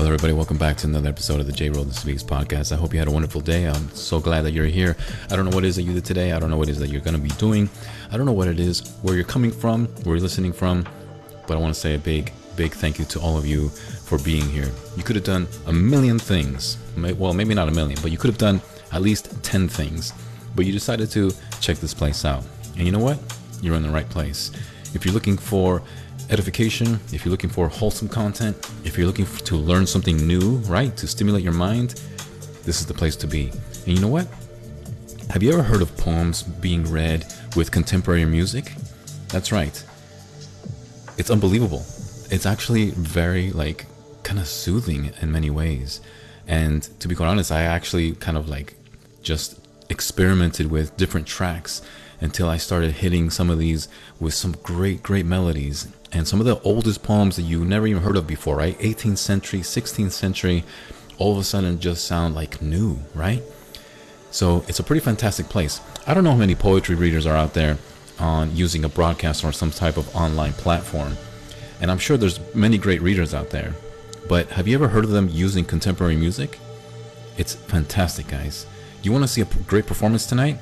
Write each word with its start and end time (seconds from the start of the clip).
Hello, 0.00 0.14
everybody. 0.14 0.32
Welcome 0.32 0.56
back 0.56 0.78
to 0.78 0.86
another 0.86 1.10
episode 1.10 1.40
of 1.40 1.46
the 1.46 1.52
J 1.52 1.68
Roldan 1.68 1.92
Speaks 1.92 2.22
podcast. 2.22 2.72
I 2.72 2.76
hope 2.76 2.94
you 2.94 2.98
had 2.98 3.06
a 3.06 3.10
wonderful 3.10 3.42
day. 3.42 3.68
I'm 3.68 3.90
so 3.90 4.18
glad 4.18 4.46
that 4.46 4.52
you're 4.52 4.64
here. 4.64 4.96
I 5.30 5.36
don't 5.36 5.44
know 5.44 5.54
what 5.54 5.62
it 5.62 5.68
is 5.68 5.76
that 5.76 5.82
you 5.82 5.92
did 5.92 6.06
today. 6.06 6.32
I 6.32 6.38
don't 6.38 6.48
know 6.48 6.56
what 6.56 6.70
it 6.70 6.72
is 6.72 6.78
that 6.78 6.88
you're 6.88 7.02
going 7.02 7.16
to 7.16 7.20
be 7.20 7.28
doing. 7.36 7.68
I 8.10 8.16
don't 8.16 8.24
know 8.24 8.32
what 8.32 8.48
it 8.48 8.58
is, 8.58 8.96
where 9.02 9.14
you're 9.14 9.24
coming 9.24 9.50
from, 9.50 9.88
where 10.04 10.16
you're 10.16 10.22
listening 10.22 10.54
from, 10.54 10.86
but 11.46 11.54
I 11.54 11.60
want 11.60 11.74
to 11.74 11.78
say 11.78 11.96
a 11.96 11.98
big, 11.98 12.32
big 12.56 12.72
thank 12.72 12.98
you 12.98 13.04
to 13.04 13.20
all 13.20 13.36
of 13.36 13.44
you 13.44 13.68
for 13.68 14.18
being 14.20 14.48
here. 14.48 14.70
You 14.96 15.02
could 15.02 15.16
have 15.16 15.24
done 15.26 15.46
a 15.66 15.72
million 15.74 16.18
things. 16.18 16.78
Well, 16.96 17.34
maybe 17.34 17.52
not 17.52 17.68
a 17.68 17.72
million, 17.72 17.98
but 18.00 18.10
you 18.10 18.16
could 18.16 18.30
have 18.30 18.38
done 18.38 18.62
at 18.92 19.02
least 19.02 19.42
10 19.42 19.68
things. 19.68 20.14
But 20.56 20.64
you 20.64 20.72
decided 20.72 21.10
to 21.10 21.30
check 21.60 21.76
this 21.76 21.92
place 21.92 22.24
out. 22.24 22.42
And 22.78 22.86
you 22.86 22.90
know 22.90 23.00
what? 23.00 23.18
You're 23.60 23.76
in 23.76 23.82
the 23.82 23.90
right 23.90 24.08
place. 24.08 24.50
If 24.94 25.04
you're 25.04 25.12
looking 25.12 25.36
for 25.36 25.82
edification, 26.30 27.00
if 27.12 27.24
you're 27.24 27.30
looking 27.30 27.50
for 27.50 27.68
wholesome 27.68 28.08
content, 28.08 28.56
if 28.84 28.96
you're 28.96 29.06
looking 29.06 29.26
to 29.26 29.56
learn 29.56 29.86
something 29.86 30.16
new, 30.26 30.58
right, 30.58 30.96
to 30.96 31.06
stimulate 31.06 31.42
your 31.42 31.52
mind, 31.52 32.00
this 32.64 32.80
is 32.80 32.86
the 32.86 32.94
place 32.94 33.16
to 33.16 33.26
be. 33.26 33.50
And 33.86 33.88
you 33.88 34.00
know 34.00 34.08
what? 34.08 34.28
Have 35.30 35.42
you 35.42 35.52
ever 35.52 35.62
heard 35.62 35.82
of 35.82 35.96
poems 35.96 36.42
being 36.42 36.84
read 36.90 37.26
with 37.56 37.70
contemporary 37.70 38.24
music? 38.24 38.72
That's 39.28 39.52
right. 39.52 39.84
It's 41.18 41.30
unbelievable. 41.30 41.84
It's 42.30 42.46
actually 42.46 42.90
very, 42.90 43.50
like, 43.52 43.86
kind 44.22 44.38
of 44.38 44.46
soothing 44.46 45.12
in 45.20 45.32
many 45.32 45.50
ways. 45.50 46.00
And 46.46 46.82
to 47.00 47.08
be 47.08 47.14
quite 47.14 47.28
honest, 47.28 47.52
I 47.52 47.62
actually 47.62 48.12
kind 48.12 48.36
of 48.36 48.48
like 48.48 48.74
just 49.22 49.58
experimented 49.88 50.70
with 50.70 50.96
different 50.96 51.26
tracks 51.26 51.82
until 52.20 52.48
I 52.48 52.56
started 52.56 52.92
hitting 52.92 53.30
some 53.30 53.50
of 53.50 53.58
these 53.58 53.88
with 54.18 54.34
some 54.34 54.52
great, 54.62 55.02
great 55.02 55.26
melodies 55.26 55.88
and 56.12 56.26
some 56.26 56.40
of 56.40 56.46
the 56.46 56.60
oldest 56.62 57.02
poems 57.02 57.36
that 57.36 57.42
you 57.42 57.64
never 57.64 57.86
even 57.86 58.02
heard 58.02 58.16
of 58.16 58.26
before, 58.26 58.56
right? 58.56 58.78
18th 58.78 59.18
century, 59.18 59.60
16th 59.60 60.12
century, 60.12 60.64
all 61.18 61.32
of 61.32 61.38
a 61.38 61.44
sudden 61.44 61.78
just 61.78 62.04
sound 62.04 62.34
like 62.34 62.60
new, 62.60 62.98
right? 63.14 63.42
So 64.30 64.64
it's 64.68 64.78
a 64.78 64.82
pretty 64.82 65.00
fantastic 65.00 65.48
place. 65.48 65.80
I 66.06 66.14
don't 66.14 66.24
know 66.24 66.32
how 66.32 66.36
many 66.36 66.54
poetry 66.54 66.94
readers 66.94 67.26
are 67.26 67.36
out 67.36 67.54
there 67.54 67.78
on 68.18 68.54
using 68.54 68.84
a 68.84 68.88
broadcast 68.88 69.44
or 69.44 69.52
some 69.52 69.70
type 69.70 69.96
of 69.96 70.14
online 70.14 70.52
platform. 70.52 71.16
And 71.80 71.90
I'm 71.90 71.98
sure 71.98 72.16
there's 72.16 72.40
many 72.54 72.78
great 72.78 73.02
readers 73.02 73.34
out 73.34 73.50
there. 73.50 73.74
But 74.28 74.48
have 74.50 74.68
you 74.68 74.74
ever 74.74 74.88
heard 74.88 75.04
of 75.04 75.10
them 75.10 75.28
using 75.30 75.64
contemporary 75.64 76.16
music? 76.16 76.58
It's 77.36 77.54
fantastic, 77.54 78.28
guys. 78.28 78.66
You 79.02 79.12
want 79.12 79.24
to 79.24 79.28
see 79.28 79.40
a 79.40 79.46
great 79.66 79.86
performance 79.86 80.26
tonight? 80.26 80.58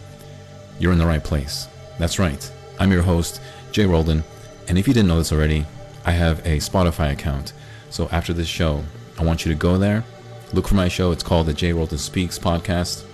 You're 0.78 0.92
in 0.92 0.98
the 0.98 1.06
right 1.06 1.22
place. 1.22 1.66
That's 1.98 2.18
right. 2.18 2.50
I'm 2.78 2.92
your 2.92 3.02
host, 3.02 3.40
Jay 3.72 3.84
Roldan 3.84 4.22
and 4.68 4.76
if 4.76 4.86
you 4.86 4.92
didn't 4.92 5.08
know 5.08 5.18
this 5.18 5.32
already, 5.32 5.64
I 6.04 6.12
have 6.12 6.40
a 6.40 6.58
Spotify 6.58 7.12
account. 7.12 7.54
So 7.88 8.08
after 8.12 8.34
this 8.34 8.48
show, 8.48 8.84
I 9.18 9.24
want 9.24 9.44
you 9.44 9.52
to 9.52 9.58
go 9.58 9.78
there, 9.78 10.04
look 10.52 10.68
for 10.68 10.74
my 10.74 10.88
show. 10.88 11.10
It's 11.10 11.22
called 11.22 11.46
the 11.46 11.54
Jay 11.54 11.72
Roldan 11.72 11.96
Speaks 11.96 12.38
podcast. 12.38 13.04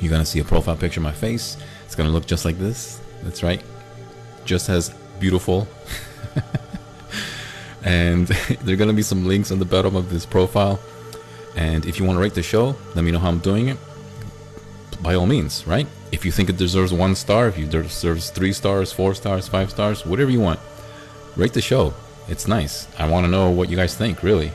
You're 0.00 0.08
going 0.08 0.22
to 0.22 0.26
see 0.26 0.40
a 0.40 0.44
profile 0.44 0.76
picture 0.76 1.00
of 1.00 1.04
my 1.04 1.12
face. 1.12 1.58
It's 1.84 1.94
going 1.94 2.08
to 2.08 2.12
look 2.12 2.26
just 2.26 2.46
like 2.46 2.58
this. 2.58 3.00
That's 3.22 3.42
right. 3.42 3.62
Just 4.46 4.70
as 4.70 4.88
beautiful. 5.20 5.68
and 7.84 8.26
there 8.62 8.74
are 8.74 8.78
going 8.78 8.88
to 8.88 8.94
be 8.94 9.02
some 9.02 9.26
links 9.26 9.52
on 9.52 9.58
the 9.58 9.66
bottom 9.66 9.94
of 9.94 10.08
this 10.08 10.24
profile. 10.24 10.80
And 11.54 11.84
if 11.84 11.98
you 11.98 12.06
want 12.06 12.16
to 12.16 12.22
rate 12.22 12.34
the 12.34 12.42
show, 12.42 12.76
let 12.94 13.04
me 13.04 13.10
know 13.10 13.18
how 13.18 13.28
I'm 13.28 13.40
doing 13.40 13.68
it. 13.68 13.76
By 15.02 15.14
all 15.14 15.26
means, 15.26 15.66
right? 15.66 15.86
If 16.12 16.24
you 16.24 16.32
think 16.32 16.48
it 16.48 16.56
deserves 16.56 16.94
one 16.94 17.14
star, 17.14 17.46
if 17.46 17.58
you 17.58 17.66
deserves 17.66 18.30
three 18.30 18.54
stars, 18.54 18.90
four 18.90 19.14
stars, 19.14 19.48
five 19.48 19.70
stars, 19.70 20.06
whatever 20.06 20.30
you 20.30 20.40
want 20.40 20.60
rate 21.38 21.54
the 21.54 21.62
show. 21.62 21.94
It's 22.28 22.46
nice. 22.46 22.88
I 22.98 23.08
want 23.08 23.24
to 23.24 23.30
know 23.30 23.50
what 23.50 23.70
you 23.70 23.76
guys 23.76 23.96
think, 23.96 24.22
really. 24.22 24.50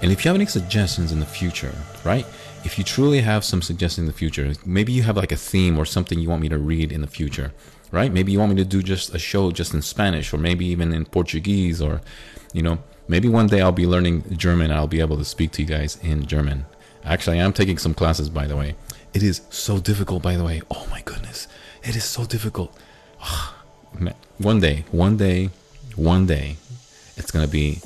And 0.00 0.10
if 0.10 0.24
you 0.24 0.28
have 0.30 0.36
any 0.36 0.46
suggestions 0.46 1.12
in 1.12 1.20
the 1.20 1.26
future, 1.26 1.74
right? 2.04 2.24
If 2.64 2.78
you 2.78 2.84
truly 2.84 3.20
have 3.20 3.44
some 3.44 3.60
suggestions 3.60 4.04
in 4.04 4.06
the 4.06 4.16
future, 4.16 4.52
maybe 4.64 4.92
you 4.92 5.02
have 5.02 5.16
like 5.16 5.32
a 5.32 5.36
theme 5.36 5.78
or 5.78 5.84
something 5.84 6.18
you 6.18 6.30
want 6.30 6.42
me 6.42 6.48
to 6.48 6.58
read 6.58 6.92
in 6.92 7.00
the 7.00 7.06
future, 7.08 7.52
right? 7.90 8.12
Maybe 8.12 8.32
you 8.32 8.38
want 8.38 8.52
me 8.52 8.56
to 8.62 8.64
do 8.64 8.82
just 8.82 9.14
a 9.14 9.18
show 9.18 9.50
just 9.50 9.74
in 9.74 9.82
Spanish 9.82 10.32
or 10.32 10.38
maybe 10.38 10.64
even 10.66 10.92
in 10.92 11.04
Portuguese 11.04 11.82
or, 11.82 12.00
you 12.52 12.62
know, 12.62 12.78
maybe 13.08 13.28
one 13.28 13.48
day 13.48 13.60
I'll 13.60 13.72
be 13.72 13.86
learning 13.86 14.36
German. 14.36 14.70
I'll 14.70 14.86
be 14.86 15.00
able 15.00 15.18
to 15.18 15.24
speak 15.24 15.50
to 15.52 15.62
you 15.62 15.68
guys 15.68 15.98
in 16.02 16.26
German. 16.26 16.66
Actually, 17.04 17.40
I 17.40 17.44
am 17.44 17.52
taking 17.52 17.78
some 17.78 17.94
classes, 17.94 18.30
by 18.30 18.46
the 18.46 18.56
way. 18.56 18.76
It 19.12 19.24
is 19.24 19.42
so 19.50 19.78
difficult, 19.78 20.22
by 20.22 20.36
the 20.36 20.44
way. 20.44 20.62
Oh 20.70 20.86
my 20.88 21.02
goodness. 21.02 21.48
It 21.82 21.96
is 21.96 22.04
so 22.04 22.24
difficult. 22.24 22.76
Ah, 23.20 23.56
one 24.38 24.60
day, 24.60 24.84
one 24.92 25.16
day, 25.16 25.50
one 25.96 26.26
day 26.26 26.56
it's 27.16 27.30
going 27.30 27.44
to 27.44 27.50
be 27.50 27.80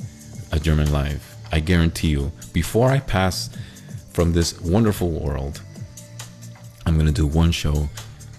a 0.51 0.59
German 0.59 0.91
live. 0.91 1.35
I 1.51 1.59
guarantee 1.59 2.09
you. 2.09 2.31
Before 2.53 2.89
I 2.89 2.99
pass 2.99 3.49
from 4.11 4.33
this 4.33 4.59
wonderful 4.61 5.09
world, 5.09 5.61
I'm 6.85 6.95
going 6.95 7.07
to 7.07 7.13
do 7.13 7.27
one 7.27 7.51
show 7.51 7.89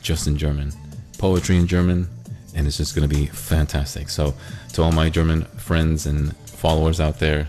just 0.02 0.26
in 0.26 0.36
German, 0.36 0.72
poetry 1.18 1.56
in 1.56 1.66
German, 1.66 2.08
and 2.54 2.66
it's 2.66 2.76
just 2.76 2.94
going 2.94 3.08
to 3.08 3.14
be 3.14 3.26
fantastic. 3.26 4.08
So, 4.08 4.34
to 4.72 4.82
all 4.82 4.92
my 4.92 5.08
German 5.08 5.44
friends 5.56 6.06
and 6.06 6.36
followers 6.36 7.00
out 7.00 7.18
there, 7.18 7.48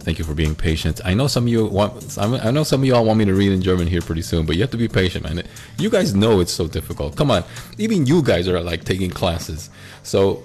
thank 0.00 0.18
you 0.18 0.24
for 0.24 0.34
being 0.34 0.54
patient. 0.54 1.00
I 1.04 1.14
know 1.14 1.26
some 1.26 1.44
of 1.44 1.48
you 1.48 1.66
want, 1.66 2.16
I 2.16 2.50
know 2.52 2.62
some 2.62 2.80
of 2.80 2.86
y'all 2.86 3.04
want 3.04 3.18
me 3.18 3.24
to 3.24 3.34
read 3.34 3.50
in 3.50 3.60
German 3.60 3.88
here 3.88 4.00
pretty 4.00 4.22
soon, 4.22 4.46
but 4.46 4.54
you 4.54 4.62
have 4.62 4.70
to 4.70 4.76
be 4.76 4.88
patient, 4.88 5.24
man. 5.24 5.42
You 5.78 5.90
guys 5.90 6.14
know 6.14 6.40
it's 6.40 6.52
so 6.52 6.68
difficult. 6.68 7.16
Come 7.16 7.30
on, 7.30 7.42
even 7.76 8.06
you 8.06 8.22
guys 8.22 8.48
are 8.48 8.60
like 8.60 8.84
taking 8.84 9.10
classes. 9.10 9.68
So 10.04 10.44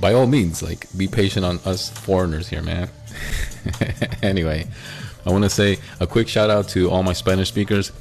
by 0.00 0.12
all 0.12 0.26
means, 0.26 0.62
like 0.62 0.86
be 0.96 1.06
patient 1.06 1.44
on 1.44 1.60
us 1.64 1.90
foreigners 1.90 2.48
here, 2.48 2.62
man. 2.62 2.88
anyway, 4.22 4.66
I 5.24 5.30
want 5.30 5.44
to 5.44 5.50
say 5.50 5.78
a 6.00 6.06
quick 6.06 6.28
shout 6.28 6.50
out 6.50 6.68
to 6.70 6.90
all 6.90 7.02
my 7.02 7.12
Spanish 7.12 7.48
speakers. 7.48 7.92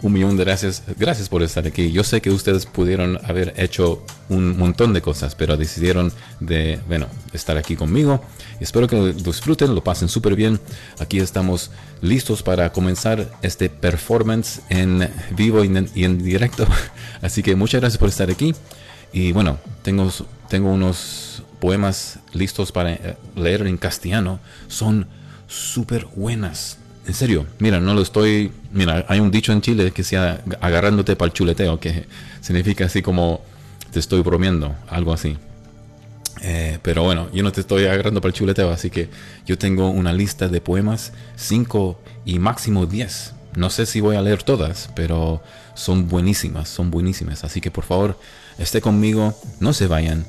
Un 0.00 0.12
millón 0.12 0.36
de 0.36 0.44
gracias, 0.44 0.84
gracias 0.96 1.28
por 1.28 1.42
estar 1.42 1.66
aquí. 1.66 1.90
Yo 1.90 2.04
sé 2.04 2.20
que 2.20 2.30
ustedes 2.30 2.66
pudieron 2.66 3.18
haber 3.24 3.52
hecho 3.56 4.04
un 4.28 4.56
montón 4.56 4.92
de 4.92 5.02
cosas, 5.02 5.34
pero 5.34 5.56
decidieron 5.56 6.12
de, 6.38 6.78
bueno, 6.86 7.08
estar 7.32 7.56
aquí 7.56 7.74
conmigo. 7.74 8.20
Espero 8.60 8.86
que 8.86 8.94
lo 8.94 9.12
disfruten, 9.12 9.74
lo 9.74 9.82
pasen 9.82 10.08
súper 10.08 10.36
bien. 10.36 10.60
Aquí 11.00 11.18
estamos 11.18 11.72
listos 12.00 12.44
para 12.44 12.70
comenzar 12.72 13.28
este 13.42 13.70
performance 13.70 14.60
en 14.68 15.10
vivo 15.30 15.64
y 15.64 15.66
en, 15.66 15.90
y 15.96 16.04
en 16.04 16.22
directo. 16.22 16.64
Así 17.22 17.42
que 17.42 17.56
muchas 17.56 17.80
gracias 17.80 17.98
por 17.98 18.10
estar 18.10 18.30
aquí. 18.30 18.54
Y 19.12 19.32
bueno, 19.32 19.58
tengo, 19.82 20.10
tengo 20.48 20.70
unos 20.70 21.42
poemas 21.60 22.18
listos 22.32 22.72
para 22.72 22.92
eh, 22.92 23.16
leer 23.36 23.66
en 23.66 23.76
castellano. 23.76 24.40
Son 24.68 25.06
súper 25.46 26.06
buenas. 26.14 26.78
En 27.06 27.14
serio, 27.14 27.46
mira, 27.58 27.80
no 27.80 27.94
lo 27.94 28.02
estoy. 28.02 28.52
Mira, 28.72 29.04
hay 29.08 29.20
un 29.20 29.30
dicho 29.30 29.52
en 29.52 29.62
Chile 29.62 29.92
que 29.92 30.04
sea 30.04 30.42
agarrándote 30.60 31.16
para 31.16 31.28
el 31.28 31.32
chuleteo, 31.32 31.80
que 31.80 32.04
significa 32.40 32.84
así 32.84 33.02
como 33.02 33.40
te 33.90 33.98
estoy 33.98 34.20
bromeando, 34.20 34.74
algo 34.88 35.12
así. 35.12 35.36
Eh, 36.42 36.78
pero 36.82 37.02
bueno, 37.02 37.28
yo 37.32 37.42
no 37.42 37.50
te 37.50 37.60
estoy 37.60 37.86
agarrando 37.86 38.20
para 38.20 38.28
el 38.28 38.34
chuleteo, 38.34 38.70
así 38.70 38.90
que 38.90 39.08
yo 39.46 39.58
tengo 39.58 39.90
una 39.90 40.12
lista 40.12 40.48
de 40.48 40.60
poemas, 40.60 41.12
5 41.36 41.98
y 42.24 42.38
máximo 42.38 42.86
10. 42.86 43.34
No 43.56 43.70
sé 43.70 43.86
si 43.86 44.00
voy 44.00 44.16
a 44.16 44.22
leer 44.22 44.42
todas, 44.42 44.90
pero 44.94 45.42
son 45.74 46.08
buenísimas, 46.08 46.68
son 46.68 46.90
buenísimas. 46.90 47.42
Así 47.42 47.60
que 47.60 47.70
por 47.70 47.84
favor, 47.84 48.18
esté 48.58 48.80
conmigo, 48.80 49.34
no 49.60 49.72
se 49.72 49.86
vayan. 49.86 50.26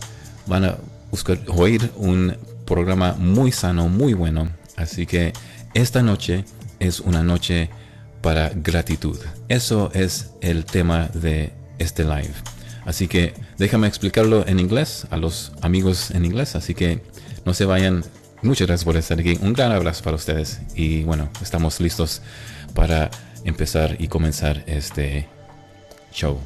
Van 0.48 0.66
a 0.66 0.78
buscar, 1.12 1.40
oír 1.48 1.92
un 1.98 2.36
programa 2.66 3.16
muy 3.18 3.52
sano, 3.52 3.90
muy 3.90 4.14
bueno. 4.14 4.50
Así 4.76 5.06
que 5.06 5.34
esta 5.74 6.02
noche 6.02 6.46
es 6.80 7.00
una 7.00 7.24
noche 7.24 7.70
para 8.22 8.50
gratitud. 8.50 9.18
Eso 9.48 9.92
es 9.94 10.32
el 10.42 10.66
tema 10.66 11.10
de 11.14 11.52
este 11.78 12.04
live. 12.04 12.34
Así 12.86 13.08
que 13.08 13.34
déjame 13.58 13.88
explicarlo 13.88 14.48
en 14.48 14.60
inglés 14.60 15.06
a 15.10 15.18
los 15.18 15.52
amigos 15.62 16.12
en 16.12 16.26
inglés. 16.26 16.56
Así 16.56 16.74
que 16.74 17.02
no 17.46 17.54
se 17.54 17.66
vayan. 17.66 18.04
Muchas 18.42 18.68
gracias 18.68 18.86
por 18.86 18.98
estar 18.98 19.20
aquí. 19.20 19.38
Un 19.42 19.54
gran 19.54 19.72
abrazo 19.72 20.04
para 20.04 20.16
ustedes. 20.16 20.60
Y 20.75 21.04
bueno, 21.04 21.30
estamos 21.42 21.80
listos 21.80 22.22
para 22.74 23.10
empezar 23.44 23.96
y 24.00 24.08
comenzar 24.08 24.64
este 24.66 25.28
show. 26.14 26.40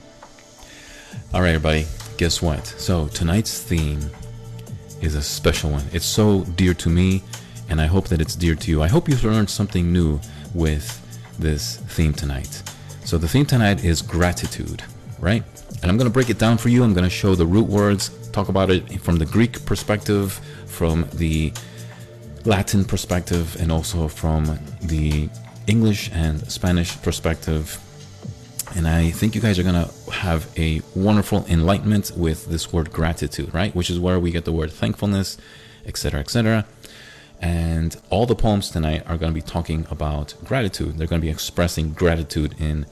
All 1.34 1.42
right, 1.42 1.50
everybody, 1.50 1.88
guess 2.18 2.42
what? 2.42 2.66
So, 2.66 3.08
tonight's 3.08 3.62
theme 3.62 4.00
is 5.02 5.16
a 5.16 5.22
special 5.22 5.72
one. 5.72 5.86
It's 5.92 6.06
so 6.06 6.44
dear 6.56 6.74
to 6.76 6.90
me, 6.90 7.24
and 7.70 7.82
I 7.82 7.86
hope 7.88 8.08
that 8.10 8.22
it's 8.22 8.36
dear 8.36 8.56
to 8.56 8.72
you. 8.72 8.84
I 8.84 8.88
hope 8.88 9.10
you've 9.10 9.24
learned 9.24 9.50
something 9.50 9.92
new 9.92 10.20
with 10.54 10.86
this 11.40 11.78
theme 11.78 12.14
tonight. 12.14 12.62
So, 13.04 13.18
the 13.18 13.28
theme 13.28 13.46
tonight 13.46 13.84
is 13.84 14.02
gratitude, 14.02 14.84
right? 15.20 15.44
And 15.82 15.92
I'm 15.92 15.98
going 15.98 16.10
to 16.10 16.14
break 16.14 16.30
it 16.30 16.38
down 16.38 16.58
for 16.58 16.70
you. 16.70 16.84
I'm 16.84 16.94
going 16.94 17.04
to 17.04 17.10
show 17.10 17.36
the 17.36 17.46
root 17.46 17.68
words, 17.68 18.10
talk 18.32 18.50
about 18.50 18.70
it 18.70 19.02
from 19.02 19.18
the 19.18 19.26
Greek 19.26 19.66
perspective, 19.66 20.40
from 20.68 21.08
the 21.14 21.52
Latin 22.46 22.86
perspective, 22.86 23.58
and 23.60 23.72
also 23.72 24.08
from 24.08 24.60
the 24.82 25.30
English 25.68 26.12
and 26.14 26.40
Spanish 26.52 27.02
perspective 27.02 27.80
and 28.76 28.88
I 28.88 29.12
think 29.12 29.36
you 29.36 29.42
guys 29.42 29.60
are 29.60 29.64
going 29.64 29.86
to 29.86 30.12
have 30.12 30.50
a 30.58 30.82
wonderful 30.96 31.46
enlightenment 31.48 32.12
with 32.16 32.48
this 32.48 32.74
word 32.74 32.92
gratitude, 32.92 33.54
right? 33.54 33.76
Which 33.76 33.90
is 33.90 34.00
where 34.00 34.20
we 34.20 34.32
get 34.32 34.46
the 34.46 34.52
word 34.52 34.72
thankfulness, 34.72 35.38
etc., 35.86 36.20
etc. 36.20 36.66
And 37.42 37.96
all 38.10 38.26
the 38.26 38.36
poems 38.36 38.70
tonight 38.72 39.04
are 39.06 39.18
going 39.18 39.32
to 39.32 39.36
be 39.36 39.42
talking 39.42 39.86
about 39.92 40.34
gratitude. 40.44 40.98
They're 40.98 41.08
going 41.08 41.22
to 41.22 41.26
be 41.26 41.32
expressing 41.32 41.94
gratitude 41.94 42.56
in 42.60 42.86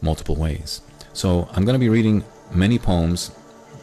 multiple 0.00 0.36
ways. 0.36 0.80
So 1.12 1.48
I'm 1.52 1.64
going 1.64 1.74
to 1.74 1.80
be 1.80 1.88
reading 1.88 2.24
many 2.52 2.78
poems, 2.78 3.30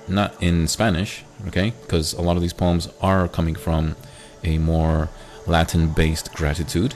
not 0.07 0.41
in 0.41 0.67
Spanish, 0.67 1.23
okay? 1.47 1.73
Because 1.81 2.13
a 2.13 2.21
lot 2.21 2.35
of 2.35 2.41
these 2.41 2.53
poems 2.53 2.89
are 3.01 3.27
coming 3.27 3.55
from 3.55 3.95
a 4.43 4.57
more 4.57 5.09
Latin 5.45 5.89
based 5.89 6.33
gratitude. 6.33 6.95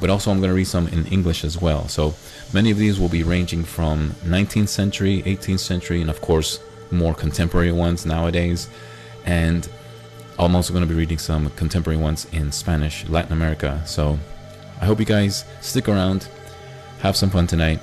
But 0.00 0.10
also, 0.10 0.30
I'm 0.30 0.38
going 0.38 0.50
to 0.50 0.54
read 0.54 0.66
some 0.66 0.88
in 0.88 1.06
English 1.06 1.44
as 1.44 1.60
well. 1.60 1.88
So 1.88 2.14
many 2.52 2.70
of 2.70 2.78
these 2.78 2.98
will 2.98 3.08
be 3.08 3.22
ranging 3.22 3.64
from 3.64 4.10
19th 4.24 4.68
century, 4.68 5.22
18th 5.22 5.60
century, 5.60 6.00
and 6.00 6.10
of 6.10 6.20
course, 6.20 6.60
more 6.90 7.14
contemporary 7.14 7.72
ones 7.72 8.04
nowadays. 8.04 8.68
And 9.24 9.68
I'm 10.38 10.56
also 10.56 10.72
going 10.72 10.86
to 10.86 10.88
be 10.88 10.98
reading 10.98 11.18
some 11.18 11.50
contemporary 11.50 11.98
ones 11.98 12.26
in 12.32 12.52
Spanish, 12.52 13.08
Latin 13.08 13.32
America. 13.32 13.82
So 13.86 14.18
I 14.80 14.86
hope 14.86 14.98
you 14.98 15.06
guys 15.06 15.44
stick 15.60 15.88
around, 15.88 16.28
have 17.00 17.16
some 17.16 17.30
fun 17.30 17.46
tonight. 17.46 17.80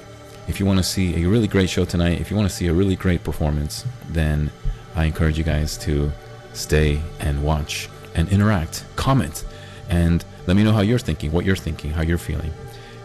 If 0.48 0.60
you 0.60 0.66
want 0.66 0.78
to 0.80 0.84
see 0.84 1.24
a 1.24 1.28
really 1.28 1.48
great 1.48 1.70
show 1.70 1.86
tonight, 1.86 2.20
if 2.20 2.30
you 2.30 2.38
want 2.38 2.50
to 2.50 2.56
see 2.56 2.68
a 2.68 2.74
really 2.74 2.96
great 2.96 3.24
performance, 3.24 3.86
then 4.10 4.52
I 4.96 5.06
encourage 5.06 5.38
you 5.38 5.44
guys 5.44 5.78
to 5.80 6.12
stay 6.54 7.02
and 7.20 7.44
watch 7.44 7.88
and 8.16 8.28
interact, 8.30 8.84
comment, 8.96 9.46
and 9.90 10.26
let 10.48 10.58
me 10.58 10.64
know 10.64 10.72
how 10.72 10.82
you're 10.82 11.00
thinking, 11.00 11.32
what 11.32 11.46
you're 11.46 11.56
thinking, 11.56 11.92
how 11.92 12.02
you're 12.02 12.18
feeling. 12.18 12.52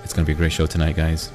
It's 0.02 0.12
going 0.12 0.24
to 0.24 0.28
be 0.28 0.32
a 0.32 0.36
great 0.36 0.52
show 0.52 0.66
tonight, 0.66 0.96
guys. 0.96 1.30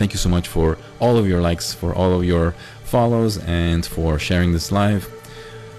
Thank 0.00 0.14
you 0.14 0.18
so 0.18 0.30
much 0.30 0.48
for 0.48 0.78
all 0.98 1.18
of 1.18 1.28
your 1.28 1.42
likes, 1.42 1.74
for 1.74 1.94
all 1.94 2.14
of 2.18 2.24
your 2.24 2.52
follows, 2.84 3.36
and 3.36 3.84
for 3.84 4.18
sharing 4.18 4.54
this 4.54 4.72
live. 4.72 5.06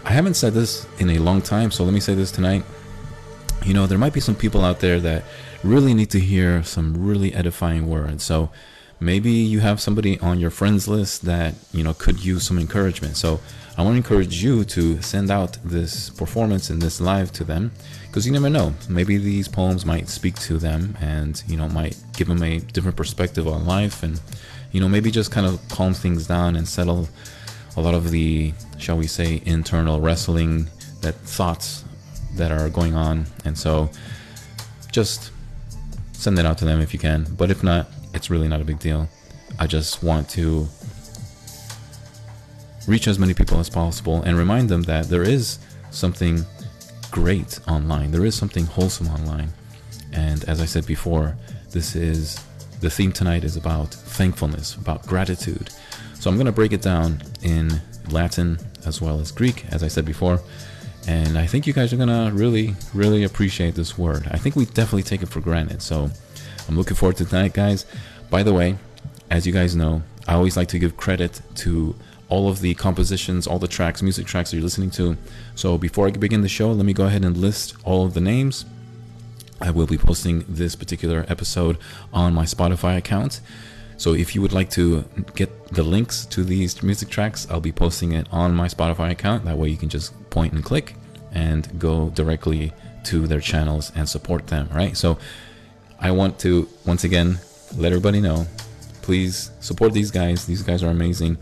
I 0.06 0.12
haven't 0.12 0.36
said 0.36 0.54
this 0.54 0.86
in 1.00 1.10
a 1.10 1.18
long 1.18 1.42
time, 1.42 1.72
so 1.72 1.84
let 1.84 1.92
me 1.92 2.00
say 2.00 2.14
this 2.14 2.32
tonight. 2.32 2.64
You 3.66 3.74
know, 3.74 3.88
there 3.88 3.98
might 3.98 4.14
be 4.14 4.20
some 4.20 4.36
people 4.36 4.64
out 4.64 4.80
there 4.80 5.00
that 5.00 5.24
really 5.64 5.96
need 5.96 6.12
to 6.12 6.20
hear 6.20 6.62
some 6.62 7.04
really 7.04 7.34
edifying 7.34 7.90
words. 7.90 8.24
So 8.24 8.52
maybe 9.00 9.32
you 9.32 9.62
have 9.62 9.82
somebody 9.82 10.20
on 10.20 10.40
your 10.40 10.52
friends 10.52 10.88
list 10.88 11.24
that, 11.24 11.56
you 11.74 11.84
know, 11.84 11.96
could 11.96 12.24
use 12.24 12.46
some 12.46 12.60
encouragement. 12.60 13.18
So 13.18 13.40
I 13.76 13.82
want 13.82 13.96
to 13.96 13.98
encourage 13.98 14.44
you 14.44 14.66
to 14.66 15.02
send 15.02 15.32
out 15.32 15.58
this 15.66 16.12
performance 16.12 16.70
and 16.70 16.80
this 16.80 17.02
live 17.02 17.32
to 17.32 17.44
them 17.44 17.72
because 18.12 18.26
you 18.26 18.34
never 18.34 18.50
know. 18.50 18.74
Maybe 18.90 19.18
these 19.18 19.48
poems 19.48 19.86
might 19.86 20.10
speak 20.10 20.36
to 20.42 20.58
them 20.58 20.98
and, 21.00 21.42
you 21.48 21.56
know, 21.56 21.70
might 21.70 21.96
give 22.12 22.28
them 22.28 22.44
a 22.44 22.60
different 22.60 22.98
perspective 22.98 23.48
on 23.48 23.66
life 23.66 24.04
and, 24.04 24.20
you 24.74 24.82
know, 24.82 24.90
maybe 24.90 25.12
just 25.12 25.32
kind 25.32 25.48
of 25.48 25.62
calm 25.70 25.94
things 25.94 26.28
down 26.28 26.58
and 26.58 26.68
settle 26.68 27.08
a 27.78 27.82
lot 27.82 27.94
of 27.94 28.12
the, 28.12 28.54
shall 28.78 28.98
we 28.98 29.08
say, 29.08 29.42
internal 29.46 30.02
wrestling 30.02 30.68
that 31.00 31.16
thoughts 31.16 31.86
that 32.36 32.52
are 32.52 32.70
going 32.70 32.96
on. 32.96 33.28
And 33.46 33.58
so 33.58 33.90
just 34.92 35.32
send 36.12 36.38
it 36.38 36.46
out 36.46 36.58
to 36.58 36.66
them 36.66 36.82
if 36.82 36.92
you 36.92 37.00
can. 37.00 37.26
But 37.38 37.50
if 37.50 37.64
not, 37.64 37.88
it's 38.14 38.30
really 38.30 38.50
not 38.50 38.60
a 38.60 38.66
big 38.66 38.80
deal. 38.80 39.08
I 39.58 39.68
just 39.68 40.04
want 40.04 40.30
to 40.32 40.68
reach 42.88 43.08
as 43.08 43.18
many 43.18 43.34
people 43.34 43.58
as 43.62 43.70
possible 43.70 44.22
and 44.24 44.38
remind 44.38 44.68
them 44.68 44.82
that 44.82 45.08
there 45.08 45.24
is 45.24 45.60
something 45.92 46.46
great 47.12 47.60
online. 47.68 48.12
There 48.12 48.26
is 48.26 48.36
something 48.36 48.66
wholesome 48.66 49.08
online. 49.08 49.50
And 50.14 50.44
as 50.46 50.62
I 50.62 50.66
said 50.66 50.86
before, 50.86 51.36
this 51.72 51.96
is 51.96 52.44
the 52.80 52.90
theme 52.90 53.12
tonight 53.12 53.44
is 53.44 53.56
about 53.56 53.94
thankfulness, 53.94 54.76
about 54.76 55.06
gratitude. 55.06 55.70
So 56.16 56.30
I'm 56.30 56.36
going 56.36 56.48
to 56.48 56.52
break 56.52 56.72
it 56.72 56.82
down 56.82 57.22
in 57.44 57.82
Latin 58.10 58.58
as 58.86 59.02
well 59.02 59.20
as 59.20 59.32
Greek, 59.32 59.66
as 59.72 59.84
I 59.84 59.88
said 59.88 60.06
before. 60.06 60.42
And 61.08 61.38
I 61.38 61.46
think 61.48 61.66
you 61.68 61.74
guys 61.74 61.94
are 61.94 61.98
going 61.98 62.10
to 62.10 62.36
really, 62.36 62.76
really 62.94 63.24
appreciate 63.24 63.76
this 63.76 63.98
word. 63.98 64.28
I 64.32 64.38
think 64.38 64.56
we 64.56 64.66
definitely 64.66 65.04
take 65.04 65.24
it 65.24 65.30
for 65.30 65.40
granted. 65.40 65.82
So 65.82 66.10
I'm 66.68 66.78
looking 66.78 66.96
forward 66.96 67.18
to 67.18 67.26
tonight, 67.26 67.54
guys. 67.54 67.86
By 68.30 68.44
the 68.44 68.54
way, 68.54 68.78
as 69.30 69.48
you 69.48 69.54
guys 69.54 69.76
know, 69.76 70.04
I 70.28 70.34
always 70.34 70.56
like 70.56 70.68
to 70.70 70.80
give 70.80 70.98
credit 70.98 71.42
to 71.56 71.96
all 72.32 72.48
of 72.48 72.62
the 72.62 72.74
compositions, 72.74 73.46
all 73.46 73.60
the 73.60 73.68
tracks, 73.68 74.02
music 74.02 74.26
tracks 74.26 74.50
that 74.50 74.58
you're 74.58 74.64
listening 74.64 74.90
to. 74.92 75.18
So 75.54 75.78
before 75.78 76.08
I 76.08 76.12
begin 76.12 76.42
the 76.42 76.50
show, 76.50 76.72
let 76.72 76.86
me 76.86 76.94
go 76.94 77.06
ahead 77.06 77.24
and 77.24 77.36
list 77.36 77.76
all 77.84 78.06
of 78.06 78.14
the 78.14 78.22
names. 78.22 78.66
I 79.60 79.70
will 79.70 79.86
be 79.86 79.98
posting 79.98 80.46
this 80.48 80.76
particular 80.76 81.26
episode 81.28 81.78
on 82.14 82.34
my 82.34 82.46
Spotify 82.46 82.98
account. 82.98 83.42
So 83.98 84.14
if 84.14 84.34
you 84.34 84.42
would 84.42 84.54
like 84.54 84.70
to 84.72 85.04
get 85.36 85.68
the 85.68 85.84
links 85.84 86.26
to 86.28 86.44
these 86.44 86.82
music 86.82 87.10
tracks, 87.10 87.46
I'll 87.52 87.60
be 87.60 87.74
posting 87.74 88.14
it 88.14 88.28
on 88.32 88.56
my 88.56 88.68
Spotify 88.68 89.12
account. 89.12 89.46
That 89.46 89.58
way 89.58 89.70
you 89.70 89.78
can 89.78 89.90
just 89.90 90.12
point 90.30 90.54
and 90.54 90.64
click 90.64 90.96
and 91.34 91.80
go 91.80 92.10
directly 92.10 92.72
to 93.04 93.28
their 93.28 93.42
channels 93.42 93.92
and 93.94 94.08
support 94.08 94.48
them, 94.48 94.70
right? 94.74 94.96
So 94.96 95.20
I 96.00 96.12
want 96.12 96.40
to 96.40 96.68
once 96.86 97.04
again 97.04 97.40
let 97.76 97.92
everybody 97.92 98.22
know 98.22 98.48
please 99.02 99.52
support 99.60 99.94
these 99.94 100.12
guys. 100.12 100.46
These 100.46 100.64
guys 100.64 100.84
are 100.84 100.90
amazing. 100.90 101.38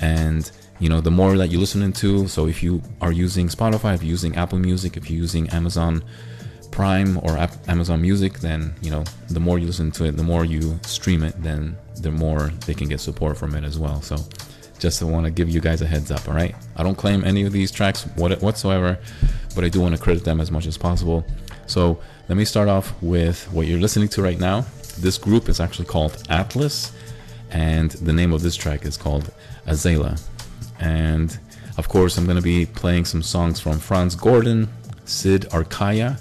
And 0.00 0.50
you 0.80 0.88
know, 0.88 1.00
the 1.00 1.10
more 1.10 1.36
that 1.36 1.48
you 1.48 1.58
listen 1.58 1.92
to, 1.92 2.28
so 2.28 2.46
if 2.46 2.62
you 2.62 2.82
are 3.00 3.12
using 3.12 3.48
Spotify, 3.48 3.94
if 3.94 4.02
you're 4.02 4.10
using 4.10 4.36
Apple 4.36 4.58
Music, 4.58 4.96
if 4.96 5.08
you're 5.08 5.20
using 5.20 5.48
Amazon 5.50 6.02
Prime 6.70 7.18
or 7.18 7.38
Amazon 7.68 8.02
Music, 8.02 8.40
then 8.40 8.74
you 8.82 8.90
know 8.90 9.04
the 9.28 9.40
more 9.40 9.58
you 9.58 9.66
listen 9.66 9.92
to 9.92 10.04
it, 10.04 10.16
the 10.16 10.24
more 10.24 10.44
you 10.44 10.78
stream 10.82 11.22
it, 11.22 11.40
then 11.42 11.76
the 11.96 12.10
more 12.10 12.48
they 12.66 12.74
can 12.74 12.88
get 12.88 13.00
support 13.00 13.38
from 13.38 13.54
it 13.54 13.62
as 13.64 13.78
well. 13.78 14.02
So 14.02 14.16
just 14.80 14.98
to 14.98 15.06
want 15.06 15.24
to 15.24 15.30
give 15.30 15.48
you 15.48 15.60
guys 15.60 15.80
a 15.82 15.86
heads 15.86 16.10
up, 16.10 16.28
all 16.28 16.34
right? 16.34 16.54
I 16.76 16.82
don't 16.82 16.96
claim 16.96 17.24
any 17.24 17.44
of 17.44 17.52
these 17.52 17.70
tracks 17.70 18.02
whatsoever, 18.16 18.98
but 19.54 19.64
I 19.64 19.68
do 19.68 19.80
want 19.80 19.94
to 19.94 20.02
credit 20.02 20.24
them 20.24 20.40
as 20.40 20.50
much 20.50 20.66
as 20.66 20.76
possible. 20.76 21.24
So 21.66 21.98
let 22.28 22.36
me 22.36 22.44
start 22.44 22.68
off 22.68 22.92
with 23.00 23.50
what 23.52 23.66
you're 23.66 23.78
listening 23.78 24.08
to 24.08 24.22
right 24.22 24.38
now. 24.38 24.66
This 24.98 25.16
group 25.16 25.48
is 25.48 25.60
actually 25.60 25.86
called 25.86 26.22
Atlas, 26.28 26.92
and 27.50 27.90
the 27.92 28.12
name 28.12 28.32
of 28.32 28.42
this 28.42 28.56
track 28.56 28.84
is 28.84 28.96
called 28.96 29.32
Azalea. 29.66 30.16
And 30.80 31.38
of 31.78 31.88
course, 31.88 32.18
I'm 32.18 32.24
going 32.24 32.36
to 32.36 32.42
be 32.42 32.66
playing 32.66 33.04
some 33.04 33.22
songs 33.22 33.60
from 33.60 33.78
Franz 33.78 34.14
Gordon, 34.14 34.68
Sid 35.04 35.42
Arkaya, 35.50 36.18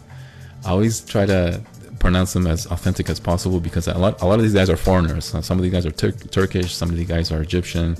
I 0.65 0.69
always 0.69 1.01
try 1.01 1.25
to 1.25 1.61
pronounce 1.99 2.33
them 2.33 2.47
as 2.47 2.65
authentic 2.67 3.09
as 3.09 3.19
possible 3.19 3.59
because 3.59 3.87
a 3.87 3.97
lot 3.97 4.21
a 4.21 4.25
lot 4.25 4.35
of 4.35 4.43
these 4.43 4.53
guys 4.53 4.69
are 4.69 4.77
foreigners. 4.77 5.25
Some 5.25 5.57
of 5.57 5.63
these 5.63 5.71
guys 5.71 5.85
are 5.85 5.91
Tur- 5.91 6.11
Turkish, 6.11 6.73
some 6.73 6.89
of 6.89 6.95
these 6.95 7.07
guys 7.07 7.31
are 7.31 7.41
Egyptian, 7.41 7.97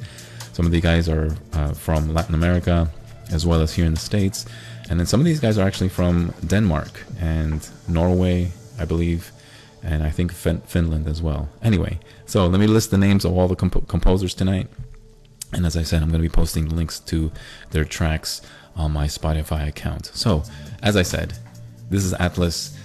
some 0.54 0.66
of 0.66 0.72
these 0.72 0.82
guys 0.82 1.10
are 1.10 1.36
uh, 1.54 1.74
from 1.74 2.14
Latin 2.14 2.36
America, 2.36 2.90
as 3.32 3.46
well 3.46 3.62
as 3.62 3.74
here 3.74 3.86
in 3.86 3.96
the 3.96 4.00
states, 4.00 4.46
and 4.90 5.00
then 5.00 5.06
some 5.08 5.20
of 5.20 5.26
these 5.26 5.42
guys 5.42 5.58
are 5.58 5.68
actually 5.68 5.90
from 5.90 6.34
Denmark 6.48 7.04
and 7.20 7.68
Norway, 7.90 8.52
I 8.80 8.86
believe, 8.86 9.32
and 9.84 10.04
I 10.04 10.10
think 10.10 10.32
fin- 10.32 10.62
Finland 10.62 11.08
as 11.08 11.22
well. 11.22 11.50
Anyway, 11.62 12.00
so 12.26 12.48
let 12.48 12.60
me 12.60 12.68
list 12.68 12.92
the 12.92 12.98
names 12.98 13.26
of 13.26 13.34
all 13.38 13.48
the 13.48 13.56
comp- 13.56 13.88
composers 13.88 14.34
tonight, 14.34 14.68
and 15.52 15.66
as 15.66 15.78
I 15.78 15.84
said, 15.84 16.02
I'm 16.02 16.10
going 16.10 16.22
to 16.22 16.30
be 16.30 16.34
posting 16.34 16.70
links 16.70 17.00
to 17.02 17.32
their 17.72 17.86
tracks 17.86 18.42
on 18.76 18.92
my 18.92 19.06
Spotify 19.08 19.68
account. 19.68 20.08
So, 20.14 20.44
as 20.82 20.96
I 20.96 21.04
said, 21.04 21.38
this 21.90 22.04
is 22.04 22.14
Atlas. 22.14 22.78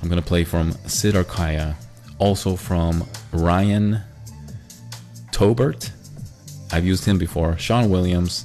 I'm 0.00 0.08
going 0.08 0.20
to 0.20 0.26
play 0.26 0.44
from 0.44 0.72
Sid 0.86 1.14
Arkaya, 1.14 1.74
also 2.18 2.56
from 2.56 3.06
Ryan 3.32 4.00
Taubert. 5.32 5.90
I've 6.72 6.84
used 6.84 7.04
him 7.04 7.18
before. 7.18 7.56
Sean 7.58 7.90
Williams. 7.90 8.44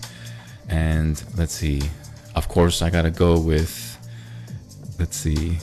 And 0.69 1.22
let's 1.36 1.53
see. 1.53 1.81
Of 2.36 2.48
course, 2.48 2.81
I 2.81 2.89
got 2.89 3.01
to 3.03 3.12
go 3.12 3.39
with. 3.39 3.98
Let's 5.00 5.17
see. 5.17 5.57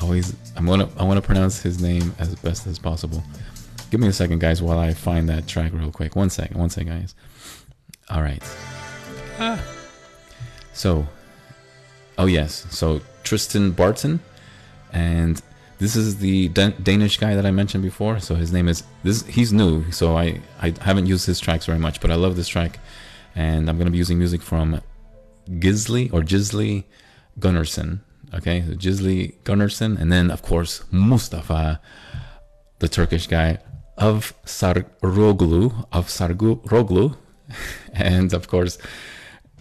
Always, 0.00 0.34
I'm 0.56 0.66
gonna. 0.66 0.88
I 0.96 1.04
want 1.04 1.18
to 1.18 1.26
pronounce 1.26 1.60
his 1.60 1.80
name 1.80 2.14
as 2.18 2.34
best 2.36 2.66
as 2.66 2.78
possible. 2.78 3.22
Give 3.90 4.00
me 4.00 4.08
a 4.08 4.12
second, 4.12 4.38
guys, 4.38 4.60
while 4.62 4.78
I 4.78 4.94
find 4.94 5.28
that 5.28 5.46
track 5.46 5.72
real 5.72 5.90
quick. 5.90 6.14
One 6.14 6.30
second. 6.30 6.58
One 6.58 6.70
second, 6.70 7.00
guys. 7.00 7.14
All 8.10 8.22
right. 8.22 8.42
Ah. 9.38 9.62
So, 10.72 11.06
oh 12.16 12.26
yes. 12.26 12.66
So 12.70 13.00
Tristan 13.24 13.72
Barton, 13.72 14.20
and 14.92 15.40
this 15.78 15.96
is 15.96 16.18
the 16.18 16.48
Danish 16.48 17.18
guy 17.18 17.34
that 17.34 17.46
I 17.46 17.50
mentioned 17.50 17.82
before. 17.82 18.20
So 18.20 18.34
his 18.34 18.52
name 18.52 18.68
is 18.68 18.82
this. 19.02 19.24
He's 19.26 19.52
new, 19.52 19.90
so 19.90 20.16
I 20.16 20.40
I 20.60 20.74
haven't 20.80 21.06
used 21.06 21.26
his 21.26 21.40
tracks 21.40 21.66
very 21.66 21.78
much, 21.78 22.00
but 22.00 22.10
I 22.10 22.14
love 22.14 22.36
this 22.36 22.48
track, 22.48 22.78
and 23.34 23.68
I'm 23.68 23.78
gonna 23.78 23.90
be 23.90 23.98
using 23.98 24.18
music 24.18 24.42
from 24.42 24.80
Gisli 25.48 26.12
or 26.12 26.20
Gisli 26.20 26.84
Gunnarsson. 27.40 28.00
Okay, 28.34 28.62
so 28.66 28.72
Gisli 28.74 29.34
Gunnarsson, 29.44 29.98
and 29.98 30.12
then 30.12 30.30
of 30.30 30.42
course 30.42 30.84
Mustafa, 30.90 31.80
the 32.78 32.88
Turkish 32.88 33.26
guy 33.26 33.58
of 33.96 34.34
Sargoglu 34.44 35.86
of 35.92 36.08
Sargoglu, 36.08 37.16
and 37.94 38.32
of 38.34 38.48
course, 38.48 38.78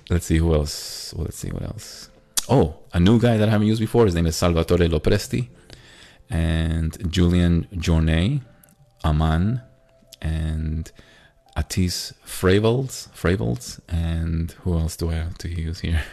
let's 0.10 0.26
see 0.26 0.38
who 0.38 0.54
else. 0.54 1.14
Well, 1.16 1.26
let's 1.26 1.38
see 1.38 1.50
what 1.50 1.64
else. 1.64 2.10
Oh, 2.50 2.80
a 2.94 3.00
new 3.00 3.20
guy 3.20 3.38
that 3.38 3.48
I 3.48 3.52
haven't 3.52 3.68
used 3.68 3.82
before. 3.82 4.06
His 4.06 4.16
name 4.16 4.28
is 4.28 4.36
Salvatore 4.36 4.88
Lopresti 4.90 5.48
and 6.30 7.12
Julian 7.12 7.68
Jornet, 7.74 8.42
Aman, 9.04 9.62
and 10.22 10.92
Atis 11.56 12.14
Fravelds, 12.26 13.10
Fravelds, 13.10 13.80
and 13.88 14.52
who 14.64 14.78
else 14.78 14.96
do 14.98 15.10
I 15.10 15.16
have 15.16 15.38
to 15.40 15.50
use 15.50 15.80
here? 15.80 16.04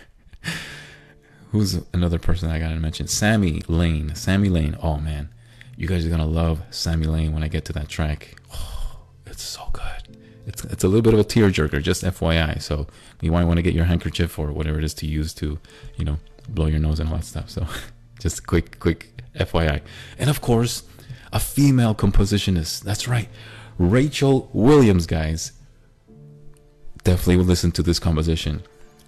who's 1.55 1.81
another 1.93 2.19
person 2.19 2.51
I 2.51 2.59
gotta 2.59 2.75
mention? 2.75 3.07
Sammy 3.07 3.63
Lane. 3.69 4.17
Sammy 4.17 4.49
Lane. 4.49 4.77
Oh 4.83 4.99
man, 4.99 5.29
you 5.77 5.87
guys 5.87 6.05
are 6.05 6.11
gonna 6.11 6.27
love 6.27 6.61
Sammy 6.71 7.07
Lane 7.07 7.33
when 7.33 7.45
I 7.45 7.49
get 7.49 7.65
to 7.67 7.73
that 7.75 7.89
track. 7.89 8.35
Oh, 8.53 9.03
it's 9.27 9.45
so 9.45 9.63
good. 9.73 10.19
It's 10.49 10.65
it's 10.65 10.83
a 10.83 10.89
little 10.89 11.03
bit 11.03 11.15
of 11.15 11.21
a 11.21 11.25
tearjerker, 11.25 11.81
just 11.81 12.03
FYI. 12.03 12.61
So 12.61 12.89
you 13.21 13.31
might 13.31 13.45
want 13.45 13.59
to 13.59 13.63
get 13.63 13.73
your 13.73 13.85
handkerchief 13.85 14.37
or 14.37 14.51
whatever 14.51 14.79
it 14.79 14.85
is 14.85 14.95
to 14.95 15.07
use 15.07 15.33
to, 15.35 15.61
you 15.97 16.05
know, 16.05 16.19
blow 16.49 16.67
your 16.67 16.81
nose 16.81 16.99
and 16.99 17.09
all 17.09 17.19
that 17.19 17.25
stuff. 17.25 17.49
So 17.49 17.69
just 18.19 18.49
quick, 18.49 18.81
quick 18.81 19.23
FYI. 19.37 19.81
And 20.19 20.29
of 20.29 20.41
course, 20.41 20.83
a 21.33 21.39
female 21.39 21.95
compositionist. 21.95 22.83
That's 22.83 23.07
right, 23.07 23.29
Rachel 23.79 24.51
Williams, 24.53 25.07
guys. 25.07 25.53
Definitely 27.05 27.37
will 27.37 27.45
listen 27.45 27.71
to 27.73 27.83
this 27.83 28.01
composition. 28.01 28.65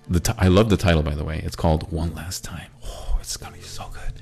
The 0.08 0.20
t- 0.20 0.32
I 0.38 0.48
love 0.48 0.68
the 0.70 0.76
title, 0.76 1.02
by 1.02 1.14
the 1.14 1.24
way. 1.24 1.40
It's 1.44 1.56
called 1.56 1.90
One 1.92 2.14
Last 2.14 2.44
Time. 2.44 2.70
Oh, 2.84 3.18
it's 3.20 3.36
gonna 3.36 3.56
be 3.56 3.62
so 3.62 3.84
good, 3.92 4.12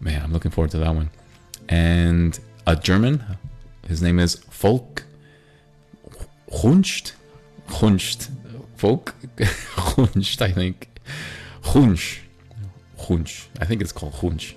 man. 0.00 0.22
I'm 0.22 0.32
looking 0.32 0.50
forward 0.50 0.72
to 0.72 0.78
that 0.78 0.94
one. 0.94 1.10
And 1.68 2.38
a 2.66 2.74
German, 2.74 3.22
his 3.86 4.02
name 4.02 4.18
is 4.18 4.36
Folk 4.50 5.04
Huncht, 6.52 7.14
Huncht, 7.68 8.30
Folk 8.76 9.14
Huncht, 9.40 10.42
I 10.42 10.50
think. 10.50 10.88
Hunch, 11.62 12.22
Hunch. 12.98 13.48
I 13.60 13.64
think 13.64 13.80
it's 13.80 13.92
called 13.92 14.14
Hunch. 14.14 14.56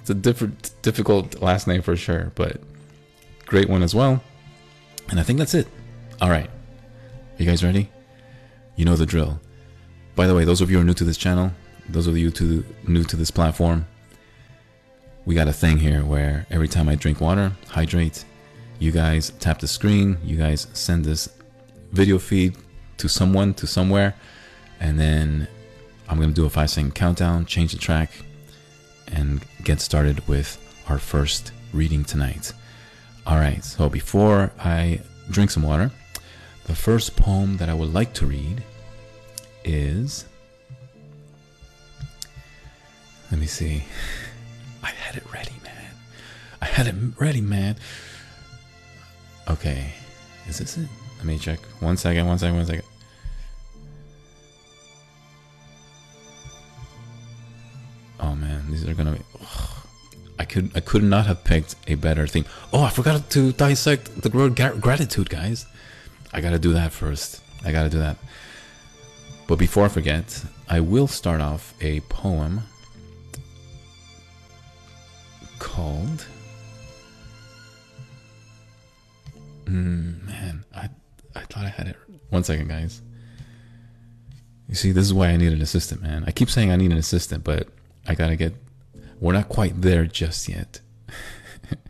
It's 0.00 0.10
a 0.10 0.14
different, 0.14 0.70
difficult 0.82 1.40
last 1.42 1.66
name 1.66 1.82
for 1.82 1.96
sure, 1.96 2.32
but 2.34 2.60
great 3.46 3.68
one 3.68 3.82
as 3.82 3.94
well. 3.94 4.22
And 5.10 5.20
I 5.20 5.22
think 5.22 5.38
that's 5.38 5.54
it. 5.54 5.68
All 6.20 6.30
right, 6.30 6.50
you 7.38 7.46
guys 7.46 7.64
ready? 7.64 7.90
You 8.76 8.84
know 8.84 8.96
the 8.96 9.06
drill 9.06 9.40
by 10.16 10.26
the 10.26 10.34
way, 10.34 10.44
those 10.44 10.60
of 10.60 10.70
you 10.70 10.76
who 10.76 10.82
are 10.82 10.84
new 10.84 10.94
to 10.94 11.04
this 11.04 11.16
channel, 11.16 11.52
those 11.88 12.06
of 12.06 12.16
you 12.16 12.30
to, 12.32 12.64
new 12.86 13.04
to 13.04 13.16
this 13.16 13.30
platform, 13.30 13.86
we 15.24 15.34
got 15.34 15.48
a 15.48 15.52
thing 15.52 15.78
here 15.78 16.04
where 16.04 16.46
every 16.50 16.68
time 16.68 16.88
I 16.88 16.94
drink 16.94 17.20
water, 17.20 17.52
hydrate, 17.68 18.24
you 18.78 18.90
guys 18.90 19.30
tap 19.40 19.60
the 19.60 19.68
screen, 19.68 20.18
you 20.24 20.36
guys 20.36 20.66
send 20.72 21.04
this 21.04 21.28
video 21.92 22.18
feed 22.18 22.56
to 22.98 23.08
someone, 23.08 23.54
to 23.54 23.66
somewhere, 23.66 24.14
and 24.80 24.98
then 24.98 25.46
I'm 26.08 26.18
to 26.20 26.30
do 26.32 26.46
a 26.46 26.50
five 26.50 26.70
second 26.70 26.94
countdown, 26.94 27.46
change 27.46 27.72
the 27.72 27.78
track, 27.78 28.10
and 29.08 29.44
get 29.62 29.80
started 29.80 30.26
with 30.26 30.58
our 30.88 30.98
first 30.98 31.52
reading 31.72 32.04
tonight. 32.04 32.52
All 33.26 33.36
right, 33.36 33.62
so 33.64 33.88
before 33.88 34.50
I 34.58 35.00
drink 35.30 35.50
some 35.50 35.62
water, 35.62 35.90
the 36.64 36.74
first 36.74 37.16
poem 37.16 37.58
that 37.58 37.68
I 37.68 37.74
would 37.74 37.92
like 37.92 38.12
to 38.14 38.26
read 38.26 38.62
is. 39.74 40.26
Let 43.30 43.40
me 43.40 43.46
see. 43.46 43.84
I 44.82 44.88
had 44.88 45.16
it 45.16 45.24
ready, 45.32 45.54
man. 45.64 45.94
I 46.60 46.66
had 46.66 46.86
it 46.86 46.94
ready, 47.18 47.40
man. 47.40 47.76
Okay. 49.48 49.92
Is 50.48 50.58
this 50.58 50.76
it? 50.78 50.88
Let 51.18 51.26
me 51.26 51.38
check. 51.38 51.60
One 51.80 51.96
second, 51.96 52.26
one 52.26 52.38
second, 52.38 52.56
one 52.56 52.66
second. 52.66 52.84
Oh 58.18 58.34
man, 58.34 58.70
these 58.70 58.86
are 58.86 58.94
gonna 58.94 59.12
be. 59.12 59.24
I 60.38 60.44
could 60.44 60.70
I 60.74 60.80
could 60.80 61.02
not 61.02 61.26
have 61.26 61.44
picked 61.44 61.76
a 61.86 61.94
better 61.94 62.26
theme. 62.26 62.46
Oh, 62.72 62.82
I 62.82 62.90
forgot 62.90 63.30
to 63.30 63.52
dissect 63.52 64.22
the 64.22 64.30
word 64.30 64.56
gratitude, 64.80 65.30
guys. 65.30 65.66
I 66.32 66.40
gotta 66.40 66.58
do 66.58 66.72
that 66.72 66.92
first. 66.92 67.42
I 67.64 67.72
gotta 67.72 67.90
do 67.90 67.98
that. 67.98 68.16
But 69.50 69.58
before 69.58 69.84
I 69.84 69.88
forget, 69.88 70.44
I 70.68 70.78
will 70.78 71.08
start 71.08 71.40
off 71.40 71.74
a 71.80 71.98
poem 72.02 72.60
called. 75.58 76.24
Mm, 79.64 80.24
man, 80.24 80.64
I 80.72 80.88
I 81.34 81.40
thought 81.40 81.64
I 81.64 81.68
had 81.68 81.88
it. 81.88 81.96
One 82.28 82.44
second, 82.44 82.68
guys. 82.68 83.02
You 84.68 84.76
see, 84.76 84.92
this 84.92 85.04
is 85.04 85.12
why 85.12 85.30
I 85.30 85.36
need 85.36 85.52
an 85.52 85.62
assistant, 85.62 86.00
man. 86.00 86.22
I 86.28 86.30
keep 86.30 86.48
saying 86.48 86.70
I 86.70 86.76
need 86.76 86.92
an 86.92 86.98
assistant, 86.98 87.42
but 87.42 87.66
I 88.06 88.14
gotta 88.14 88.36
get. 88.36 88.54
We're 89.18 89.32
not 89.32 89.48
quite 89.48 89.82
there 89.82 90.06
just 90.06 90.48
yet. 90.48 90.78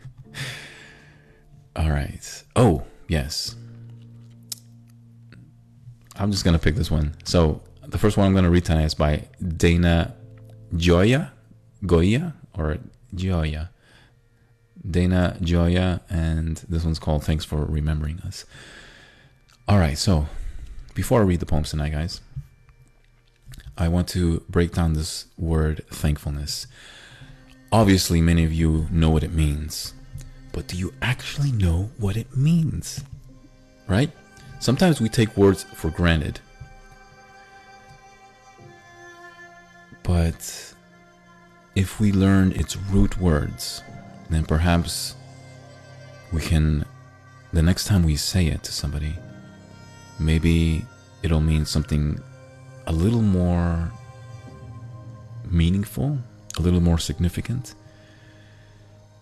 All 1.75 1.91
right. 1.91 2.43
Oh, 2.55 2.85
yes. 3.07 3.55
I'm 6.21 6.29
just 6.31 6.45
gonna 6.45 6.59
pick 6.59 6.75
this 6.75 6.91
one. 6.91 7.15
So 7.23 7.61
the 7.87 7.97
first 7.97 8.15
one 8.15 8.27
I'm 8.27 8.35
gonna 8.35 8.51
read 8.51 8.63
tonight 8.63 8.83
is 8.83 8.93
by 8.93 9.23
Dana 9.57 10.13
Gioia, 10.75 11.31
Goya 11.83 12.35
or 12.53 12.77
Joya. 13.15 13.71
Dana 14.87 15.35
Gioia, 15.41 16.01
and 16.11 16.57
this 16.69 16.83
one's 16.83 16.99
called 16.99 17.23
Thanks 17.23 17.43
for 17.43 17.65
Remembering 17.65 18.19
Us. 18.19 18.45
All 19.67 19.79
right, 19.79 19.97
so 19.97 20.27
before 20.93 21.21
I 21.21 21.23
read 21.23 21.39
the 21.39 21.47
poems 21.47 21.71
tonight, 21.71 21.91
guys, 21.91 22.21
I 23.75 23.87
want 23.87 24.07
to 24.09 24.43
break 24.47 24.73
down 24.73 24.93
this 24.93 25.25
word 25.39 25.83
thankfulness. 25.89 26.67
Obviously, 27.71 28.21
many 28.21 28.43
of 28.43 28.53
you 28.53 28.87
know 28.91 29.09
what 29.09 29.23
it 29.23 29.33
means, 29.33 29.95
but 30.51 30.67
do 30.67 30.77
you 30.77 30.93
actually 31.01 31.51
know 31.51 31.89
what 31.97 32.15
it 32.15 32.37
means? 32.37 33.03
Right? 33.87 34.11
Sometimes 34.61 35.01
we 35.01 35.09
take 35.09 35.35
words 35.35 35.63
for 35.63 35.89
granted. 35.89 36.39
But 40.03 40.75
if 41.75 41.99
we 41.99 42.11
learn 42.11 42.51
its 42.51 42.77
root 42.77 43.17
words, 43.17 43.81
then 44.29 44.45
perhaps 44.45 45.15
we 46.31 46.41
can, 46.41 46.85
the 47.51 47.63
next 47.63 47.85
time 47.85 48.03
we 48.03 48.15
say 48.15 48.45
it 48.45 48.61
to 48.61 48.71
somebody, 48.71 49.15
maybe 50.19 50.85
it'll 51.23 51.41
mean 51.41 51.65
something 51.65 52.21
a 52.85 52.91
little 52.91 53.23
more 53.23 53.91
meaningful, 55.43 56.19
a 56.59 56.61
little 56.61 56.81
more 56.81 56.99
significant. 56.99 57.73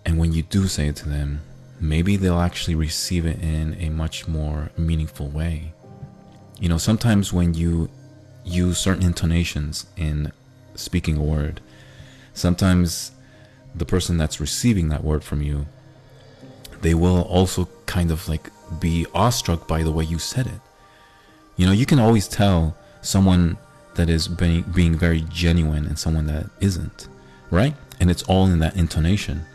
And 0.05 0.17
when 0.17 0.33
you 0.33 0.43
do 0.43 0.67
say 0.67 0.89
it 0.89 0.97
to 0.97 1.07
them, 1.07 1.39
maybe 1.79 2.17
they'll 2.17 2.39
actually 2.39 2.75
receive 2.75 3.25
it 3.25 3.41
in 3.41 3.75
a 3.79 3.89
much 3.89 4.27
more 4.27 4.71
meaningful 4.77 5.27
way. 5.27 5.73
You 6.59 6.69
know, 6.69 6.77
sometimes 6.77 7.31
when 7.31 7.53
you 7.53 7.89
use 8.43 8.77
certain 8.77 9.03
intonations 9.03 9.85
in 9.95 10.31
speaking 10.75 11.17
a 11.17 11.23
word, 11.23 11.61
sometimes 12.33 13.11
the 13.73 13.85
person 13.85 14.17
that's 14.17 14.39
receiving 14.39 14.89
that 14.89 15.03
word 15.03 15.23
from 15.23 15.41
you, 15.41 15.67
they 16.81 16.93
will 16.93 17.21
also 17.23 17.69
kind 17.85 18.11
of 18.11 18.27
like 18.27 18.49
be 18.79 19.05
awestruck 19.13 19.67
by 19.67 19.83
the 19.83 19.91
way 19.91 20.03
you 20.03 20.19
said 20.19 20.47
it. 20.47 20.61
You 21.55 21.65
know, 21.65 21.71
you 21.71 21.85
can 21.85 21.99
always 21.99 22.27
tell 22.27 22.75
someone 23.01 23.57
that 23.95 24.09
is 24.09 24.27
being, 24.27 24.63
being 24.63 24.97
very 24.97 25.21
genuine 25.29 25.85
and 25.85 25.99
someone 25.99 26.25
that 26.27 26.49
isn't, 26.61 27.07
right? 27.51 27.75
And 27.99 28.09
it's 28.09 28.23
all 28.23 28.45
in 28.45 28.59
that 28.59 28.75
intonation 28.75 29.45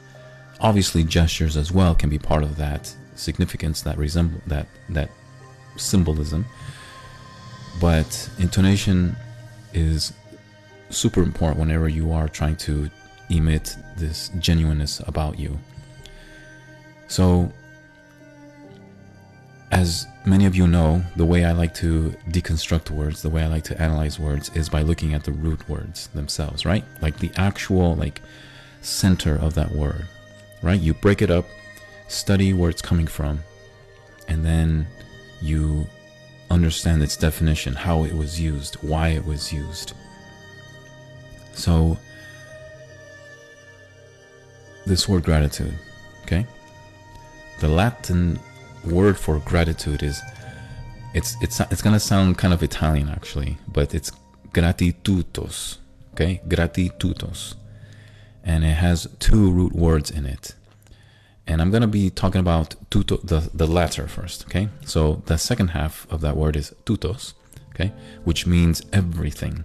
obviously 0.65 1.05
gestures 1.05 1.59
as 1.59 1.71
well 1.71 1.95
can 1.95 2.09
be 2.09 2.19
part 2.19 2.43
of 2.43 2.57
that 2.57 2.93
significance 3.17 3.83
that 3.83 3.99
resemble 3.99 4.41
that 4.47 4.67
that 4.89 5.11
symbolism. 5.77 6.47
But 7.81 8.31
intonation 8.39 9.15
is 9.75 10.15
super 10.89 11.23
important 11.23 11.61
whenever 11.61 11.89
you 11.89 12.13
are 12.13 12.29
trying 12.29 12.57
to 12.57 12.89
emit 13.29 13.77
this 13.97 14.31
genuineness 14.39 15.01
about 15.07 15.39
you. 15.39 15.59
So 17.09 17.53
as 19.71 20.07
many 20.25 20.47
of 20.47 20.55
you 20.55 20.67
know 20.67 21.03
the 21.17 21.25
way 21.25 21.45
i 21.45 21.53
like 21.53 21.75
to 21.75 22.15
deconstruct 22.29 22.91
words 22.91 23.23
the 23.23 23.29
way 23.29 23.43
i 23.43 23.47
like 23.47 23.65
to 23.65 23.79
analyze 23.83 24.21
words 24.21 24.51
is 24.55 24.69
by 24.69 24.83
looking 24.83 25.15
at 25.15 25.25
the 25.25 25.33
root 25.33 25.69
words 25.69 26.07
themselves 26.09 26.65
right? 26.65 26.85
Like 27.03 27.19
the 27.19 27.33
actual 27.37 27.97
like 27.97 28.23
center 28.81 29.37
of 29.37 29.55
that 29.55 29.71
word 29.73 30.07
right? 30.65 30.81
You 30.81 30.95
break 30.95 31.21
it 31.23 31.31
up, 31.31 31.45
study 32.09 32.55
where 32.55 32.71
it's 32.71 32.83
coming 32.83 33.07
from, 33.07 33.41
and 34.27 34.45
then 34.45 34.87
you 35.43 35.87
understand 36.51 37.03
its 37.03 37.17
definition, 37.17 37.75
how 37.75 38.05
it 38.05 38.15
was 38.15 38.41
used, 38.41 38.77
why 38.77 39.09
it 39.09 39.25
was 39.25 39.53
used. 39.53 39.93
So, 41.53 41.99
this 44.87 45.07
word 45.09 45.23
gratitude, 45.23 45.75
okay? 46.23 46.47
The 47.61 47.69
Latin 47.69 48.41
word 48.85 49.19
for 49.19 49.39
gratitude 49.41 50.03
is 50.03 50.21
it's 51.15 51.37
it's 51.41 51.61
it's 51.61 51.81
gonna 51.83 52.01
sound 52.01 52.39
kind 52.39 52.53
of 52.53 52.63
Italian 52.63 53.09
actually, 53.09 53.59
but 53.69 53.95
it's 53.95 54.11
gratitudos, 54.53 55.79
okay? 56.15 56.41
Gratitudos 56.49 57.55
and 58.45 58.65
it 58.65 58.75
has 58.75 59.09
two 59.19 59.51
root 59.51 59.73
words 59.73 60.11
in 60.11 60.27
it. 60.27 60.55
And 61.47 61.61
I'm 61.61 61.71
going 61.71 61.83
to 61.83 61.89
be 61.89 62.09
talking 62.11 62.41
about 62.41 62.75
tuto, 62.91 63.17
the, 63.23 63.51
the 63.53 63.67
latter 63.67 64.07
first, 64.09 64.45
okay? 64.47 64.69
So 64.87 65.23
the 65.27 65.37
second 65.37 65.69
half 65.69 66.07
of 66.11 66.21
that 66.23 66.37
word 66.37 66.57
is 66.57 66.75
tutos, 66.87 67.35
okay? 67.75 67.93
Which 68.25 68.47
means 68.47 68.83
everything, 68.93 69.65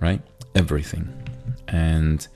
right? 0.00 0.22
everything. 0.56 1.12
And 1.68 2.26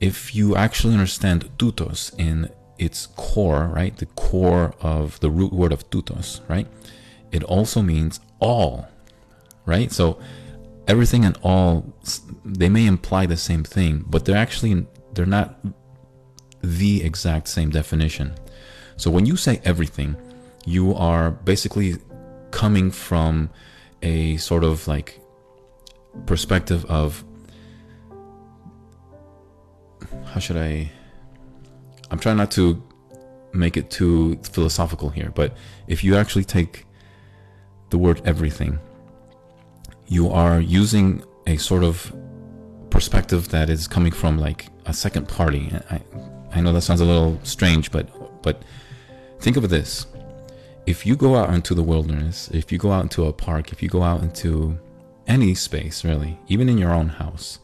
if 0.00 0.34
you 0.34 0.54
actually 0.54 0.92
understand 0.92 1.50
tutos 1.58 2.12
in 2.18 2.50
its 2.78 3.06
core, 3.16 3.66
right, 3.74 3.96
the 3.96 4.06
core 4.06 4.74
of 4.80 5.18
the 5.20 5.30
root 5.30 5.52
word 5.52 5.72
of 5.72 5.88
tutos, 5.90 6.40
right, 6.48 6.68
it 7.32 7.42
also 7.42 7.82
means 7.82 8.20
all, 8.38 8.88
right? 9.64 9.90
So 9.90 10.18
everything 10.86 11.24
and 11.24 11.36
all, 11.42 11.93
they 12.44 12.68
may 12.68 12.86
imply 12.86 13.26
the 13.26 13.36
same 13.36 13.64
thing, 13.64 14.04
but 14.06 14.24
they're 14.24 14.36
actually, 14.36 14.86
they're 15.12 15.26
not 15.26 15.58
the 16.62 17.02
exact 17.02 17.48
same 17.48 17.70
definition. 17.70 18.34
So 18.96 19.10
when 19.10 19.26
you 19.26 19.36
say 19.36 19.60
everything, 19.64 20.16
you 20.64 20.94
are 20.94 21.30
basically 21.30 21.96
coming 22.50 22.90
from 22.90 23.50
a 24.02 24.36
sort 24.36 24.64
of 24.64 24.86
like 24.86 25.20
perspective 26.26 26.84
of 26.86 27.24
how 30.26 30.38
should 30.38 30.56
I 30.56 30.90
I'm 32.10 32.18
trying 32.18 32.36
not 32.36 32.50
to 32.52 32.82
make 33.52 33.76
it 33.76 33.90
too 33.90 34.36
philosophical 34.42 35.08
here, 35.08 35.32
but 35.34 35.56
if 35.88 36.04
you 36.04 36.16
actually 36.16 36.44
take 36.44 36.86
the 37.90 37.98
word 37.98 38.20
everything, 38.24 38.78
you 40.06 40.30
are 40.30 40.60
using 40.60 41.24
a 41.46 41.56
sort 41.56 41.82
of 41.82 42.14
perspective 42.94 43.48
that 43.48 43.68
is 43.68 43.88
coming 43.88 44.12
from 44.12 44.38
like 44.38 44.68
a 44.86 44.94
second 44.94 45.26
party. 45.26 45.68
I, 45.90 46.00
I 46.52 46.60
know 46.60 46.72
that 46.72 46.82
sounds 46.82 47.00
a 47.00 47.04
little 47.04 47.40
strange, 47.42 47.90
but 47.90 48.06
but 48.40 48.62
think 49.40 49.56
of 49.56 49.68
this. 49.68 50.06
If 50.86 51.04
you 51.04 51.16
go 51.16 51.34
out 51.34 51.52
into 51.52 51.74
the 51.74 51.82
wilderness, 51.82 52.48
if 52.52 52.70
you 52.70 52.78
go 52.78 52.92
out 52.92 53.02
into 53.02 53.24
a 53.26 53.32
park, 53.32 53.72
if 53.72 53.82
you 53.82 53.88
go 53.88 54.04
out 54.04 54.22
into 54.22 54.78
any 55.26 55.56
space 55.56 56.04
really, 56.04 56.38
even 56.46 56.68
in 56.68 56.78
your 56.78 56.92
own 56.92 57.08
house, 57.08 57.58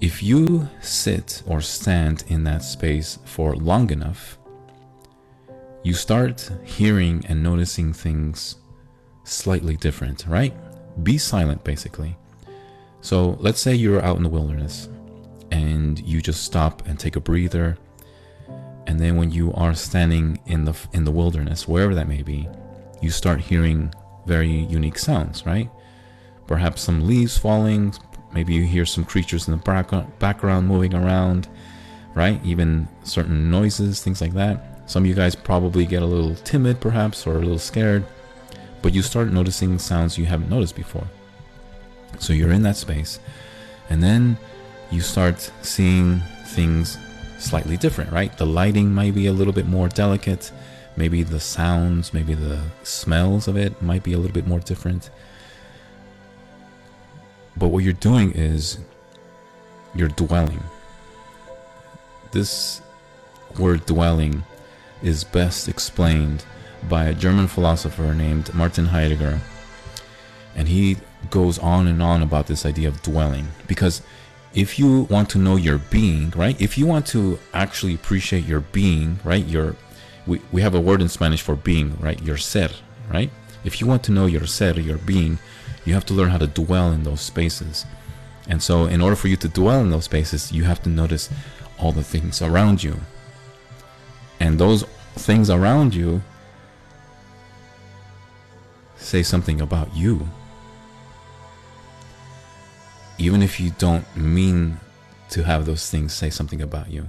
if 0.00 0.24
you 0.24 0.68
sit 0.80 1.44
or 1.46 1.60
stand 1.60 2.24
in 2.26 2.42
that 2.44 2.64
space 2.64 3.20
for 3.24 3.54
long 3.54 3.90
enough, 3.90 4.38
you 5.84 5.94
start 5.94 6.50
hearing 6.64 7.24
and 7.28 7.44
noticing 7.44 7.92
things 7.92 8.56
slightly 9.22 9.76
different, 9.76 10.26
right? 10.26 10.52
Be 11.04 11.16
silent, 11.16 11.62
basically. 11.62 12.16
So 13.00 13.36
let's 13.40 13.60
say 13.60 13.74
you're 13.74 14.02
out 14.02 14.16
in 14.16 14.22
the 14.22 14.28
wilderness 14.28 14.88
and 15.50 15.98
you 16.00 16.20
just 16.20 16.44
stop 16.44 16.86
and 16.86 16.98
take 16.98 17.16
a 17.16 17.20
breather. 17.20 17.78
And 18.86 18.98
then 18.98 19.16
when 19.16 19.30
you 19.30 19.52
are 19.54 19.74
standing 19.74 20.40
in 20.46 20.64
the 20.64 20.76
in 20.92 21.04
the 21.04 21.10
wilderness, 21.10 21.68
wherever 21.68 21.94
that 21.94 22.08
may 22.08 22.22
be, 22.22 22.48
you 23.00 23.10
start 23.10 23.40
hearing 23.40 23.92
very 24.26 24.50
unique 24.50 24.98
sounds, 24.98 25.46
right? 25.46 25.70
Perhaps 26.46 26.82
some 26.82 27.06
leaves 27.06 27.38
falling, 27.38 27.94
maybe 28.32 28.54
you 28.54 28.64
hear 28.64 28.84
some 28.84 29.04
creatures 29.04 29.48
in 29.48 29.56
the 29.56 30.06
background 30.18 30.68
moving 30.68 30.94
around, 30.94 31.48
right? 32.14 32.40
Even 32.44 32.88
certain 33.04 33.50
noises, 33.50 34.02
things 34.02 34.20
like 34.20 34.34
that. 34.34 34.90
Some 34.90 35.04
of 35.04 35.08
you 35.08 35.14
guys 35.14 35.36
probably 35.36 35.86
get 35.86 36.02
a 36.02 36.06
little 36.06 36.34
timid, 36.34 36.80
perhaps, 36.80 37.26
or 37.26 37.36
a 37.36 37.38
little 37.38 37.58
scared, 37.58 38.04
but 38.82 38.92
you 38.92 39.02
start 39.02 39.32
noticing 39.32 39.78
sounds 39.78 40.18
you 40.18 40.26
haven't 40.26 40.50
noticed 40.50 40.74
before. 40.74 41.06
So 42.18 42.32
you're 42.32 42.52
in 42.52 42.62
that 42.62 42.76
space, 42.76 43.18
and 43.88 44.02
then 44.02 44.36
you 44.90 45.00
start 45.00 45.50
seeing 45.62 46.20
things 46.46 46.98
slightly 47.38 47.76
different, 47.76 48.12
right? 48.12 48.36
The 48.36 48.46
lighting 48.46 48.92
might 48.92 49.14
be 49.14 49.26
a 49.26 49.32
little 49.32 49.52
bit 49.52 49.66
more 49.66 49.88
delicate. 49.88 50.52
Maybe 50.96 51.22
the 51.22 51.40
sounds, 51.40 52.12
maybe 52.12 52.34
the 52.34 52.60
smells 52.82 53.48
of 53.48 53.56
it 53.56 53.80
might 53.80 54.02
be 54.02 54.12
a 54.12 54.18
little 54.18 54.34
bit 54.34 54.46
more 54.46 54.60
different. 54.60 55.10
But 57.56 57.68
what 57.68 57.84
you're 57.84 57.92
doing 57.92 58.32
is 58.32 58.78
you're 59.94 60.08
dwelling. 60.08 60.62
This 62.32 62.82
word 63.58 63.86
dwelling 63.86 64.44
is 65.02 65.24
best 65.24 65.68
explained 65.68 66.44
by 66.88 67.04
a 67.04 67.14
German 67.14 67.46
philosopher 67.46 68.14
named 68.14 68.52
Martin 68.54 68.86
Heidegger. 68.86 69.40
And 70.54 70.68
he 70.68 70.96
goes 71.28 71.58
on 71.58 71.86
and 71.86 72.02
on 72.02 72.22
about 72.22 72.46
this 72.46 72.64
idea 72.64 72.88
of 72.88 73.02
dwelling 73.02 73.48
because 73.66 74.02
if 74.54 74.78
you 74.78 75.02
want 75.02 75.30
to 75.30 75.38
know 75.38 75.56
your 75.56 75.78
being, 75.78 76.30
right? 76.30 76.60
If 76.60 76.76
you 76.76 76.86
want 76.86 77.06
to 77.08 77.38
actually 77.54 77.94
appreciate 77.94 78.46
your 78.46 78.60
being, 78.60 79.20
right? 79.24 79.44
Your 79.46 79.76
we, 80.26 80.40
we 80.52 80.62
have 80.62 80.74
a 80.74 80.80
word 80.80 81.00
in 81.00 81.08
Spanish 81.08 81.42
for 81.42 81.54
being, 81.54 81.96
right? 82.00 82.20
Your 82.22 82.36
ser, 82.36 82.70
right? 83.12 83.30
If 83.64 83.80
you 83.80 83.86
want 83.86 84.02
to 84.04 84.12
know 84.12 84.26
your 84.26 84.46
ser, 84.46 84.78
your 84.80 84.98
being, 84.98 85.38
you 85.84 85.94
have 85.94 86.06
to 86.06 86.14
learn 86.14 86.30
how 86.30 86.38
to 86.38 86.46
dwell 86.46 86.92
in 86.92 87.04
those 87.04 87.20
spaces. 87.20 87.86
And 88.48 88.62
so, 88.62 88.86
in 88.86 89.00
order 89.00 89.16
for 89.16 89.28
you 89.28 89.36
to 89.36 89.48
dwell 89.48 89.80
in 89.80 89.90
those 89.90 90.04
spaces, 90.04 90.50
you 90.52 90.64
have 90.64 90.82
to 90.82 90.88
notice 90.88 91.30
all 91.78 91.92
the 91.92 92.02
things 92.02 92.42
around 92.42 92.82
you. 92.82 93.00
And 94.40 94.58
those 94.58 94.84
things 95.14 95.50
around 95.50 95.94
you 95.94 96.22
say 98.96 99.22
something 99.22 99.60
about 99.60 99.94
you 99.94 100.28
even 103.20 103.42
if 103.42 103.60
you 103.60 103.70
don't 103.78 104.04
mean 104.16 104.78
to 105.28 105.44
have 105.44 105.66
those 105.66 105.90
things 105.90 106.12
say 106.12 106.30
something 106.30 106.62
about 106.62 106.90
you. 106.90 107.08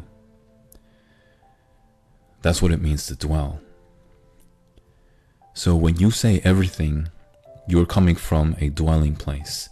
That's 2.41 2.61
what 2.61 2.71
it 2.71 2.81
means 2.81 3.05
to 3.07 3.15
dwell. 3.15 3.59
So 5.53 5.75
when 5.75 5.97
you 5.97 6.11
say 6.11 6.41
everything, 6.43 7.09
you're 7.67 7.85
coming 7.85 8.15
from 8.15 8.55
a 8.59 8.69
dwelling 8.69 9.15
place. 9.15 9.69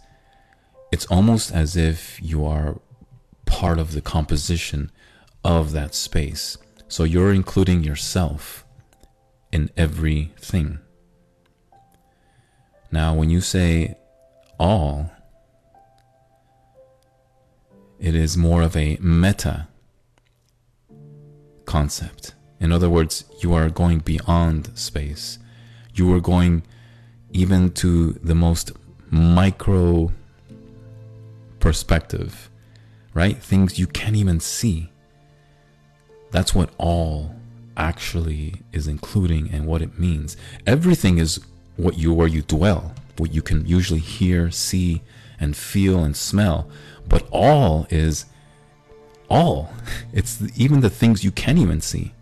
It's 0.92 1.06
almost 1.06 1.52
as 1.52 1.76
if 1.76 2.18
you 2.22 2.46
are 2.46 2.80
part 3.44 3.78
of 3.78 3.92
the 3.92 4.00
composition 4.00 4.90
of 5.44 5.72
that 5.72 5.94
space. 5.94 6.56
So 6.88 7.04
you're 7.04 7.32
including 7.32 7.84
yourself 7.84 8.64
in 9.52 9.70
everything. 9.76 10.78
Now, 12.92 13.14
when 13.14 13.30
you 13.30 13.40
say 13.40 13.96
all, 14.58 15.12
it 18.00 18.14
is 18.14 18.36
more 18.36 18.62
of 18.62 18.76
a 18.76 18.96
meta 19.00 19.68
concept. 21.66 22.34
In 22.58 22.72
other 22.72 22.90
words, 22.90 23.24
you 23.40 23.54
are 23.54 23.68
going 23.68 23.98
beyond 24.00 24.76
space. 24.76 25.38
You 25.94 26.12
are 26.14 26.20
going 26.20 26.62
even 27.32 27.70
to 27.72 28.12
the 28.12 28.34
most 28.34 28.72
micro 29.10 30.12
perspective, 31.58 32.50
right? 33.14 33.36
Things 33.36 33.78
you 33.78 33.86
can't 33.86 34.16
even 34.16 34.40
see. 34.40 34.90
That's 36.30 36.54
what 36.54 36.70
all 36.78 37.34
actually 37.76 38.62
is 38.72 38.88
including 38.88 39.50
and 39.50 39.66
what 39.66 39.82
it 39.82 39.98
means. 39.98 40.36
Everything 40.66 41.18
is 41.18 41.40
what 41.76 41.98
you 41.98 42.12
where 42.12 42.28
you 42.28 42.42
dwell, 42.42 42.94
what 43.16 43.32
you 43.32 43.42
can 43.42 43.66
usually 43.66 44.00
hear, 44.00 44.50
see, 44.50 45.02
and 45.38 45.56
feel 45.56 46.04
and 46.04 46.16
smell. 46.16 46.68
But 47.10 47.28
all 47.30 47.86
is 47.90 48.24
all. 49.28 49.70
It's 50.14 50.42
even 50.56 50.80
the 50.80 50.88
things 50.88 51.22
you 51.22 51.30
can't 51.30 51.58
even 51.58 51.82
see. 51.82 52.14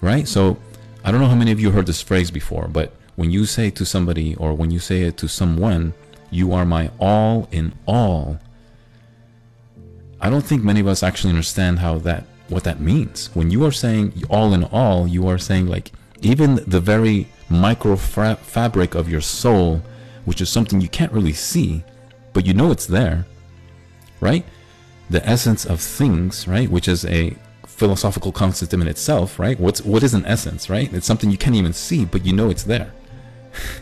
Right? 0.00 0.28
So 0.28 0.56
I 1.04 1.10
don't 1.10 1.20
know 1.20 1.26
how 1.26 1.34
many 1.34 1.50
of 1.50 1.58
you 1.58 1.72
heard 1.72 1.86
this 1.86 2.00
phrase 2.00 2.30
before, 2.30 2.68
but 2.68 2.92
when 3.16 3.30
you 3.30 3.46
say 3.46 3.70
to 3.70 3.84
somebody 3.84 4.36
or 4.36 4.54
when 4.54 4.70
you 4.70 4.78
say 4.78 5.02
it 5.02 5.16
to 5.18 5.28
someone, 5.28 5.94
you 6.30 6.52
are 6.52 6.64
my 6.64 6.90
all 7.00 7.48
in 7.50 7.72
all. 7.86 8.38
I 10.20 10.30
don't 10.30 10.44
think 10.44 10.62
many 10.62 10.80
of 10.80 10.86
us 10.86 11.02
actually 11.02 11.30
understand 11.30 11.80
how 11.80 11.98
that 12.00 12.24
what 12.48 12.64
that 12.64 12.80
means. 12.80 13.30
When 13.34 13.50
you 13.50 13.64
are 13.64 13.72
saying 13.72 14.22
all 14.30 14.54
in 14.54 14.64
all, 14.64 15.06
you 15.06 15.26
are 15.28 15.38
saying 15.38 15.66
like 15.66 15.92
even 16.20 16.56
the 16.66 16.80
very 16.80 17.28
micro 17.48 17.96
fabric 17.96 18.94
of 18.94 19.08
your 19.08 19.20
soul 19.20 19.82
which 20.26 20.42
is 20.42 20.50
something 20.50 20.80
you 20.80 20.88
can't 20.88 21.12
really 21.12 21.32
see, 21.32 21.82
but 22.34 22.44
you 22.44 22.52
know 22.52 22.70
it's 22.70 22.86
there, 22.86 23.24
right? 24.20 24.44
The 25.08 25.26
essence 25.26 25.64
of 25.64 25.80
things, 25.80 26.46
right? 26.46 26.70
Which 26.70 26.88
is 26.88 27.06
a 27.06 27.34
philosophical 27.66 28.32
concept 28.32 28.74
in 28.74 28.86
itself, 28.86 29.38
right? 29.38 29.58
What's 29.58 29.82
what 29.82 30.02
is 30.02 30.14
an 30.14 30.26
essence, 30.26 30.68
right? 30.68 30.92
It's 30.92 31.06
something 31.06 31.30
you 31.30 31.38
can't 31.38 31.56
even 31.56 31.72
see, 31.72 32.04
but 32.04 32.26
you 32.26 32.32
know 32.32 32.50
it's 32.50 32.64
there. 32.64 32.92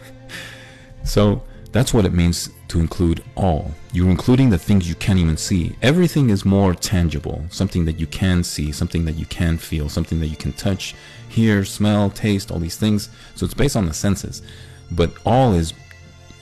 so 1.04 1.42
that's 1.72 1.92
what 1.92 2.04
it 2.04 2.12
means 2.12 2.50
to 2.68 2.78
include 2.78 3.24
all. 3.34 3.72
You're 3.92 4.10
including 4.10 4.50
the 4.50 4.58
things 4.58 4.88
you 4.88 4.94
can't 4.94 5.18
even 5.18 5.36
see. 5.36 5.74
Everything 5.82 6.30
is 6.30 6.44
more 6.44 6.74
tangible, 6.74 7.44
something 7.50 7.84
that 7.86 7.98
you 7.98 8.06
can 8.06 8.44
see, 8.44 8.70
something 8.70 9.04
that 9.06 9.16
you 9.16 9.26
can 9.26 9.58
feel, 9.58 9.88
something 9.88 10.20
that 10.20 10.28
you 10.28 10.36
can 10.36 10.52
touch, 10.52 10.94
hear, 11.28 11.64
smell, 11.64 12.10
taste, 12.10 12.50
all 12.50 12.58
these 12.58 12.76
things. 12.76 13.08
So 13.34 13.44
it's 13.44 13.54
based 13.54 13.76
on 13.76 13.86
the 13.86 13.94
senses. 13.94 14.42
But 14.90 15.12
all 15.24 15.52
is 15.54 15.72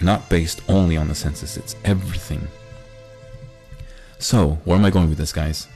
not 0.02 0.28
based 0.28 0.62
only 0.68 0.96
on 0.96 1.08
the 1.08 1.14
senses, 1.14 1.56
it's 1.56 1.76
everything. 1.84 2.48
So, 4.18 4.60
where 4.64 4.76
am 4.76 4.84
I 4.84 4.90
going 4.90 5.08
with 5.08 5.18
this, 5.18 5.32
guys? 5.32 5.66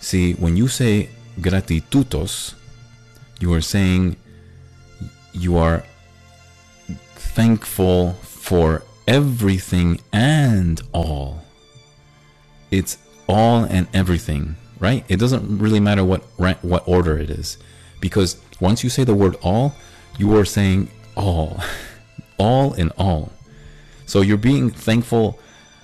See, 0.00 0.34
when 0.34 0.56
you 0.56 0.68
say 0.68 1.10
gratitudos, 1.40 2.54
you 3.38 3.52
are 3.52 3.60
saying 3.60 4.16
you 5.32 5.56
are 5.58 5.84
thankful 7.16 8.14
for 8.22 8.82
everything 9.06 10.00
and 10.12 10.80
all. 10.92 11.42
It's 12.70 12.98
all 13.28 13.64
and 13.64 13.86
everything, 13.92 14.56
right? 14.80 15.04
It 15.08 15.18
doesn't 15.18 15.58
really 15.58 15.80
matter 15.80 16.04
what 16.04 16.22
what 16.62 16.82
order 16.86 17.18
it 17.18 17.30
is, 17.30 17.58
because 18.00 18.40
once 18.60 18.82
you 18.82 18.90
say 18.90 19.04
the 19.04 19.14
word 19.14 19.36
all, 19.42 19.74
you 20.18 20.36
are 20.36 20.44
saying 20.44 20.88
all, 21.16 21.60
all 22.38 22.72
in 22.74 22.90
all. 22.92 23.32
So 24.06 24.20
you're 24.22 24.36
being 24.36 24.70
thankful 24.70 25.38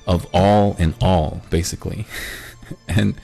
of 0.07 0.27
all 0.33 0.77
in 0.79 0.95
all, 1.01 1.43
basically. 1.51 2.07
and 2.89 3.15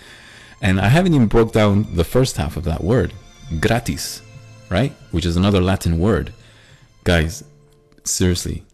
and 0.60 0.80
I 0.80 0.88
haven't 0.88 1.14
even 1.14 1.28
broke 1.28 1.52
down 1.52 1.94
the 1.94 2.04
first 2.04 2.36
half 2.36 2.56
of 2.56 2.64
that 2.64 2.82
word, 2.82 3.14
gratis, 3.60 4.22
right? 4.68 4.92
Which 5.12 5.24
is 5.24 5.36
another 5.36 5.60
Latin 5.60 5.98
word. 6.00 6.32
Guys, 7.04 7.44
seriously, 8.04 8.64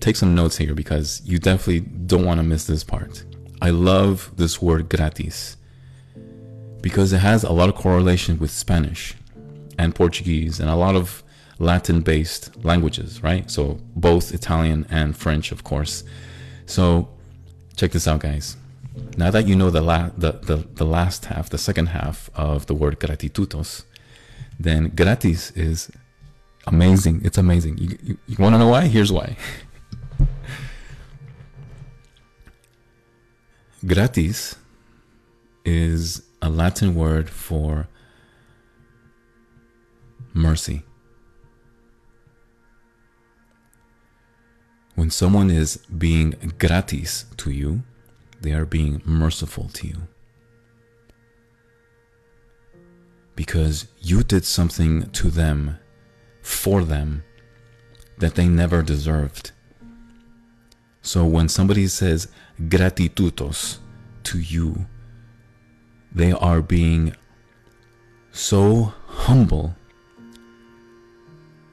take 0.00 0.16
some 0.16 0.34
notes 0.34 0.58
here 0.58 0.74
because 0.74 1.22
you 1.24 1.38
definitely 1.38 1.80
don't 1.80 2.24
want 2.24 2.38
to 2.38 2.44
miss 2.44 2.66
this 2.66 2.84
part. 2.84 3.24
I 3.62 3.70
love 3.70 4.32
this 4.36 4.60
word 4.60 4.90
gratis 4.90 5.56
because 6.82 7.12
it 7.12 7.18
has 7.18 7.42
a 7.42 7.52
lot 7.52 7.70
of 7.70 7.74
correlation 7.74 8.38
with 8.38 8.50
Spanish 8.50 9.14
and 9.78 9.94
Portuguese 9.94 10.60
and 10.60 10.68
a 10.68 10.76
lot 10.76 10.94
of 10.94 11.22
Latin 11.58 12.00
based 12.00 12.64
languages, 12.64 13.22
right? 13.22 13.50
So 13.50 13.78
both 13.94 14.32
Italian 14.34 14.86
and 14.90 15.16
French, 15.16 15.52
of 15.52 15.64
course. 15.64 16.04
So 16.66 17.08
check 17.76 17.92
this 17.92 18.06
out, 18.06 18.20
guys. 18.20 18.56
Now 19.16 19.30
that 19.30 19.46
you 19.46 19.56
know 19.56 19.70
the, 19.70 19.80
la- 19.80 20.10
the, 20.16 20.32
the, 20.32 20.56
the 20.74 20.84
last 20.84 21.26
half, 21.26 21.48
the 21.50 21.58
second 21.58 21.86
half 21.86 22.30
of 22.34 22.66
the 22.66 22.74
word 22.74 22.98
gratitudos, 22.98 23.84
then 24.58 24.88
gratis 24.94 25.50
is 25.52 25.90
amazing. 26.66 27.22
It's 27.24 27.38
amazing. 27.38 27.78
You, 27.78 27.98
you, 28.02 28.18
you 28.26 28.36
want 28.38 28.54
to 28.54 28.58
know 28.58 28.68
why? 28.68 28.86
Here's 28.86 29.12
why. 29.12 29.36
gratis 33.86 34.56
is 35.64 36.22
a 36.42 36.48
Latin 36.48 36.94
word 36.94 37.28
for 37.30 37.88
mercy. 40.32 40.82
When 44.96 45.10
someone 45.10 45.50
is 45.50 45.76
being 45.76 46.54
gratis 46.58 47.26
to 47.36 47.50
you, 47.50 47.82
they 48.40 48.52
are 48.52 48.64
being 48.64 49.02
merciful 49.04 49.68
to 49.74 49.86
you. 49.86 50.08
Because 53.34 53.88
you 54.00 54.22
did 54.22 54.46
something 54.46 55.10
to 55.10 55.28
them, 55.28 55.78
for 56.40 56.82
them, 56.82 57.24
that 58.18 58.36
they 58.36 58.48
never 58.48 58.82
deserved. 58.82 59.52
So 61.02 61.26
when 61.26 61.50
somebody 61.50 61.88
says 61.88 62.28
gratitudos 62.58 63.78
to 64.24 64.38
you, 64.38 64.86
they 66.10 66.32
are 66.32 66.62
being 66.62 67.14
so 68.32 68.94
humble. 69.06 69.76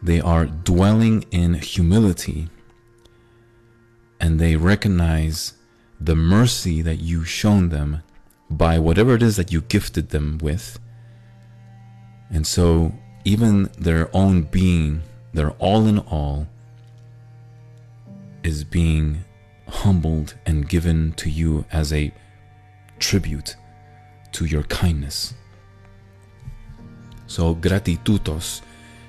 They 0.01 0.19
are 0.19 0.45
dwelling 0.45 1.23
in 1.31 1.53
humility 1.53 2.49
and 4.23 4.39
they 4.39 4.55
recognize 4.55 5.51
the 5.99 6.15
mercy 6.15 6.81
that 6.81 6.95
you've 7.01 7.27
shown 7.27 7.67
them 7.67 8.01
by 8.49 8.79
whatever 8.79 9.15
it 9.15 9.21
is 9.21 9.35
that 9.35 9.51
you 9.51 9.59
gifted 9.59 10.11
them 10.11 10.37
with. 10.41 10.79
And 12.29 12.47
so, 12.47 12.93
even 13.25 13.69
their 13.77 14.09
own 14.15 14.43
being, 14.43 15.01
their 15.33 15.51
all 15.59 15.87
in 15.87 15.99
all, 15.99 16.47
is 18.43 18.63
being 18.63 19.25
humbled 19.67 20.35
and 20.45 20.69
given 20.69 21.11
to 21.17 21.29
you 21.29 21.65
as 21.73 21.91
a 21.91 22.13
tribute 22.99 23.57
to 24.31 24.45
your 24.45 24.63
kindness. 24.63 25.33
So, 27.27 27.55
gratitudos 27.55 28.61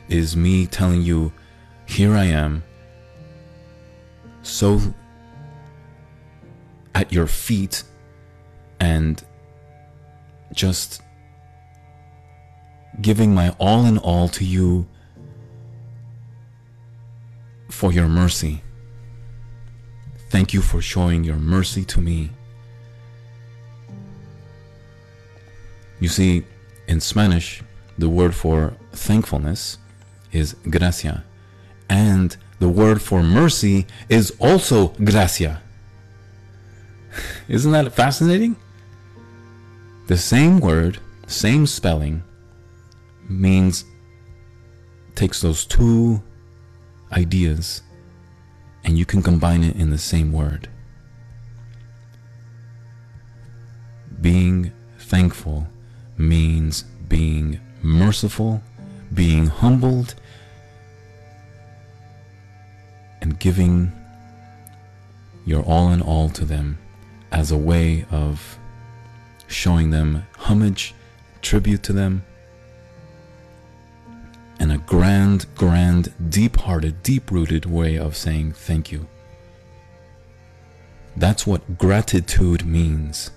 is 0.09 0.37
me 0.37 0.67
telling 0.67 1.03
you, 1.03 1.33
here 1.87 2.17
I 2.17 2.25
am, 2.25 2.65
so 4.43 4.81
at 6.95 7.13
your 7.13 7.27
feet 7.27 7.83
and 8.81 9.23
just 10.53 11.03
giving 13.01 13.35
my 13.35 13.51
all 13.59 13.85
in 13.85 13.99
all 13.99 14.29
to 14.29 14.45
you 14.45 14.87
for 17.71 17.93
your 17.93 18.09
mercy. 18.09 18.63
Thank 20.31 20.53
you 20.55 20.63
for 20.63 20.81
showing 20.81 21.25
your 21.25 21.37
mercy 21.37 21.85
to 21.87 22.01
me. 22.01 22.31
You 26.01 26.09
see, 26.09 26.45
in 26.87 27.01
Spanish, 27.01 27.63
the 27.99 28.09
word 28.09 28.35
for 28.35 28.75
thankfulness 28.93 29.79
is 30.33 30.55
gracia, 30.69 31.25
and 31.89 32.37
the 32.59 32.69
word 32.69 33.01
for 33.01 33.23
mercy 33.23 33.87
is 34.09 34.35
also 34.39 34.89
gracia. 35.05 35.63
Isn't 37.49 37.73
that 37.73 37.93
fascinating? 37.93 38.57
The 40.07 40.19
same 40.19 40.61
word, 40.61 40.99
same 41.27 41.67
spelling, 41.67 42.23
means 43.29 43.85
takes 45.15 45.41
those 45.41 45.65
two 45.65 46.23
ideas 47.13 47.83
and 48.85 48.99
you 48.99 49.07
can 49.07 49.23
combine 49.23 49.65
it 49.65 49.77
in 49.77 49.91
the 49.91 49.99
same 49.99 50.33
word. 50.33 50.69
Being 54.21 54.73
thankful 54.99 55.69
means 56.19 56.83
being 57.09 57.61
merciful, 57.83 58.63
being 59.13 59.47
humbled, 59.47 60.15
and 63.21 63.39
giving 63.39 63.91
your 65.47 65.63
all 65.63 65.91
in 65.93 66.03
all 66.03 66.29
to 66.31 66.45
them 66.45 66.79
as 67.35 67.51
a 67.51 67.59
way 67.59 68.07
of 68.13 68.59
showing 69.49 69.91
them 69.91 70.25
homage, 70.39 70.95
tribute 71.43 71.83
to 71.83 71.93
them, 71.93 72.25
and 74.61 74.71
a 74.71 74.79
grand, 74.79 75.45
grand, 75.57 76.15
deep 76.31 76.57
hearted, 76.57 77.03
deep 77.03 77.33
rooted 77.33 77.67
way 77.67 77.99
of 77.99 78.17
saying 78.17 78.53
thank 78.53 78.93
you. 78.93 79.09
That's 81.17 81.45
what 81.45 81.77
gratitude 81.77 82.65
means. 82.65 83.33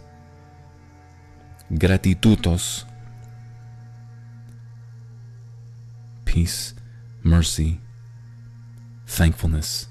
Gratitudos. 1.73 2.85
Peace, 6.25 6.75
mercy, 7.23 7.79
thankfulness. 9.07 9.87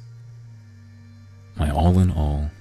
My 1.56 1.70
all 1.70 1.98
in 1.98 2.12
all. 2.12 2.52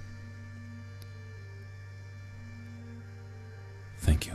Thank 4.05 4.27
you. 4.27 4.33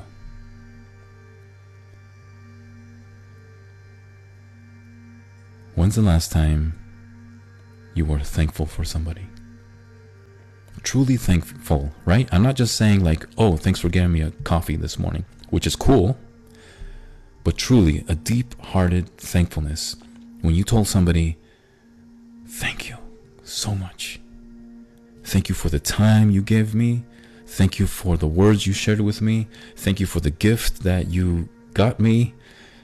When's 5.76 5.94
the 5.94 6.02
last 6.02 6.32
time 6.32 6.76
you 7.94 8.04
were 8.04 8.18
thankful 8.18 8.66
for 8.66 8.84
somebody? 8.84 9.28
Truly 10.82 11.16
thankful, 11.16 11.92
right? 12.04 12.28
I'm 12.32 12.42
not 12.42 12.56
just 12.56 12.74
saying, 12.74 13.04
like, 13.04 13.24
oh, 13.38 13.56
thanks 13.56 13.78
for 13.78 13.88
getting 13.88 14.12
me 14.12 14.22
a 14.22 14.32
coffee 14.42 14.74
this 14.74 14.98
morning, 14.98 15.24
which 15.50 15.68
is 15.68 15.76
cool, 15.76 16.18
but 17.44 17.56
truly 17.56 18.04
a 18.08 18.16
deep 18.16 18.60
hearted 18.60 19.16
thankfulness 19.18 19.94
when 20.40 20.56
you 20.56 20.64
told 20.64 20.88
somebody, 20.88 21.36
thank 22.44 22.88
you 22.88 22.96
so 23.44 23.76
much. 23.76 24.20
Thank 25.22 25.48
you 25.48 25.54
for 25.54 25.68
the 25.68 25.78
time 25.78 26.30
you 26.30 26.42
gave 26.42 26.74
me. 26.74 27.04
Thank 27.50 27.80
you 27.80 27.88
for 27.88 28.16
the 28.16 28.28
words 28.28 28.64
you 28.64 28.72
shared 28.72 29.00
with 29.00 29.20
me. 29.20 29.48
Thank 29.74 29.98
you 29.98 30.06
for 30.06 30.20
the 30.20 30.30
gift 30.30 30.84
that 30.84 31.08
you 31.08 31.48
got 31.74 31.98
me. 31.98 32.32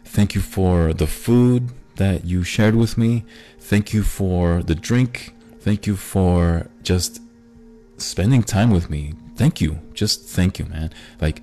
Thank 0.05 0.35
you 0.35 0.41
for 0.41 0.93
the 0.93 1.07
food 1.07 1.71
that 1.97 2.25
you 2.25 2.43
shared 2.43 2.75
with 2.75 2.99
me. 2.99 3.25
Thank 3.61 3.95
you 3.95 4.03
for 4.03 4.65
the 4.65 4.75
drink. 4.75 5.35
Thank 5.61 5.87
you 5.87 5.95
for 5.95 6.69
just 6.83 7.23
spending 7.97 8.43
time 8.43 8.71
with 8.71 8.91
me. 8.91 9.15
Thank 9.37 9.61
you. 9.61 9.79
Just 9.95 10.25
thank 10.25 10.59
you, 10.59 10.65
man. 10.65 10.93
Like 11.21 11.43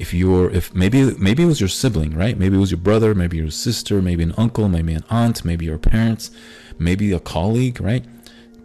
if 0.00 0.12
you're 0.12 0.50
if 0.50 0.74
maybe 0.74 1.14
maybe 1.18 1.44
it 1.44 1.46
was 1.46 1.60
your 1.60 1.68
sibling, 1.68 2.16
right? 2.16 2.36
Maybe 2.36 2.56
it 2.56 2.60
was 2.60 2.72
your 2.72 2.80
brother, 2.80 3.14
maybe 3.14 3.36
your 3.36 3.52
sister, 3.52 4.02
maybe 4.02 4.24
an 4.24 4.34
uncle, 4.36 4.68
maybe 4.68 4.92
an 4.92 5.04
aunt, 5.08 5.44
maybe 5.44 5.66
your 5.66 5.78
parents, 5.78 6.32
maybe 6.80 7.12
a 7.12 7.20
colleague, 7.20 7.80
right? 7.80 8.04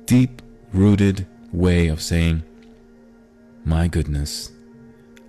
Deep 0.06 0.42
rooted 0.74 1.28
way 1.52 1.88
of 1.88 2.02
saying 2.02 2.42
my 3.66 3.88
goodness, 3.90 4.52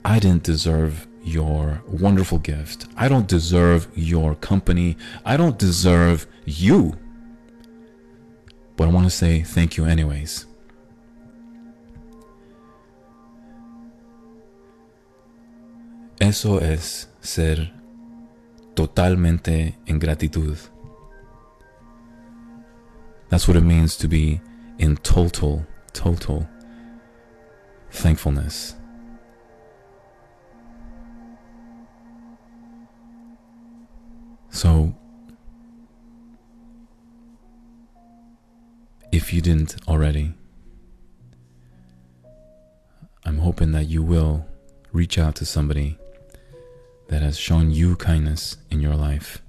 I 0.05 0.20
didn't 0.20 0.44
deserve 0.44 1.09
your 1.25 1.83
wonderful 1.88 2.38
gift. 2.38 2.87
I 2.96 3.09
don't 3.09 3.27
deserve 3.27 3.88
your 3.96 4.37
company. 4.37 4.96
I 5.25 5.37
don't 5.37 5.59
deserve 5.59 6.29
you. 6.44 6.96
but 8.77 8.88
I 8.88 8.92
want 8.92 9.07
to 9.07 9.11
say 9.11 9.42
thank 9.42 9.77
you 9.77 9.87
anyways. 9.87 10.46
Eso 16.20 16.59
es 16.59 17.09
ser 17.20 17.72
totalmente 18.75 19.77
en 19.87 19.99
gratitud. 19.99 20.59
That's 23.29 23.49
what 23.49 23.57
it 23.57 23.64
means 23.64 23.96
to 23.96 24.09
be 24.09 24.40
in 24.79 24.96
total, 24.99 25.66
total 25.92 26.46
thankfulness. 27.96 28.76
So, 34.50 34.94
if 39.12 39.32
you 39.32 39.40
didn't 39.40 39.76
already, 39.88 40.35
I'm 43.24 43.38
hoping 43.38 43.72
that 43.72 43.85
you 43.85 44.02
will 44.02 44.46
reach 44.92 45.18
out 45.18 45.35
to 45.37 45.44
somebody 45.44 45.98
that 47.09 47.22
has 47.22 47.38
shown 47.38 47.70
you 47.70 47.96
kindness 47.96 48.56
in 48.70 48.80
your 48.80 48.94
life. 48.94 49.42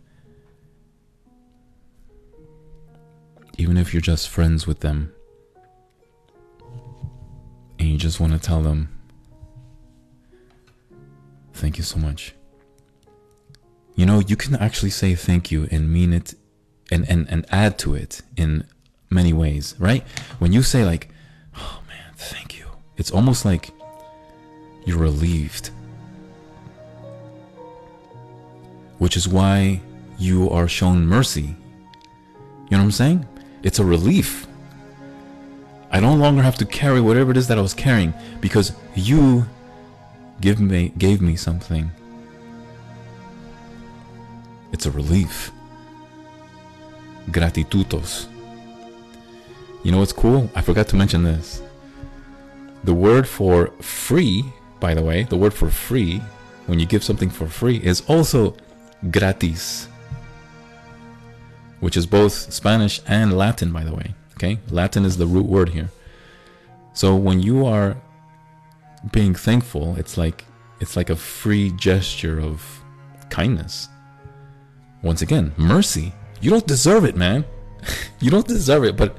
Even 3.57 3.77
if 3.77 3.93
you're 3.93 4.01
just 4.01 4.29
friends 4.29 4.67
with 4.67 4.81
them 4.81 5.13
and 7.79 7.87
you 7.87 7.97
just 7.97 8.19
want 8.19 8.33
to 8.33 8.39
tell 8.39 8.61
them, 8.61 8.89
thank 11.53 11.77
you 11.77 11.83
so 11.83 11.97
much. 11.99 12.33
You 13.95 14.05
know, 14.05 14.19
you 14.19 14.35
can 14.35 14.55
actually 14.55 14.91
say 14.91 15.15
thank 15.15 15.51
you 15.51 15.67
and 15.71 15.91
mean 15.91 16.13
it 16.13 16.35
and, 16.91 17.07
and, 17.09 17.27
and 17.29 17.45
add 17.49 17.79
to 17.79 17.95
it 17.95 18.21
in 18.35 18.65
many 19.09 19.33
ways, 19.33 19.75
right? 19.79 20.03
When 20.39 20.53
you 20.53 20.61
say, 20.61 20.85
like, 20.85 21.09
oh 21.55 21.81
man, 21.87 22.13
thank 22.15 22.57
you, 22.57 22.65
it's 22.97 23.11
almost 23.11 23.43
like 23.45 23.71
you're 24.85 24.99
relieved 24.99 25.71
which 28.97 29.15
is 29.15 29.27
why 29.27 29.81
you 30.17 30.49
are 30.49 30.67
shown 30.67 31.05
mercy. 31.05 31.55
You 32.69 32.71
know 32.71 32.77
what 32.79 32.83
I'm 32.83 32.91
saying? 32.91 33.27
It's 33.63 33.79
a 33.79 33.85
relief. 33.85 34.46
I 35.91 35.99
no 35.99 36.13
longer 36.13 36.41
have 36.41 36.57
to 36.57 36.65
carry 36.65 36.99
whatever 36.99 37.31
it 37.31 37.37
is 37.37 37.47
that 37.47 37.57
I 37.57 37.61
was 37.61 37.73
carrying 37.73 38.13
because 38.41 38.73
you 38.95 39.45
give 40.41 40.59
me 40.59 40.93
gave 40.97 41.21
me 41.21 41.35
something. 41.35 41.91
It's 44.71 44.85
a 44.85 44.91
relief. 44.91 45.51
Gratitudos. 47.31 48.27
You 49.83 49.91
know 49.91 49.99
what's 49.99 50.13
cool? 50.13 50.49
I 50.55 50.61
forgot 50.61 50.87
to 50.89 50.95
mention 50.95 51.23
this. 51.23 51.61
The 52.83 52.93
word 52.93 53.27
for 53.27 53.67
free, 53.81 54.43
by 54.79 54.93
the 54.93 55.01
way, 55.01 55.23
the 55.23 55.37
word 55.37 55.53
for 55.53 55.69
free, 55.69 56.21
when 56.67 56.79
you 56.79 56.85
give 56.85 57.03
something 57.03 57.29
for 57.29 57.47
free, 57.47 57.77
is 57.83 58.01
also 58.07 58.55
gratis, 59.11 59.87
which 61.79 61.97
is 61.97 62.05
both 62.05 62.33
Spanish 62.33 63.01
and 63.07 63.37
Latin, 63.37 63.71
by 63.71 63.83
the 63.83 63.93
way. 63.93 64.13
Okay, 64.37 64.59
Latin 64.69 65.03
is 65.03 65.17
the 65.17 65.25
root 65.25 65.47
word 65.47 65.69
here. 65.69 65.89
So 66.93 67.15
when 67.15 67.39
you 67.39 67.65
are 67.65 67.97
being 69.11 69.33
thankful, 69.33 69.95
it's 69.97 70.15
like 70.15 70.45
it's 70.79 70.95
like 70.95 71.09
a 71.09 71.15
free 71.15 71.71
gesture 71.71 72.39
of 72.39 72.83
kindness. 73.31 73.89
Once 75.01 75.23
again, 75.23 75.53
mercy. 75.57 76.13
You 76.39 76.51
don't 76.51 76.67
deserve 76.67 77.03
it, 77.03 77.15
man. 77.15 77.45
you 78.19 78.29
don't 78.29 78.47
deserve 78.47 78.83
it, 78.83 78.95
but 78.95 79.17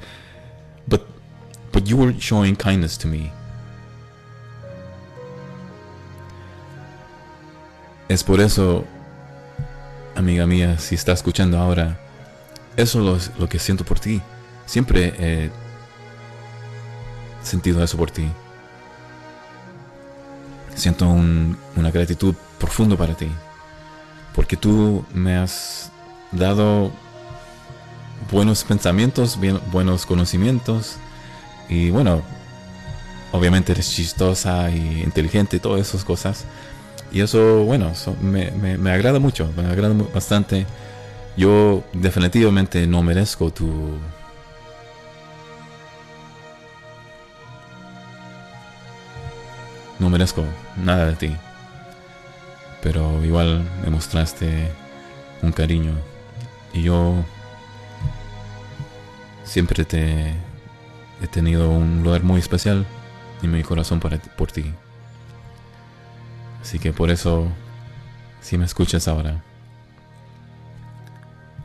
but 0.86 1.04
but 1.72 1.88
you 1.88 1.96
were 1.96 2.12
showing 2.20 2.54
kindness 2.54 2.96
to 2.98 3.08
me. 3.08 3.32
Es 8.08 8.22
por 8.22 8.40
eso 8.40 8.86
amiga 10.14 10.46
mía, 10.46 10.78
si 10.78 10.94
está 10.94 11.10
escuchando 11.10 11.58
ahora, 11.58 11.98
eso 12.76 13.16
es 13.16 13.32
lo, 13.36 13.48
que 13.48 13.58
siento 13.58 13.84
por 13.84 13.98
ti. 13.98 14.22
Siempre 14.68 15.14
he 15.18 15.50
sentido 17.42 17.82
eso 17.82 17.96
por 17.96 18.10
ti. 18.10 18.28
Siento 20.74 21.08
una 21.08 21.90
gratitud 21.90 22.34
profunda 22.58 22.94
para 22.94 23.14
ti. 23.14 23.28
Porque 24.34 24.58
tú 24.58 25.06
me 25.14 25.36
has 25.36 25.90
dado 26.32 26.92
buenos 28.30 28.62
pensamientos, 28.62 29.38
buenos 29.72 30.04
conocimientos. 30.04 30.96
Y 31.70 31.88
bueno, 31.88 32.20
obviamente 33.32 33.72
eres 33.72 33.90
chistosa 33.90 34.70
y 34.70 35.02
inteligente 35.02 35.56
y 35.56 35.60
todas 35.60 35.80
esas 35.88 36.04
cosas. 36.04 36.44
Y 37.10 37.22
eso, 37.22 37.64
bueno, 37.64 37.90
me, 38.20 38.50
me, 38.50 38.90
agrada 38.90 39.18
mucho, 39.18 39.50
me 39.56 39.66
agrada 39.66 39.94
bastante. 40.12 40.66
Yo 41.38 41.82
definitivamente 41.94 42.86
no 42.86 43.02
merezco 43.02 43.50
tu... 43.50 43.98
No 49.98 50.10
merezco 50.10 50.44
nada 50.76 51.06
de 51.06 51.16
ti. 51.16 51.36
Pero 52.82 53.24
igual 53.24 53.64
me 53.82 53.90
mostraste 53.90 54.70
un 55.42 55.52
cariño. 55.52 55.92
Y 56.72 56.82
yo 56.82 57.14
siempre 59.44 59.84
te 59.84 60.34
he 61.22 61.26
tenido 61.26 61.70
un 61.70 62.02
lugar 62.02 62.22
muy 62.22 62.38
especial 62.38 62.86
en 63.42 63.50
mi 63.50 63.62
corazón 63.62 64.00
para, 64.00 64.18
por 64.18 64.52
ti. 64.52 64.72
Así 66.60 66.78
que 66.78 66.92
por 66.92 67.10
eso, 67.10 67.48
si 68.40 68.58
me 68.58 68.64
escuchas 68.64 69.08
ahora, 69.08 69.42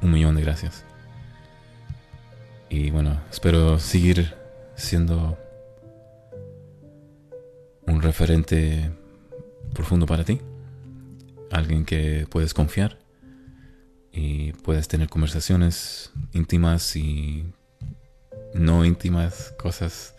un 0.01 0.11
millón 0.11 0.35
de 0.35 0.41
gracias. 0.41 0.83
Y 2.69 2.89
bueno, 2.89 3.19
espero 3.31 3.79
seguir 3.79 4.33
siendo 4.75 5.37
un 7.87 8.01
referente 8.01 8.91
profundo 9.73 10.05
para 10.05 10.23
ti. 10.23 10.41
Alguien 11.51 11.85
que 11.85 12.27
puedes 12.29 12.53
confiar 12.53 12.97
y 14.11 14.53
puedes 14.53 14.87
tener 14.87 15.09
conversaciones 15.09 16.11
íntimas 16.31 16.95
y 16.95 17.45
no 18.53 18.85
íntimas, 18.85 19.53
cosas 19.57 20.15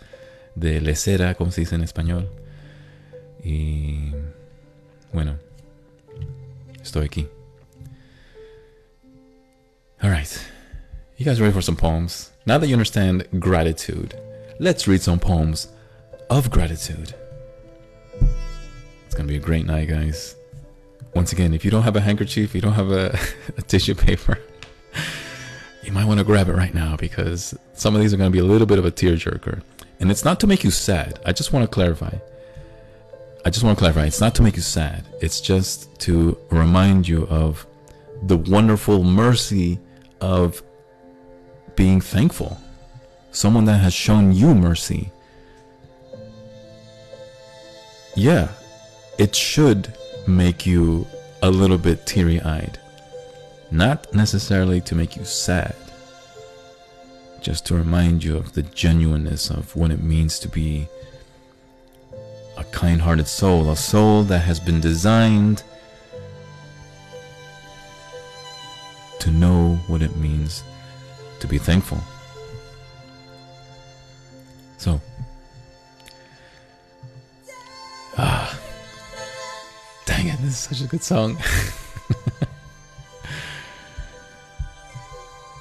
de 0.54 0.80
lecera, 0.80 1.34
como 1.34 1.50
se 1.50 1.62
dice 1.62 1.74
en 1.74 1.82
español. 1.82 2.30
Y 3.42 4.12
Bueno, 5.14 5.38
estoy 6.82 7.04
aquí. 7.04 7.28
All 10.02 10.10
right. 10.10 10.28
You 11.16 11.24
guys 11.24 11.40
ready 11.40 11.52
for 11.52 11.62
some 11.62 11.76
poems? 11.76 12.32
Now 12.46 12.58
that 12.58 12.66
you 12.66 12.74
understand 12.74 13.28
gratitude, 13.38 14.14
let's 14.58 14.88
read 14.88 15.00
some 15.00 15.20
poems 15.20 15.68
of 16.28 16.50
gratitude. 16.50 17.14
It's 19.14 19.18
going 19.20 19.28
to 19.28 19.32
be 19.32 19.38
a 19.38 19.46
great 19.46 19.64
night, 19.64 19.86
guys. 19.86 20.34
Once 21.14 21.30
again, 21.30 21.54
if 21.54 21.64
you 21.64 21.70
don't 21.70 21.84
have 21.84 21.94
a 21.94 22.00
handkerchief, 22.00 22.52
you 22.52 22.60
don't 22.60 22.72
have 22.72 22.90
a, 22.90 23.16
a 23.56 23.62
tissue 23.62 23.94
paper, 23.94 24.40
you 25.84 25.92
might 25.92 26.06
want 26.06 26.18
to 26.18 26.24
grab 26.24 26.48
it 26.48 26.54
right 26.54 26.74
now 26.74 26.96
because 26.96 27.56
some 27.74 27.94
of 27.94 28.00
these 28.00 28.12
are 28.12 28.16
going 28.16 28.28
to 28.28 28.32
be 28.32 28.40
a 28.40 28.44
little 28.44 28.66
bit 28.66 28.76
of 28.76 28.84
a 28.84 28.90
tearjerker. 28.90 29.62
And 30.00 30.10
it's 30.10 30.24
not 30.24 30.40
to 30.40 30.48
make 30.48 30.64
you 30.64 30.72
sad. 30.72 31.20
I 31.24 31.30
just 31.30 31.52
want 31.52 31.62
to 31.62 31.72
clarify. 31.72 32.10
I 33.44 33.50
just 33.50 33.62
want 33.62 33.78
to 33.78 33.80
clarify 33.80 34.04
it's 34.06 34.20
not 34.20 34.34
to 34.34 34.42
make 34.42 34.56
you 34.56 34.62
sad, 34.62 35.04
it's 35.20 35.40
just 35.40 35.96
to 36.00 36.36
remind 36.50 37.06
you 37.06 37.28
of 37.28 37.64
the 38.24 38.36
wonderful 38.36 39.04
mercy 39.04 39.78
of 40.20 40.60
being 41.76 42.00
thankful. 42.00 42.58
Someone 43.30 43.64
that 43.66 43.78
has 43.78 43.94
shown 43.94 44.32
you 44.32 44.56
mercy. 44.56 45.12
Yeah, 48.16 48.48
it 49.18 49.34
should 49.34 49.92
make 50.26 50.66
you 50.66 51.06
a 51.42 51.50
little 51.50 51.78
bit 51.78 52.06
teary 52.06 52.40
eyed. 52.40 52.78
Not 53.70 54.12
necessarily 54.14 54.80
to 54.82 54.94
make 54.94 55.16
you 55.16 55.24
sad, 55.24 55.74
just 57.40 57.66
to 57.66 57.74
remind 57.74 58.24
you 58.24 58.36
of 58.36 58.52
the 58.52 58.62
genuineness 58.62 59.50
of 59.50 59.74
what 59.76 59.90
it 59.90 60.02
means 60.02 60.38
to 60.40 60.48
be 60.48 60.88
a 62.56 62.64
kind 62.64 63.00
hearted 63.00 63.26
soul, 63.26 63.70
a 63.70 63.76
soul 63.76 64.22
that 64.24 64.40
has 64.40 64.60
been 64.60 64.80
designed 64.80 65.62
to 69.18 69.30
know 69.30 69.76
what 69.86 70.02
it 70.02 70.16
means 70.16 70.62
to 71.40 71.46
be 71.46 71.58
thankful. 71.58 71.98
So, 74.78 75.00
ah, 78.18 78.60
Dang 80.06 80.28
it, 80.28 80.38
this 80.38 80.52
is 80.52 80.58
such 80.58 80.80
a 80.82 80.86
good 80.86 81.02
song. 81.02 81.38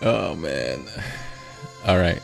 oh 0.02 0.36
man. 0.36 0.86
Alright. 1.88 2.22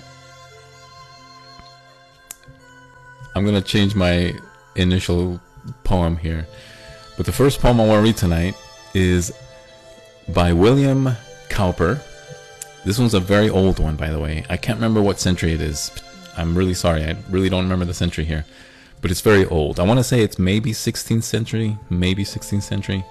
I'm 3.36 3.45
gonna 3.45 3.62
change 3.62 3.95
my 3.95 4.34
initial 4.75 5.39
poem 5.84 6.17
here. 6.17 6.47
But 7.17 7.25
the 7.25 7.32
first 7.32 7.60
poem 7.60 7.79
I 7.79 7.86
want 7.86 7.99
to 7.99 8.03
read 8.03 8.17
tonight 8.17 8.55
is 8.93 9.34
by 10.29 10.53
William 10.53 11.12
Cowper. 11.49 12.01
This 12.86 12.97
one's 12.97 13.13
a 13.13 13.19
very 13.19 13.49
old 13.49 13.79
one, 13.79 13.95
by 13.95 14.10
the 14.10 14.19
way. 14.19 14.45
I 14.49 14.58
can't 14.58 14.77
remember 14.77 15.01
what 15.01 15.19
century 15.19 15.53
it 15.53 15.62
is. 15.62 15.91
I'm 16.38 16.58
really 16.58 16.73
sorry. 16.73 17.03
I 17.03 17.17
really 17.29 17.49
don't 17.49 17.63
remember 17.63 17.86
the 17.86 17.93
century 17.93 18.23
here. 18.23 18.45
But 19.01 19.12
it's 19.12 19.21
very 19.21 19.45
old. 19.45 19.79
I 19.79 19.83
want 19.83 19.99
to 19.99 20.03
say 20.03 20.21
it's 20.21 20.38
maybe 20.38 20.71
16th 20.71 21.23
century, 21.23 21.77
maybe 21.89 22.23
16th 22.23 22.63
century. 22.63 23.03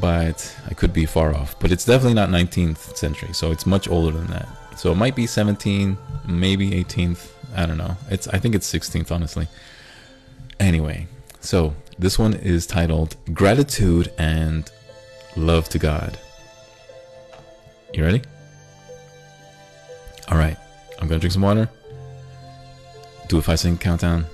But 0.00 0.56
I 0.68 0.74
could 0.74 0.92
be 0.92 1.06
far 1.06 1.34
off. 1.34 1.58
But 1.58 1.72
it's 1.72 1.84
definitely 1.84 2.14
not 2.14 2.28
19th 2.28 2.96
century, 2.96 3.32
so 3.32 3.50
it's 3.50 3.66
much 3.66 3.88
older 3.88 4.16
than 4.16 4.26
that. 4.28 4.48
So 4.76 4.92
it 4.92 4.96
might 4.96 5.16
be 5.16 5.26
17, 5.26 5.96
maybe 6.26 6.70
18th. 6.70 7.30
I 7.56 7.66
don't 7.66 7.78
know. 7.78 7.96
It's 8.10 8.28
I 8.28 8.38
think 8.38 8.54
it's 8.54 8.70
16th, 8.72 9.10
honestly. 9.10 9.48
Anyway, 10.60 11.08
so 11.40 11.74
this 11.98 12.18
one 12.18 12.34
is 12.34 12.66
titled 12.66 13.16
Gratitude 13.32 14.12
and 14.18 14.70
Love 15.36 15.68
to 15.70 15.78
God. 15.78 16.18
You 17.92 18.04
ready? 18.04 18.22
All 20.28 20.38
right. 20.38 20.56
I'm 21.00 21.08
to 21.08 21.18
drink 21.18 21.32
some 21.32 21.42
water. 21.42 21.68
Do 23.28 23.38
a 23.38 23.42
five 23.42 23.58
second 23.58 23.80
countdown. 23.80 24.26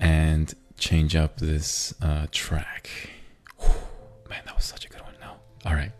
And 0.00 0.52
change 0.78 1.14
up 1.14 1.36
this 1.38 1.94
uh, 2.00 2.26
track. 2.32 2.88
Whew, 3.58 3.74
man, 4.28 4.40
that 4.46 4.56
was 4.56 4.64
such 4.64 4.86
a 4.86 4.88
good 4.88 5.02
one. 5.02 5.14
No. 5.20 5.32
All 5.66 5.74
right. 5.74 5.92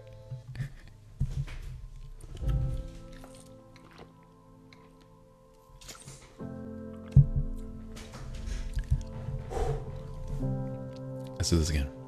Let's 11.37 11.51
do 11.51 11.59
this 11.59 11.71
again. 11.71 12.00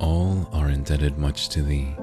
All 0.00 0.48
are 0.54 0.70
indebted 0.70 1.18
much 1.18 1.50
to 1.50 1.62
thee. 1.62 1.94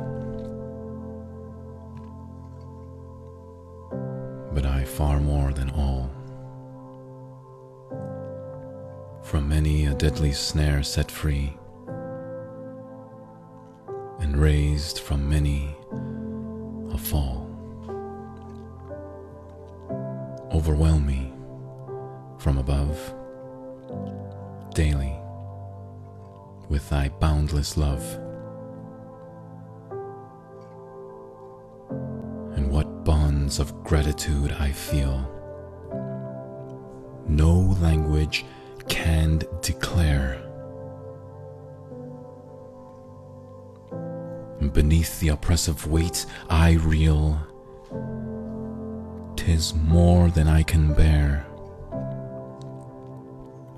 But 4.54 4.68
I 4.68 4.86
far 4.86 5.20
more 5.20 5.52
than 5.52 5.72
all. 5.72 6.12
From 9.24 9.50
many 9.50 9.88
a 9.88 9.96
deadly 9.96 10.32
snare 10.32 10.84
set 10.84 11.10
free, 11.10 11.58
and 14.20 14.38
raised 14.38 15.00
from 15.00 15.28
many 15.28 15.76
a 16.92 16.98
fall. 17.00 17.50
Overwhelm 20.54 21.04
me 21.06 21.34
from 22.38 22.60
above 22.60 23.14
daily 24.76 25.20
with 26.70 26.90
thy 26.90 27.10
boundless 27.10 27.78
love. 27.78 28.04
And 32.56 32.70
what 32.70 33.04
bonds 33.04 33.60
of 33.60 33.84
gratitude 33.84 34.52
I 34.60 34.72
feel. 34.72 35.34
No 37.28 37.76
language 37.82 38.46
can 38.88 39.42
declare. 39.62 40.42
Beneath 44.74 45.20
the 45.20 45.30
oppressive 45.30 45.88
weight 45.88 46.26
I 46.50 46.74
reel. 46.74 47.40
Tis 49.36 49.74
more 49.74 50.30
than 50.30 50.48
I 50.48 50.64
can 50.64 50.94
bear. 50.94 51.46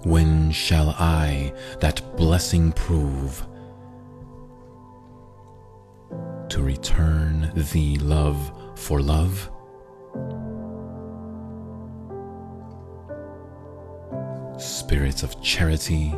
When 0.04 0.52
shall 0.52 0.92
I 0.92 1.52
that 1.82 2.16
blessing 2.16 2.72
prove? 2.72 3.46
To 6.48 6.62
return 6.64 7.52
thee 7.54 7.98
love 7.98 8.52
for 8.76 9.02
love? 9.02 9.52
Spirits 14.58 15.24
of 15.24 15.42
charity, 15.44 16.16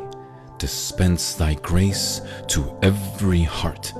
dispense 0.60 1.34
thy 1.34 1.56
grace 1.56 2.22
to 2.50 2.78
every 2.84 3.42
heart. 3.42 3.94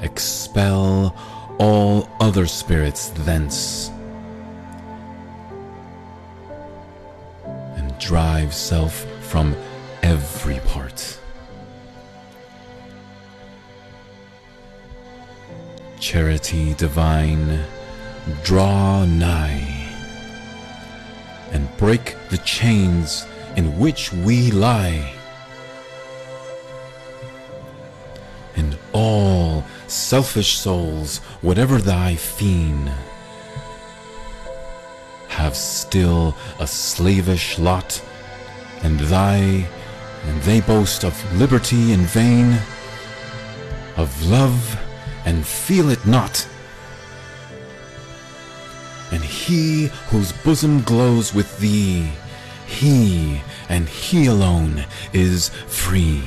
Expel 0.00 1.16
all 1.58 2.08
other 2.20 2.46
spirits 2.46 3.08
thence. 3.24 3.90
Drive 8.04 8.52
self 8.52 9.06
from 9.22 9.56
every 10.02 10.58
part. 10.66 11.18
Charity 15.98 16.74
divine, 16.74 17.64
draw 18.42 19.06
nigh 19.06 19.88
and 21.50 21.74
break 21.78 22.14
the 22.28 22.36
chains 22.38 23.26
in 23.56 23.78
which 23.78 24.12
we 24.12 24.50
lie. 24.50 25.14
And 28.54 28.76
all 28.92 29.64
selfish 29.86 30.58
souls, 30.58 31.18
whatever 31.40 31.78
thy 31.78 32.16
fiend, 32.16 32.90
have 35.54 35.60
still 35.60 36.34
a 36.58 36.66
slavish 36.66 37.60
lot, 37.60 38.02
and 38.82 38.98
thy 38.98 39.64
and 40.26 40.42
they 40.42 40.60
boast 40.60 41.04
of 41.04 41.14
liberty 41.38 41.92
in 41.92 42.00
vain, 42.00 42.58
of 43.96 44.10
love 44.26 44.60
and 45.24 45.46
feel 45.46 45.90
it 45.90 46.04
not. 46.06 46.48
And 49.12 49.22
he 49.22 49.90
whose 50.10 50.32
bosom 50.32 50.82
glows 50.82 51.32
with 51.32 51.56
thee, 51.60 52.10
he 52.66 53.40
and 53.68 53.88
he 53.88 54.26
alone 54.26 54.84
is 55.12 55.50
free. 55.68 56.24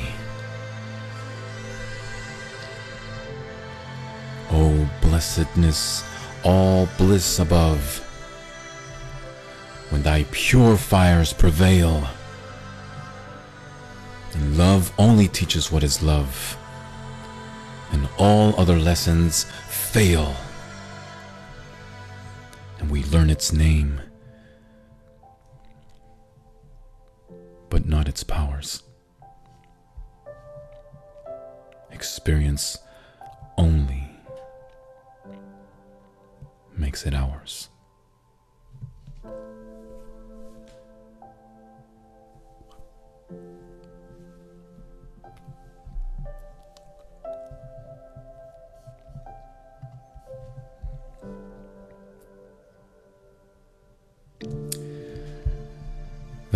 O 4.51 4.89
blessedness, 5.01 6.05
all 6.45 6.87
bliss 6.97 7.39
above 7.39 8.06
when 9.89 10.03
thy 10.03 10.25
pure 10.31 10.77
fires 10.77 11.33
prevail. 11.33 12.07
And 14.33 14.57
love 14.57 14.91
only 14.97 15.27
teaches 15.27 15.71
what 15.71 15.83
is 15.83 16.03
love, 16.03 16.57
and 17.91 18.07
all 18.17 18.53
other 18.59 18.77
lessons 18.77 19.45
fail. 19.67 20.35
And 22.79 22.91
we 22.91 23.03
learn 23.05 23.29
its 23.29 23.51
name, 23.51 24.01
but 27.69 27.87
not 27.87 28.07
its 28.07 28.23
powers. 28.23 28.83
Experience 31.91 32.77
only 33.57 34.03
makes 36.75 37.07
it 37.07 37.15
ours. 37.15 37.69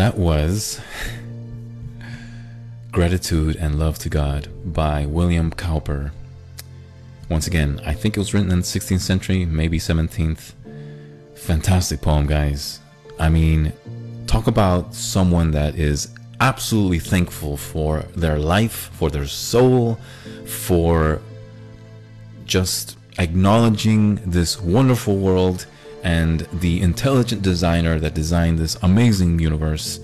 That 0.01 0.17
was 0.17 0.81
Gratitude 2.91 3.55
and 3.57 3.77
Love 3.77 3.99
to 3.99 4.09
God 4.09 4.47
by 4.65 5.05
William 5.05 5.51
Cowper. 5.51 6.11
Once 7.29 7.45
again, 7.45 7.79
I 7.85 7.93
think 7.93 8.17
it 8.17 8.19
was 8.19 8.33
written 8.33 8.49
in 8.49 8.61
the 8.61 8.65
16th 8.65 9.01
century, 9.01 9.45
maybe 9.45 9.77
17th. 9.77 10.53
Fantastic 11.35 12.01
poem, 12.01 12.25
guys. 12.25 12.79
I 13.19 13.29
mean, 13.29 13.73
talk 14.25 14.47
about 14.47 14.95
someone 14.95 15.51
that 15.51 15.75
is 15.75 16.07
absolutely 16.39 16.97
thankful 16.97 17.55
for 17.55 17.99
their 18.15 18.39
life, 18.39 18.89
for 18.93 19.11
their 19.11 19.27
soul, 19.27 19.99
for 20.47 21.21
just 22.45 22.97
acknowledging 23.19 24.15
this 24.25 24.59
wonderful 24.59 25.17
world 25.17 25.67
and 26.03 26.41
the 26.53 26.81
intelligent 26.81 27.41
designer 27.41 27.99
that 27.99 28.13
designed 28.13 28.59
this 28.59 28.77
amazing 28.81 29.39
universe 29.39 29.99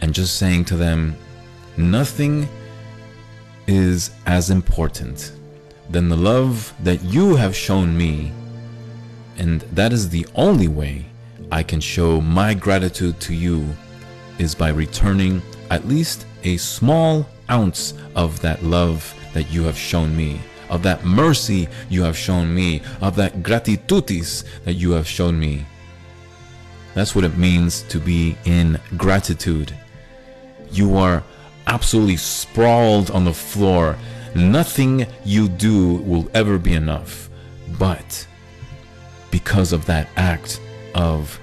and 0.00 0.12
just 0.12 0.36
saying 0.36 0.64
to 0.66 0.76
them, 0.76 1.16
nothing 1.76 2.48
is 3.66 4.10
as 4.26 4.50
important 4.50 5.32
than 5.90 6.08
the 6.08 6.16
love 6.16 6.74
that 6.82 7.02
you 7.02 7.36
have 7.36 7.54
shown 7.54 7.96
me. 7.96 8.32
And 9.38 9.62
that 9.72 9.92
is 9.92 10.08
the 10.08 10.26
only 10.34 10.68
way 10.68 11.06
I 11.50 11.62
can 11.62 11.80
show 11.80 12.20
my 12.20 12.54
gratitude 12.54 13.20
to 13.20 13.34
you 13.34 13.68
is 14.38 14.54
by 14.54 14.70
returning 14.70 15.42
at 15.70 15.86
least 15.86 16.26
a 16.42 16.56
small 16.56 17.26
ounce 17.50 17.94
of 18.14 18.40
that 18.40 18.62
love 18.62 19.14
that 19.32 19.50
you 19.50 19.64
have 19.64 19.76
shown 19.76 20.16
me, 20.16 20.40
of 20.74 20.82
that 20.82 21.04
mercy 21.04 21.68
you 21.88 22.02
have 22.02 22.18
shown 22.18 22.52
me, 22.52 22.82
of 23.00 23.14
that 23.14 23.42
gratitutis 23.44 24.44
that 24.64 24.74
you 24.74 24.90
have 24.90 25.06
shown 25.06 25.38
me. 25.38 25.64
That's 26.94 27.14
what 27.14 27.24
it 27.24 27.38
means 27.38 27.82
to 27.84 28.00
be 28.00 28.36
in 28.44 28.80
gratitude. 28.96 29.72
You 30.72 30.96
are 30.96 31.22
absolutely 31.68 32.16
sprawled 32.16 33.12
on 33.12 33.24
the 33.24 33.32
floor. 33.32 33.96
Nothing 34.34 35.06
you 35.24 35.48
do 35.48 35.94
will 35.98 36.28
ever 36.34 36.58
be 36.58 36.74
enough. 36.74 37.30
But 37.78 38.26
because 39.30 39.72
of 39.72 39.86
that 39.86 40.08
act 40.16 40.60
of 40.96 41.38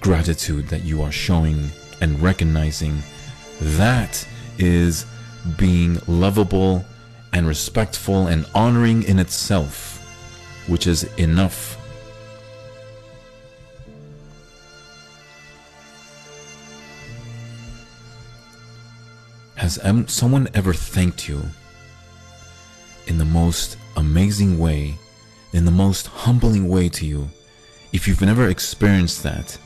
gratitude 0.00 0.66
that 0.68 0.82
you 0.82 1.00
are 1.02 1.12
showing 1.12 1.68
and 2.00 2.20
recognizing, 2.20 3.02
that 3.60 4.26
is 4.58 5.06
being 5.56 6.00
lovable 6.08 6.84
and 7.32 7.46
respectful 7.46 8.26
and 8.26 8.46
honoring 8.54 9.02
in 9.04 9.18
itself, 9.18 9.98
which 10.66 10.86
is 10.86 11.04
enough. 11.14 11.78
Has 19.56 19.78
someone 20.08 20.48
ever 20.54 20.74
thanked 20.74 21.28
you 21.28 21.40
in 23.06 23.18
the 23.18 23.24
most 23.24 23.78
amazing 23.96 24.58
way, 24.58 24.96
in 25.52 25.64
the 25.64 25.70
most 25.70 26.08
humbling 26.08 26.68
way 26.68 26.88
to 26.88 27.06
you? 27.06 27.28
If 27.92 28.08
you've 28.08 28.22
never 28.22 28.48
experienced 28.48 29.22
that, 29.22 29.56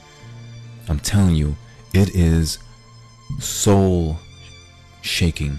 I'm 0.88 0.98
telling 0.98 1.34
you, 1.34 1.56
it 1.94 2.14
is 2.14 2.58
soul 3.40 4.18
shaking. 5.00 5.58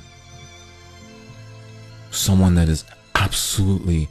Someone 2.11 2.55
that 2.55 2.69
is 2.69 2.83
absolutely 3.15 4.09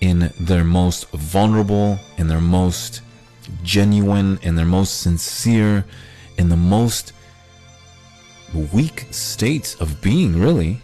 in 0.00 0.32
their 0.40 0.64
most 0.64 1.08
vulnerable, 1.10 1.98
in 2.18 2.26
their 2.26 2.40
most 2.40 3.00
genuine, 3.62 4.38
in 4.42 4.56
their 4.56 4.66
most 4.66 5.00
sincere, 5.00 5.84
in 6.38 6.48
the 6.48 6.56
most 6.56 7.12
weak 8.72 9.06
states 9.10 9.74
of 9.76 10.00
being, 10.00 10.40
really. 10.40 10.80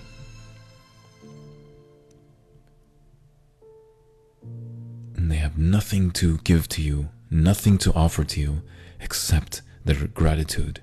And 5.16 5.30
they 5.30 5.36
have 5.36 5.58
nothing 5.58 6.10
to 6.12 6.38
give 6.38 6.68
to 6.68 6.82
you, 6.82 7.08
nothing 7.30 7.76
to 7.78 7.92
offer 7.94 8.24
to 8.24 8.40
you 8.40 8.62
except 9.00 9.62
their 9.84 10.06
gratitude. 10.06 10.80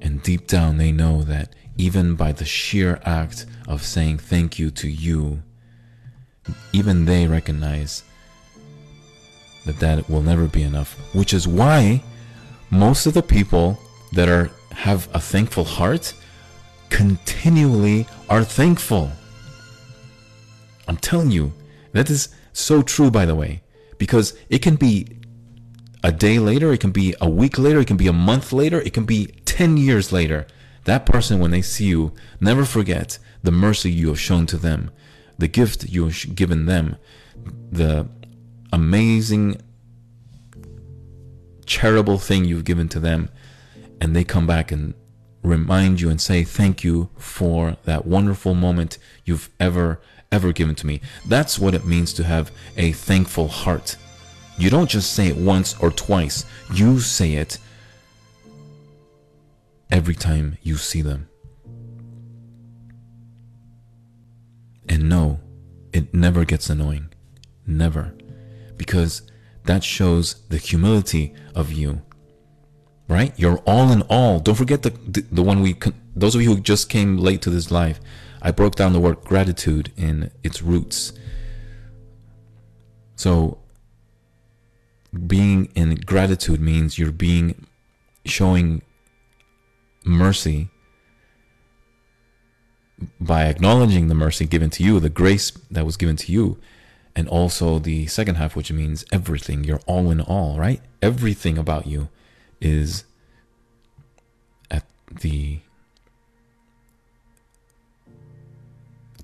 And 0.00 0.22
deep 0.22 0.46
down, 0.46 0.78
they 0.78 0.92
know 0.92 1.22
that 1.22 1.54
even 1.80 2.14
by 2.14 2.30
the 2.30 2.44
sheer 2.44 3.00
act 3.06 3.46
of 3.66 3.82
saying 3.82 4.18
thank 4.18 4.58
you 4.58 4.70
to 4.70 4.86
you, 4.86 5.42
even 6.74 7.06
they 7.06 7.26
recognize 7.26 8.02
that 9.64 9.78
that 9.80 10.08
will 10.10 10.20
never 10.20 10.46
be 10.46 10.62
enough. 10.62 10.98
Which 11.14 11.32
is 11.32 11.48
why 11.48 12.02
most 12.68 13.06
of 13.06 13.14
the 13.14 13.22
people 13.22 13.78
that 14.12 14.28
are 14.28 14.50
have 14.72 15.08
a 15.14 15.20
thankful 15.20 15.64
heart 15.64 16.12
continually 16.90 18.06
are 18.28 18.44
thankful. 18.44 19.10
I'm 20.86 20.98
telling 20.98 21.30
you, 21.30 21.52
that 21.92 22.10
is 22.10 22.28
so 22.52 22.82
true, 22.82 23.10
by 23.10 23.24
the 23.24 23.34
way, 23.34 23.62
because 23.96 24.36
it 24.50 24.60
can 24.60 24.76
be 24.76 25.06
a 26.04 26.12
day 26.12 26.38
later, 26.38 26.72
it 26.74 26.80
can 26.80 26.92
be 26.92 27.14
a 27.22 27.28
week 27.28 27.58
later, 27.58 27.80
it 27.80 27.86
can 27.86 27.96
be 27.96 28.08
a 28.08 28.12
month 28.12 28.52
later, 28.52 28.80
it 28.80 28.92
can 28.92 29.04
be 29.06 29.26
10 29.46 29.78
years 29.78 30.12
later. 30.12 30.46
That 30.84 31.06
person, 31.06 31.40
when 31.40 31.50
they 31.50 31.62
see 31.62 31.86
you, 31.86 32.12
never 32.40 32.64
forget 32.64 33.18
the 33.42 33.52
mercy 33.52 33.90
you 33.90 34.08
have 34.08 34.20
shown 34.20 34.46
to 34.46 34.56
them, 34.56 34.90
the 35.38 35.48
gift 35.48 35.88
you 35.88 36.04
have 36.04 36.34
given 36.34 36.66
them, 36.66 36.96
the 37.70 38.08
amazing, 38.72 39.60
charitable 41.66 42.18
thing 42.18 42.44
you've 42.44 42.64
given 42.64 42.88
to 42.88 43.00
them. 43.00 43.28
And 44.00 44.16
they 44.16 44.24
come 44.24 44.46
back 44.46 44.72
and 44.72 44.94
remind 45.42 46.00
you 46.00 46.08
and 46.10 46.20
say, 46.20 46.44
Thank 46.44 46.82
you 46.84 47.10
for 47.16 47.76
that 47.84 48.06
wonderful 48.06 48.54
moment 48.54 48.98
you've 49.24 49.50
ever, 49.58 50.00
ever 50.32 50.52
given 50.52 50.74
to 50.76 50.86
me. 50.86 51.00
That's 51.26 51.58
what 51.58 51.74
it 51.74 51.84
means 51.84 52.12
to 52.14 52.24
have 52.24 52.50
a 52.76 52.92
thankful 52.92 53.48
heart. 53.48 53.96
You 54.58 54.70
don't 54.70 54.90
just 54.90 55.12
say 55.12 55.28
it 55.28 55.36
once 55.36 55.78
or 55.80 55.90
twice, 55.90 56.44
you 56.72 57.00
say 57.00 57.34
it 57.34 57.58
every 59.90 60.14
time 60.14 60.56
you 60.62 60.76
see 60.76 61.02
them. 61.02 61.28
And 64.88 65.08
no, 65.08 65.40
it 65.92 66.12
never 66.14 66.44
gets 66.44 66.68
annoying. 66.68 67.12
Never. 67.66 68.14
Because 68.76 69.22
that 69.64 69.84
shows 69.84 70.46
the 70.48 70.58
humility 70.58 71.34
of 71.54 71.72
you. 71.72 72.02
Right? 73.08 73.32
You're 73.36 73.58
all 73.58 73.90
in 73.90 74.02
all. 74.02 74.38
Don't 74.38 74.54
forget 74.54 74.82
the, 74.82 74.90
the, 74.90 75.24
the 75.32 75.42
one 75.42 75.62
we, 75.62 75.76
those 76.14 76.34
of 76.34 76.42
you 76.42 76.54
who 76.54 76.60
just 76.60 76.88
came 76.88 77.16
late 77.18 77.42
to 77.42 77.50
this 77.50 77.70
live, 77.70 78.00
I 78.40 78.52
broke 78.52 78.76
down 78.76 78.92
the 78.92 79.00
word 79.00 79.20
gratitude 79.22 79.92
in 79.96 80.30
its 80.42 80.62
roots. 80.62 81.12
So 83.16 83.58
being 85.26 85.66
in 85.74 85.96
gratitude 85.96 86.60
means 86.60 86.98
you're 86.98 87.12
being 87.12 87.66
showing 88.24 88.82
mercy 90.04 90.68
by 93.20 93.44
acknowledging 93.44 94.08
the 94.08 94.14
mercy 94.14 94.46
given 94.46 94.70
to 94.70 94.82
you, 94.82 95.00
the 95.00 95.08
grace 95.08 95.50
that 95.70 95.86
was 95.86 95.96
given 95.96 96.16
to 96.16 96.32
you, 96.32 96.58
and 97.16 97.28
also 97.28 97.78
the 97.78 98.06
second 98.06 98.36
half, 98.36 98.54
which 98.54 98.70
means 98.70 99.04
everything. 99.12 99.64
You're 99.64 99.80
all 99.86 100.10
in 100.10 100.20
all, 100.20 100.58
right? 100.58 100.80
Everything 101.02 101.58
about 101.58 101.86
you 101.86 102.08
is 102.60 103.04
at 104.70 104.84
the 105.10 105.60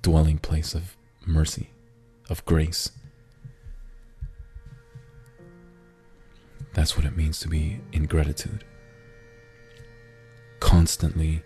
dwelling 0.02 0.38
place 0.38 0.74
of 0.74 0.96
mercy, 1.26 1.70
of 2.30 2.44
grace. 2.44 2.90
That's 6.72 6.96
what 6.96 7.06
it 7.06 7.16
means 7.16 7.40
to 7.40 7.48
be 7.48 7.80
in 7.92 8.04
gratitude. 8.04 8.64
Constantly 10.66 11.42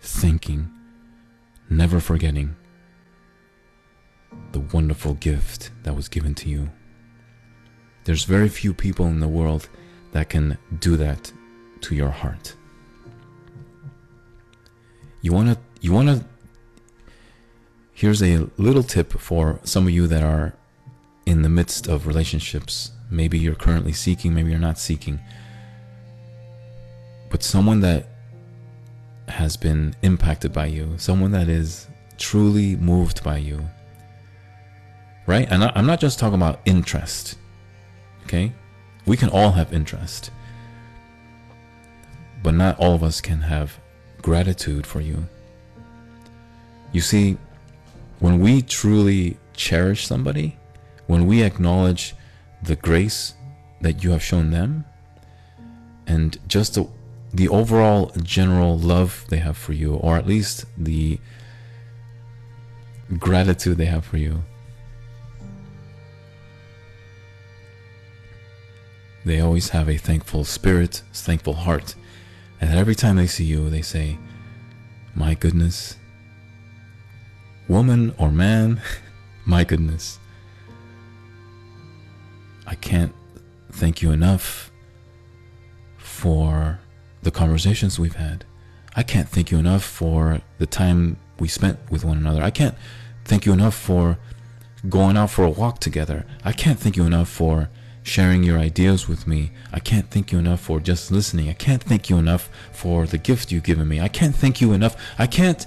thinking, 0.00 0.70
never 1.68 1.98
forgetting 2.00 2.54
the 4.52 4.60
wonderful 4.60 5.14
gift 5.14 5.70
that 5.82 5.96
was 5.96 6.08
given 6.08 6.34
to 6.36 6.48
you. 6.48 6.70
There's 8.04 8.24
very 8.24 8.48
few 8.48 8.72
people 8.72 9.06
in 9.06 9.18
the 9.18 9.28
world 9.28 9.68
that 10.12 10.28
can 10.28 10.56
do 10.78 10.96
that 10.96 11.32
to 11.80 11.94
your 11.94 12.10
heart. 12.10 12.54
You 15.20 15.32
want 15.32 15.48
to 15.48 15.58
you 15.80 15.92
want 15.92 16.08
to 16.08 16.24
Here's 17.92 18.22
a 18.22 18.48
little 18.56 18.82
tip 18.84 19.12
for 19.12 19.60
some 19.64 19.86
of 19.86 19.92
you 19.92 20.06
that 20.06 20.22
are 20.22 20.54
in 21.26 21.42
the 21.42 21.48
midst 21.48 21.86
of 21.86 22.06
relationships 22.06 22.92
Maybe 23.10 23.38
you're 23.38 23.56
currently 23.56 23.92
seeking, 23.92 24.32
maybe 24.32 24.50
you're 24.50 24.60
not 24.60 24.78
seeking. 24.78 25.18
But 27.28 27.42
someone 27.42 27.80
that 27.80 28.06
has 29.32 29.56
been 29.56 29.94
impacted 30.02 30.52
by 30.52 30.66
you, 30.66 30.94
someone 30.98 31.32
that 31.32 31.48
is 31.48 31.88
truly 32.18 32.76
moved 32.76 33.24
by 33.24 33.38
you, 33.38 33.68
right? 35.26 35.48
And 35.50 35.64
I'm 35.64 35.86
not 35.86 36.00
just 36.00 36.18
talking 36.18 36.34
about 36.34 36.60
interest, 36.64 37.36
okay? 38.24 38.52
We 39.06 39.16
can 39.16 39.28
all 39.30 39.52
have 39.52 39.72
interest, 39.72 40.30
but 42.42 42.54
not 42.54 42.78
all 42.78 42.94
of 42.94 43.02
us 43.02 43.20
can 43.20 43.40
have 43.40 43.78
gratitude 44.22 44.86
for 44.86 45.00
you. 45.00 45.26
You 46.92 47.00
see, 47.00 47.38
when 48.18 48.40
we 48.40 48.62
truly 48.62 49.38
cherish 49.54 50.06
somebody, 50.06 50.56
when 51.06 51.26
we 51.26 51.42
acknowledge 51.42 52.14
the 52.62 52.76
grace 52.76 53.34
that 53.80 54.04
you 54.04 54.10
have 54.10 54.22
shown 54.22 54.50
them 54.50 54.84
and 56.06 56.38
just 56.46 56.74
the, 56.74 56.86
the 57.32 57.48
overall 57.48 58.12
general 58.22 58.78
love 58.78 59.24
they 59.28 59.38
have 59.38 59.56
for 59.56 59.72
you 59.72 59.94
or 59.94 60.16
at 60.16 60.26
least 60.26 60.64
the 60.76 61.18
gratitude 63.18 63.76
they 63.76 63.86
have 63.86 64.04
for 64.04 64.16
you. 64.16 64.42
They 69.24 69.40
always 69.40 69.68
have 69.70 69.88
a 69.88 69.96
thankful 69.96 70.44
spirit, 70.44 71.02
thankful 71.12 71.54
heart. 71.54 71.94
And 72.60 72.76
every 72.76 72.94
time 72.94 73.16
they 73.16 73.26
see 73.26 73.44
you, 73.44 73.68
they 73.68 73.82
say, 73.82 74.18
My 75.14 75.34
goodness, 75.34 75.96
woman 77.68 78.14
or 78.18 78.30
man, 78.30 78.80
my 79.44 79.64
goodness, 79.64 80.18
I 82.66 82.74
can't 82.76 83.12
thank 83.72 84.02
you 84.02 84.10
enough 84.10 84.70
for 85.98 86.80
the 87.22 87.30
conversations 87.30 87.98
we've 87.98 88.16
had. 88.16 88.44
I 88.94 89.02
can't 89.02 89.28
thank 89.28 89.50
you 89.50 89.58
enough 89.58 89.84
for 89.84 90.40
the 90.58 90.66
time 90.66 91.16
we 91.38 91.48
spent 91.48 91.78
with 91.90 92.04
one 92.04 92.18
another. 92.18 92.42
I 92.42 92.50
can't 92.50 92.74
thank 93.24 93.46
you 93.46 93.52
enough 93.52 93.74
for 93.74 94.18
going 94.88 95.16
out 95.16 95.30
for 95.30 95.44
a 95.44 95.50
walk 95.50 95.78
together. 95.78 96.26
I 96.44 96.52
can't 96.52 96.78
thank 96.78 96.96
you 96.96 97.04
enough 97.04 97.28
for 97.28 97.68
sharing 98.02 98.42
your 98.42 98.58
ideas 98.58 99.08
with 99.08 99.26
me. 99.26 99.52
I 99.72 99.78
can't 99.78 100.10
thank 100.10 100.32
you 100.32 100.38
enough 100.38 100.60
for 100.60 100.80
just 100.80 101.10
listening. 101.10 101.48
I 101.48 101.52
can't 101.52 101.82
thank 101.82 102.08
you 102.08 102.16
enough 102.16 102.48
for 102.72 103.06
the 103.06 103.18
gift 103.18 103.52
you've 103.52 103.62
given 103.62 103.86
me. 103.88 104.00
I 104.00 104.08
can't 104.08 104.34
thank 104.34 104.60
you 104.60 104.72
enough. 104.72 104.96
I 105.18 105.26
can't 105.26 105.66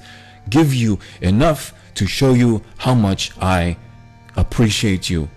give 0.49 0.74
you 0.74 0.99
enough 1.22 1.74
to 1.95 2.08
show 2.08 2.34
you 2.34 2.64
how 2.78 2.95
much 2.95 3.32
I 3.39 3.78
appreciate 4.36 5.10
you. 5.10 5.30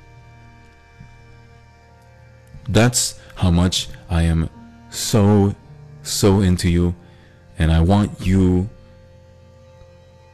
That's 2.68 3.20
how 3.36 3.50
much 3.50 3.88
I 4.08 4.22
am 4.22 4.48
so, 4.90 5.54
so 6.06 6.40
into 6.40 6.70
you. 6.70 6.94
And 7.58 7.72
I 7.72 7.80
want 7.80 8.26
you 8.26 8.68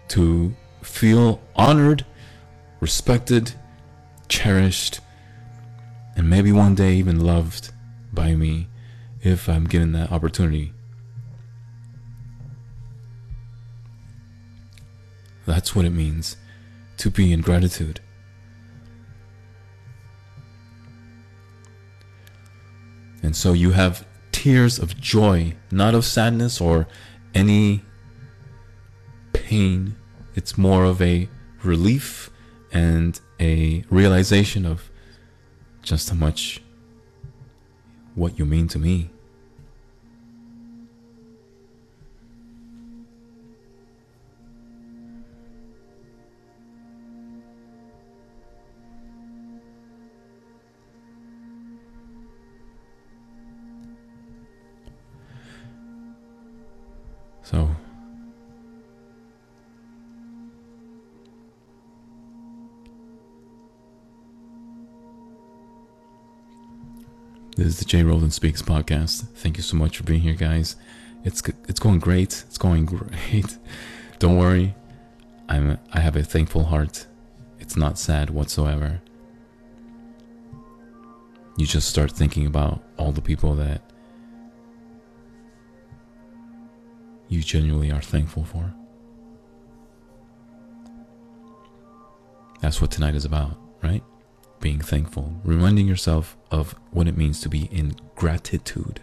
to 0.09 0.55
feel 0.83 1.41
honored, 1.55 2.05
respected, 2.81 3.53
cherished, 4.29 5.01
and 6.17 6.29
maybe 6.29 6.53
one 6.53 6.75
day 6.75 6.95
even 6.95 7.21
loved 7.21 7.73
by 8.13 8.35
me 8.35 8.69
if 9.23 9.49
I'm 9.49 9.65
given 9.65 9.93
that 9.93 10.13
opportunity. 10.13 10.73
That's 15.47 15.75
what 15.75 15.85
it 15.85 15.91
means 15.91 16.37
to 16.99 17.11
be 17.11 17.33
in 17.33 17.41
gratitude. 17.41 18.01
And 23.23 23.37
so 23.37 23.53
you 23.53 23.71
have 23.71 24.07
tears 24.43 24.77
of 24.77 25.01
joy, 25.01 25.55
not 25.71 25.95
of 25.95 26.05
sadness 26.05 26.61
or 26.61 26.89
any 27.33 27.81
pain. 29.33 29.95
It's 30.35 30.59
more 30.59 30.85
of 30.85 31.01
a 31.01 31.29
relief 31.63 32.29
and 32.73 33.21
a 33.39 33.85
realization 33.89 34.67
of 34.67 34.91
just 35.81 36.11
how 36.11 36.17
much 36.17 36.61
what 38.17 38.37
you 38.37 38.45
mean 38.45 38.67
to 38.67 38.81
me. 38.81 39.12
So 57.53 57.69
This 67.55 67.67
is 67.67 67.79
the 67.79 67.85
Jay 67.85 68.03
Roland 68.03 68.33
Speaks 68.33 68.63
podcast. 68.63 69.29
Thank 69.35 69.59
you 69.59 69.63
so 69.63 69.77
much 69.77 69.99
for 69.99 70.05
being 70.05 70.23
here, 70.23 70.35
guys. 70.35 70.77
It's 71.25 71.43
it's 71.69 71.79
going 71.79 71.99
great. 71.99 72.43
It's 72.49 72.57
going 72.57 72.87
great. 72.97 73.59
Don't 74.19 74.39
worry. 74.39 74.75
I'm 75.51 75.79
I 75.93 76.01
have 76.01 76.17
a 76.17 76.23
thankful 76.23 76.65
heart. 76.65 77.07
It's 77.61 77.77
not 77.77 77.99
sad 77.99 78.31
whatsoever. 78.31 79.03
You 81.59 81.67
just 81.67 81.91
start 81.91 82.13
thinking 82.13 82.47
about 82.47 82.83
all 82.97 83.13
the 83.13 83.21
people 83.21 83.55
that 83.57 83.92
you 87.33 87.43
genuinely 87.43 87.91
are 87.91 88.01
thankful 88.01 88.45
for. 88.45 88.73
That's 92.61 92.81
what 92.81 92.91
tonight 92.91 93.15
is 93.15 93.25
about, 93.25 93.59
right? 93.83 94.03
being 94.63 94.81
thankful, 94.81 95.35
reminding 95.43 95.89
yourself 95.89 96.37
of 96.51 96.75
what 96.93 97.09
it 97.09 97.17
means 97.19 97.41
to 97.41 97.49
be 97.49 97.65
in 97.73 97.97
gratitude, 98.15 99.01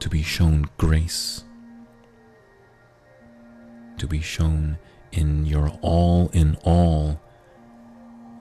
to 0.00 0.08
be 0.10 0.22
shown 0.22 0.68
grace, 0.76 1.44
to 3.98 4.06
be 4.08 4.20
shown 4.20 4.76
in 5.12 5.46
your 5.46 5.68
all 5.80 6.28
in 6.32 6.56
all, 6.64 7.20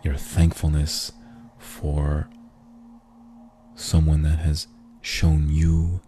your 0.04 0.16
thankfulness 0.16 1.12
for 1.60 2.28
someone 3.76 4.24
that 4.24 4.40
has 4.40 4.68
shown 5.02 5.48
you 5.50 6.02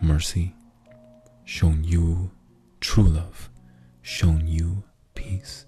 mercy, 0.00 0.54
shown 1.44 1.84
you 1.84 2.30
true 2.80 3.04
love, 3.04 3.50
shown 4.02 4.46
you 4.46 4.84
peace, 5.14 5.66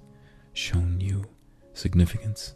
shown 0.53 1.01
you 1.01 1.25
significance. 1.73 2.55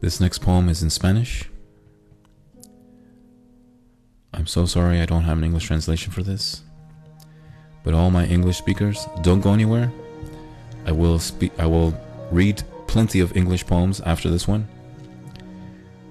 This 0.00 0.20
next 0.20 0.38
poem 0.38 0.68
is 0.68 0.84
in 0.84 0.90
Spanish. 0.90 1.50
I'm 4.46 4.50
so 4.50 4.64
sorry 4.64 5.00
I 5.00 5.06
don't 5.06 5.24
have 5.24 5.38
an 5.38 5.42
English 5.42 5.66
translation 5.66 6.12
for 6.12 6.22
this. 6.22 6.62
But 7.82 7.94
all 7.94 8.12
my 8.12 8.26
English 8.26 8.58
speakers, 8.58 9.08
don't 9.22 9.40
go 9.40 9.52
anywhere. 9.52 9.90
I 10.84 10.92
will 10.92 11.18
speak. 11.18 11.50
I 11.58 11.66
will 11.66 11.92
read 12.30 12.62
plenty 12.86 13.18
of 13.18 13.36
English 13.36 13.66
poems 13.66 14.00
after 14.02 14.30
this 14.30 14.46
one, 14.46 14.68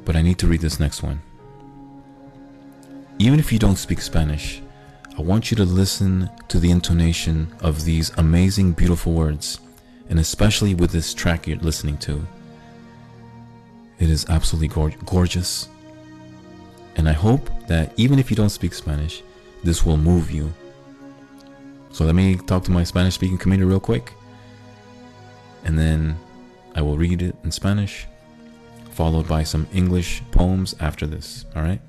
but 0.03 0.17
I 0.17 0.21
need 0.21 0.37
to 0.39 0.47
read 0.47 0.59
this 0.59 0.81
next 0.81 1.01
one. 1.01 1.21
Even 3.19 3.39
if 3.39 3.53
you 3.53 3.57
don't 3.57 3.77
speak 3.77 4.01
Spanish, 4.01 4.61
I 5.17 5.21
want 5.21 5.49
you 5.49 5.55
to 5.55 5.63
listen 5.63 6.29
to 6.49 6.59
the 6.59 6.71
intonation 6.71 7.47
of 7.61 7.85
these 7.85 8.11
amazing, 8.17 8.73
beautiful 8.73 9.13
words, 9.13 9.61
and 10.09 10.19
especially 10.19 10.75
with 10.75 10.91
this 10.91 11.13
track 11.13 11.47
you're 11.47 11.59
listening 11.59 11.97
to. 11.99 12.27
It 13.97 14.09
is 14.09 14.25
absolutely 14.27 14.91
gorgeous. 15.05 15.69
And 16.97 17.07
I 17.07 17.13
hope 17.13 17.49
that 17.67 17.93
even 17.97 18.19
if 18.19 18.29
you 18.29 18.35
don't 18.35 18.49
speak 18.49 18.73
Spanish, 18.73 19.23
this 19.63 19.85
will 19.85 19.97
move 19.97 20.31
you. 20.31 20.53
So 21.91 22.05
let 22.05 22.15
me 22.15 22.35
talk 22.35 22.63
to 22.65 22.71
my 22.71 22.83
Spanish 22.83 23.15
speaking 23.15 23.37
community 23.37 23.67
real 23.67 23.79
quick 23.79 24.11
and 25.65 25.77
then 25.77 26.17
I 26.75 26.81
will 26.81 26.97
read 26.97 27.21
it 27.21 27.35
in 27.43 27.51
Spanish, 27.51 28.07
followed 28.91 29.27
by 29.27 29.43
some 29.43 29.67
English 29.73 30.21
poems 30.31 30.75
after 30.79 31.07
this. 31.07 31.45
All 31.55 31.63
right? 31.63 31.81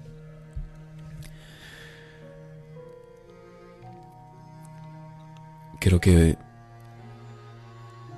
Quiero 5.80 6.00
que 6.00 6.36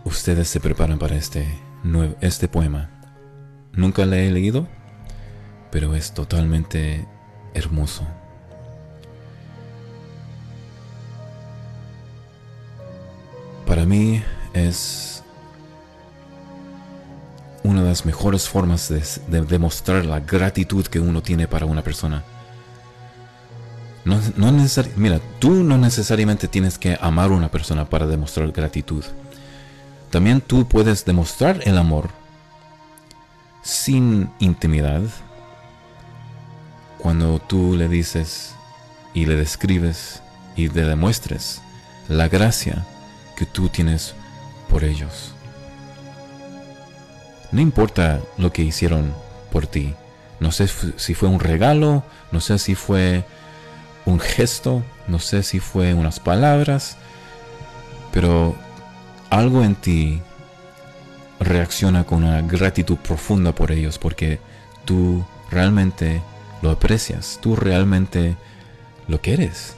ustedes 0.04 0.48
se 0.48 0.61
preparen 0.61 0.98
para 0.98 1.16
este, 1.16 1.46
este 2.20 2.48
poema. 2.48 2.88
Nunca 3.72 4.06
le 4.06 4.26
he 4.26 4.30
leído, 4.30 4.66
pero 5.70 5.94
es 5.94 6.14
totalmente 6.14 7.06
hermoso. 7.59 8.04
Para 13.66 13.84
mí 13.84 14.22
es 14.54 15.22
una 17.62 17.82
de 17.82 17.88
las 17.88 18.06
mejores 18.06 18.48
formas 18.48 18.88
de, 18.88 19.42
demostrar 19.42 20.06
la 20.06 20.20
gratitud 20.20 20.86
que 20.86 21.00
uno 21.00 21.22
tiene 21.22 21.46
para 21.46 21.66
una 21.66 21.82
persona. 21.82 22.24
No, 24.04 24.18
no 24.36 24.52
mira, 24.96 25.20
tú 25.38 25.50
no 25.50 25.76
necesariamente 25.76 26.48
tienes 26.48 26.78
que 26.78 26.96
amar 27.00 27.30
a 27.30 27.34
una 27.34 27.50
persona 27.50 27.84
para 27.84 28.06
demostrar 28.06 28.50
gratitud. 28.52 29.04
También 30.11 30.40
tú 30.40 30.66
puedes 30.66 31.04
demostrar 31.04 31.61
el 31.64 31.76
amor 31.76 32.09
sin 33.62 34.30
intimidad 34.38 35.02
cuando 36.99 37.38
tú 37.38 37.76
le 37.76 37.88
dices 37.88 38.55
y 39.14 39.26
le 39.26 39.36
describes 39.36 40.22
y 40.57 40.68
le 40.68 40.84
demuestres 40.84 41.61
la 42.09 42.28
gracia 42.28 42.84
que 43.36 43.46
tú 43.46 43.68
tienes 43.68 44.14
por 44.68 44.84
ellos. 44.84 45.34
No 47.51 47.61
importa 47.61 48.20
lo 48.36 48.53
que 48.53 48.62
hicieron 48.62 49.14
por 49.51 49.66
ti. 49.66 49.94
No 50.40 50.53
sé 50.53 50.68
si 50.68 51.14
fue 51.14 51.28
un 51.28 51.40
regalo, 51.40 52.05
no 52.30 52.40
sé 52.40 52.59
si 52.59 52.74
fue 52.74 53.24
un 54.05 54.20
gesto, 54.20 54.82
no 55.07 55.18
sé 55.18 55.42
si 55.42 55.59
fue 55.61 55.94
unas 55.94 56.20
palabras, 56.20 56.96
pero 58.12 58.55
algo 59.30 59.62
en 59.64 59.74
ti 59.74 60.22
reacciona 61.40 62.05
con 62.05 62.24
una 62.24 62.42
gratitud 62.42 62.96
profunda 62.96 63.53
por 63.53 63.70
ellos 63.70 63.99
porque 63.99 64.40
tú 64.84 65.24
realmente 65.51 66.20
lo 66.62 66.70
aprecias, 66.70 67.38
tú 67.40 67.56
realmente 67.56 68.36
lo 69.06 69.20
quieres. 69.20 69.74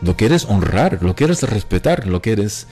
Lo 0.00 0.16
quieres 0.16 0.44
honrar, 0.46 1.02
lo 1.02 1.14
quieres 1.14 1.42
respetar, 1.42 2.06
lo 2.06 2.20
quieres 2.20 2.66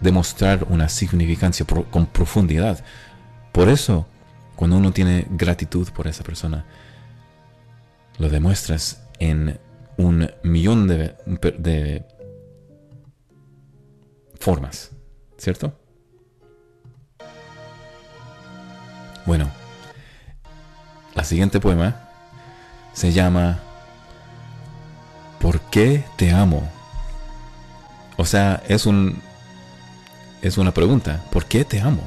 demostrar 0.00 0.66
una 0.68 0.88
significancia 0.88 1.66
con 1.90 2.06
profundidad. 2.06 2.84
Por 3.52 3.68
eso, 3.68 4.06
cuando 4.56 4.76
uno 4.76 4.92
tiene 4.92 5.26
gratitud 5.30 5.88
por 5.90 6.06
esa 6.08 6.24
persona, 6.24 6.64
lo 8.18 8.28
demuestras 8.28 9.02
en 9.18 9.58
un 9.96 10.30
millón 10.42 10.88
de, 10.88 11.14
de 11.58 12.04
formas, 14.40 14.90
¿cierto? 15.38 15.78
Bueno, 19.26 19.50
la 21.14 21.24
siguiente 21.24 21.60
poema 21.60 22.03
se 22.94 23.12
llama 23.12 23.58
¿Por 25.40 25.60
qué 25.60 26.04
te 26.16 26.32
amo? 26.32 26.66
O 28.16 28.24
sea, 28.24 28.62
es 28.66 28.86
un 28.86 29.20
es 30.40 30.58
una 30.58 30.72
pregunta, 30.72 31.24
¿por 31.30 31.46
qué 31.46 31.64
te 31.64 31.80
amo? 31.80 32.02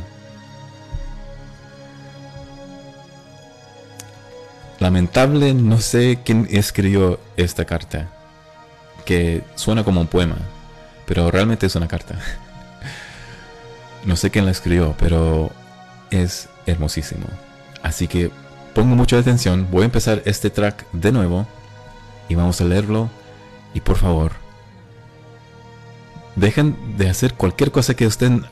Lamentable, 4.80 5.56
no 5.56 5.80
sé 5.80 6.20
quién 6.24 6.48
escribió 6.52 7.20
esta 7.36 7.66
carta, 7.66 8.10
que 9.06 9.44
suena 9.56 9.84
como 9.84 10.02
un 10.02 10.08
poema, 10.08 10.38
pero 11.08 11.32
realmente 11.32 11.66
es 11.66 11.76
una 11.76 11.88
carta. 11.88 12.20
No 14.06 14.16
sé 14.16 14.30
quién 14.30 14.46
la 14.46 14.52
escribió, 14.52 14.96
pero 14.98 15.52
es 16.12 16.48
hermosísimo. 16.66 17.28
Así 17.84 18.08
que 18.08 18.32
pongo 18.78 18.96
mucha 18.96 19.18
atención, 19.18 19.68
voy 19.72 19.82
a 19.82 19.86
empezar 19.86 20.22
este 20.26 20.52
track 20.52 20.86
de 20.92 21.12
nuevo 21.12 21.48
y 22.30 22.36
vamos 22.36 22.62
a 22.62 22.64
leerlo 22.64 23.10
y 23.74 23.82
por 23.82 23.96
favor, 23.98 24.34
dejen 26.36 26.78
de 26.96 27.10
hacer 27.10 27.34
cualquier 27.34 27.72
cosa 27.72 27.96
que 27.96 28.06
estén 28.06 28.46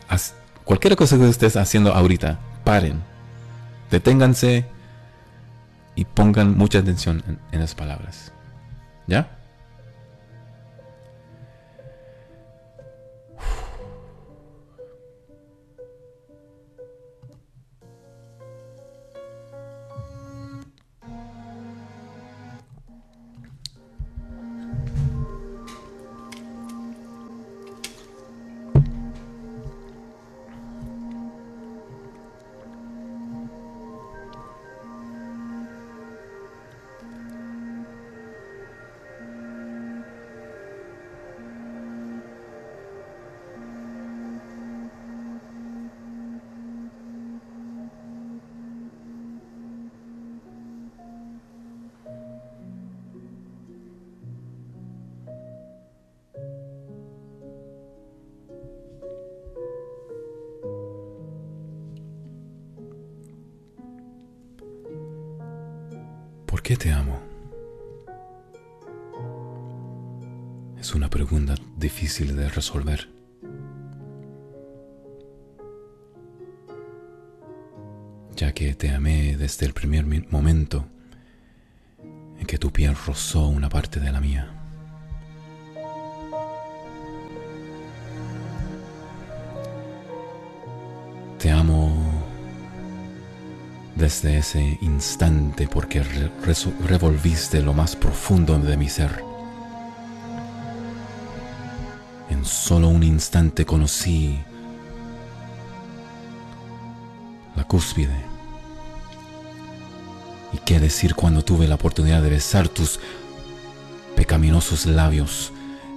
cualquier 0.64 0.96
cosa 0.96 1.20
que 1.20 1.30
estés 1.30 1.56
haciendo 1.58 1.94
ahorita, 1.94 2.40
paren. 2.64 3.04
Deténganse 3.92 4.66
y 5.94 6.06
pongan 6.06 6.58
mucha 6.58 6.80
atención 6.80 7.24
en, 7.28 7.38
en 7.52 7.60
las 7.60 7.76
palabras. 7.76 8.32
¿Ya? 9.06 9.35
Qué 66.76 66.90
te 66.90 66.92
amo? 66.92 67.22
Es 70.78 70.94
una 70.94 71.10
pregunta 71.10 71.56
difícil 71.78 72.36
de 72.36 72.50
resolver. 72.50 73.10
Ya 78.36 78.52
que 78.52 78.76
te 78.76 78.90
amé 78.90 79.38
desde 79.38 79.66
el 79.66 79.74
primer 79.74 80.06
momento 80.30 80.86
en 82.38 82.46
que 82.46 82.58
tu 82.58 82.72
piel 82.72 82.96
rozó 83.08 83.48
una 83.48 83.70
parte 83.70 84.02
de 84.02 84.12
la 84.12 84.20
mía. 84.20 84.55
Desde 94.06 94.38
ese 94.38 94.78
instante 94.82 95.68
porque 95.68 96.04
revolviste 96.04 97.64
lo 97.64 97.74
más 97.74 97.96
profundo 97.96 98.56
de 98.56 98.78
mi 98.78 98.88
ser. 98.88 99.24
En 102.30 102.46
solo 102.46 102.90
un 102.90 103.02
instante 103.02 103.66
conocí 103.66 104.38
la 107.56 107.64
cúspide. 107.64 108.16
¿Y 110.54 110.60
qué 110.60 110.80
decir 110.80 111.16
cuando 111.16 111.44
tuve 111.44 111.68
la 111.68 111.74
oportunidad 111.74 112.22
de 112.22 112.30
besar 112.30 112.68
tus 112.70 113.00
pecaminosos 114.16 114.86
labios, 114.86 115.52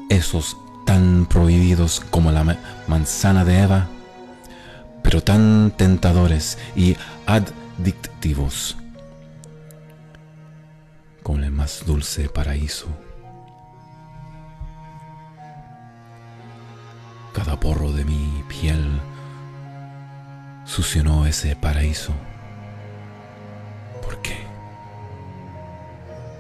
esos 0.09 0.57
tan 0.87 1.27
prohibidos 1.27 2.01
como 2.09 2.33
la 2.33 2.57
manzana 2.87 3.45
de 3.45 3.65
Eva, 3.65 3.87
pero 5.03 5.23
tan 5.23 5.75
tentadores 5.77 6.57
y 6.75 6.97
ad 7.27 7.43
dictivos 7.79 8.77
con 11.23 11.45
el 11.45 11.51
más 11.51 11.85
dulce 11.87 12.29
paraíso. 12.29 12.87
Cada 17.33 17.59
porro 17.61 17.93
de 17.93 18.05
mi 18.05 18.45
piel 18.49 19.01
succionó 20.65 21.27
ese 21.27 21.55
paraíso. 21.55 22.13
¿Por 24.03 24.21
qué? 24.23 24.37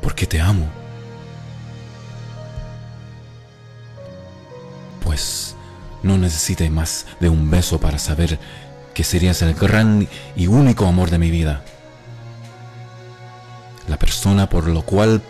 Porque 0.02 0.26
te 0.26 0.40
amo. 0.40 0.66
Pues 5.04 5.54
no 6.02 6.18
necesité 6.18 6.70
más 6.70 7.06
de 7.20 7.28
un 7.28 7.50
beso 7.50 7.78
para 7.78 7.98
saber 7.98 8.38
que 8.98 9.04
serías 9.04 9.42
el 9.42 9.54
gran 9.54 10.08
y 10.34 10.48
único 10.48 10.84
amor 10.84 11.08
de 11.10 11.18
mi 11.18 11.30
vida. 11.30 11.62
La 13.86 13.96
persona 13.96 14.48
por 14.48 14.66
lo 14.66 14.82
cual 14.82 15.22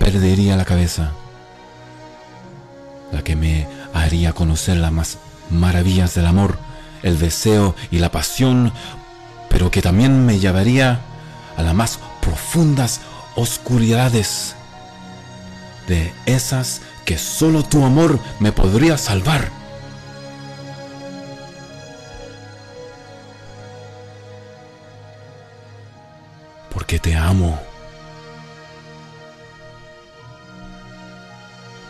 perdería 0.00 0.56
la 0.56 0.64
cabeza. 0.64 1.12
La 3.12 3.22
que 3.22 3.36
me 3.36 3.68
haría 3.94 4.32
conocer 4.32 4.78
las 4.78 4.90
más 4.90 5.18
maravillas 5.50 6.16
del 6.16 6.26
amor, 6.26 6.58
el 7.04 7.20
deseo 7.20 7.76
y 7.92 8.00
la 8.00 8.10
pasión, 8.10 8.72
pero 9.48 9.70
que 9.70 9.80
también 9.80 10.26
me 10.26 10.40
llevaría 10.40 10.98
a 11.56 11.62
las 11.62 11.74
más 11.76 12.00
profundas 12.20 13.02
oscuridades 13.36 14.56
de 15.86 16.12
esas 16.26 16.80
que 17.04 17.18
solo 17.18 17.62
tu 17.62 17.84
amor 17.84 18.18
me 18.40 18.50
podría 18.50 18.98
salvar. 18.98 19.61
Te 27.02 27.16
amo. 27.16 27.58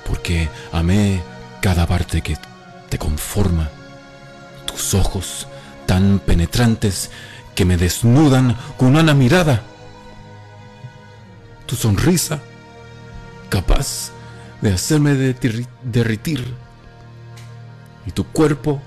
Porque 0.06 0.48
amé 0.72 1.22
cada 1.60 1.86
parte 1.86 2.22
que 2.22 2.36
te 2.88 2.98
conforma. 2.98 3.70
Tus 4.66 4.94
ojos 4.94 5.46
tan 5.86 6.18
penetrantes 6.18 7.10
que 7.54 7.64
me 7.64 7.76
desnudan 7.76 8.56
con 8.76 8.96
una 8.96 9.14
mirada. 9.14 9.62
Tu 11.66 11.76
sonrisa 11.76 12.40
capaz 13.48 14.10
de 14.62 14.72
hacerme 14.72 15.14
derritir 15.14 16.54
y 18.06 18.10
tu 18.12 18.24
cuerpo 18.24 18.80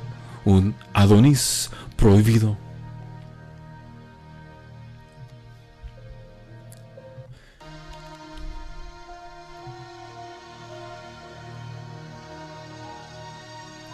un 0.43 0.75
Adonis 0.93 1.69
prohibido. 1.95 2.64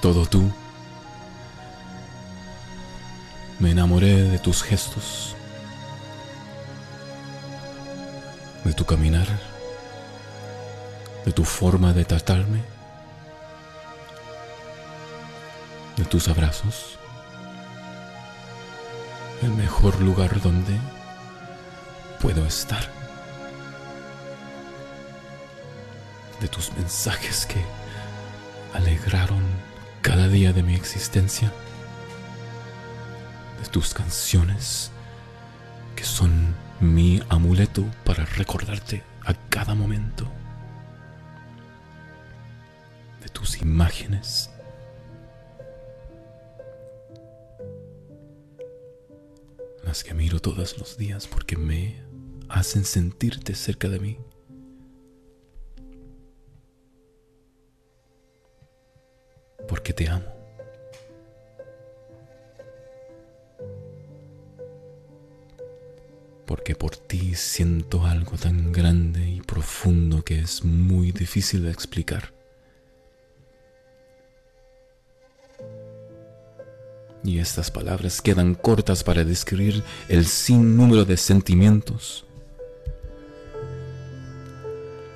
Todo 0.02 0.26
tú. 0.26 0.52
Me 3.60 3.72
enamoré 3.72 4.24
de 4.24 4.40
tus 4.40 4.64
gestos, 4.64 5.36
de 8.64 8.74
tu 8.74 8.86
caminar, 8.86 9.28
de 11.26 11.32
tu 11.32 11.44
forma 11.44 11.94
de 11.94 12.06
tratarme. 12.06 12.72
de 15.98 16.06
tus 16.06 16.28
abrazos, 16.28 16.98
el 19.44 19.52
mejor 19.52 20.00
lugar 20.02 20.42
donde 20.42 20.76
puedo 22.20 22.44
estar, 22.46 22.90
de 26.40 26.48
tus 26.48 26.74
mensajes 26.74 27.46
que 27.46 27.64
alegraron 28.74 29.44
cada 30.02 30.28
día 30.28 30.54
de 30.54 30.64
mi 30.64 30.76
existencia, 30.76 31.52
de 33.62 33.70
tus 33.70 33.94
canciones 33.94 34.92
que 35.96 36.04
son 36.04 36.56
mi 36.80 37.22
amuleto 37.30 37.86
para 38.04 38.26
recordarte 38.26 39.04
a 39.26 39.34
cada 39.50 39.76
momento, 39.76 40.28
de 43.22 43.30
tus 43.30 43.62
imágenes 43.62 44.52
que 50.04 50.14
miro 50.14 50.40
todos 50.40 50.78
los 50.78 50.98
días 50.98 51.28
porque 51.28 51.58
me 51.58 52.02
hacen 52.48 52.86
sentirte 52.86 53.56
cerca 53.56 53.90
de 53.90 54.00
mí. 54.00 54.18
Porque 59.82 59.94
te 59.94 60.08
amo. 60.10 60.32
Porque 66.46 66.76
por 66.76 66.96
ti 66.96 67.34
siento 67.34 68.06
algo 68.06 68.38
tan 68.38 68.72
grande 68.72 69.28
y 69.28 69.42
profundo 69.42 70.24
que 70.24 70.40
es 70.40 70.64
muy 70.64 71.12
difícil 71.12 71.64
de 71.64 71.72
explicar. 71.72 72.32
Y 77.24 77.40
estas 77.40 77.72
palabras 77.72 78.22
quedan 78.22 78.54
cortas 78.54 79.04
para 79.04 79.24
describir 79.24 79.84
el 80.10 80.28
sinnúmero 80.28 81.06
de 81.06 81.18
sentimientos 81.18 82.28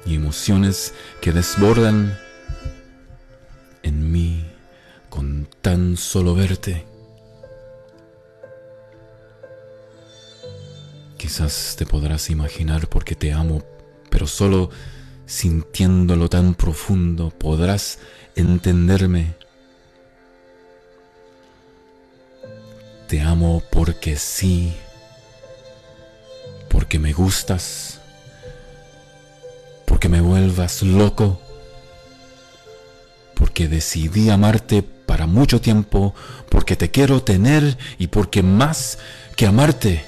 y 0.07 0.16
emociones 0.16 0.95
que 1.22 1.32
desbordan 1.32 2.24
tan 5.66 5.97
solo 5.97 6.36
verte. 6.36 6.86
Quizás 11.18 11.74
te 11.76 11.88
podrás 11.88 12.30
imaginar 12.30 12.88
porque 12.88 13.16
te 13.16 13.34
amo, 13.34 13.63
pero 14.11 14.28
solo 14.28 14.70
sintiéndolo 15.26 16.30
tan 16.30 16.53
profundo 16.53 17.32
podrás 17.32 17.97
entenderme 18.36 19.34
Te 23.07 23.22
amo 23.22 23.63
porque 23.72 24.18
sí, 24.18 24.72
porque 26.70 26.99
me 26.99 27.11
gustas, 27.11 28.01
porque 29.86 30.09
me 30.09 30.22
vuelvas 30.22 30.84
loco, 30.84 31.39
porque 33.36 33.68
decidí 33.68 34.30
amarte 34.30 34.95
para 35.16 35.28
mucho 35.28 35.61
tiempo, 35.61 36.13
porque 36.49 36.76
te 36.76 36.91
quiero 36.91 37.24
tener 37.24 37.78
y 37.97 38.07
porque 38.07 38.43
más 38.43 38.97
que 39.38 39.45
amarte, 39.45 40.03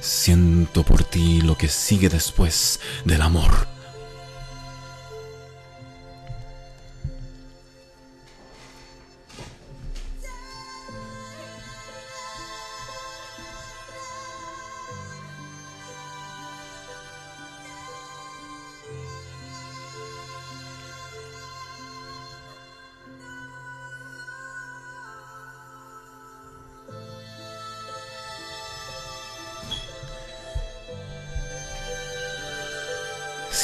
siento 0.00 0.84
por 0.84 1.04
ti 1.04 1.42
lo 1.42 1.58
que 1.58 1.68
sigue 1.68 2.08
después 2.08 2.80
del 3.04 3.20
amor. 3.20 3.68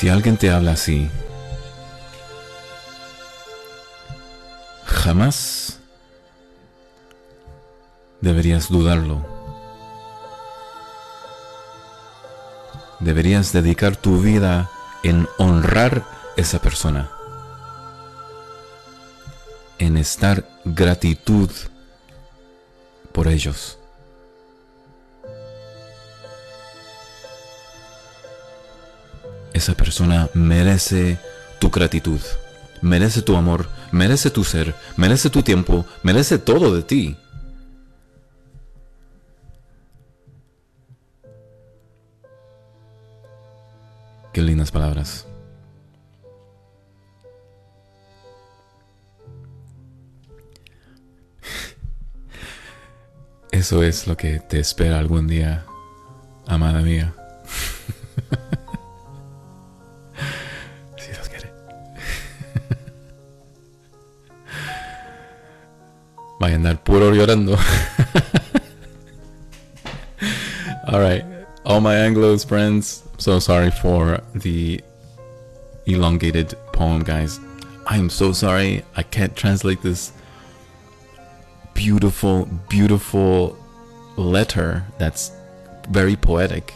Si 0.07 0.11
alguien 0.11 0.37
te 0.37 0.53
habla 0.53 0.71
así, 0.71 1.11
jamás 4.85 5.81
deberías 8.21 8.69
dudarlo. 8.69 9.27
Deberías 13.01 13.53
dedicar 13.53 13.97
tu 13.97 14.21
vida 14.21 14.71
en 15.03 15.29
honrar 15.39 16.05
esa 16.37 16.61
persona, 16.61 17.11
en 19.81 19.97
estar 19.97 20.49
gratitud 20.65 21.51
por 23.11 23.27
ellos. 23.27 23.77
Esa 29.57 29.75
persona 29.75 30.29
merece 30.35 31.19
tu 31.59 31.71
gratitud, 31.71 32.21
merece 32.83 33.23
tu 33.23 33.37
amor, 33.37 33.69
merece 33.91 34.31
tu 34.31 34.45
ser, 34.45 34.75
merece 34.97 35.31
tu 35.31 35.43
tiempo, 35.43 35.87
merece 36.03 36.39
todo 36.39 36.75
de 36.75 36.83
ti. 36.83 37.17
Qué 44.35 44.43
lindas 44.43 44.71
palabras. 44.71 45.27
Eso 53.51 53.83
es 53.83 54.07
lo 54.07 54.19
que 54.19 54.39
te 54.39 54.61
espera 54.61 54.99
algún 54.99 55.27
día, 55.27 55.65
amada 56.47 56.83
mía. 56.83 57.15
Vaya 66.39 66.55
a 66.55 66.59
andar 66.59 66.85
puro 66.85 67.11
llorando. 67.11 67.57
all 70.89 71.01
right. 71.01 71.25
All 71.65 71.81
my 71.81 71.95
Anglos 71.95 72.47
friends, 72.47 73.03
so 73.19 73.39
sorry 73.39 73.71
for 73.71 74.21
the 74.35 74.81
elongated 75.87 76.55
poem, 76.73 77.03
guys. 77.03 77.41
I 77.87 77.97
am 77.97 78.11
so 78.11 78.33
sorry. 78.33 78.85
I 78.97 79.03
can't 79.03 79.35
translate 79.35 79.83
this 79.83 80.13
beautiful, 81.75 82.47
beautiful 82.69 83.57
letter 84.17 84.85
that's 84.99 85.33
very 85.89 86.17
poetic 86.17 86.75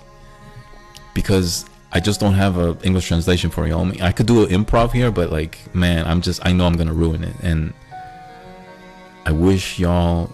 because 1.15 1.67
I 1.93 2.01
just 2.01 2.21
don't 2.21 2.35
have 2.35 2.57
an 2.59 2.79
English 2.83 3.09
translation 3.09 3.51
for 3.51 3.67
you. 3.67 3.77
I 4.01 4.13
could 4.13 4.27
do 4.27 4.45
an 4.45 4.51
improv 4.51 4.93
here, 4.93 5.11
but 5.11 5.31
like, 5.31 5.59
man, 5.75 6.07
I'm 6.07 6.21
just, 6.21 6.45
I 6.47 6.53
know 6.53 6.67
I'm 6.67 6.77
gonna 6.77 6.95
ruin 6.95 7.25
it. 7.25 7.35
And 7.43 7.73
I 9.27 9.33
wish 9.33 9.79
y'all 9.79 10.31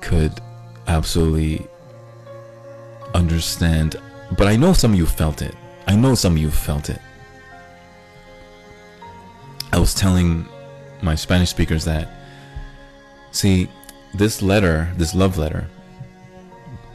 could 0.00 0.40
absolutely 0.86 1.66
understand, 3.14 3.96
but 4.36 4.46
I 4.46 4.56
know 4.56 4.72
some 4.72 4.92
of 4.92 4.98
you 4.98 5.06
felt 5.06 5.42
it. 5.42 5.54
I 5.86 5.96
know 5.96 6.14
some 6.14 6.34
of 6.34 6.38
you 6.38 6.50
felt 6.50 6.90
it. 6.90 7.00
I 9.72 9.78
was 9.78 9.94
telling 9.94 10.46
my 11.02 11.14
Spanish 11.14 11.50
speakers 11.50 11.84
that, 11.84 12.08
see, 13.30 13.68
this 14.14 14.42
letter, 14.42 14.92
this 14.96 15.14
love 15.14 15.38
letter, 15.38 15.68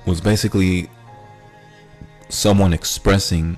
was 0.06 0.22
basically 0.22 0.90
someone 2.30 2.74
expressing 2.74 3.58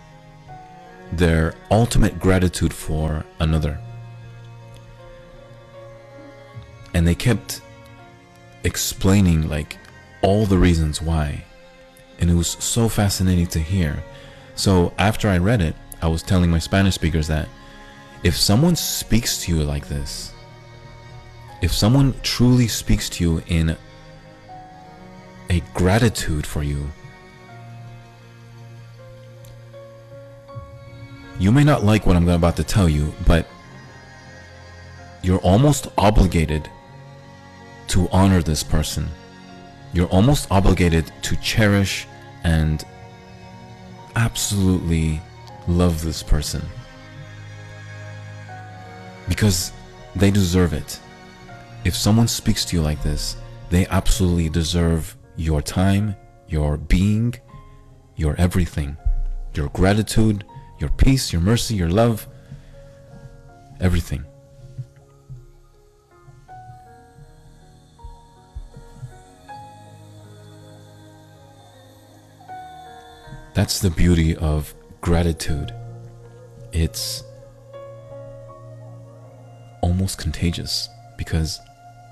their 1.11 1.55
ultimate 1.71 2.19
gratitude 2.19 2.73
for 2.73 3.25
another. 3.39 3.80
And 6.93 7.07
they 7.07 7.15
kept 7.15 7.61
explaining 8.68 9.47
like 9.47 9.78
all 10.22 10.45
the 10.45 10.57
reasons 10.57 11.01
why. 11.01 11.45
And 12.20 12.30
it 12.30 12.34
was 12.34 12.49
so 12.49 12.89
fascinating 12.89 13.47
to 13.47 13.59
hear. 13.59 14.03
So 14.55 14.93
after 14.97 15.30
I 15.30 15.38
read 15.38 15.61
it, 15.61 15.76
I 16.01 16.07
was 16.09 16.22
telling 16.22 16.51
my 16.51 16.59
Spanish 16.59 16.95
speakers 16.95 17.28
that 17.28 17.47
if 18.24 18.36
someone 18.36 18.76
speaks 18.76 19.41
to 19.43 19.55
you 19.55 19.63
like 19.63 19.88
this, 19.88 20.34
if 21.61 21.72
someone 21.72 22.13
truly 22.24 22.68
speaks 22.68 23.09
to 23.11 23.24
you 23.24 23.43
in 23.47 23.78
a 25.49 25.61
gratitude 25.74 26.45
for 26.45 26.61
you, 26.61 26.91
you 31.39 31.53
may 31.53 31.63
not 31.63 31.86
like 31.86 32.05
what 32.05 32.18
I'm 32.18 32.28
about 32.28 32.57
to 32.57 32.63
tell 32.65 32.89
you, 32.89 33.13
but 33.26 33.47
you're 35.24 35.39
almost 35.39 35.88
obligated 35.97 36.70
to 37.88 38.07
honor 38.09 38.41
this 38.41 38.63
person. 38.63 39.07
You're 39.93 40.07
almost 40.07 40.47
obligated 40.51 41.11
to 41.23 41.35
cherish 41.38 42.07
and 42.43 42.83
absolutely 44.15 45.21
love 45.67 46.03
this 46.03 46.23
person 46.23 46.61
because 49.27 49.71
they 50.15 50.31
deserve 50.31 50.73
it. 50.73 50.99
If 51.83 51.95
someone 51.95 52.27
speaks 52.27 52.65
to 52.65 52.75
you 52.75 52.81
like 52.81 53.01
this, 53.03 53.38
they 53.69 53.85
absolutely 53.88 54.49
deserve 54.49 55.15
your 55.35 55.61
time, 55.61 56.15
your 56.47 56.77
being, 56.77 57.35
your 58.15 58.35
everything, 58.38 58.97
your 59.53 59.69
gratitude, 59.69 60.43
your 60.79 60.89
peace, 60.89 61.31
your 61.31 61.41
mercy, 61.41 61.75
your 61.75 61.89
love, 61.89 62.27
everything. 63.79 64.25
That's 73.58 73.80
the 73.80 73.89
beauty 73.89 74.36
of 74.36 74.76
gratitude. 75.01 75.74
It's 76.74 77.24
almost 79.82 80.20
contagious 80.20 80.89
because 81.18 81.60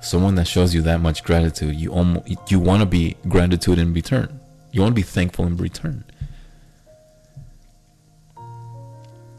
someone 0.01 0.33
that 0.35 0.47
shows 0.47 0.73
you 0.73 0.81
that 0.81 1.01
much 1.01 1.23
gratitude, 1.23 1.75
you 1.75 1.91
almost 1.91 2.51
you 2.51 2.59
want 2.59 2.79
to 2.79 2.87
be 2.87 3.15
gratitude 3.27 3.77
in 3.77 3.93
return. 3.93 4.39
You 4.71 4.81
want 4.81 4.93
to 4.93 4.95
be 4.95 5.03
thankful 5.03 5.45
in 5.45 5.55
return. 5.57 6.03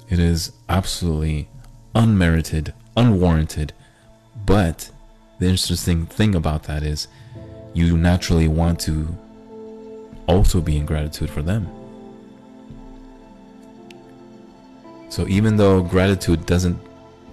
It 0.09 0.21
is 0.21 0.53
absolutely 0.69 1.49
unmerited, 1.93 2.73
unwarranted, 2.97 3.73
but 4.45 4.93
the 5.41 5.49
interesting 5.49 6.07
thing 6.07 6.37
about 6.37 6.63
that 6.69 6.85
is 6.85 7.09
you 7.75 7.97
naturally 7.97 8.47
want 8.47 8.79
to 8.83 9.09
also 10.29 10.61
be 10.61 10.77
in 10.77 10.87
gratitude 10.87 11.31
for 11.31 11.43
them. 11.43 11.69
So 15.09 15.27
even 15.29 15.57
though 15.57 15.83
gratitude 15.83 16.47
doesn't 16.47 16.79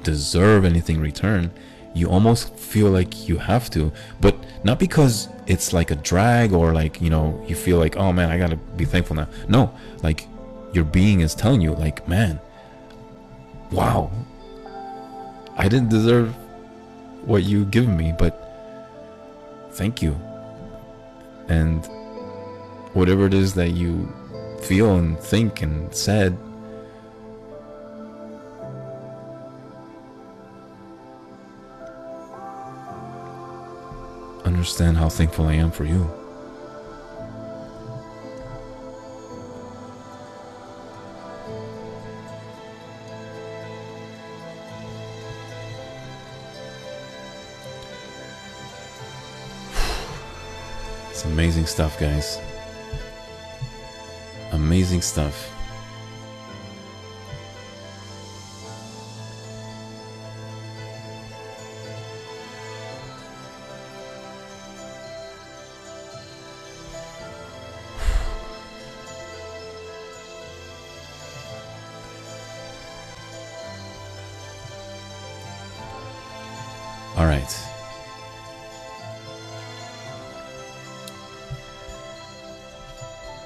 deserve 0.04 0.66
anything 0.66 0.98
in 0.98 1.02
return, 1.02 1.52
you 1.94 2.10
almost 2.10 2.56
feel 2.56 2.90
like 2.90 3.28
you 3.28 3.38
have 3.38 3.70
to, 3.72 3.92
but 4.20 4.36
not 4.64 4.80
because 4.80 5.30
it's 5.48 5.74
like 5.74 5.92
a 5.92 5.96
drag 5.96 6.54
or 6.54 6.74
like, 6.74 7.02
you 7.02 7.10
know, 7.10 7.44
you 7.48 7.56
feel 7.56 7.78
like, 7.78 7.98
oh 7.98 8.12
man, 8.12 8.30
I 8.30 8.38
gotta 8.38 8.56
be 8.56 8.86
thankful 8.86 9.16
now. 9.16 9.28
No, 9.48 9.74
like 10.02 10.28
your 10.74 10.84
being 10.84 11.22
is 11.22 11.36
telling 11.36 11.62
you, 11.62 11.74
like, 11.76 12.08
man, 12.08 12.40
wow, 13.72 14.12
I 15.56 15.68
didn't 15.68 15.90
deserve 15.90 16.34
what 17.26 17.44
you 17.44 17.66
given 17.66 17.96
me, 17.96 18.14
but 18.18 18.40
thank 19.72 20.02
you. 20.02 20.20
And 21.48 21.86
whatever 22.94 23.26
it 23.28 23.34
is 23.34 23.54
that 23.54 23.72
you 23.72 24.12
feel 24.62 24.98
and 24.98 25.20
think 25.20 25.62
and 25.62 25.94
said, 25.94 26.38
understand 34.46 34.98
how 34.98 35.10
thankful 35.10 35.46
I 35.48 35.54
am 35.54 35.72
for 35.72 35.86
you. 35.86 36.10
It's 51.10 51.26
amazing 51.26 51.68
stuff, 51.68 52.00
guys. 52.00 52.40
Amazing 54.52 55.02
stuff. 55.02 55.53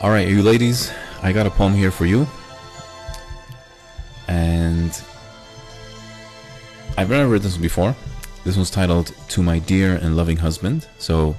All 0.08 0.14
right, 0.14 0.30
you 0.30 0.42
ladies, 0.42 0.90
I 1.22 1.34
got 1.34 1.46
a 1.48 1.50
poem 1.50 1.74
here 1.74 1.92
for 1.92 2.06
you. 2.06 2.26
And 4.30 4.90
I've 6.98 7.10
never 7.10 7.28
read 7.28 7.42
this 7.42 7.58
before. 7.58 7.94
This 8.46 8.56
one's 8.56 8.72
titled 8.72 9.14
To 9.28 9.44
My 9.44 9.60
Dear 9.60 9.96
and 9.96 10.16
Loving 10.16 10.38
Husband. 10.38 10.88
So 10.98 11.36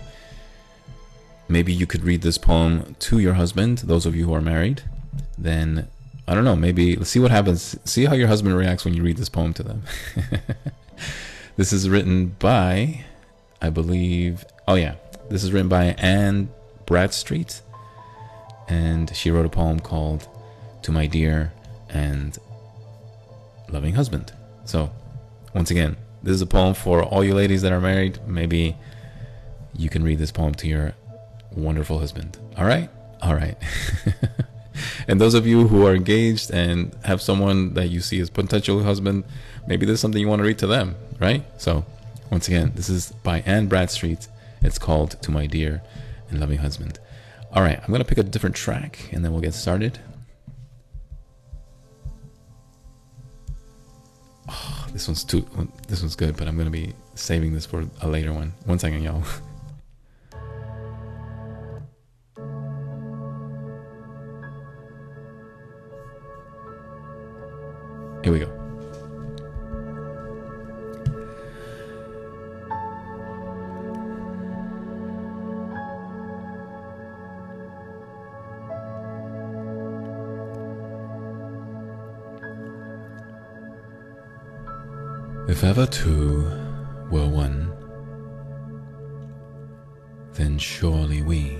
maybe 1.48 1.72
you 1.72 1.86
could 1.86 2.04
read 2.04 2.20
this 2.20 2.36
poem 2.36 2.94
to 2.98 3.18
your 3.18 3.32
husband, 3.32 3.78
those 3.78 4.04
of 4.04 4.14
you 4.14 4.26
who 4.26 4.34
are 4.34 4.42
married. 4.42 4.82
Then, 5.38 5.88
I 6.26 6.34
don't 6.34 6.44
know, 6.44 6.54
maybe 6.54 6.94
let's 6.94 7.08
see 7.08 7.20
what 7.20 7.30
happens. 7.30 7.74
See 7.86 8.04
how 8.04 8.12
your 8.12 8.28
husband 8.28 8.54
reacts 8.54 8.84
when 8.84 8.92
you 8.92 9.02
read 9.02 9.16
this 9.16 9.30
poem 9.30 9.54
to 9.54 9.62
them. 9.62 9.82
This 11.56 11.72
is 11.72 11.88
written 11.88 12.36
by, 12.38 13.06
I 13.62 13.70
believe, 13.70 14.44
oh 14.68 14.74
yeah, 14.74 14.96
this 15.30 15.42
is 15.42 15.52
written 15.52 15.70
by 15.70 15.86
Anne 15.96 16.50
Bradstreet, 16.84 17.62
and 18.68 19.14
she 19.14 19.30
wrote 19.30 19.46
a 19.46 19.50
poem 19.50 19.80
called 19.80 20.28
To 20.82 20.92
My 20.92 21.06
Dear 21.06 21.52
and 21.88 22.38
Loving 23.70 23.94
Husband. 23.94 24.32
So, 24.64 24.90
once 25.54 25.70
again, 25.70 25.96
this 26.22 26.34
is 26.34 26.42
a 26.42 26.46
poem 26.46 26.74
for 26.74 27.02
all 27.02 27.24
you 27.24 27.34
ladies 27.34 27.62
that 27.62 27.72
are 27.72 27.80
married. 27.80 28.18
Maybe 28.26 28.76
you 29.74 29.88
can 29.88 30.02
read 30.02 30.18
this 30.18 30.32
poem 30.32 30.54
to 30.56 30.68
your 30.68 30.94
wonderful 31.52 31.98
husband. 31.98 32.38
All 32.56 32.64
right? 32.64 32.90
All 33.22 33.34
right. 33.34 33.56
and 35.08 35.20
those 35.20 35.34
of 35.34 35.46
you 35.46 35.68
who 35.68 35.86
are 35.86 35.94
engaged 35.94 36.50
and 36.50 36.94
have 37.04 37.22
someone 37.22 37.74
that 37.74 37.88
you 37.88 38.00
see 38.00 38.20
as 38.20 38.30
potential 38.30 38.82
husband, 38.82 39.24
maybe 39.66 39.86
there's 39.86 40.00
something 40.00 40.20
you 40.20 40.28
want 40.28 40.40
to 40.40 40.46
read 40.46 40.58
to 40.58 40.66
them, 40.66 40.96
right? 41.18 41.44
So, 41.60 41.84
once 42.30 42.48
again, 42.48 42.72
this 42.74 42.88
is 42.88 43.12
by 43.22 43.40
Anne 43.46 43.68
Bradstreet. 43.68 44.28
It's 44.60 44.78
called 44.78 45.20
To 45.22 45.30
My 45.30 45.46
Dear 45.46 45.82
and 46.30 46.40
Loving 46.40 46.58
Husband. 46.58 46.98
All 47.52 47.62
right, 47.62 47.80
I'm 47.80 47.86
to 48.00 48.04
pick 48.04 48.18
a 48.18 48.22
different 48.22 48.54
track 48.54 49.08
and 49.10 49.24
then 49.24 49.32
we'll 49.32 49.40
get 49.40 49.54
started. 49.54 49.98
Oh, 54.50 54.86
this 54.92 55.08
one's 55.08 55.24
too 55.24 55.46
this 55.88 56.02
one's 56.02 56.16
good, 56.16 56.36
but 56.36 56.46
I'm 56.46 56.56
to 56.66 56.70
be 56.70 56.94
saving 57.14 57.54
this 57.54 57.64
for 57.66 57.86
a 58.02 58.08
later 58.08 58.32
one. 58.32 58.52
One 58.64 58.78
second, 58.78 59.02
y'all. 59.02 59.22
Here 68.24 68.32
we 68.32 68.40
go. 68.40 68.67
If 85.58 85.64
ever 85.64 85.86
two 85.86 86.44
were 87.10 87.26
one, 87.26 87.72
then 90.34 90.56
surely 90.56 91.20
we. 91.20 91.58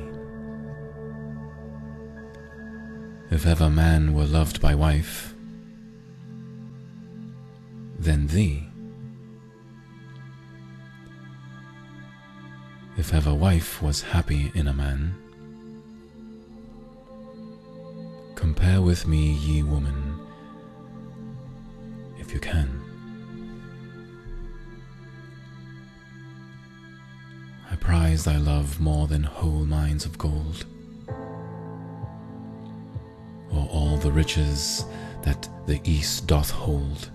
If 3.32 3.44
ever 3.44 3.68
man 3.68 4.14
were 4.14 4.24
loved 4.24 4.61
by 4.61 4.76
wife, 4.76 5.34
then 7.99 8.28
thee. 8.28 8.68
If 12.96 13.12
ever 13.12 13.34
wife 13.34 13.82
was 13.82 14.03
happy 14.03 14.53
in 14.55 14.68
a 14.68 14.72
man, 14.72 15.12
compare 18.36 18.80
with 18.80 19.09
me, 19.09 19.32
ye 19.32 19.64
woman, 19.64 20.20
if 22.20 22.32
you 22.32 22.38
can. 22.38 22.78
Prize 28.19 28.25
thy 28.25 28.39
love 28.39 28.81
more 28.81 29.07
than 29.07 29.23
whole 29.23 29.64
mines 29.64 30.05
of 30.05 30.19
gold, 30.19 30.64
or 33.53 33.69
all 33.71 33.97
the 33.99 34.11
riches 34.11 34.85
that 35.23 35.49
the 35.66 35.81
east 35.85 36.27
doth 36.27 36.51
hold. 36.51 37.11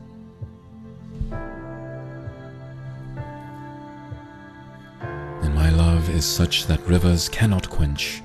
And 5.42 5.54
my 5.56 5.70
love 5.72 6.10
is 6.10 6.26
such 6.26 6.68
that 6.68 6.80
rivers 6.88 7.28
cannot 7.30 7.70
quench, 7.70 8.22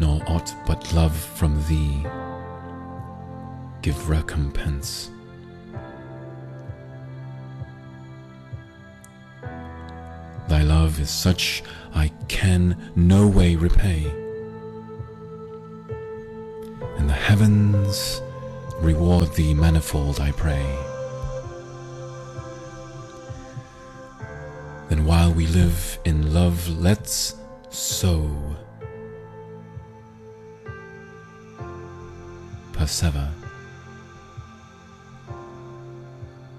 nor 0.00 0.22
aught 0.28 0.54
but 0.66 0.92
love 0.92 1.16
from 1.16 1.62
thee 1.66 2.04
give 3.80 4.08
recompense. 4.10 5.10
Love 10.98 11.04
is 11.04 11.10
such 11.10 11.62
I 11.94 12.08
can 12.26 12.76
no 12.96 13.28
way 13.28 13.54
repay. 13.54 14.04
And 16.96 17.08
the 17.08 17.20
heavens 17.28 18.20
reward 18.80 19.32
thee 19.34 19.54
manifold, 19.54 20.18
I 20.20 20.32
pray. 20.32 20.66
Then 24.88 25.04
while 25.04 25.32
we 25.32 25.46
live 25.46 26.00
in 26.04 26.34
love, 26.34 26.68
let's 26.68 27.36
sow. 27.70 28.56
Persever. 32.72 33.28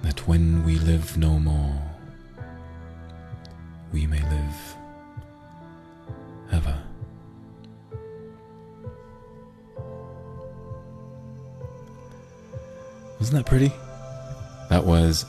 That 0.04 0.26
when 0.28 0.64
we 0.64 0.76
live 0.80 1.18
no 1.18 1.40
more, 1.40 1.89
we 3.92 4.06
may 4.06 4.22
live 4.22 4.76
ever. 6.52 6.78
Wasn't 13.20 13.38
that 13.38 13.46
pretty? 13.46 13.72
That 14.70 14.86
was 14.86 15.26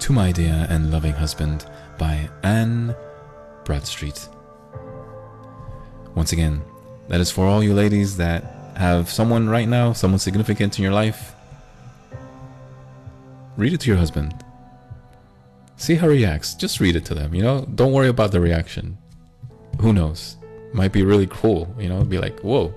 To 0.00 0.12
My 0.12 0.32
Dear 0.32 0.66
and 0.68 0.90
Loving 0.90 1.12
Husband 1.12 1.64
by 1.96 2.28
Anne 2.42 2.94
Bradstreet. 3.64 4.28
Once 6.14 6.32
again, 6.32 6.62
that 7.08 7.20
is 7.20 7.30
for 7.30 7.46
all 7.46 7.62
you 7.62 7.74
ladies 7.74 8.16
that 8.16 8.72
have 8.76 9.08
someone 9.08 9.48
right 9.48 9.68
now, 9.68 9.92
someone 9.92 10.18
significant 10.18 10.78
in 10.78 10.82
your 10.82 10.92
life. 10.92 11.34
Read 13.56 13.72
it 13.72 13.80
to 13.80 13.88
your 13.88 13.96
husband. 13.96 14.44
See 15.88 15.94
how 15.94 16.10
he 16.10 16.18
reacts. 16.18 16.54
Just 16.54 16.80
read 16.80 16.96
it 16.96 17.06
to 17.06 17.14
them, 17.14 17.34
you 17.34 17.42
know? 17.42 17.64
Don't 17.74 17.94
worry 17.94 18.08
about 18.08 18.30
the 18.30 18.42
reaction. 18.42 18.98
Who 19.80 19.94
knows? 19.94 20.36
Might 20.74 20.92
be 20.92 21.02
really 21.02 21.26
cool, 21.28 21.74
you 21.78 21.88
know? 21.88 22.04
Be 22.04 22.18
like, 22.18 22.38
whoa, 22.40 22.74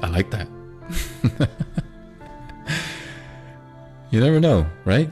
I 0.00 0.06
like 0.06 0.30
that. 0.30 0.46
you 4.12 4.20
never 4.20 4.38
know, 4.38 4.64
right? 4.84 5.10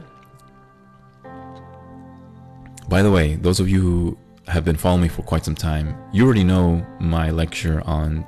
By 2.87 3.01
the 3.01 3.11
way, 3.11 3.35
those 3.35 3.59
of 3.59 3.67
you 3.67 3.81
who 3.81 4.17
have 4.47 4.63
been 4.63 4.77
following 4.77 5.01
me 5.01 5.09
for 5.09 5.23
quite 5.23 5.43
some 5.43 5.55
time, 5.55 5.93
you 6.13 6.23
already 6.23 6.45
know 6.45 6.87
my 7.01 7.31
lecture 7.31 7.81
on 7.85 8.25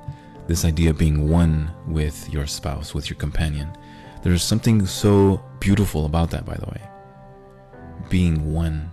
this 0.48 0.66
idea 0.66 0.90
of 0.90 0.98
being 0.98 1.30
one 1.30 1.72
with 1.88 2.30
your 2.30 2.46
spouse, 2.46 2.94
with 2.94 3.10
your 3.10 3.18
companion. 3.18 3.72
There's 4.22 4.44
something 4.44 4.86
so 4.86 5.42
beautiful 5.62 6.06
about 6.06 6.30
that, 6.32 6.46
by 6.46 6.56
the 6.56 6.66
way. 6.66 6.82
Being 8.10 8.54
one. 8.54 8.90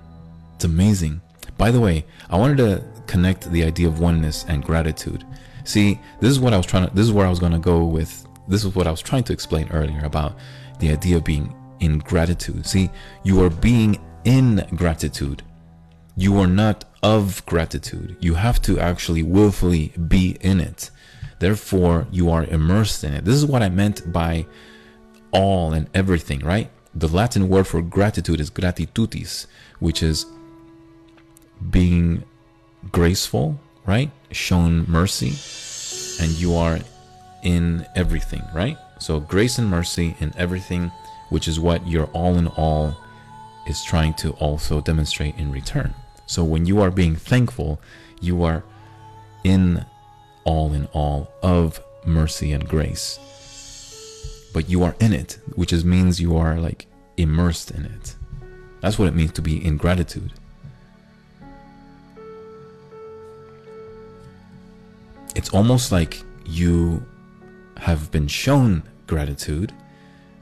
It's 0.57 0.65
amazing. 0.65 1.21
By 1.57 1.71
the 1.71 1.81
way, 1.81 2.05
I 2.31 2.37
wanted 2.37 2.57
to 2.59 2.85
connect 3.07 3.51
the 3.51 3.65
idea 3.65 3.87
of 3.89 4.01
oneness 4.01 4.45
and 4.49 4.63
gratitude. 4.63 5.25
See, 5.65 6.01
this 6.21 6.31
is 6.31 6.41
what 6.41 6.53
I 6.53 6.57
was 6.57 6.67
trying 6.67 6.89
to, 6.89 6.95
this 6.95 7.07
is 7.07 7.13
where 7.13 7.27
I 7.27 7.31
was 7.31 7.39
going 7.39 7.53
to 7.53 7.59
go 7.59 7.85
with, 7.85 8.27
this 8.49 8.65
is 8.65 8.75
what 8.75 8.87
I 8.87 8.91
was 8.91 9.01
trying 9.01 9.25
to 9.25 9.33
explain 9.33 9.69
earlier 9.71 10.05
about 10.05 10.37
the 10.79 10.91
idea 10.91 11.17
of 11.17 11.25
being 11.25 11.55
in 11.81 11.99
gratitude. 11.99 12.67
See, 12.67 12.91
you 13.23 13.43
are 13.43 13.51
being 13.51 13.99
in 14.25 14.67
gratitude. 14.75 15.43
You 16.17 16.39
are 16.39 16.47
not 16.47 16.85
of 17.03 17.45
gratitude. 17.47 18.17
You 18.21 18.35
have 18.35 18.61
to 18.63 18.79
actually 18.79 19.23
willfully 19.23 19.93
be 20.09 20.37
in 20.41 20.61
it. 20.61 20.91
Therefore, 21.39 22.07
you 22.11 22.31
are 22.31 22.45
immersed 22.45 23.05
in 23.05 23.15
it. 23.15 23.25
This 23.25 23.35
is 23.35 23.47
what 23.47 23.63
I 23.63 23.69
meant 23.69 24.13
by 24.13 24.47
all 25.33 25.73
and 25.73 25.89
everything, 25.95 26.41
right? 26.41 26.71
The 26.95 27.09
Latin 27.09 27.49
word 27.49 27.67
for 27.67 27.83
gratitude 27.83 28.41
is 28.41 28.51
gratitutis, 28.51 29.47
which 29.81 30.03
is 30.03 30.27
being 31.71 32.25
graceful, 32.93 33.59
right? 33.85 34.11
Shown 34.31 34.89
mercy, 34.89 35.35
and 36.23 36.33
you 36.33 36.55
are 36.55 36.79
in 37.43 37.87
everything, 37.97 38.43
right? 38.55 38.77
So, 38.99 39.21
grace 39.21 39.59
and 39.59 39.69
mercy 39.69 40.17
in 40.21 40.33
everything, 40.37 40.93
which 41.31 41.49
is 41.49 41.59
what 41.59 41.87
your 41.87 42.07
all 42.07 42.37
in 42.37 42.47
all 42.49 42.97
is 43.67 43.83
trying 43.83 44.15
to 44.15 44.31
also 44.33 44.81
demonstrate 44.81 45.37
in 45.37 45.51
return. 45.51 45.95
So, 46.27 46.45
when 46.45 46.65
you 46.65 46.81
are 46.81 46.91
being 46.91 47.17
thankful, 47.17 47.81
you 48.21 48.45
are 48.45 48.63
in 49.43 49.85
all 50.45 50.73
in 50.73 50.87
all 50.93 51.31
of 51.43 51.81
mercy 52.07 52.53
and 52.53 52.69
grace. 52.69 53.19
But 54.55 54.71
you 54.71 54.83
are 54.85 54.97
in 55.01 55.13
it, 55.13 55.39
which 55.55 55.73
is 55.73 55.85
means 55.85 56.21
you 56.21 56.35
are 56.37 56.59
like 56.59 56.87
immersed 57.19 57.73
in 57.73 57.85
it. 57.85 58.15
That's 58.81 58.99
what 58.99 59.09
it 59.09 59.15
means 59.15 59.33
to 59.33 59.43
be 59.43 59.63
in 59.63 59.77
gratitude. 59.77 60.33
It's 65.35 65.51
almost 65.51 65.91
like 65.91 66.23
you 66.47 67.05
have 67.79 68.11
been 68.13 68.29
shown 68.29 68.85
gratitude, 69.09 69.73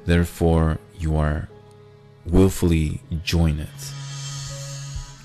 therefore 0.04 0.78
you 0.98 1.16
are 1.16 1.48
willfully 2.26 3.00
join 3.24 3.58
it. 3.58 3.80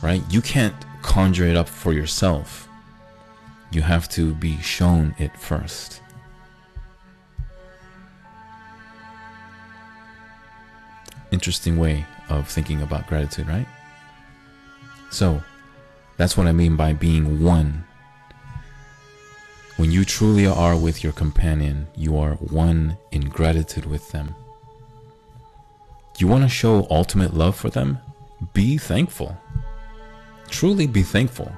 Right? 0.01 0.23
You 0.31 0.41
can't 0.41 0.75
conjure 1.01 1.45
it 1.45 1.57
up 1.57 1.67
for 1.67 1.91
yourself. 1.91 2.69
You 3.71 3.81
have 3.81 4.07
to 4.09 4.33
be 4.33 4.57
shown 4.61 5.13
it 5.17 5.35
first. 5.37 6.01
Interesting 11.31 11.77
way 11.77 12.05
of 12.29 12.47
thinking 12.47 12.81
about 12.81 13.07
gratitude, 13.07 13.47
right? 13.47 13.67
So, 15.09 15.41
that's 16.17 16.35
what 16.35 16.47
I 16.47 16.51
mean 16.51 16.75
by 16.75 16.93
being 16.93 17.43
one. 17.43 17.85
When 19.77 19.91
you 19.91 20.05
truly 20.05 20.47
are 20.47 20.75
with 20.75 21.03
your 21.03 21.13
companion, 21.13 21.87
you 21.95 22.17
are 22.17 22.33
one 22.35 22.97
in 23.11 23.29
gratitude 23.29 23.85
with 23.85 24.11
them. 24.11 24.33
You 26.17 26.27
want 26.27 26.43
to 26.43 26.49
show 26.49 26.87
ultimate 26.89 27.35
love 27.35 27.55
for 27.55 27.69
them? 27.69 27.99
Be 28.53 28.77
thankful. 28.77 29.37
Truly 30.49 30.87
be 30.87 31.03
thankful. 31.03 31.51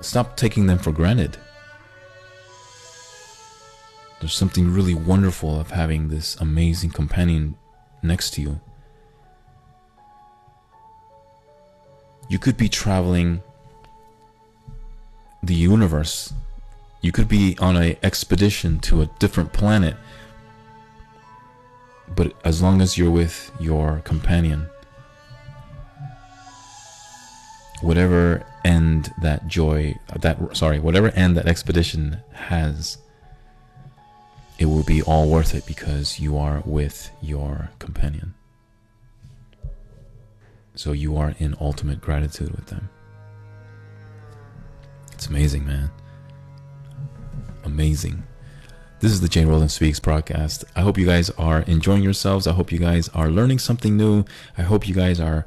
Stop 0.00 0.36
taking 0.36 0.66
them 0.66 0.78
for 0.78 0.92
granted. 0.92 1.36
There's 4.20 4.34
something 4.34 4.70
really 4.70 4.94
wonderful 4.94 5.58
of 5.58 5.70
having 5.70 6.08
this 6.08 6.36
amazing 6.36 6.90
companion 6.90 7.56
next 8.02 8.34
to 8.34 8.42
you. 8.42 8.60
You 12.28 12.38
could 12.38 12.56
be 12.56 12.68
traveling 12.68 13.42
the 15.42 15.54
universe. 15.54 16.32
You 17.00 17.12
could 17.12 17.28
be 17.28 17.56
on 17.60 17.76
an 17.76 17.96
expedition 18.02 18.78
to 18.80 19.00
a 19.00 19.06
different 19.18 19.54
planet. 19.54 19.96
But 22.14 22.34
as 22.44 22.60
long 22.60 22.82
as 22.82 22.98
you're 22.98 23.10
with 23.10 23.50
your 23.58 24.00
companion, 24.04 24.68
whatever 27.80 28.44
end 28.64 29.10
that 29.22 29.48
joy 29.48 29.98
that 30.14 30.54
sorry 30.54 30.78
whatever 30.78 31.08
end 31.10 31.34
that 31.34 31.46
expedition 31.46 32.18
has 32.32 32.98
it 34.60 34.66
will 34.66 34.84
be 34.84 35.02
all 35.02 35.28
worth 35.28 35.54
it 35.54 35.66
because 35.66 36.20
you 36.20 36.36
are 36.36 36.62
with 36.64 37.10
your 37.20 37.70
companion 37.80 38.34
so 40.76 40.92
you 40.92 41.16
are 41.16 41.34
in 41.38 41.56
ultimate 41.60 42.00
gratitude 42.00 42.50
with 42.52 42.66
them 42.66 42.88
it's 45.12 45.26
amazing 45.26 45.66
man 45.66 45.90
amazing 47.64 48.22
This 49.00 49.12
is 49.12 49.22
the 49.22 49.28
Jay 49.28 49.46
Roldan 49.46 49.70
Speaks 49.70 49.98
broadcast. 49.98 50.62
I 50.76 50.82
hope 50.82 50.98
you 50.98 51.06
guys 51.06 51.30
are 51.38 51.62
enjoying 51.62 52.02
yourselves. 52.02 52.46
I 52.46 52.52
hope 52.52 52.70
you 52.70 52.78
guys 52.78 53.08
are 53.14 53.30
learning 53.30 53.58
something 53.58 53.96
new. 53.96 54.26
I 54.58 54.62
hope 54.62 54.86
you 54.86 54.94
guys 54.94 55.18
are 55.18 55.46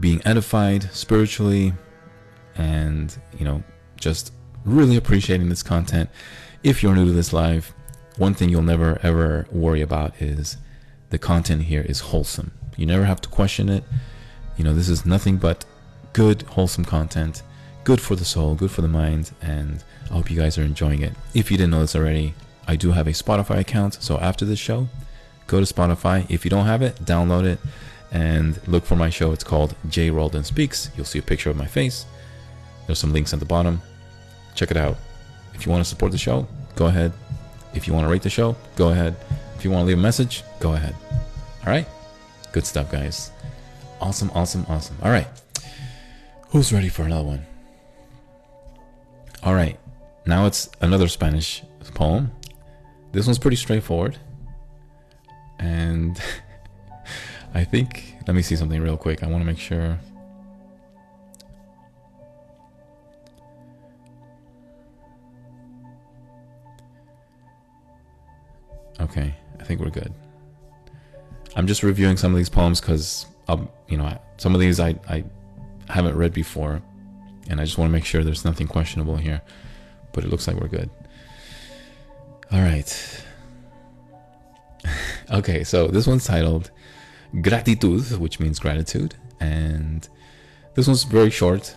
being 0.00 0.22
edified 0.24 0.84
spiritually 0.94 1.74
and, 2.56 3.14
you 3.38 3.44
know, 3.44 3.62
just 4.00 4.32
really 4.64 4.96
appreciating 4.96 5.50
this 5.50 5.62
content. 5.62 6.08
If 6.62 6.82
you're 6.82 6.94
new 6.94 7.04
to 7.04 7.12
this 7.12 7.34
live, 7.34 7.74
one 8.18 8.34
thing 8.34 8.48
you'll 8.48 8.62
never 8.62 8.98
ever 9.02 9.46
worry 9.50 9.80
about 9.80 10.20
is 10.20 10.56
the 11.10 11.18
content 11.18 11.62
here 11.62 11.82
is 11.82 12.00
wholesome. 12.00 12.52
You 12.76 12.86
never 12.86 13.04
have 13.04 13.20
to 13.22 13.28
question 13.28 13.68
it. 13.68 13.84
You 14.56 14.64
know, 14.64 14.74
this 14.74 14.88
is 14.88 15.06
nothing 15.06 15.36
but 15.36 15.64
good, 16.12 16.42
wholesome 16.42 16.84
content, 16.84 17.42
good 17.84 18.00
for 18.00 18.16
the 18.16 18.24
soul, 18.24 18.54
good 18.54 18.70
for 18.70 18.82
the 18.82 18.88
mind, 18.88 19.30
and 19.40 19.82
I 20.10 20.14
hope 20.14 20.30
you 20.30 20.36
guys 20.36 20.58
are 20.58 20.62
enjoying 20.62 21.02
it. 21.02 21.12
If 21.34 21.50
you 21.50 21.56
didn't 21.56 21.70
know 21.70 21.80
this 21.80 21.96
already, 21.96 22.34
I 22.66 22.76
do 22.76 22.92
have 22.92 23.06
a 23.06 23.12
Spotify 23.12 23.60
account. 23.60 23.94
So 24.02 24.18
after 24.18 24.44
this 24.44 24.58
show, 24.58 24.88
go 25.46 25.64
to 25.64 25.74
Spotify. 25.74 26.28
If 26.28 26.44
you 26.44 26.50
don't 26.50 26.66
have 26.66 26.82
it, 26.82 26.96
download 27.04 27.44
it 27.44 27.58
and 28.10 28.60
look 28.66 28.84
for 28.84 28.96
my 28.96 29.10
show. 29.10 29.32
It's 29.32 29.44
called 29.44 29.74
Jay 29.88 30.10
Roldan 30.10 30.44
Speaks. 30.44 30.90
You'll 30.96 31.06
see 31.06 31.18
a 31.18 31.22
picture 31.22 31.50
of 31.50 31.56
my 31.56 31.66
face. 31.66 32.04
There's 32.86 32.98
some 32.98 33.12
links 33.12 33.32
at 33.32 33.38
the 33.38 33.46
bottom. 33.46 33.80
Check 34.54 34.70
it 34.70 34.76
out. 34.76 34.96
If 35.54 35.66
you 35.66 35.72
want 35.72 35.84
to 35.84 35.88
support 35.88 36.12
the 36.12 36.18
show, 36.18 36.46
go 36.74 36.86
ahead. 36.86 37.12
If 37.78 37.86
you 37.86 37.94
want 37.94 38.06
to 38.06 38.10
rate 38.10 38.22
the 38.22 38.28
show, 38.28 38.56
go 38.74 38.88
ahead. 38.88 39.14
If 39.56 39.64
you 39.64 39.70
want 39.70 39.82
to 39.82 39.86
leave 39.86 39.98
a 39.98 40.02
message, 40.02 40.42
go 40.58 40.72
ahead. 40.72 40.96
All 41.64 41.72
right? 41.72 41.86
Good 42.50 42.66
stuff, 42.66 42.90
guys. 42.90 43.30
Awesome, 44.00 44.32
awesome, 44.34 44.66
awesome. 44.68 44.96
All 45.00 45.12
right. 45.12 45.28
Who's 46.48 46.72
ready 46.72 46.88
for 46.88 47.04
another 47.04 47.22
one? 47.22 47.46
All 49.44 49.54
right. 49.54 49.78
Now 50.26 50.46
it's 50.46 50.68
another 50.80 51.06
Spanish 51.06 51.62
poem. 51.94 52.32
This 53.12 53.26
one's 53.26 53.38
pretty 53.38 53.56
straightforward. 53.56 54.18
And 55.60 56.20
I 57.54 57.62
think, 57.62 58.16
let 58.26 58.34
me 58.34 58.42
see 58.42 58.56
something 58.56 58.82
real 58.82 58.96
quick. 58.96 59.22
I 59.22 59.28
want 59.28 59.42
to 59.42 59.46
make 59.46 59.60
sure. 59.60 60.00
Okay, 69.00 69.34
I 69.60 69.64
think 69.64 69.80
we're 69.80 69.90
good. 69.90 70.12
I'm 71.56 71.66
just 71.66 71.82
reviewing 71.82 72.16
some 72.16 72.32
of 72.32 72.38
these 72.38 72.48
poems 72.48 72.80
because, 72.80 73.26
um, 73.48 73.68
you 73.88 73.96
know, 73.96 74.18
some 74.36 74.54
of 74.54 74.60
these 74.60 74.80
I, 74.80 74.94
I 75.08 75.24
haven't 75.88 76.16
read 76.16 76.32
before, 76.32 76.82
and 77.48 77.60
I 77.60 77.64
just 77.64 77.78
want 77.78 77.88
to 77.88 77.92
make 77.92 78.04
sure 78.04 78.22
there's 78.22 78.44
nothing 78.44 78.66
questionable 78.66 79.16
here. 79.16 79.40
But 80.12 80.24
it 80.24 80.30
looks 80.30 80.46
like 80.46 80.56
we're 80.56 80.68
good. 80.68 80.90
All 82.50 82.60
right. 82.60 83.24
okay, 85.30 85.64
so 85.64 85.88
this 85.88 86.06
one's 86.06 86.24
titled 86.24 86.70
Gratitud, 87.34 88.18
which 88.18 88.40
means 88.40 88.58
gratitude. 88.58 89.14
And 89.40 90.08
this 90.74 90.86
one's 90.86 91.04
very 91.04 91.30
short. 91.30 91.76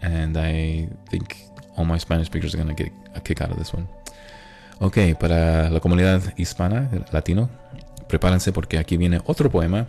And 0.00 0.36
I 0.36 0.88
think 1.10 1.36
all 1.76 1.84
my 1.84 1.98
Spanish 1.98 2.26
speakers 2.26 2.54
are 2.54 2.64
to 2.64 2.74
get 2.74 2.92
a 3.14 3.20
kick 3.20 3.40
out 3.40 3.50
of 3.50 3.58
this 3.58 3.72
one. 3.72 3.88
Ok, 4.80 4.98
para 5.18 5.70
la 5.70 5.80
comunidad 5.80 6.22
hispana, 6.36 6.88
latino, 7.10 7.50
prepárense 8.08 8.52
porque 8.52 8.78
aquí 8.78 8.96
viene 8.96 9.20
otro 9.26 9.50
poema. 9.50 9.88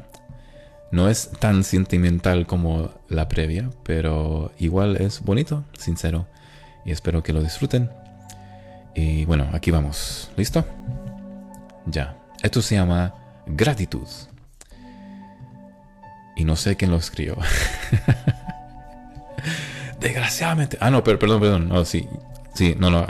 No 0.92 1.08
es 1.08 1.30
tan 1.40 1.64
sentimental 1.64 2.48
como 2.48 2.92
la 3.08 3.28
previa, 3.28 3.70
pero 3.84 4.52
igual 4.58 4.98
es 4.98 5.22
bonito, 5.22 5.64
sincero. 5.78 6.26
Y 6.86 6.92
espero 6.92 7.22
que 7.22 7.34
lo 7.34 7.44
disfruten. 7.44 7.92
Y 8.96 9.26
bueno, 9.26 9.48
aquí 9.54 9.70
vamos. 9.70 10.32
¿Listo? 10.36 10.66
Ya. 11.86 12.18
Esto 12.42 12.64
se 12.64 12.76
llama 12.76 13.14
gratitud. 13.46 14.08
Y 16.36 16.46
no 16.46 16.56
sé 16.56 16.76
quién 16.76 16.90
lo 16.90 16.98
escribió. 16.98 17.38
Desgraciadamente. 20.00 20.78
Ah, 20.80 20.90
no, 20.90 21.04
pero, 21.04 21.20
perdón, 21.20 21.42
perdón. 21.42 21.70
No, 21.70 21.86
sí. 21.86 22.08
Sí, 22.56 22.76
no, 22.80 22.90
no. 22.90 23.06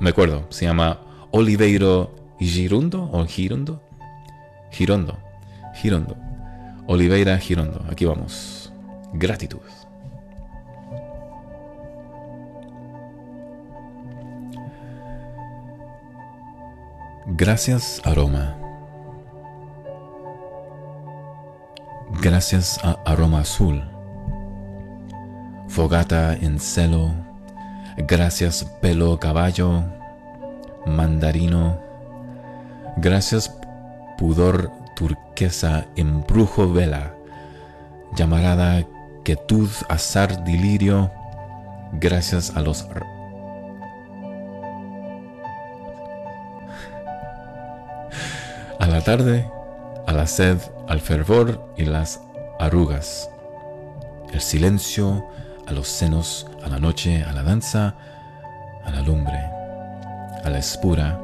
Me 0.00 0.10
acuerdo. 0.10 0.46
Se 0.50 0.64
llama 0.64 1.00
Oliveiro 1.30 2.14
Girundo 2.38 3.10
o 3.12 3.24
Girondo. 3.26 3.82
Girondo. 4.70 5.18
Girondo. 5.74 6.16
Oliveira 6.86 7.38
Girondo. 7.38 7.84
Aquí 7.90 8.04
vamos. 8.04 8.72
Gratitud. 9.12 9.60
Gracias 17.26 18.00
aroma. 18.04 18.56
Gracias 22.22 22.80
a 22.82 22.92
aroma 23.04 23.40
azul. 23.40 23.82
Fogata 25.68 26.34
en 26.34 26.58
celo. 26.58 27.27
Gracias 28.06 28.64
pelo 28.80 29.18
caballo. 29.18 29.82
Mandarino. 30.86 31.80
Gracias 32.96 33.54
pudor 34.16 34.70
turquesa 34.94 35.86
embrujo 35.96 36.72
vela. 36.72 37.14
Llamarada 38.14 38.86
quietud 39.24 39.68
azar 39.88 40.44
delirio. 40.44 41.10
Gracias 41.92 42.56
a 42.56 42.60
los 42.60 42.86
a 48.78 48.86
la 48.86 49.00
tarde, 49.02 49.50
a 50.06 50.12
la 50.12 50.26
sed, 50.26 50.58
al 50.86 51.00
fervor 51.00 51.72
y 51.76 51.84
las 51.84 52.20
arrugas, 52.58 53.28
el 54.32 54.40
silencio, 54.40 55.26
a 55.68 55.72
los 55.72 55.86
senos, 55.86 56.46
a 56.64 56.68
la 56.68 56.78
noche, 56.78 57.22
a 57.22 57.32
la 57.32 57.42
danza, 57.42 57.94
a 58.86 58.90
la 58.90 59.02
lumbre, 59.02 59.38
a 60.42 60.48
la 60.48 60.58
espura, 60.58 61.20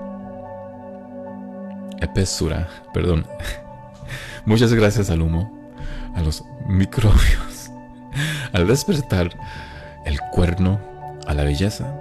espesura, 2.00 2.68
perdón. 2.92 3.26
Muchas 4.44 4.74
gracias 4.74 5.08
al 5.08 5.22
humo, 5.22 5.50
a 6.14 6.20
los 6.20 6.44
microbios, 6.66 7.70
al 8.52 8.66
despertar, 8.66 9.30
el 10.04 10.20
cuerno, 10.30 10.78
a 11.26 11.32
la 11.32 11.44
belleza, 11.44 11.98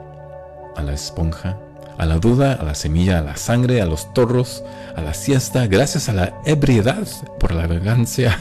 a 0.75 0.81
la 0.81 0.91
esponja, 0.91 1.57
a 1.97 2.05
la 2.05 2.17
duda, 2.17 2.55
a 2.55 2.63
la 2.63 2.75
semilla, 2.75 3.19
a 3.19 3.21
la 3.21 3.37
sangre, 3.37 3.81
a 3.81 3.85
los 3.85 4.13
torros, 4.13 4.65
a 4.97 5.01
la 5.01 5.13
siesta, 5.13 5.67
gracias 5.67 6.09
a 6.09 6.13
la 6.13 6.33
ebriedad, 6.43 7.07
por 7.39 7.53
la 7.53 7.63
elegancia 7.63 8.37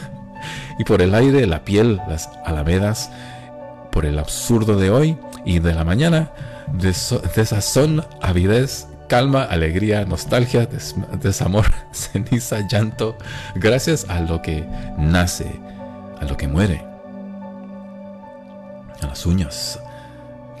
y 0.77 0.83
por 0.83 1.01
el 1.01 1.15
aire, 1.15 1.47
la 1.47 1.63
piel, 1.63 2.01
las 2.09 2.29
alamedas, 2.43 3.09
por 3.93 4.05
el 4.05 4.17
absurdo 4.17 4.75
de 4.75 4.89
hoy 4.89 5.17
y 5.45 5.59
de 5.59 5.73
la 5.75 5.85
mañana, 5.85 6.31
de 6.67 6.95
desazón, 7.35 8.03
avidez, 8.21 8.87
calma, 9.07 9.43
alegría, 9.43 10.03
nostalgia, 10.05 10.67
desamor, 11.21 11.67
ceniza, 11.91 12.67
llanto, 12.67 13.15
gracias 13.55 14.09
a 14.09 14.19
lo 14.21 14.41
que 14.41 14.65
nace, 14.97 15.59
a 16.19 16.25
lo 16.25 16.35
que 16.35 16.47
muere, 16.47 16.83
a 19.01 19.05
las 19.05 19.25
uñas, 19.27 19.79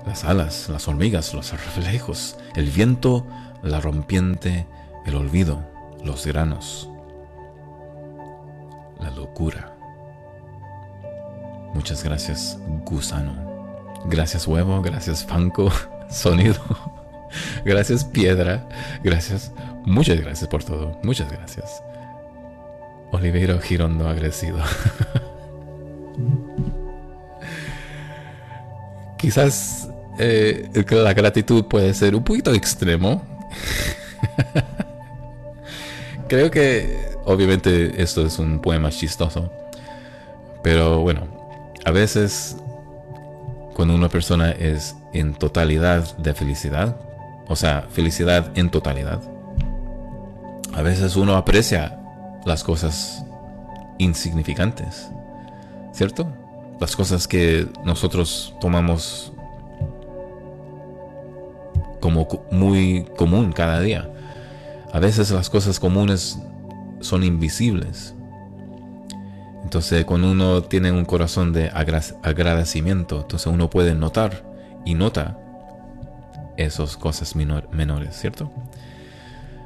las 0.05 0.23
alas, 0.23 0.69
las 0.69 0.87
hormigas, 0.87 1.33
los 1.33 1.51
reflejos, 1.51 2.37
el 2.55 2.69
viento, 2.69 3.25
la 3.63 3.81
rompiente, 3.81 4.67
el 5.07 5.15
olvido, 5.15 5.63
los 6.03 6.27
granos, 6.27 6.87
la 8.99 9.09
locura. 9.09 9.72
Muchas 11.73 12.03
gracias, 12.03 12.57
gusano. 12.85 13.33
Gracias, 14.05 14.47
huevo. 14.47 14.81
Gracias, 14.81 15.25
fanco. 15.25 15.71
Sonido. 16.09 16.61
Gracias, 17.65 18.03
piedra. 18.03 18.67
Gracias. 19.03 19.51
Muchas 19.85 20.19
gracias 20.21 20.47
por 20.49 20.63
todo. 20.63 20.99
Muchas 21.03 21.31
gracias. 21.31 21.83
Oliveiro 23.11 23.59
Girondo 23.59 24.07
agresivo. 24.07 24.59
Quizás 29.17 29.89
eh, 30.19 30.69
la 30.91 31.13
gratitud 31.13 31.65
puede 31.65 31.93
ser 31.93 32.15
un 32.15 32.23
poquito 32.23 32.53
extremo. 32.53 33.23
Creo 36.27 36.49
que 36.51 37.13
obviamente 37.25 38.01
esto 38.01 38.25
es 38.25 38.39
un 38.39 38.59
poema 38.59 38.89
chistoso. 38.89 39.51
Pero 40.61 41.01
bueno, 41.01 41.27
a 41.85 41.91
veces 41.91 42.57
cuando 43.75 43.95
una 43.95 44.09
persona 44.09 44.51
es 44.51 44.95
en 45.13 45.33
totalidad 45.33 46.17
de 46.17 46.33
felicidad, 46.33 46.97
o 47.47 47.55
sea, 47.55 47.87
felicidad 47.91 48.51
en 48.55 48.69
totalidad, 48.69 49.21
a 50.73 50.81
veces 50.81 51.15
uno 51.15 51.35
aprecia 51.35 51.99
las 52.45 52.63
cosas 52.63 53.23
insignificantes, 53.97 55.09
¿cierto? 55.91 56.27
Las 56.79 56.95
cosas 56.95 57.27
que 57.27 57.67
nosotros 57.83 58.55
tomamos 58.59 59.33
como 61.99 62.27
muy 62.51 63.05
común 63.17 63.53
cada 63.53 63.79
día. 63.79 64.09
A 64.91 64.99
veces 64.99 65.31
las 65.31 65.49
cosas 65.49 65.79
comunes 65.79 66.37
son 66.99 67.23
invisibles. 67.23 68.13
Entonces, 69.63 70.05
cuando 70.05 70.31
uno 70.31 70.63
tiene 70.63 70.91
un 70.91 71.05
corazón 71.05 71.53
de 71.53 71.69
agradecimiento, 71.69 73.21
entonces 73.21 73.47
uno 73.47 73.69
puede 73.69 73.95
notar 73.95 74.43
y 74.85 74.93
nota 74.93 75.37
esas 76.57 76.97
cosas 76.97 77.35
menores, 77.35 78.15
¿cierto? 78.15 78.51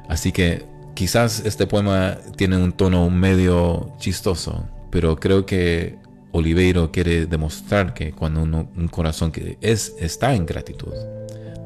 Así 0.08 0.32
que 0.32 0.64
quizás 0.94 1.40
este 1.44 1.66
poema 1.66 2.16
tiene 2.36 2.56
un 2.56 2.72
tono 2.72 3.10
medio 3.10 3.92
chistoso, 3.98 4.66
pero 4.90 5.16
creo 5.16 5.44
que 5.44 5.98
Oliveiro 6.32 6.90
quiere 6.92 7.26
demostrar 7.26 7.92
que 7.92 8.12
cuando 8.12 8.42
uno, 8.42 8.68
un 8.76 8.88
corazón 8.88 9.32
que 9.32 9.58
es, 9.60 9.94
está 9.98 10.34
en 10.34 10.46
gratitud, 10.46 10.94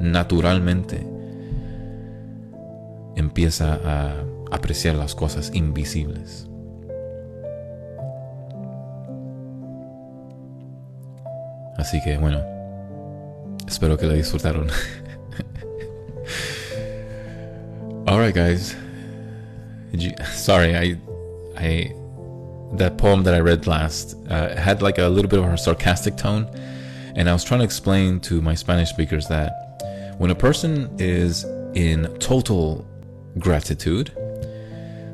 naturalmente 0.00 1.06
empieza 3.16 3.78
a 3.84 4.24
apreciar 4.50 4.96
las 4.96 5.14
cosas 5.14 5.50
invisibles. 5.54 6.48
Así 11.78 12.02
que 12.02 12.18
bueno, 12.18 12.42
espero 13.66 13.96
que 13.96 14.06
lo 14.06 14.14
disfrutaron. 14.14 14.70
Alright 18.06 18.34
guys. 18.34 18.74
sorry, 20.34 20.76
I 20.76 20.96
I 21.56 21.94
that 22.74 22.96
poem 22.96 23.22
that 23.24 23.34
I 23.34 23.40
read 23.40 23.66
last 23.66 24.16
uh, 24.30 24.56
had 24.56 24.82
like 24.82 24.98
a 24.98 25.08
little 25.08 25.28
bit 25.28 25.38
of 25.38 25.44
a 25.46 25.58
sarcastic 25.58 26.16
tone, 26.16 26.46
and 27.14 27.28
I 27.28 27.32
was 27.32 27.44
trying 27.44 27.60
to 27.60 27.64
explain 27.64 28.20
to 28.20 28.40
my 28.40 28.54
Spanish 28.54 28.88
speakers 28.90 29.28
that 29.28 30.14
when 30.18 30.30
a 30.30 30.34
person 30.34 30.90
is 30.98 31.44
in 31.74 32.14
total 32.18 32.86
gratitude, 33.38 34.12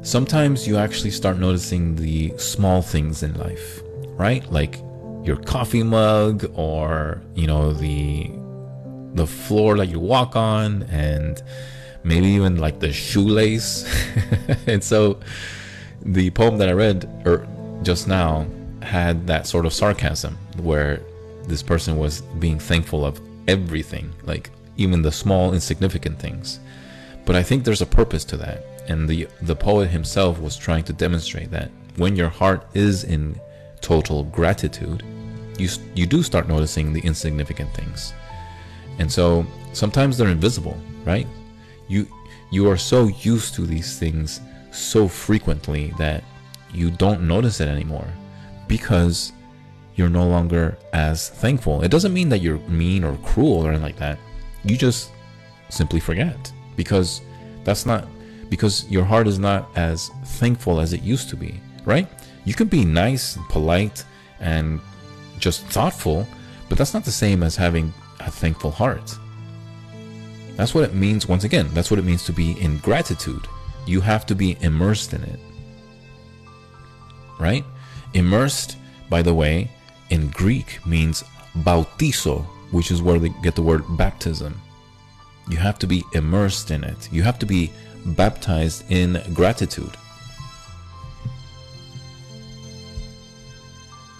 sometimes 0.02 0.66
you 0.66 0.76
actually 0.76 1.10
start 1.10 1.38
noticing 1.38 1.96
the 1.96 2.36
small 2.36 2.82
things 2.82 3.22
in 3.22 3.34
life, 3.38 3.80
right? 4.16 4.50
Like 4.50 4.80
your 5.24 5.36
coffee 5.36 5.82
mug 5.82 6.50
or, 6.54 7.22
you 7.34 7.46
know, 7.46 7.72
the 7.72 8.30
the 9.14 9.26
floor 9.26 9.76
that 9.76 9.88
you 9.88 9.98
walk 9.98 10.36
on 10.36 10.82
and 10.84 11.42
maybe 12.04 12.26
even 12.28 12.56
like 12.56 12.78
the 12.80 12.92
shoelace. 12.92 13.84
and 14.66 14.82
so 14.82 15.18
the 16.02 16.30
poem 16.30 16.58
that 16.58 16.68
I 16.68 16.72
read 16.72 17.08
er, 17.26 17.46
just 17.82 18.06
now 18.08 18.46
had 18.82 19.26
that 19.26 19.46
sort 19.46 19.66
of 19.66 19.72
sarcasm 19.72 20.38
where 20.58 21.02
this 21.46 21.62
person 21.62 21.98
was 21.98 22.20
being 22.38 22.58
thankful 22.58 23.04
of 23.04 23.20
everything, 23.48 24.12
like 24.24 24.50
even 24.76 25.02
the 25.02 25.12
small 25.12 25.52
insignificant 25.52 26.18
things. 26.18 26.60
But 27.24 27.36
I 27.36 27.42
think 27.42 27.64
there's 27.64 27.82
a 27.82 27.86
purpose 27.86 28.24
to 28.26 28.36
that. 28.38 28.64
And 28.88 29.08
the 29.08 29.28
the 29.42 29.56
poet 29.56 29.90
himself 29.90 30.40
was 30.40 30.56
trying 30.56 30.84
to 30.84 30.92
demonstrate 30.94 31.50
that 31.50 31.70
when 31.96 32.16
your 32.16 32.30
heart 32.30 32.66
is 32.72 33.04
in 33.04 33.38
total 33.80 34.24
gratitude, 34.24 35.02
you 35.58 35.68
you 35.94 36.06
do 36.06 36.22
start 36.22 36.48
noticing 36.48 36.92
the 36.92 37.00
insignificant 37.00 37.72
things. 37.74 38.12
And 38.98 39.10
so 39.10 39.46
sometimes 39.72 40.16
they're 40.16 40.28
invisible, 40.28 40.76
right? 41.04 41.26
You 41.88 42.06
you 42.50 42.68
are 42.70 42.76
so 42.76 43.08
used 43.08 43.54
to 43.54 43.66
these 43.66 43.98
things 43.98 44.40
so 44.70 45.08
frequently 45.08 45.92
that 45.98 46.24
you 46.72 46.90
don't 46.90 47.26
notice 47.26 47.60
it 47.60 47.68
anymore 47.68 48.06
because 48.66 49.32
you're 49.94 50.08
no 50.08 50.26
longer 50.26 50.78
as 50.92 51.28
thankful. 51.28 51.82
It 51.82 51.90
doesn't 51.90 52.12
mean 52.12 52.28
that 52.28 52.38
you're 52.38 52.58
mean 52.68 53.04
or 53.04 53.16
cruel 53.18 53.64
or 53.64 53.68
anything 53.68 53.82
like 53.82 53.96
that. 53.96 54.18
You 54.64 54.76
just 54.76 55.10
simply 55.70 56.00
forget 56.00 56.52
because 56.76 57.20
that's 57.64 57.84
not 57.84 58.06
because 58.48 58.88
your 58.88 59.04
heart 59.04 59.26
is 59.26 59.38
not 59.38 59.68
as 59.76 60.10
thankful 60.24 60.80
as 60.80 60.92
it 60.92 61.02
used 61.02 61.28
to 61.30 61.36
be, 61.36 61.60
right? 61.84 62.08
You 62.48 62.54
can 62.54 62.68
be 62.68 62.82
nice 62.82 63.36
and 63.36 63.46
polite 63.50 64.06
and 64.40 64.80
just 65.38 65.66
thoughtful, 65.66 66.26
but 66.70 66.78
that's 66.78 66.94
not 66.94 67.04
the 67.04 67.12
same 67.12 67.42
as 67.42 67.56
having 67.56 67.92
a 68.20 68.30
thankful 68.30 68.70
heart. 68.70 69.14
That's 70.56 70.74
what 70.74 70.84
it 70.84 70.94
means, 70.94 71.28
once 71.28 71.44
again, 71.44 71.68
that's 71.74 71.90
what 71.90 72.00
it 72.00 72.06
means 72.06 72.24
to 72.24 72.32
be 72.32 72.58
in 72.58 72.78
gratitude. 72.78 73.46
You 73.86 74.00
have 74.00 74.24
to 74.24 74.34
be 74.34 74.56
immersed 74.62 75.12
in 75.12 75.24
it. 75.24 75.38
Right? 77.38 77.66
Immersed, 78.14 78.78
by 79.10 79.20
the 79.20 79.34
way, 79.34 79.70
in 80.08 80.30
Greek 80.30 80.80
means 80.86 81.24
bautizo, 81.54 82.46
which 82.70 82.90
is 82.90 83.02
where 83.02 83.18
they 83.18 83.28
get 83.42 83.56
the 83.56 83.68
word 83.70 83.84
baptism. 83.98 84.58
You 85.50 85.58
have 85.58 85.78
to 85.80 85.86
be 85.86 86.02
immersed 86.14 86.70
in 86.70 86.82
it. 86.82 87.12
You 87.12 87.24
have 87.24 87.38
to 87.40 87.46
be 87.46 87.70
baptized 88.06 88.90
in 88.90 89.22
gratitude. 89.34 89.98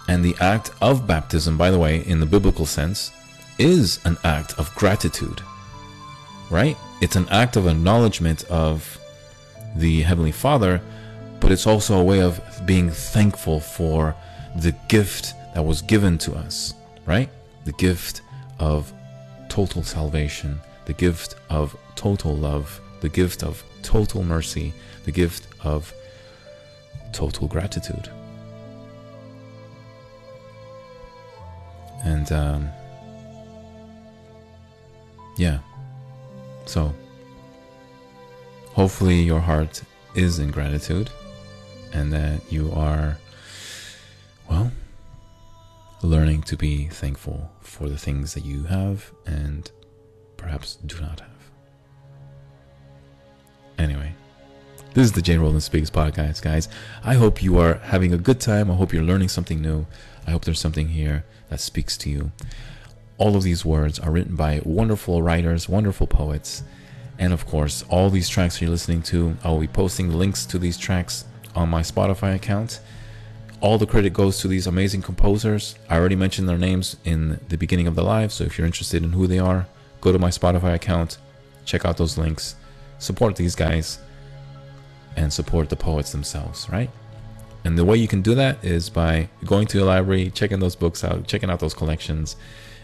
And 0.09 0.25
the 0.25 0.35
act 0.41 0.71
of 0.81 1.05
baptism, 1.05 1.55
by 1.55 1.69
the 1.69 1.77
way, 1.77 2.03
in 2.03 2.19
the 2.19 2.25
biblical 2.25 2.65
sense, 2.65 3.11
is 3.59 4.03
an 4.05 4.17
act 4.23 4.57
of 4.57 4.73
gratitude. 4.73 5.41
Right? 6.49 6.75
It's 6.99 7.15
an 7.15 7.29
act 7.29 7.55
of 7.55 7.67
acknowledgement 7.67 8.43
of 8.45 8.99
the 9.75 10.01
Heavenly 10.01 10.31
Father, 10.31 10.81
but 11.39 11.51
it's 11.51 11.67
also 11.67 11.99
a 11.99 12.03
way 12.03 12.21
of 12.21 12.41
being 12.65 12.89
thankful 12.89 13.59
for 13.59 14.15
the 14.55 14.71
gift 14.87 15.35
that 15.53 15.63
was 15.63 15.83
given 15.83 16.17
to 16.17 16.33
us, 16.33 16.73
right? 17.05 17.29
The 17.65 17.73
gift 17.73 18.23
of 18.57 18.91
total 19.47 19.83
salvation, 19.83 20.59
the 20.85 20.93
gift 20.93 21.35
of 21.51 21.77
total 21.95 22.35
love, 22.35 22.81
the 23.01 23.09
gift 23.09 23.43
of 23.43 23.63
total 23.83 24.23
mercy, 24.23 24.73
the 25.05 25.11
gift 25.11 25.45
of 25.63 25.93
total 27.13 27.47
gratitude. 27.47 28.09
And 32.03 32.31
um, 32.31 32.69
yeah, 35.37 35.59
so 36.65 36.93
hopefully 38.73 39.21
your 39.21 39.39
heart 39.39 39.81
is 40.15 40.39
in 40.39 40.51
gratitude 40.51 41.09
and 41.93 42.13
that 42.13 42.41
you 42.51 42.71
are, 42.71 43.17
well, 44.49 44.71
learning 46.01 46.43
to 46.43 46.55
be 46.55 46.87
thankful 46.87 47.51
for 47.61 47.89
the 47.89 47.97
things 47.97 48.33
that 48.33 48.45
you 48.45 48.63
have 48.63 49.11
and 49.25 49.71
perhaps 50.37 50.75
do 50.85 50.99
not 51.01 51.19
have. 51.19 51.29
Anyway, 53.77 54.13
this 54.93 55.05
is 55.05 55.11
the 55.11 55.21
Jay 55.21 55.37
Roldan 55.37 55.61
Speaks 55.61 55.89
podcast, 55.89 56.41
guys. 56.41 56.67
I 57.03 57.13
hope 57.15 57.41
you 57.41 57.57
are 57.59 57.75
having 57.75 58.13
a 58.13 58.17
good 58.17 58.39
time. 58.39 58.69
I 58.69 58.75
hope 58.75 58.91
you're 58.91 59.03
learning 59.03 59.29
something 59.29 59.61
new. 59.61 59.85
I 60.27 60.31
hope 60.31 60.45
there's 60.45 60.59
something 60.59 60.89
here 60.89 61.23
that 61.49 61.59
speaks 61.59 61.97
to 61.97 62.09
you. 62.09 62.31
All 63.17 63.35
of 63.35 63.43
these 63.43 63.65
words 63.65 63.99
are 63.99 64.11
written 64.11 64.35
by 64.35 64.61
wonderful 64.63 65.21
writers, 65.21 65.67
wonderful 65.67 66.07
poets, 66.07 66.63
and 67.19 67.33
of 67.33 67.45
course, 67.45 67.83
all 67.89 68.09
these 68.09 68.29
tracks 68.29 68.61
you're 68.61 68.69
listening 68.69 69.01
to, 69.03 69.35
I 69.43 69.49
will 69.49 69.59
be 69.59 69.67
posting 69.67 70.09
links 70.11 70.45
to 70.47 70.57
these 70.57 70.77
tracks 70.77 71.25
on 71.53 71.67
my 71.67 71.81
Spotify 71.81 72.35
account. 72.35 72.79
All 73.59 73.77
the 73.77 73.85
credit 73.85 74.13
goes 74.13 74.39
to 74.39 74.47
these 74.47 74.67
amazing 74.67 75.01
composers. 75.01 75.75
I 75.89 75.97
already 75.97 76.15
mentioned 76.15 76.47
their 76.47 76.57
names 76.57 76.95
in 77.03 77.41
the 77.49 77.57
beginning 77.57 77.87
of 77.87 77.95
the 77.95 78.03
live, 78.03 78.31
so 78.31 78.45
if 78.45 78.57
you're 78.57 78.65
interested 78.65 79.03
in 79.03 79.11
who 79.11 79.27
they 79.27 79.39
are, 79.39 79.67
go 79.99 80.13
to 80.13 80.19
my 80.19 80.29
Spotify 80.29 80.75
account, 80.75 81.17
check 81.65 81.83
out 81.83 81.97
those 81.97 82.17
links, 82.17 82.55
support 82.99 83.35
these 83.35 83.55
guys, 83.55 83.99
and 85.17 85.31
support 85.33 85.67
the 85.67 85.75
poets 85.75 86.13
themselves, 86.13 86.69
right? 86.69 86.89
And 87.65 87.77
the 87.77 87.85
way 87.85 87.97
you 87.97 88.07
can 88.07 88.21
do 88.21 88.35
that 88.35 88.63
is 88.63 88.89
by 88.89 89.29
going 89.45 89.67
to 89.67 89.77
your 89.77 89.87
library, 89.87 90.31
checking 90.31 90.59
those 90.59 90.75
books 90.75 91.03
out, 91.03 91.27
checking 91.27 91.49
out 91.49 91.59
those 91.59 91.73
collections. 91.73 92.35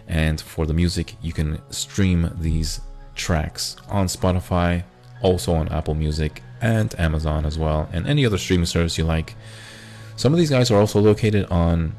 And 0.08 0.40
for 0.40 0.66
the 0.66 0.74
music, 0.74 1.16
you 1.22 1.34
can 1.34 1.60
stream 1.72 2.30
these 2.40 2.82
tracks 3.16 3.78
on 3.90 4.08
Spotify, 4.08 4.84
also 5.22 5.54
on 5.54 5.70
Apple 5.70 5.96
Music 5.96 6.44
and 6.62 6.98
Amazon 7.00 7.46
as 7.46 7.58
well, 7.58 7.90
and 7.92 8.08
any 8.08 8.26
other 8.26 8.38
streaming 8.38 8.66
service 8.66 8.98
you 8.98 9.04
like. 9.04 9.36
Some 10.16 10.34
of 10.34 10.40
these 10.40 10.50
guys 10.50 10.72
are 10.72 10.80
also 10.80 11.00
located 11.00 11.46
on 11.46 11.96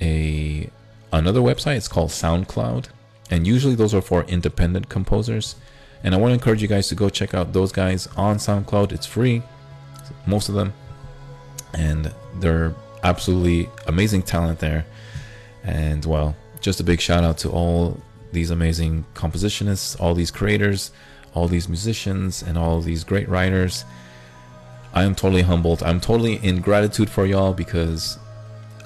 a 0.00 0.70
another 1.12 1.40
website. 1.40 1.76
It's 1.76 1.88
called 1.88 2.10
SoundCloud, 2.10 2.88
and 3.30 3.46
usually 3.46 3.74
those 3.74 3.94
are 3.94 4.02
for 4.02 4.24
independent 4.24 4.88
composers. 4.88 5.56
And 6.02 6.14
I 6.14 6.18
want 6.18 6.30
to 6.30 6.34
encourage 6.34 6.62
you 6.62 6.68
guys 6.68 6.88
to 6.88 6.94
go 6.94 7.08
check 7.08 7.34
out 7.34 7.52
those 7.52 7.72
guys 7.72 8.06
on 8.16 8.36
SoundCloud. 8.36 8.92
It's 8.92 9.06
free, 9.06 9.42
most 10.26 10.48
of 10.48 10.54
them, 10.54 10.72
and 11.76 12.12
they're 12.40 12.74
absolutely 13.02 13.68
amazing 13.86 14.22
talent 14.22 14.58
there. 14.58 14.84
And 15.62 16.04
well, 16.04 16.34
just 16.60 16.80
a 16.80 16.84
big 16.84 17.00
shout 17.00 17.22
out 17.22 17.38
to 17.38 17.50
all 17.50 18.00
these 18.32 18.50
amazing 18.50 19.04
compositionists, 19.14 20.00
all 20.00 20.14
these 20.14 20.30
creators, 20.30 20.90
all 21.34 21.48
these 21.48 21.68
musicians, 21.68 22.42
and 22.42 22.56
all 22.58 22.80
these 22.80 23.04
great 23.04 23.28
writers. 23.28 23.84
I 24.94 25.04
am 25.04 25.14
totally 25.14 25.42
humbled. 25.42 25.82
I'm 25.82 26.00
totally 26.00 26.34
in 26.36 26.60
gratitude 26.60 27.10
for 27.10 27.26
y'all 27.26 27.52
because 27.52 28.18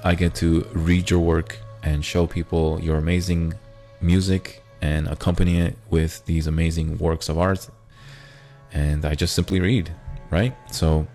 I 0.03 0.15
get 0.15 0.35
to 0.35 0.67
read 0.73 1.09
your 1.09 1.21
work 1.21 1.57
and 1.83 2.03
show 2.03 2.27
people 2.27 2.79
your 2.81 2.97
amazing 2.97 3.53
music 4.01 4.61
and 4.81 5.07
accompany 5.07 5.59
it 5.59 5.77
with 5.89 6.25
these 6.25 6.47
amazing 6.47 6.97
works 6.97 7.29
of 7.29 7.37
art. 7.37 7.69
And 8.73 9.05
I 9.05 9.15
just 9.15 9.33
simply 9.33 9.59
read, 9.59 9.91
right? 10.29 10.55
So 10.73 11.07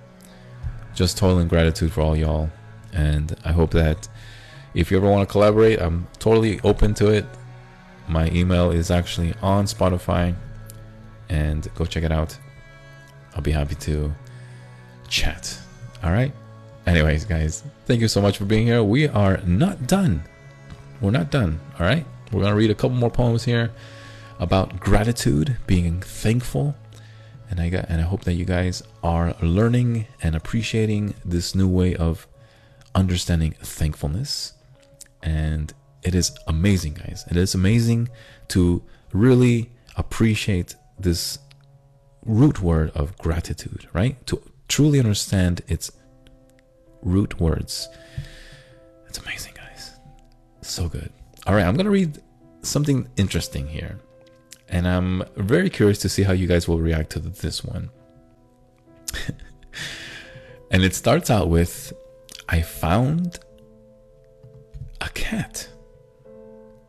just 0.96 1.16
total 1.16 1.44
gratitude 1.44 1.92
for 1.92 2.00
all 2.00 2.16
y'all. 2.16 2.50
And 2.92 3.36
I 3.44 3.52
hope 3.52 3.70
that 3.72 4.08
if 4.74 4.90
you 4.90 4.96
ever 4.96 5.08
want 5.08 5.28
to 5.28 5.30
collaborate, 5.30 5.80
I'm 5.80 6.08
totally 6.18 6.58
open 6.64 6.94
to 6.94 7.08
it. 7.10 7.24
My 8.08 8.28
email 8.30 8.70
is 8.72 8.90
actually 8.90 9.34
on 9.42 9.66
Spotify, 9.66 10.34
and 11.28 11.68
go 11.74 11.84
check 11.84 12.02
it 12.02 12.12
out. 12.12 12.36
I'll 13.34 13.42
be 13.42 13.52
happy 13.52 13.74
to 13.76 14.12
chat. 15.08 15.58
All 16.02 16.12
right. 16.12 16.32
Anyways, 16.86 17.24
guys, 17.24 17.62
thank 17.84 18.00
you 18.00 18.08
so 18.08 18.22
much 18.22 18.38
for 18.38 18.44
being 18.44 18.66
here. 18.66 18.82
We 18.82 19.08
are 19.08 19.38
not 19.38 19.86
done. 19.86 20.22
We're 21.00 21.10
not 21.10 21.30
done. 21.30 21.60
All 21.78 21.86
right. 21.86 22.06
We're 22.32 22.40
going 22.40 22.52
to 22.52 22.56
read 22.56 22.70
a 22.70 22.74
couple 22.74 22.96
more 22.96 23.10
poems 23.10 23.44
here 23.44 23.70
about 24.38 24.78
gratitude, 24.80 25.56
being 25.66 26.00
thankful. 26.00 26.74
And 27.48 27.60
I 27.60 27.68
got 27.68 27.86
and 27.88 28.00
I 28.00 28.04
hope 28.04 28.24
that 28.24 28.34
you 28.34 28.44
guys 28.44 28.82
are 29.02 29.34
learning 29.40 30.06
and 30.22 30.34
appreciating 30.34 31.14
this 31.24 31.54
new 31.54 31.68
way 31.68 31.94
of 31.94 32.26
understanding 32.94 33.54
thankfulness. 33.62 34.52
And 35.22 35.72
it 36.02 36.14
is 36.14 36.36
amazing, 36.46 36.94
guys. 36.94 37.24
It 37.30 37.36
is 37.36 37.54
amazing 37.54 38.08
to 38.48 38.82
really 39.12 39.70
appreciate 39.96 40.76
this 40.98 41.38
root 42.24 42.60
word 42.60 42.90
of 42.94 43.16
gratitude, 43.18 43.88
right? 43.92 44.24
To 44.26 44.42
truly 44.68 44.98
understand 44.98 45.62
its 45.68 45.90
root 47.02 47.40
words. 47.40 47.88
It's 49.08 49.18
amazing, 49.18 49.54
guys. 49.54 49.92
So 50.62 50.88
good. 50.88 51.12
All 51.46 51.54
right, 51.54 51.64
I'm 51.64 51.74
going 51.74 51.84
to 51.84 51.90
read 51.90 52.20
something 52.62 53.08
interesting 53.16 53.66
here. 53.68 54.00
And 54.68 54.86
I'm 54.86 55.22
very 55.36 55.70
curious 55.70 55.98
to 55.98 56.08
see 56.08 56.22
how 56.22 56.32
you 56.32 56.46
guys 56.46 56.66
will 56.66 56.80
react 56.80 57.10
to 57.10 57.20
this 57.20 57.64
one. 57.64 57.90
and 60.70 60.82
it 60.82 60.94
starts 60.94 61.30
out 61.30 61.48
with 61.48 61.92
I 62.48 62.62
found 62.62 63.38
a 65.00 65.08
cat. 65.10 65.68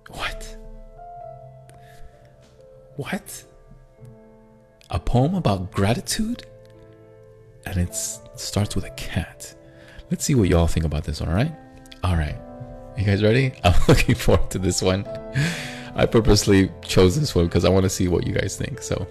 What? 0.10 0.58
What? 2.96 3.44
A 4.90 5.00
poem 5.00 5.36
about 5.36 5.72
gratitude? 5.72 6.46
And 7.66 7.78
it 7.78 7.94
starts 7.94 8.76
with 8.76 8.86
a 8.86 8.92
cat. 8.92 9.54
Let's 10.10 10.24
see 10.24 10.36
what 10.36 10.48
y'all 10.48 10.68
think 10.68 10.86
about 10.86 11.04
this, 11.04 11.22
alright? 11.22 11.54
Alright. 12.04 12.38
You 12.98 13.04
guys 13.04 13.22
ready? 13.22 13.54
I'm 13.64 13.80
looking 13.88 14.16
forward 14.16 14.50
to 14.52 14.60
this 14.60 14.82
one. 14.82 15.06
I 15.98 16.06
purposely 16.06 16.72
chose 16.84 17.20
this 17.20 17.34
one 17.34 17.46
because 17.46 17.66
I 17.66 17.70
want 17.70 17.84
to 17.84 17.90
see 17.90 18.08
what 18.08 18.28
you 18.28 18.34
guys 18.34 18.56
think. 18.56 18.84
So 18.84 19.08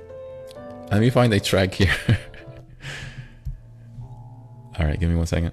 let 0.92 1.00
me 1.00 1.10
find 1.10 1.34
a 1.34 1.40
track 1.40 1.74
here. 1.74 1.92
Alright, 4.78 5.00
give 5.00 5.10
me 5.10 5.16
one 5.16 5.26
second. 5.26 5.50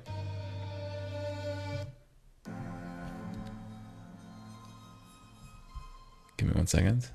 Give 6.37 6.49
me 6.49 6.53
one 6.53 6.67
second. 6.67 7.09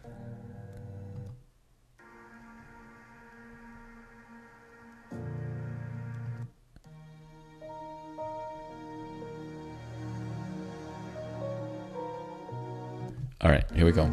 All 13.41 13.53
right, 13.53 13.65
here 13.73 13.87
we 13.87 13.93
go. 13.93 14.11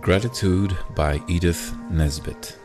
Gratitude 0.00 0.76
by 0.96 1.22
Edith 1.28 1.72
Nesbit. 1.88 2.58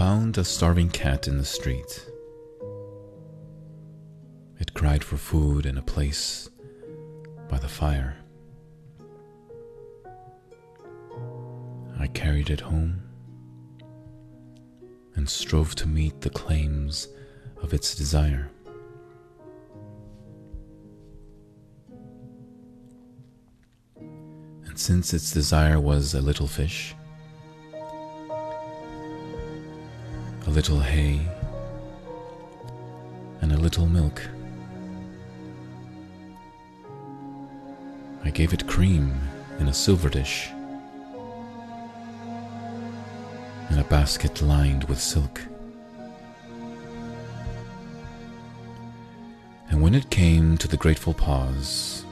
Found 0.00 0.38
a 0.38 0.44
starving 0.44 0.88
cat 0.88 1.28
in 1.28 1.36
the 1.36 1.44
street. 1.44 2.06
It 4.58 4.72
cried 4.72 5.04
for 5.04 5.18
food 5.18 5.66
and 5.66 5.76
a 5.76 5.82
place 5.82 6.48
by 7.50 7.58
the 7.58 7.68
fire. 7.68 8.16
I 11.98 12.06
carried 12.06 12.48
it 12.48 12.62
home 12.62 13.02
and 15.16 15.28
strove 15.28 15.74
to 15.74 15.86
meet 15.86 16.22
the 16.22 16.30
claims 16.30 17.08
of 17.60 17.74
its 17.74 17.94
desire. 17.94 18.50
And 23.98 24.78
since 24.78 25.12
its 25.12 25.30
desire 25.30 25.78
was 25.78 26.14
a 26.14 26.22
little 26.22 26.46
fish, 26.46 26.94
a 30.46 30.50
little 30.50 30.80
hay, 30.80 31.20
and 33.40 33.52
a 33.52 33.56
little 33.56 33.86
milk. 33.86 34.22
I 38.24 38.30
gave 38.30 38.52
it 38.52 38.66
cream 38.66 39.20
in 39.58 39.68
a 39.68 39.74
silver 39.74 40.08
dish, 40.08 40.48
in 43.70 43.78
a 43.78 43.84
basket 43.84 44.40
lined 44.40 44.84
with 44.84 45.00
silk. 45.00 45.40
And 49.68 49.82
when 49.82 49.94
it 49.94 50.10
came 50.10 50.56
to 50.58 50.66
the 50.66 50.76
grateful 50.76 51.14
pause, 51.14 52.04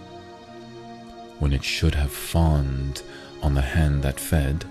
when 1.39 1.53
it 1.53 1.65
should 1.65 1.95
have 1.95 2.13
fawned 2.13 3.03
on 3.43 3.55
the 3.55 3.63
hand 3.63 4.03
that 4.03 4.21
fed, 4.21 4.65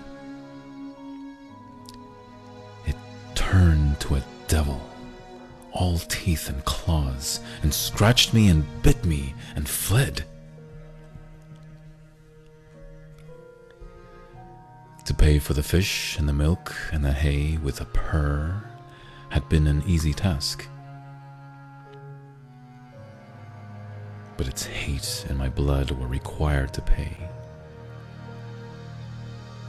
turned 3.38 4.00
to 4.00 4.16
a 4.16 4.22
devil, 4.48 4.80
all 5.70 5.96
teeth 5.96 6.48
and 6.48 6.64
claws, 6.64 7.38
and 7.62 7.72
scratched 7.72 8.34
me 8.34 8.48
and 8.48 8.64
bit 8.82 9.04
me 9.04 9.32
and 9.54 9.68
fled. 9.68 10.24
To 15.04 15.14
pay 15.14 15.38
for 15.38 15.54
the 15.54 15.62
fish 15.62 16.18
and 16.18 16.28
the 16.28 16.32
milk 16.32 16.74
and 16.90 17.04
the 17.04 17.12
hay 17.12 17.58
with 17.58 17.80
a 17.80 17.84
purr 17.84 18.60
had 19.28 19.48
been 19.48 19.68
an 19.68 19.84
easy 19.86 20.12
task. 20.12 20.66
But 24.36 24.48
its 24.48 24.66
hate 24.66 25.26
and 25.28 25.38
my 25.38 25.48
blood 25.48 25.92
were 25.92 26.08
required 26.08 26.74
to 26.74 26.82
pay 26.82 27.16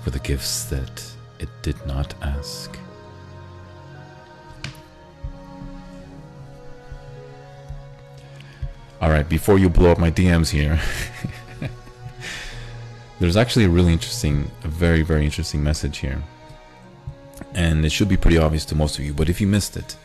for 0.01 0.09
the 0.09 0.19
gifts 0.19 0.65
that 0.65 1.03
it 1.37 1.49
did 1.61 1.77
not 1.85 2.15
ask. 2.23 2.75
All 9.01 9.09
right, 9.09 9.27
before 9.27 9.57
you 9.57 9.69
blow 9.69 9.91
up 9.91 9.97
my 9.97 10.11
DMs 10.11 10.49
here, 10.49 10.77
there's 13.19 13.37
actually 13.37 13.63
a 13.63 13.69
really 13.69 13.93
interesting, 13.93 14.51
a 14.65 14.67
very, 14.67 15.03
very 15.03 15.23
interesting 15.23 15.63
message 15.63 15.99
here. 15.99 16.21
And 17.53 17.85
it 17.85 17.93
should 17.93 18.09
be 18.09 18.17
pretty 18.17 18.37
obvious 18.37 18.65
to 18.65 18.75
most 18.75 18.99
of 18.99 19.05
you, 19.05 19.13
but 19.13 19.29
if 19.29 19.39
you 19.39 19.47
missed 19.47 19.77
it, 19.77 19.95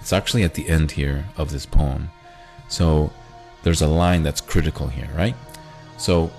it's 0.00 0.12
actually 0.12 0.44
at 0.44 0.54
the 0.54 0.68
end 0.68 0.92
here 0.92 1.24
of 1.36 1.50
this 1.50 1.66
poem. 1.66 2.10
So 2.68 3.12
there's 3.64 3.82
a 3.82 3.88
line 3.88 4.22
that's 4.22 4.40
critical 4.40 4.86
here, 4.86 5.08
right? 5.16 5.34
So 5.96 6.30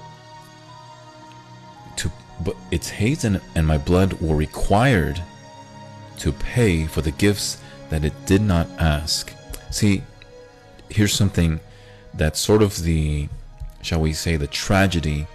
to 1.97 2.09
but 2.45 2.55
its 2.71 2.87
hate 2.87 3.25
and, 3.25 3.41
and 3.55 3.67
my 3.67 3.77
blood 3.77 4.13
were 4.21 4.35
required 4.37 5.21
to 6.19 6.31
pay 6.31 6.85
for 6.87 7.01
the 7.01 7.11
gifts 7.11 7.57
that 7.89 8.05
it 8.05 8.13
did 8.25 8.41
not 8.41 8.67
ask. 8.79 9.33
See, 9.69 10.01
here's 10.89 11.13
something 11.13 11.59
that's 12.17 12.39
sort 12.39 12.61
of 12.61 12.81
the, 12.83 13.29
shall 13.81 14.01
we 14.01 14.13
say, 14.13 14.35
the 14.35 14.47
tragedy 14.47 15.27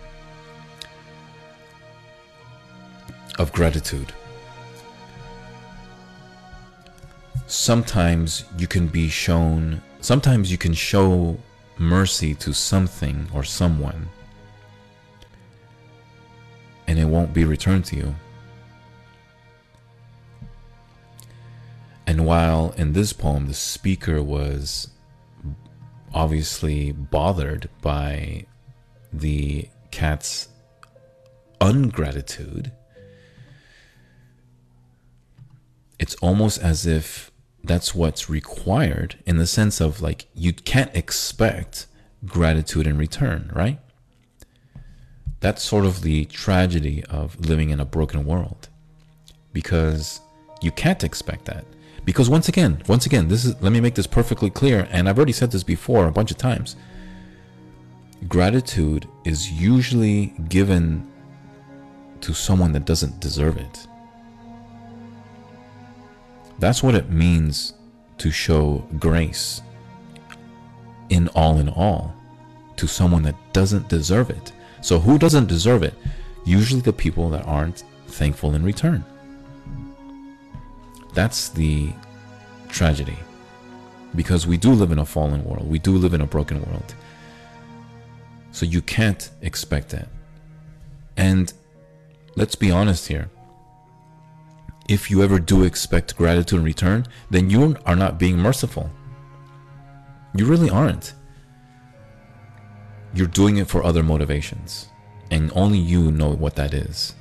of 3.38 3.52
gratitude. 3.52 4.12
Sometimes 7.46 8.44
you 8.58 8.66
can 8.66 8.86
be 8.86 9.08
shown 9.08 9.82
sometimes 10.00 10.50
you 10.50 10.56
can 10.56 10.72
show 10.72 11.36
mercy 11.78 12.34
to 12.34 12.52
something 12.52 13.28
or 13.34 13.42
someone 13.44 14.08
and 16.86 16.98
it 16.98 17.04
won't 17.04 17.32
be 17.32 17.44
returned 17.44 17.84
to 17.84 17.96
you. 17.96 18.14
And 22.06 22.26
while 22.26 22.74
in 22.76 22.92
this 22.92 23.12
poem 23.12 23.46
the 23.46 23.54
speaker 23.54 24.22
was 24.22 24.90
obviously 26.12 26.92
bothered 26.92 27.68
by 27.82 28.46
the 29.12 29.68
cat's 29.90 30.48
ungratitude, 31.60 32.72
it's 35.98 36.14
almost 36.16 36.60
as 36.60 36.86
if 36.86 37.30
that's 37.62 37.94
what's 37.94 38.30
required 38.30 39.18
in 39.26 39.36
the 39.36 39.46
sense 39.46 39.80
of 39.80 40.00
like 40.00 40.26
you 40.34 40.52
can't 40.52 40.94
expect 40.96 41.86
gratitude 42.24 42.86
in 42.86 42.96
return, 42.96 43.50
right? 43.54 43.78
That's 45.40 45.62
sort 45.62 45.84
of 45.86 46.02
the 46.02 46.26
tragedy 46.26 47.04
of 47.04 47.38
living 47.40 47.70
in 47.70 47.80
a 47.80 47.84
broken 47.84 48.24
world 48.24 48.68
because 49.52 50.20
you 50.62 50.70
can't 50.70 51.02
expect 51.04 51.46
that. 51.46 51.64
Because 52.10 52.28
once 52.28 52.48
again, 52.48 52.82
once 52.88 53.06
again, 53.06 53.28
this 53.28 53.44
is 53.44 53.54
let 53.62 53.70
me 53.70 53.80
make 53.80 53.94
this 53.94 54.08
perfectly 54.08 54.50
clear 54.50 54.88
and 54.90 55.08
I've 55.08 55.16
already 55.16 55.30
said 55.30 55.52
this 55.52 55.62
before 55.62 56.08
a 56.08 56.10
bunch 56.10 56.32
of 56.32 56.38
times. 56.38 56.74
Gratitude 58.26 59.06
is 59.24 59.52
usually 59.52 60.34
given 60.48 61.08
to 62.22 62.34
someone 62.34 62.72
that 62.72 62.84
doesn't 62.84 63.20
deserve 63.20 63.58
it. 63.58 63.86
That's 66.58 66.82
what 66.82 66.96
it 66.96 67.10
means 67.10 67.74
to 68.18 68.32
show 68.32 68.84
grace 68.98 69.62
in 71.10 71.28
all 71.28 71.58
in 71.58 71.68
all 71.68 72.12
to 72.74 72.88
someone 72.88 73.22
that 73.22 73.36
doesn't 73.52 73.88
deserve 73.88 74.30
it. 74.30 74.50
So, 74.80 74.98
who 74.98 75.16
doesn't 75.16 75.46
deserve 75.46 75.84
it? 75.84 75.94
Usually 76.44 76.80
the 76.80 76.92
people 76.92 77.30
that 77.30 77.46
aren't 77.46 77.84
thankful 78.08 78.56
in 78.56 78.64
return. 78.64 79.04
That's 81.14 81.48
the 81.48 81.92
tragedy. 82.68 83.18
Because 84.14 84.46
we 84.46 84.56
do 84.56 84.72
live 84.72 84.90
in 84.90 84.98
a 84.98 85.06
fallen 85.06 85.44
world, 85.44 85.68
we 85.68 85.78
do 85.78 85.96
live 85.96 86.14
in 86.14 86.20
a 86.20 86.26
broken 86.26 86.62
world. 86.62 86.94
So, 88.52 88.66
you 88.66 88.82
can't 88.82 89.30
expect 89.42 89.90
that. 89.90 90.08
And 91.16 91.52
let's 92.34 92.56
be 92.56 92.70
honest 92.70 93.06
here 93.06 93.30
if 94.90 95.08
you 95.08 95.22
ever 95.22 95.38
do 95.38 95.62
expect 95.62 96.16
gratitude 96.16 96.58
in 96.58 96.64
return, 96.64 97.06
then 97.30 97.48
you 97.48 97.76
are 97.86 97.94
not 97.94 98.18
being 98.18 98.36
merciful. 98.36 98.90
You 100.34 100.46
really 100.46 100.68
aren't. 100.68 101.14
You're 103.14 103.28
doing 103.28 103.58
it 103.58 103.68
for 103.68 103.84
other 103.84 104.02
motivations, 104.02 104.88
and 105.30 105.52
only 105.54 105.78
you 105.78 106.10
know 106.10 106.30
what 106.30 106.56
that 106.56 106.74
is. 106.74 107.14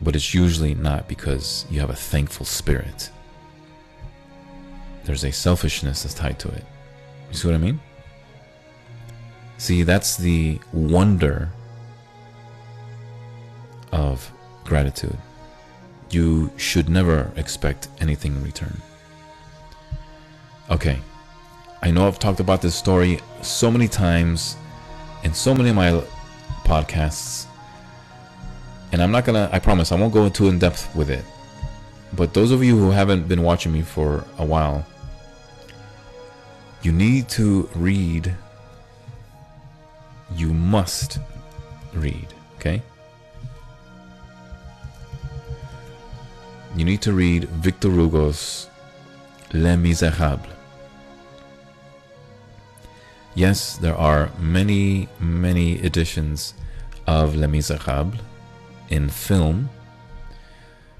But 0.00 0.14
it's 0.14 0.32
usually 0.32 0.74
not 0.74 1.08
because 1.08 1.66
you 1.70 1.80
have 1.80 1.90
a 1.90 1.96
thankful 1.96 2.46
spirit. 2.46 3.10
There's 5.04 5.24
a 5.24 5.32
selfishness 5.32 6.02
that's 6.02 6.14
tied 6.14 6.38
to 6.40 6.48
it. 6.48 6.64
You 7.30 7.36
see 7.36 7.48
what 7.48 7.54
I 7.54 7.58
mean? 7.58 7.80
See, 9.56 9.82
that's 9.82 10.16
the 10.16 10.60
wonder 10.72 11.50
of 13.90 14.30
gratitude. 14.64 15.18
You 16.10 16.52
should 16.56 16.88
never 16.88 17.32
expect 17.36 17.88
anything 18.00 18.36
in 18.36 18.44
return. 18.44 18.80
Okay, 20.70 20.98
I 21.82 21.90
know 21.90 22.06
I've 22.06 22.18
talked 22.18 22.40
about 22.40 22.62
this 22.62 22.74
story 22.74 23.20
so 23.42 23.70
many 23.70 23.88
times 23.88 24.56
in 25.24 25.34
so 25.34 25.54
many 25.54 25.70
of 25.70 25.76
my 25.76 26.02
podcasts, 26.64 27.46
and 28.92 29.02
I'm 29.02 29.10
not 29.10 29.24
gonna, 29.24 29.48
I 29.52 29.58
promise, 29.58 29.92
I 29.92 29.96
won't 29.96 30.12
go 30.12 30.28
too 30.28 30.48
in 30.48 30.58
depth 30.58 30.94
with 30.94 31.10
it. 31.10 31.24
But 32.12 32.34
those 32.34 32.50
of 32.50 32.64
you 32.64 32.78
who 32.78 32.90
haven't 32.90 33.28
been 33.28 33.42
watching 33.42 33.72
me 33.72 33.82
for 33.82 34.24
a 34.38 34.44
while, 34.44 34.86
you 36.82 36.92
need 36.92 37.28
to 37.30 37.68
read. 37.74 38.34
You 40.34 40.52
must 40.52 41.18
read, 41.94 42.26
okay? 42.56 42.82
you 46.78 46.84
need 46.84 47.02
to 47.02 47.12
read 47.12 47.48
Victor 47.48 47.90
Hugo's 47.90 48.68
Les 49.52 49.76
Miserables. 49.76 50.46
Yes, 53.34 53.76
there 53.78 53.96
are 53.96 54.30
many, 54.38 55.08
many 55.18 55.84
editions 55.84 56.54
of 57.06 57.34
Les 57.34 57.48
Miserables 57.48 58.20
in 58.88 59.08
film, 59.08 59.68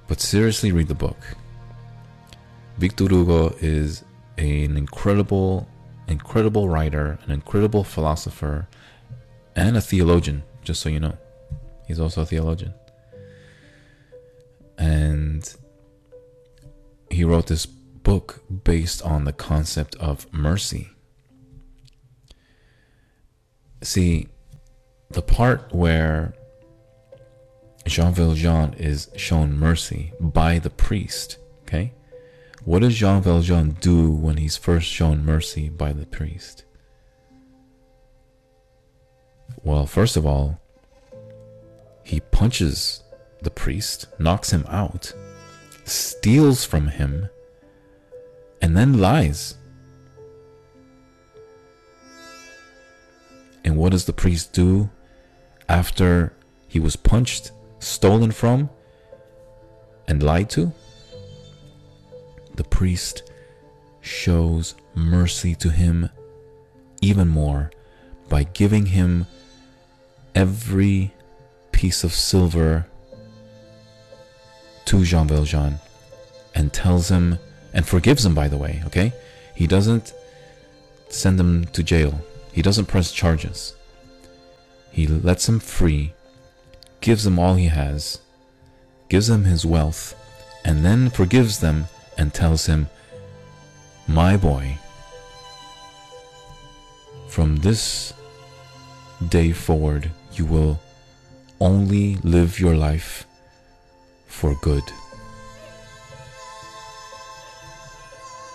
but 0.06 0.20
seriously 0.20 0.73
read 0.73 0.89
the 0.89 0.94
book. 0.94 1.16
Victor 2.78 3.09
Hugo 3.09 3.55
is 3.60 4.05
an 4.36 4.77
incredible, 4.77 5.69
incredible 6.06 6.69
writer, 6.69 7.19
an 7.24 7.32
incredible 7.32 7.85
philosopher, 7.85 8.69
and 9.56 9.77
a 9.77 9.81
theologian, 9.81 10.44
just 10.62 10.81
so 10.81 10.89
you 10.89 11.01
know. 11.01 11.16
He's 11.86 11.98
also 11.98 12.23
a 12.23 12.27
theologian. 12.27 12.74
And 14.78 15.52
he 17.10 17.24
wrote 17.24 17.48
this 17.48 17.66
book 17.66 18.43
based 18.65 19.02
on 19.02 19.24
the 19.24 19.32
concept 19.32 19.97
of 19.97 20.32
mercy. 20.32 20.90
See, 23.82 24.28
the 25.10 25.23
part 25.23 25.74
where 25.74 26.35
Jean 27.89 28.12
Valjean 28.12 28.74
is 28.74 29.10
shown 29.16 29.59
mercy 29.59 30.12
by 30.20 30.59
the 30.59 30.70
priest, 30.70 31.39
okay? 31.62 31.93
What 32.65 32.81
does 32.81 32.97
Jean 32.97 33.23
Valjean 33.23 33.77
do 33.81 34.10
when 34.10 34.36
he's 34.36 34.56
first 34.56 34.86
shown 34.86 35.24
mercy 35.24 35.69
by 35.69 35.93
the 35.93 36.06
priest? 36.06 36.65
Well, 39.62 39.86
first 39.86 40.16
of 40.16 40.27
all, 40.27 40.60
he 42.05 42.20
punches 42.20 43.02
the 43.43 43.51
priest, 43.51 44.06
knocks 44.19 44.52
him 44.52 44.65
out 44.69 45.12
steals 45.89 46.65
from 46.65 46.89
him, 46.89 47.28
and 48.60 48.77
then 48.77 48.98
lies. 48.98 49.56
And 53.65 53.77
what 53.77 53.93
does 53.93 54.05
the 54.05 54.12
priest 54.12 54.52
do 54.52 54.90
after 55.69 56.32
he 56.66 56.81
was 56.81 56.97
punched, 56.97 57.52
stolen 57.78 58.30
from, 58.30 58.70
and 60.06 60.22
lied 60.22 60.50
to? 60.50 60.72
The 62.55 62.64
priest 62.64 63.30
shows 64.00 64.74
mercy 64.94 65.55
to 65.56 65.70
him 65.70 66.10
even 67.00 67.28
more 67.28 67.70
by 68.28 68.44
giving 68.44 68.86
him 68.86 69.26
every 70.34 71.14
piece 71.72 72.05
of 72.05 72.12
silver 72.12 72.86
to 74.86 75.05
Jean 75.05 75.28
Valjean 75.28 75.78
and 76.55 76.72
tells 76.72 77.09
him 77.10 77.38
and 77.72 77.86
forgives 77.86 78.24
him 78.24 78.34
by 78.34 78.48
the 78.48 78.56
way, 78.56 78.82
okay? 78.86 79.12
He 79.55 79.66
doesn't 79.66 80.14
send 81.09 81.38
him 81.38 81.66
to 81.66 81.82
jail. 81.82 82.20
He 82.52 82.62
doesn't 82.62 82.86
press 82.86 83.12
charges. 83.12 83.76
He 84.90 85.06
lets 85.06 85.48
him 85.48 85.60
free, 85.60 86.12
gives 87.00 87.26
him 87.26 87.38
all 87.38 87.54
he 87.54 87.66
has, 87.66 88.20
gives 89.08 89.28
him 89.28 89.44
his 89.44 89.64
wealth, 89.64 90.14
and 90.64 90.84
then 90.84 91.10
forgives 91.10 91.60
them 91.60 91.86
and 92.16 92.34
tells 92.34 92.66
him, 92.66 92.88
My 94.06 94.36
boy, 94.36 94.78
from 97.28 97.56
this 97.56 98.12
day 99.28 99.52
forward, 99.52 100.10
you 100.32 100.44
will 100.44 100.80
only 101.60 102.16
live 102.16 102.60
your 102.60 102.74
life 102.76 103.26
for 104.26 104.54
good. 104.62 104.84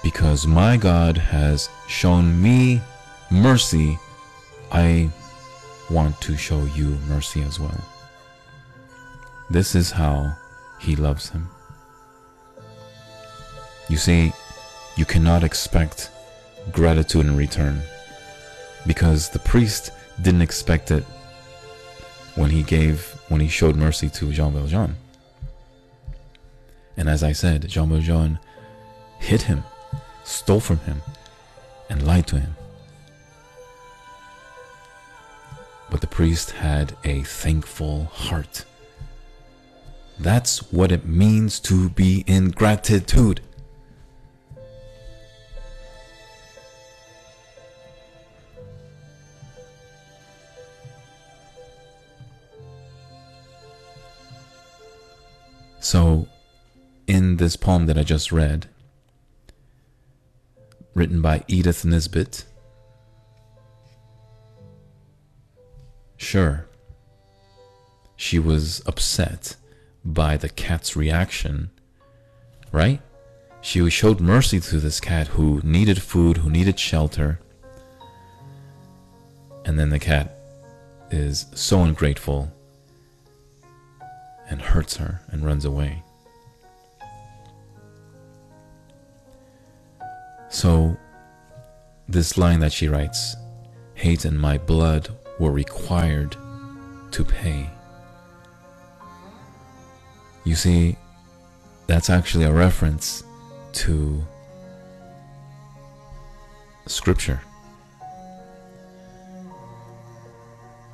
Because 0.03 0.45
my 0.45 0.76
God 0.78 1.18
has 1.18 1.70
shown 1.88 2.41
me 2.41 2.82
mercy, 3.32 3.98
I 4.72 5.10
want 5.90 6.20
to 6.22 6.36
show 6.36 6.65
you 6.65 6.98
mercy 7.07 7.41
as 7.41 7.60
well. 7.60 7.93
This 9.54 9.76
is 9.76 9.92
how 9.92 10.36
he 10.82 10.96
loves 10.96 11.30
him. 11.30 11.48
You 13.88 13.98
see, 13.98 14.34
you 14.98 15.06
cannot 15.06 15.44
expect 15.44 16.12
gratitude 16.72 17.26
in 17.26 17.38
return 17.38 17.82
because 18.86 19.30
the 19.30 19.40
priest 19.40 19.92
didn't 20.22 20.42
expect 20.42 20.92
it 20.92 21.04
when 22.36 22.50
he 22.50 22.64
gave 22.64 23.16
when 23.30 23.40
he 23.40 23.48
showed 23.48 23.76
mercy 23.78 24.10
to 24.10 24.34
Jean 24.34 24.52
Valjean. 24.54 24.96
And 26.98 27.08
as 27.08 27.24
I 27.24 27.32
said, 27.32 27.68
Jean 27.70 27.90
Valjean 27.90 28.40
hit 29.20 29.44
him 29.44 29.64
stole 30.24 30.60
from 30.60 30.80
him, 30.80 31.02
and 31.90 32.06
lied 32.06 32.28
to 32.28 32.40
him. 32.40 32.56
But 35.90 36.02
the 36.02 36.08
priest 36.08 36.52
had 36.52 36.96
a 37.04 37.24
thankful 37.24 38.06
heart. 38.06 38.66
That's 40.19 40.72
what 40.72 40.91
it 40.91 41.06
means 41.06 41.60
to 41.61 41.90
be 41.90 42.23
in 42.27 42.52
gratitude. 42.52 43.41
So, 55.80 56.27
in 57.07 57.38
this 57.38 57.57
poem 57.57 57.88
that 57.88 57.98
I 57.98 58.03
just 58.03 58.31
read, 58.31 58.68
written 60.95 61.22
by 61.22 61.44
Edith 61.48 61.84
Nesbit, 61.84 62.45
sure, 66.15 66.68
she 68.15 68.40
was 68.40 68.81
upset 68.85 69.57
by 70.06 70.38
the 70.38 70.50
cat's 70.50 70.96
reaction, 70.96 71.70
right? 72.72 73.02
She 73.62 73.90
showed 73.90 74.20
mercy 74.20 74.60
to 74.60 74.80
this 74.80 75.00
cat 75.00 75.28
who 75.28 75.62
needed 75.64 76.02
food, 76.02 76.38
who 76.38 76.50
needed 76.50 76.80
shelter. 76.80 77.40
And 79.66 79.80
then 79.80 79.90
the 79.90 80.00
cat 80.00 80.38
is 81.10 81.46
so 81.54 81.84
ungrateful 81.84 82.52
and 84.50 84.62
hurts 84.62 84.98
her 84.98 85.22
and 85.30 85.46
runs 85.46 85.64
away. 85.64 86.04
So, 90.50 90.98
this 92.08 92.38
line 92.38 92.60
that 92.60 92.74
she 92.74 92.88
writes 92.88 93.36
hate 93.96 94.26
and 94.26 94.40
my 94.40 94.58
blood 94.58 95.10
were 95.40 95.52
required 95.52 96.36
to 97.12 97.24
pay. 97.24 97.70
You 100.44 100.56
see, 100.56 100.98
that's 101.88 102.10
actually 102.10 102.45
a 102.45 102.52
reference 102.52 103.24
to 103.74 104.26
scripture. 106.86 107.41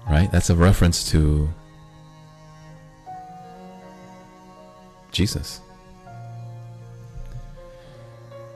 Right? 0.10 0.32
That's 0.32 0.50
a 0.50 0.56
reference 0.56 1.10
to 1.12 1.50
Jesus. 5.12 5.62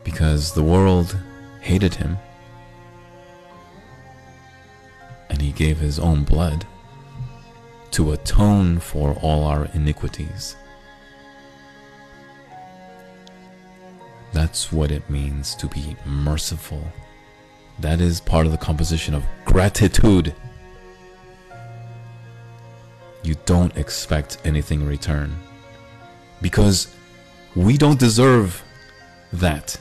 Because 0.03 0.53
the 0.53 0.63
world 0.63 1.17
hated 1.61 1.95
him 1.95 2.17
and 5.29 5.41
he 5.41 5.51
gave 5.51 5.77
his 5.77 5.97
own 5.99 6.23
blood 6.23 6.65
to 7.91 8.11
atone 8.11 8.79
for 8.79 9.13
all 9.21 9.43
our 9.43 9.65
iniquities. 9.73 10.55
That's 14.33 14.71
what 14.71 14.91
it 14.91 15.09
means 15.09 15.55
to 15.55 15.67
be 15.67 15.95
merciful. 16.05 16.91
That 17.79 18.01
is 18.01 18.19
part 18.19 18.45
of 18.45 18.51
the 18.51 18.57
composition 18.57 19.13
of 19.13 19.23
gratitude. 19.45 20.33
You 23.23 23.35
don't 23.45 23.75
expect 23.77 24.39
anything 24.43 24.81
in 24.81 24.87
return 24.87 25.35
because 26.41 26.93
we 27.55 27.77
don't 27.77 27.99
deserve 27.99 28.61
that. 29.31 29.79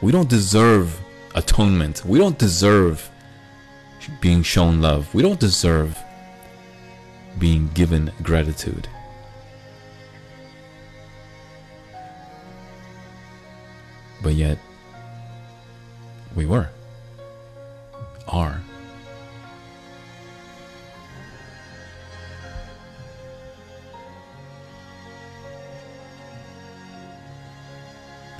We 0.00 0.10
don't 0.10 0.28
deserve 0.28 0.98
atonement. 1.34 2.04
We 2.04 2.18
don't 2.18 2.38
deserve 2.38 3.10
being 4.20 4.42
shown 4.42 4.80
love. 4.80 5.12
We 5.14 5.22
don't 5.22 5.40
deserve 5.40 5.98
being 7.38 7.68
given 7.74 8.10
gratitude. 8.22 8.88
But 14.26 14.34
yet, 14.34 14.58
we 16.34 16.46
were, 16.46 16.68
are. 18.26 18.60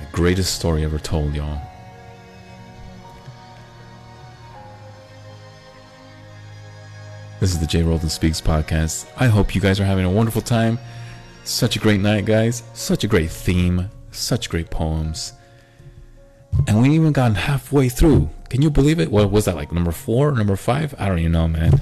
The 0.01 0.05
greatest 0.11 0.55
story 0.55 0.83
ever 0.83 0.99
told, 0.99 1.33
y'all. 1.33 1.61
This 7.39 7.51
is 7.51 7.59
the 7.59 7.65
J. 7.65 7.83
Roldan 7.83 8.09
Speaks 8.09 8.41
podcast. 8.41 9.09
I 9.15 9.27
hope 9.27 9.55
you 9.55 9.61
guys 9.61 9.79
are 9.79 9.85
having 9.85 10.03
a 10.03 10.11
wonderful 10.11 10.41
time. 10.41 10.79
Such 11.45 11.77
a 11.77 11.79
great 11.79 12.01
night, 12.01 12.25
guys. 12.25 12.63
Such 12.73 13.05
a 13.05 13.07
great 13.07 13.31
theme. 13.31 13.89
Such 14.11 14.49
great 14.49 14.69
poems. 14.69 15.31
And 16.67 16.81
we 16.81 16.89
even 16.91 17.13
got 17.13 17.35
halfway 17.35 17.87
through. 17.87 18.29
Can 18.49 18.61
you 18.61 18.69
believe 18.69 18.99
it? 18.99 19.09
What 19.09 19.31
was 19.31 19.45
that 19.45 19.55
like 19.55 19.71
number 19.71 19.91
four, 19.91 20.33
number 20.33 20.57
five? 20.57 20.93
I 20.99 21.07
don't 21.07 21.19
even 21.19 21.31
know, 21.31 21.47
man. 21.47 21.79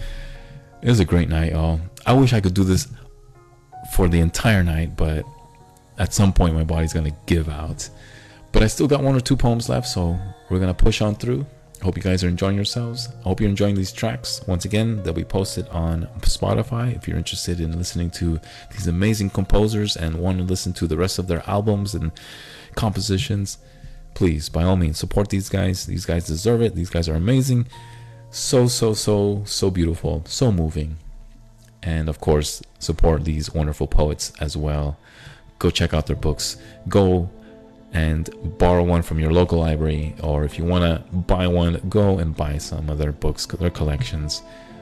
It 0.81 0.89
was 0.89 0.99
a 0.99 1.05
great 1.05 1.27
night, 1.27 1.53
y'all. 1.53 1.81
I 2.05 2.13
wish 2.13 2.33
I 2.33 2.39
could 2.39 2.53
do 2.53 2.63
this 2.63 2.87
for 3.93 4.07
the 4.07 4.19
entire 4.19 4.63
night, 4.63 4.95
but 4.95 5.25
at 5.97 6.13
some 6.13 6.31
point 6.31 6.53
my 6.53 6.63
body's 6.63 6.93
gonna 6.93 7.15
give 7.25 7.49
out. 7.49 7.89
But 8.51 8.61
I 8.61 8.67
still 8.67 8.87
got 8.87 9.03
one 9.03 9.15
or 9.15 9.19
two 9.19 9.35
poems 9.35 9.69
left, 9.69 9.87
so 9.87 10.17
we're 10.49 10.59
gonna 10.59 10.73
push 10.73 11.01
on 11.01 11.15
through. 11.15 11.45
Hope 11.81 11.97
you 11.97 12.03
guys 12.03 12.23
are 12.23 12.29
enjoying 12.29 12.55
yourselves. 12.55 13.09
I 13.19 13.23
hope 13.23 13.41
you're 13.41 13.49
enjoying 13.49 13.75
these 13.75 13.91
tracks. 13.91 14.41
Once 14.47 14.65
again, 14.65 15.03
they'll 15.03 15.13
be 15.13 15.23
posted 15.23 15.67
on 15.69 16.07
Spotify 16.21 16.95
if 16.95 17.07
you're 17.07 17.17
interested 17.17 17.59
in 17.59 17.77
listening 17.77 18.11
to 18.11 18.39
these 18.71 18.87
amazing 18.87 19.31
composers 19.31 19.95
and 19.97 20.15
want 20.15 20.37
to 20.37 20.43
listen 20.43 20.73
to 20.73 20.87
the 20.87 20.97
rest 20.97 21.19
of 21.19 21.27
their 21.27 21.43
albums 21.47 21.93
and 21.93 22.11
compositions. 22.75 23.57
Please, 24.15 24.49
by 24.49 24.63
all 24.63 24.75
means, 24.75 24.97
support 24.97 25.29
these 25.29 25.49
guys. 25.49 25.85
These 25.85 26.05
guys 26.05 26.25
deserve 26.25 26.61
it. 26.61 26.73
These 26.73 26.89
guys 26.89 27.07
are 27.07 27.15
amazing. 27.15 27.67
So, 28.31 28.67
so, 28.67 28.95
so, 28.95 29.43
so 29.45 29.69
beautiful. 29.69 30.23
So 30.25 30.51
moving. 30.51 30.97
And 31.83 32.09
of 32.09 32.19
course, 32.19 32.63
support 32.79 33.23
these 33.23 33.53
wonderful 33.53 33.87
poets 33.87 34.33
as 34.41 34.57
well. 34.57 34.97
Go 35.59 35.69
check 35.69 35.93
out 35.93 36.07
their 36.07 36.15
books. 36.15 36.57
Go 36.89 37.29
and 37.93 38.29
borrow 38.57 38.83
one 38.83 39.01
from 39.01 39.19
your 39.19 39.31
local 39.31 39.59
library, 39.59 40.15
or 40.21 40.43
if 40.43 40.57
you 40.57 40.65
want 40.65 40.83
to 40.83 41.15
buy 41.15 41.47
one, 41.47 41.81
go 41.87 42.17
and 42.17 42.35
buy 42.35 42.57
some 42.57 42.89
of 42.89 42.97
their 42.97 43.13
books, 43.13 43.45
their 43.45 43.69
collections. 43.69 44.41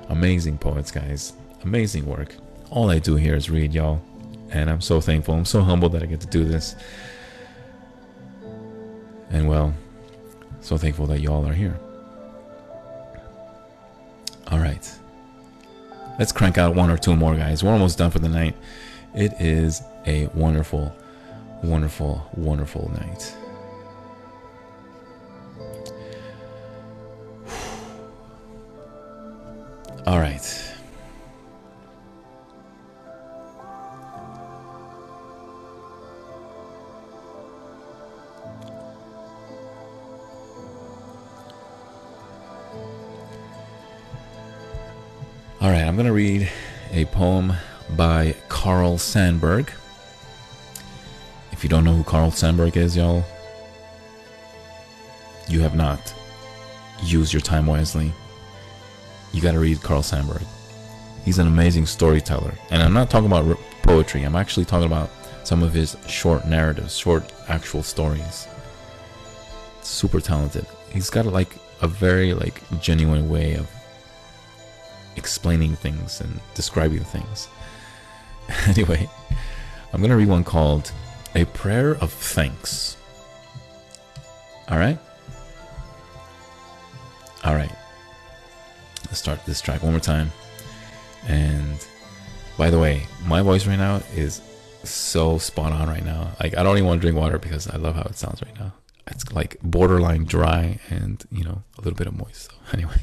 Amazing 0.09 0.57
poets, 0.57 0.89
guys. 0.89 1.33
Amazing 1.63 2.05
work. 2.05 2.35
All 2.71 2.89
I 2.89 2.99
do 2.99 3.15
here 3.15 3.35
is 3.35 3.49
read, 3.49 3.73
y'all. 3.73 4.01
And 4.49 4.69
I'm 4.69 4.81
so 4.81 4.99
thankful. 4.99 5.35
I'm 5.35 5.45
so 5.45 5.61
humbled 5.61 5.91
that 5.91 6.01
I 6.01 6.07
get 6.07 6.21
to 6.21 6.27
do 6.27 6.43
this. 6.43 6.75
And 9.33 9.49
well, 9.49 9.73
so 10.61 10.77
thankful 10.77 11.07
that 11.07 11.19
y'all 11.19 11.45
are 11.45 11.53
here. 11.53 11.77
All 14.47 14.59
right. 14.59 14.89
Let's 16.17 16.31
crank 16.31 16.57
out 16.57 16.75
one 16.75 16.89
or 16.89 16.97
two 16.97 17.15
more, 17.15 17.35
guys. 17.35 17.63
We're 17.63 17.73
almost 17.73 17.97
done 17.97 18.11
for 18.11 18.19
the 18.19 18.29
night. 18.29 18.55
It 19.13 19.33
is 19.41 19.81
a 20.05 20.27
wonderful 20.27 20.95
wonderful, 21.63 22.29
wonderful 22.35 22.91
night. 22.99 23.35
All 30.05 30.19
right. 30.19 30.72
All 45.63 45.69
right, 45.69 45.85
I'm 45.85 45.95
going 45.95 46.07
to 46.07 46.11
read 46.11 46.51
a 46.91 47.05
poem 47.05 47.53
by 47.91 48.35
Carl 48.49 48.97
Sandburg. 48.97 49.69
If 51.53 51.63
you 51.63 51.69
don't 51.69 51.85
know 51.85 51.93
who 51.93 52.03
Carl 52.03 52.31
Sandburg 52.31 52.75
is, 52.75 52.97
y'all, 52.97 53.23
you 55.47 55.61
have 55.61 55.73
not 55.73 56.13
used 57.01 57.31
your 57.31 57.39
time 57.39 57.65
wisely. 57.65 58.11
You 59.31 59.41
got 59.41 59.53
to 59.53 59.59
read 59.59 59.81
Carl 59.81 60.01
Sandburg. 60.01 60.45
He's 61.23 61.39
an 61.39 61.47
amazing 61.47 61.85
storyteller. 61.85 62.55
And 62.69 62.83
I'm 62.83 62.93
not 62.93 63.09
talking 63.09 63.27
about 63.27 63.57
poetry, 63.83 64.23
I'm 64.23 64.35
actually 64.35 64.65
talking 64.65 64.87
about 64.87 65.11
some 65.45 65.63
of 65.63 65.71
his 65.71 65.95
short 66.07 66.45
narratives, 66.45 66.97
short 66.97 67.31
actual 67.47 67.83
stories. 67.83 68.49
Super 69.81 70.19
talented. 70.19 70.65
He's 70.91 71.09
got 71.09 71.25
like 71.25 71.55
a 71.81 71.87
very 71.87 72.33
like 72.33 72.61
genuine 72.81 73.29
way 73.29 73.53
of 73.53 73.69
explaining 75.15 75.75
things 75.75 76.21
and 76.21 76.39
describing 76.55 77.03
things. 77.03 77.47
anyway, 78.67 79.09
I'm 79.91 80.01
going 80.01 80.09
to 80.09 80.17
read 80.17 80.27
one 80.27 80.43
called 80.43 80.91
a 81.35 81.45
prayer 81.45 81.95
of 81.95 82.11
thanks. 82.11 82.97
All 84.69 84.77
right. 84.77 84.97
All 87.43 87.55
right. 87.55 87.71
Let's 89.05 89.19
start 89.19 89.45
this 89.45 89.61
track 89.61 89.83
one 89.83 89.93
more 89.93 89.99
time. 89.99 90.31
And 91.27 91.85
by 92.57 92.69
the 92.69 92.79
way, 92.79 93.07
my 93.25 93.41
voice 93.41 93.65
right 93.67 93.77
now 93.77 94.01
is 94.15 94.41
so 94.83 95.37
spot 95.37 95.71
on 95.71 95.87
right 95.87 96.05
now. 96.05 96.31
Like 96.39 96.57
I 96.57 96.63
don't 96.63 96.77
even 96.77 96.87
want 96.87 97.01
to 97.01 97.05
drink 97.05 97.17
water 97.17 97.37
because 97.37 97.67
I 97.67 97.77
love 97.77 97.95
how 97.95 98.03
it 98.03 98.17
sounds 98.17 98.41
right 98.41 98.57
now. 98.59 98.73
It's 99.07 99.31
like 99.33 99.57
borderline 99.61 100.25
dry 100.25 100.79
and 100.89 101.23
you 101.31 101.43
know 101.43 101.63
a 101.77 101.81
little 101.81 101.97
bit 101.97 102.07
of 102.07 102.17
moist. 102.17 102.51
So 102.51 102.57
anyway. 102.73 103.01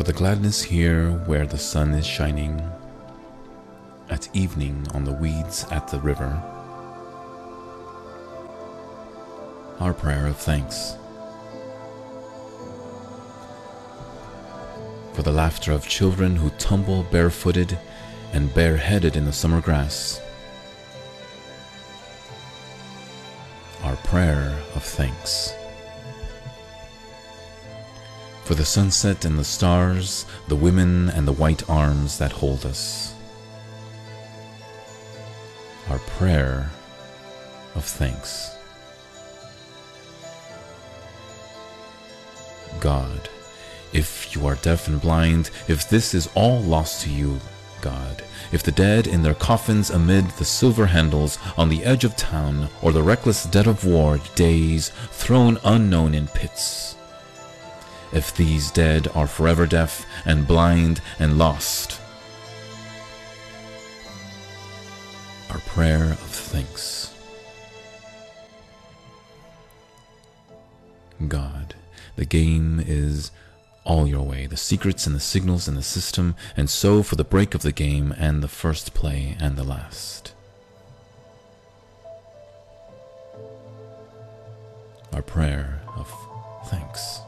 For 0.00 0.04
the 0.04 0.12
gladness 0.14 0.62
here 0.62 1.10
where 1.26 1.46
the 1.46 1.58
sun 1.58 1.92
is 1.92 2.06
shining, 2.06 2.58
at 4.08 4.34
evening 4.34 4.86
on 4.94 5.04
the 5.04 5.12
weeds 5.12 5.66
at 5.70 5.88
the 5.88 6.00
river, 6.00 6.42
our 9.78 9.92
prayer 9.92 10.26
of 10.26 10.38
thanks. 10.38 10.96
For 15.12 15.20
the 15.20 15.32
laughter 15.32 15.70
of 15.70 15.86
children 15.86 16.34
who 16.34 16.48
tumble 16.56 17.02
barefooted 17.02 17.78
and 18.32 18.54
bareheaded 18.54 19.16
in 19.16 19.26
the 19.26 19.34
summer 19.34 19.60
grass, 19.60 20.18
our 23.82 23.96
prayer 23.96 24.58
of 24.74 24.82
thanks 24.82 25.52
for 28.50 28.56
the 28.56 28.64
sunset 28.64 29.24
and 29.24 29.38
the 29.38 29.44
stars, 29.44 30.26
the 30.48 30.56
women 30.56 31.08
and 31.10 31.24
the 31.24 31.32
white 31.32 31.70
arms 31.70 32.18
that 32.18 32.32
hold 32.32 32.66
us. 32.66 33.14
Our 35.88 36.00
prayer 36.00 36.68
of 37.76 37.84
thanks. 37.84 38.50
God, 42.80 43.28
if 43.92 44.34
you 44.34 44.48
are 44.48 44.56
deaf 44.56 44.88
and 44.88 45.00
blind, 45.00 45.50
if 45.68 45.88
this 45.88 46.12
is 46.12 46.28
all 46.34 46.60
lost 46.60 47.02
to 47.02 47.10
you, 47.10 47.38
God, 47.80 48.24
if 48.50 48.64
the 48.64 48.72
dead 48.72 49.06
in 49.06 49.22
their 49.22 49.34
coffins 49.34 49.90
amid 49.90 50.28
the 50.30 50.44
silver 50.44 50.86
handles 50.86 51.38
on 51.56 51.68
the 51.68 51.84
edge 51.84 52.02
of 52.02 52.16
town, 52.16 52.68
or 52.82 52.90
the 52.90 53.00
reckless 53.00 53.44
dead 53.44 53.68
of 53.68 53.84
war 53.84 54.18
days 54.34 54.88
thrown 55.12 55.56
unknown 55.62 56.14
in 56.14 56.26
pits, 56.26 56.96
if 58.12 58.34
these 58.36 58.70
dead 58.70 59.08
are 59.14 59.26
forever 59.26 59.66
deaf 59.66 60.06
and 60.24 60.46
blind 60.46 61.00
and 61.18 61.38
lost. 61.38 62.00
Our 65.50 65.58
prayer 65.60 66.04
of 66.04 66.18
thanks. 66.18 67.12
God, 71.28 71.74
the 72.16 72.24
game 72.24 72.82
is 72.84 73.30
all 73.84 74.06
your 74.06 74.22
way, 74.22 74.46
the 74.46 74.56
secrets 74.56 75.06
and 75.06 75.16
the 75.16 75.20
signals 75.20 75.66
and 75.66 75.76
the 75.76 75.82
system, 75.82 76.36
and 76.56 76.70
so 76.70 77.02
for 77.02 77.16
the 77.16 77.24
break 77.24 77.54
of 77.54 77.62
the 77.62 77.72
game 77.72 78.14
and 78.16 78.42
the 78.42 78.48
first 78.48 78.94
play 78.94 79.36
and 79.40 79.56
the 79.56 79.64
last. 79.64 80.32
Our 85.12 85.22
prayer 85.22 85.82
of 85.96 86.08
thanks. 86.66 87.19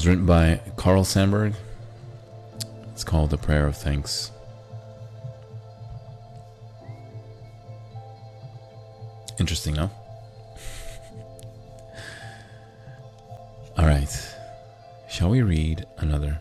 Was 0.00 0.06
written 0.06 0.24
by 0.24 0.58
Carl 0.76 1.04
Sandburg. 1.04 1.52
It's 2.90 3.04
called 3.04 3.28
The 3.28 3.36
Prayer 3.36 3.66
of 3.66 3.76
Thanks. 3.76 4.30
Interesting, 9.38 9.74
no? 9.74 9.90
All 13.76 13.84
right. 13.84 14.08
Shall 15.10 15.28
we 15.28 15.42
read 15.42 15.84
another? 15.98 16.40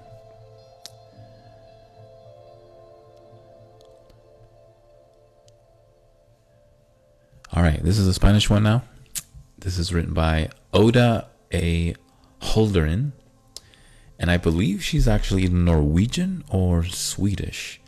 All 7.51 7.61
right, 7.61 7.83
this 7.83 7.97
is 7.97 8.07
a 8.07 8.13
Spanish 8.13 8.49
one 8.49 8.63
now. 8.63 8.83
This 9.57 9.77
is 9.77 9.93
written 9.93 10.13
by 10.13 10.47
Oda 10.71 11.27
A. 11.53 11.93
Holderin 12.41 13.11
and 14.19 14.29
I 14.29 14.37
believe 14.37 14.83
she's 14.83 15.07
actually 15.07 15.47
Norwegian 15.47 16.43
or 16.49 16.83
Swedish. 16.83 17.79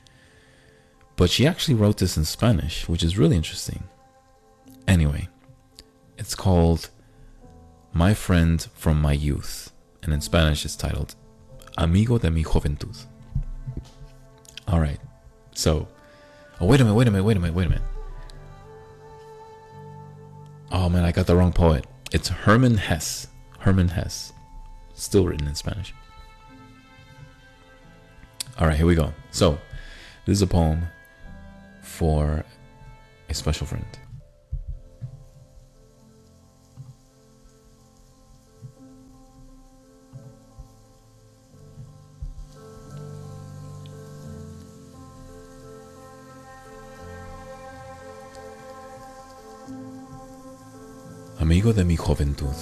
But 1.18 1.30
she 1.30 1.45
actually 1.45 1.76
wrote 1.76 1.98
this 1.98 2.18
in 2.18 2.26
Spanish, 2.26 2.88
which 2.88 3.03
is 3.03 3.18
really 3.18 3.36
interesting. 3.36 3.84
Anyway, 4.88 5.28
it's 6.18 6.34
called 6.34 6.90
My 7.94 8.14
Friend 8.14 8.66
from 8.74 9.02
My 9.02 9.14
Youth, 9.14 9.72
and 10.02 10.14
in 10.14 10.22
Spanish 10.22 10.66
it's 10.66 10.76
titled 10.76 11.16
Amigo 11.78 12.18
de 12.18 12.32
mi 12.32 12.44
Juventud. 12.44 13.06
All 14.68 14.80
right, 14.80 14.99
so, 15.53 15.88
oh, 16.60 16.66
wait 16.66 16.80
a 16.80 16.84
minute, 16.84 16.95
wait 16.95 17.08
a 17.08 17.12
minute, 17.12 17.26
wait 17.26 17.38
a 17.38 17.40
minute, 17.40 17.56
wait 17.56 17.68
a 17.68 17.70
minute. 17.70 17.84
Oh 20.72 20.88
man, 20.88 21.03
I 21.03 21.12
got 21.12 21.28
the 21.28 21.36
wrong 21.36 21.52
poet. 21.52 21.86
It's 22.14 22.30
Hermann 22.30 22.78
Hesse. 22.78 23.28
Hermann 23.60 23.90
Hesse. 23.90 24.32
Still 24.94 25.26
written 25.26 25.48
in 25.48 25.56
Spanish. 25.56 25.94
All 28.62 28.68
right, 28.68 28.78
here 28.78 28.86
we 28.86 28.94
go. 28.94 29.12
So, 29.32 29.58
this 30.28 30.38
is 30.38 30.44
a 30.44 30.48
poem 30.48 30.86
for 31.82 32.46
a 33.28 33.34
special 33.34 33.66
friend. 33.66 33.84
Amigo 51.40 51.74
de 51.74 51.84
mi 51.84 51.98
juventud, 51.98 52.56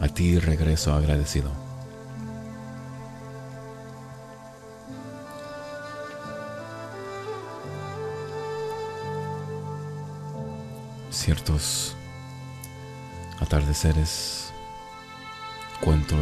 a 0.00 0.08
ti 0.12 0.40
regreso 0.40 0.92
agradecido. 0.92 1.69
Ciertos 11.30 11.94
atardeceres 13.38 14.52
cuento 15.80 16.16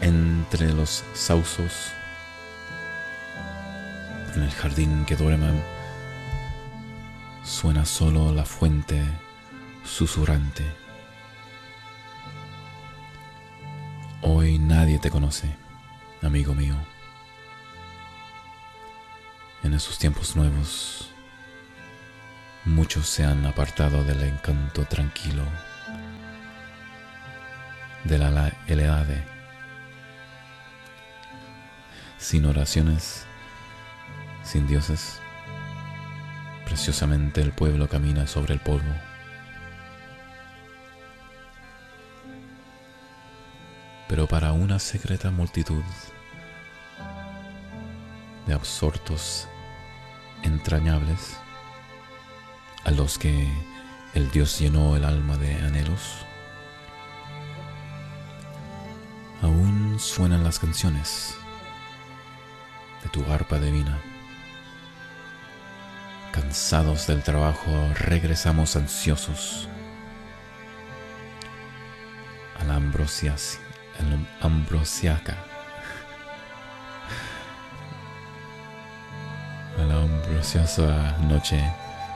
entre 0.00 0.72
los 0.72 1.04
sausos 1.14 1.92
en 4.34 4.42
el 4.42 4.50
jardín 4.50 5.04
que 5.04 5.14
duerme 5.14 5.62
suena 7.44 7.84
solo 7.84 8.32
la 8.34 8.44
fuente 8.44 9.00
susurrante. 9.84 10.64
Hoy 14.22 14.58
nadie 14.58 14.98
te 14.98 15.12
conoce 15.12 15.54
amigo 16.20 16.52
mío. 16.52 16.74
En 19.62 19.72
esos 19.72 19.98
tiempos 19.98 20.34
nuevos, 20.34 21.10
muchos 22.64 23.08
se 23.08 23.24
han 23.24 23.46
apartado 23.46 24.04
del 24.04 24.22
encanto 24.22 24.84
tranquilo 24.84 25.44
de 28.04 28.18
la 28.18 28.52
Eleade, 28.66 29.22
sin 32.18 32.46
oraciones, 32.46 33.26
sin 34.42 34.66
dioses. 34.66 35.20
Preciosamente 36.64 37.40
el 37.40 37.52
pueblo 37.52 37.88
camina 37.88 38.26
sobre 38.26 38.54
el 38.54 38.60
polvo. 38.60 38.94
Pero 44.08 44.26
para 44.26 44.52
una 44.52 44.78
secreta 44.78 45.30
multitud 45.30 45.82
de 48.46 48.54
absortos 48.54 49.46
entrañables, 50.42 51.36
a 52.84 52.90
los 52.90 53.18
que 53.18 53.48
el 54.14 54.30
Dios 54.30 54.58
llenó 54.58 54.96
el 54.96 55.04
alma 55.04 55.36
de 55.36 55.54
anhelos, 55.54 56.24
aún 59.42 59.98
suenan 59.98 60.44
las 60.44 60.58
canciones 60.58 61.34
de 63.02 63.08
tu 63.10 63.24
arpa 63.30 63.58
divina. 63.58 63.98
Cansados 66.32 67.06
del 67.06 67.22
trabajo, 67.22 67.70
regresamos 67.94 68.76
ansiosos. 68.76 69.68
A 72.58 72.64
la 72.64 72.76
ambrosiaca, 72.76 73.50
a 79.78 79.82
la 79.82 79.96
ambrosiosa 79.96 81.16
noche 81.22 81.62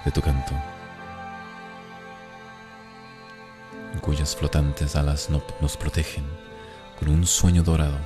de 0.05 0.11
tu 0.11 0.21
canto, 0.21 0.55
cuyas 4.01 4.37
flotantes 4.37 4.97
alas 4.97 5.31
nos 5.31 5.77
protegen 5.79 6.25
con 6.99 7.09
un 7.09 7.27
sueño 7.27 7.63
dorado. 7.63 7.97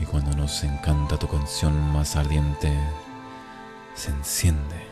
Y 0.00 0.04
cuando 0.04 0.34
nos 0.34 0.64
encanta 0.64 1.18
tu 1.18 1.28
canción 1.28 1.78
más 1.92 2.16
ardiente, 2.16 2.72
se 3.94 4.10
enciende, 4.12 4.86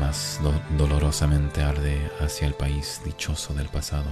más 0.00 0.40
dolorosamente 0.76 1.62
arde 1.62 2.10
hacia 2.20 2.48
el 2.48 2.54
país 2.54 3.00
dichoso 3.04 3.54
del 3.54 3.68
pasado, 3.68 4.10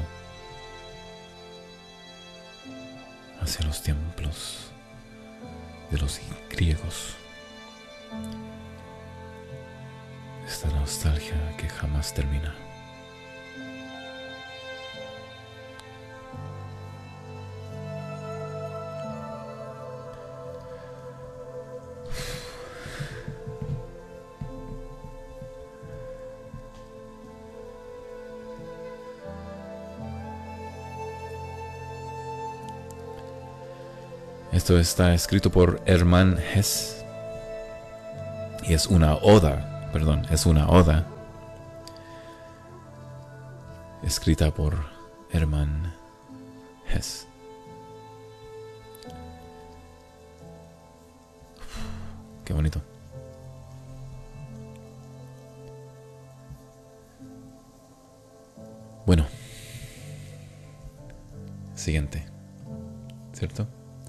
hacia 3.40 3.66
los 3.66 3.82
templos 3.82 4.67
de 5.90 5.98
los 5.98 6.20
griegos. 6.50 7.14
Esta 10.46 10.68
nostalgia 10.70 11.56
que 11.56 11.68
jamás 11.68 12.14
termina. 12.14 12.67
Esto 34.68 34.78
está 34.78 35.14
escrito 35.14 35.50
por 35.50 35.80
Hermann 35.86 36.38
Hess 36.38 37.02
y 38.62 38.74
es 38.74 38.86
una 38.86 39.14
oda, 39.14 39.88
perdón, 39.94 40.26
es 40.28 40.44
una 40.44 40.68
oda 40.68 41.06
escrita 44.02 44.50
por 44.50 44.76
Hermann 45.32 45.94
Hess. 46.86 47.26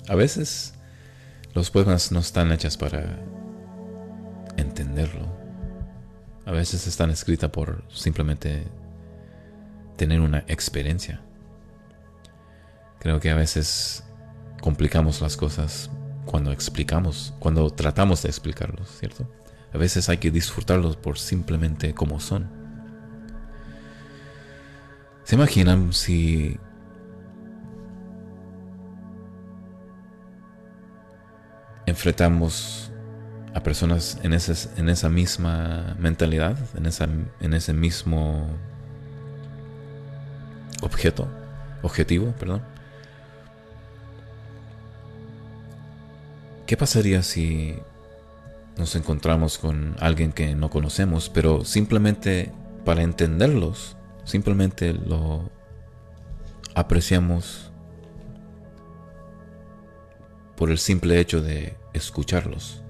A 0.10 0.16
veces 0.16 0.74
los 1.54 1.70
poemas 1.70 2.12
no 2.12 2.20
están 2.20 2.52
hechas 2.52 2.78
para 2.78 3.20
entenderlo. 4.58 5.28
A 6.48 6.52
veces 6.52 6.88
están 6.88 7.12
escritas 7.12 7.52
por 7.52 7.84
simplemente 7.90 8.64
tener 9.98 10.20
una 10.20 10.40
experiencia. 10.48 11.22
Creo 13.00 13.20
que 13.20 13.30
a 13.30 13.36
veces 13.36 14.04
complicamos 14.62 15.22
las 15.22 15.38
cosas 15.38 15.92
cuando 16.26 16.52
explicamos, 16.52 17.36
cuando 17.38 17.70
tratamos 17.70 18.24
de 18.24 18.30
explicarlos, 18.30 18.90
¿cierto? 19.00 19.32
A 19.72 19.78
veces 19.78 20.10
hay 20.10 20.18
que 20.18 20.32
disfrutarlos 20.32 20.96
por 20.96 21.20
simplemente 21.20 21.94
como 21.94 22.20
son. 22.20 22.50
¿Se 25.24 25.36
imaginan 25.36 25.94
si 25.94 26.60
enfrentamos 31.90 32.92
a 33.54 33.62
personas 33.64 34.20
en, 34.24 34.34
en 34.34 34.90
esa 34.90 35.10
misma 35.10 35.96
mentalidad, 36.00 36.58
en, 36.76 36.86
esa, 36.86 37.08
en 37.40 37.54
ese 37.54 37.74
mismo 37.74 38.48
objeto, 40.82 41.28
objetivo, 41.82 42.32
perdón. 42.40 42.62
¿Qué 46.66 46.78
pasaría 46.78 47.24
si 47.24 47.80
nos 48.80 48.96
encontramos 48.96 49.58
con 49.58 49.96
alguien 50.00 50.32
que 50.32 50.56
no 50.56 50.70
conocemos, 50.70 51.30
pero 51.30 51.66
simplemente 51.66 52.52
para 52.86 53.04
entenderlos, 53.04 53.98
simplemente 54.24 54.94
lo 54.94 55.50
apreciamos 56.76 57.69
por 60.60 60.72
el 60.72 60.78
simple 60.78 61.22
hecho 61.22 61.42
de 61.42 61.78
escucharlos. 61.94 62.84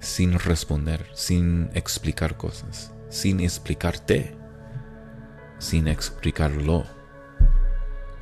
Sin 0.00 0.36
responder, 0.36 1.06
sin 1.14 1.70
explicar 1.74 2.36
cosas, 2.36 2.92
sin 3.08 3.38
explicarte, 3.38 4.36
sin 5.60 5.86
explicarlo. 5.86 6.84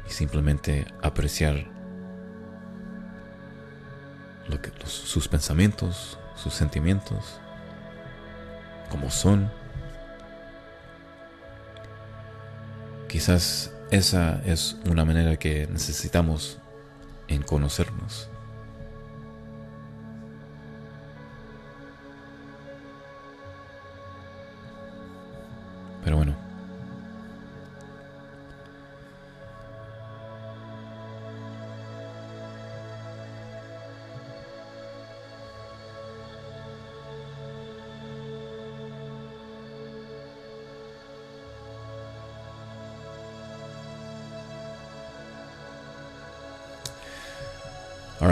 Y 0.07 0.13
simplemente 0.13 0.85
apreciar 1.03 1.73
lo 4.47 4.61
que, 4.61 4.71
sus 4.85 5.29
pensamientos, 5.29 6.19
sus 6.35 6.53
sentimientos, 6.53 7.41
como 8.91 9.11
son. 9.11 9.51
Quizás 13.09 13.76
esa 13.91 14.43
es 14.45 14.77
una 14.91 15.05
manera 15.05 15.37
que 15.37 15.67
necesitamos 15.67 16.59
en 17.29 17.43
conocernos. 17.43 18.29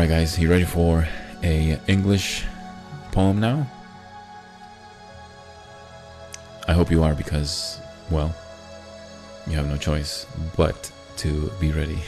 All 0.04 0.10
right, 0.10 0.18
guys, 0.18 0.38
you 0.38 0.50
ready 0.50 0.66
for 0.66 1.08
a 1.42 1.80
English 1.86 2.44
poem 3.10 3.40
now? 3.40 3.66
I 6.68 6.74
hope 6.74 6.90
you 6.90 7.02
are 7.02 7.14
because, 7.14 7.80
well, 8.10 8.34
you 9.46 9.54
have 9.56 9.66
no 9.66 9.78
choice 9.78 10.26
but 10.58 10.92
to 11.16 11.50
be 11.58 11.72
ready. 11.72 12.00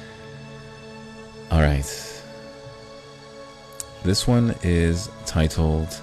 All 1.50 1.60
right. 1.60 1.84
This 4.02 4.26
one 4.26 4.54
is 4.62 5.10
titled 5.26 6.00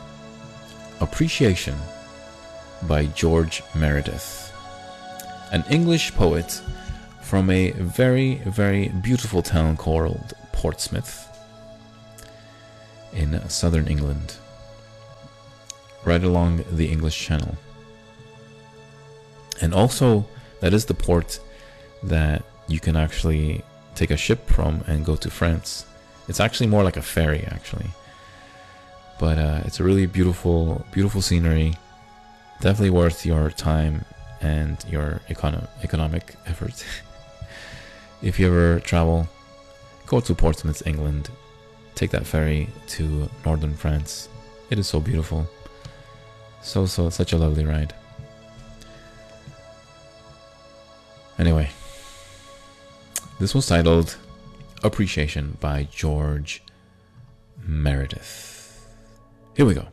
Appreciation 1.01 1.77
by 2.83 3.07
George 3.07 3.63
Meredith, 3.73 4.53
an 5.51 5.63
English 5.71 6.13
poet 6.13 6.61
from 7.23 7.49
a 7.49 7.71
very, 7.71 8.35
very 8.45 8.89
beautiful 8.89 9.41
town 9.41 9.75
called 9.75 10.35
Portsmouth 10.59 11.13
in 13.13 13.29
southern 13.47 13.87
England, 13.87 14.35
right 16.03 16.21
along 16.21 16.65
the 16.69 16.91
English 16.91 17.17
Channel. 17.17 17.55
And 19.61 19.73
also, 19.73 20.25
that 20.59 20.73
is 20.73 20.83
the 20.83 20.93
port 20.93 21.39
that 22.03 22.43
you 22.67 22.81
can 22.81 22.97
actually 22.97 23.63
take 23.95 24.11
a 24.11 24.17
ship 24.17 24.45
from 24.47 24.83
and 24.85 25.05
go 25.05 25.15
to 25.15 25.29
France. 25.29 25.85
It's 26.27 26.41
actually 26.41 26.67
more 26.67 26.83
like 26.83 26.97
a 26.97 27.01
ferry, 27.01 27.43
actually. 27.47 27.91
But 29.17 29.37
uh, 29.37 29.61
it's 29.63 29.79
a 29.79 29.83
really 29.85 30.07
beautiful, 30.07 30.85
beautiful 30.91 31.21
scenery. 31.21 31.75
Definitely 32.59 32.89
worth 32.89 33.25
your 33.25 33.49
time 33.49 34.03
and 34.41 34.75
your 34.89 35.21
econo- 35.29 35.69
economic 35.83 36.35
effort. 36.47 36.83
if 38.21 38.37
you 38.37 38.47
ever 38.47 38.81
travel, 38.81 39.29
go 40.09 40.19
to 40.19 40.33
Portsmouth, 40.33 40.85
England. 40.87 41.29
Take 41.93 42.09
that 42.11 42.25
ferry 42.25 42.67
to 42.87 43.29
northern 43.45 43.75
France. 43.75 44.27
It 44.71 44.79
is 44.79 44.87
so 44.87 44.99
beautiful. 44.99 45.47
So, 46.61 46.85
so, 46.87 47.09
such 47.09 47.31
a 47.31 47.37
lovely 47.37 47.63
ride. 47.63 47.93
Anyway, 51.37 51.69
this 53.39 53.53
was 53.55 53.67
titled 53.67 54.17
Appreciation 54.83 55.57
by 55.61 55.87
George 55.91 56.63
Meredith. 57.65 58.87
Here 59.55 59.65
we 59.65 59.75
go. 59.75 59.87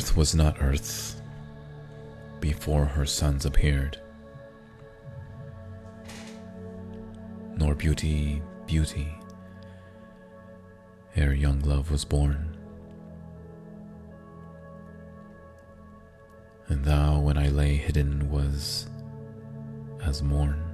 Earth 0.00 0.16
was 0.16 0.34
not 0.34 0.56
earth 0.62 1.20
before 2.40 2.86
her 2.86 3.04
sons 3.04 3.44
appeared, 3.44 4.00
nor 7.58 7.74
beauty, 7.74 8.40
beauty, 8.66 9.12
ere 11.16 11.34
young 11.34 11.60
love 11.60 11.90
was 11.90 12.06
born. 12.06 12.56
And 16.68 16.82
thou, 16.82 17.20
when 17.20 17.36
I 17.36 17.48
lay 17.48 17.74
hidden, 17.74 18.30
was 18.30 18.88
as 20.02 20.22
morn 20.22 20.64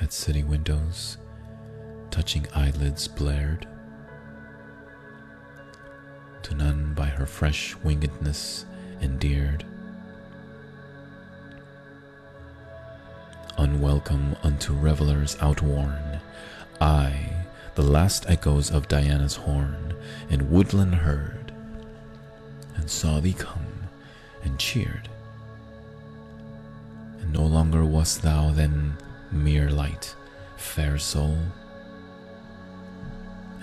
at 0.00 0.12
city 0.12 0.42
windows, 0.42 1.18
touching 2.10 2.48
eyelids 2.52 3.06
blared 3.06 3.68
none 6.52 6.94
by 6.94 7.06
her 7.06 7.26
fresh 7.26 7.74
wingedness 7.84 8.64
endeared. 9.00 9.64
Unwelcome 13.58 14.36
unto 14.42 14.72
revelers 14.72 15.36
outworn, 15.40 16.20
I, 16.80 17.46
the 17.74 17.82
last 17.82 18.28
echoes 18.28 18.70
of 18.70 18.88
Diana's 18.88 19.36
horn, 19.36 19.94
in 20.30 20.50
woodland 20.50 20.94
heard, 20.94 21.52
and 22.76 22.90
saw 22.90 23.20
thee 23.20 23.34
come, 23.34 23.88
and 24.42 24.58
cheered. 24.58 25.08
And 27.20 27.32
no 27.32 27.44
longer 27.44 27.84
wast 27.84 28.22
thou 28.22 28.50
then 28.50 28.96
mere 29.30 29.70
light, 29.70 30.14
fair 30.56 30.98
soul 30.98 31.38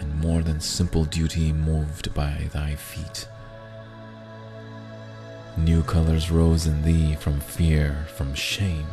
and 0.09 0.21
more 0.21 0.41
than 0.41 0.59
simple 0.59 1.05
duty 1.05 1.51
moved 1.51 2.13
by 2.13 2.49
thy 2.51 2.75
feet. 2.75 3.27
New 5.57 5.83
colors 5.83 6.31
rose 6.31 6.65
in 6.65 6.81
thee 6.83 7.15
from 7.15 7.39
fear, 7.39 8.05
from 8.15 8.33
shame, 8.33 8.87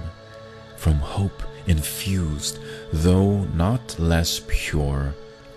from 0.77 0.95
hope 0.95 1.43
infused, 1.67 2.59
though 2.93 3.45
not 3.55 3.99
less 3.99 4.43
pure. 4.47 5.15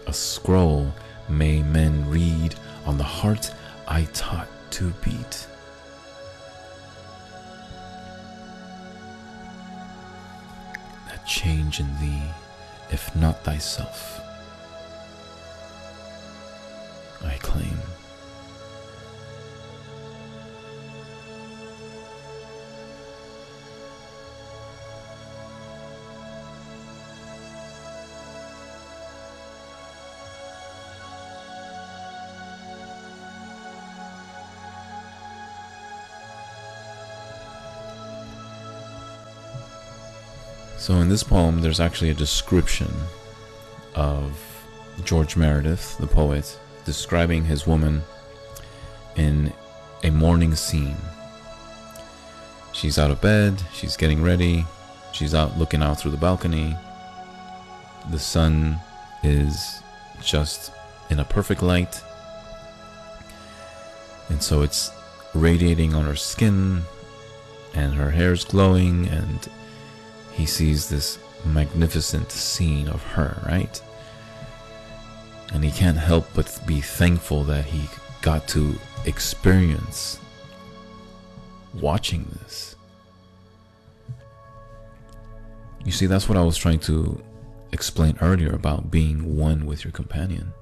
A 0.07 0.13
scroll 0.13 0.93
may 1.27 1.61
men 1.61 2.09
read 2.09 2.55
on 2.85 2.97
the 2.97 3.03
heart 3.03 3.51
I 3.87 4.03
taught 4.13 4.47
to 4.71 4.91
beat. 5.03 5.47
That 11.07 11.25
change 11.25 11.79
in 11.79 11.87
thee, 11.99 12.23
if 12.91 13.13
not 13.15 13.43
thyself 13.43 14.21
I 17.23 17.37
claim. 17.37 17.77
So, 40.77 40.95
in 40.95 41.09
this 41.09 41.23
poem, 41.23 41.61
there's 41.61 41.79
actually 41.79 42.09
a 42.09 42.15
description 42.15 42.91
of 43.95 44.39
George 45.03 45.35
Meredith, 45.35 45.97
the 45.99 46.07
poet, 46.07 46.57
describing 46.85 47.45
his 47.45 47.67
woman 47.67 48.03
in 49.15 49.53
a 50.03 50.09
morning 50.09 50.55
scene. 50.55 50.97
She's 52.71 52.97
out 52.97 53.11
of 53.11 53.21
bed, 53.21 53.61
she's 53.73 53.97
getting 53.97 54.23
ready, 54.23 54.65
she's 55.11 55.33
out 55.33 55.57
looking 55.57 55.81
out 55.81 55.99
through 55.99 56.11
the 56.11 56.17
balcony. 56.17 56.75
The 58.11 58.19
sun 58.19 58.79
is 59.23 59.81
just 60.21 60.71
in 61.09 61.19
a 61.19 61.25
perfect 61.25 61.61
light. 61.61 62.01
And 64.29 64.41
so 64.41 64.61
it's 64.61 64.91
radiating 65.33 65.93
on 65.93 66.05
her 66.05 66.15
skin, 66.15 66.83
and 67.73 67.93
her 67.93 68.11
hair's 68.11 68.45
glowing, 68.45 69.07
and 69.07 69.47
he 70.33 70.45
sees 70.45 70.89
this 70.89 71.19
magnificent 71.45 72.31
scene 72.31 72.87
of 72.87 73.01
her, 73.03 73.41
right? 73.45 73.81
And 75.53 75.63
he 75.63 75.71
can't 75.71 75.97
help 75.97 76.27
but 76.33 76.59
be 76.65 76.79
thankful 76.81 77.43
that 77.45 77.65
he 77.65 77.89
got 78.21 78.47
to 78.49 78.75
experience 79.05 80.19
watching 81.73 82.27
this. 82.41 82.75
You 85.85 85.91
see, 85.91 86.05
that's 86.05 86.27
what 86.27 86.37
I 86.37 86.43
was 86.43 86.57
trying 86.57 86.79
to 86.79 87.23
explain 87.71 88.17
earlier 88.21 88.51
about 88.51 88.91
being 88.91 89.37
one 89.37 89.65
with 89.65 89.83
your 89.83 89.91
companion 89.91 90.53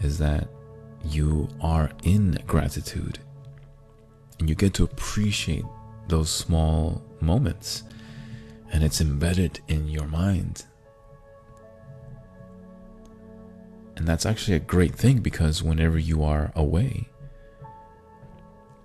is 0.00 0.18
that 0.18 0.48
you 1.04 1.48
are 1.60 1.90
in 2.02 2.38
gratitude. 2.46 3.18
And 4.38 4.48
you 4.48 4.54
get 4.54 4.74
to 4.74 4.84
appreciate 4.84 5.64
those 6.08 6.28
small 6.28 7.02
moments. 7.20 7.84
And 8.72 8.82
it's 8.82 9.00
embedded 9.00 9.60
in 9.68 9.88
your 9.88 10.06
mind 10.06 10.64
And 13.96 14.06
that's 14.06 14.26
actually 14.26 14.56
a 14.56 14.60
great 14.60 14.94
thing 14.94 15.18
because 15.18 15.62
whenever 15.62 15.98
you 15.98 16.22
are 16.24 16.52
away, 16.54 17.08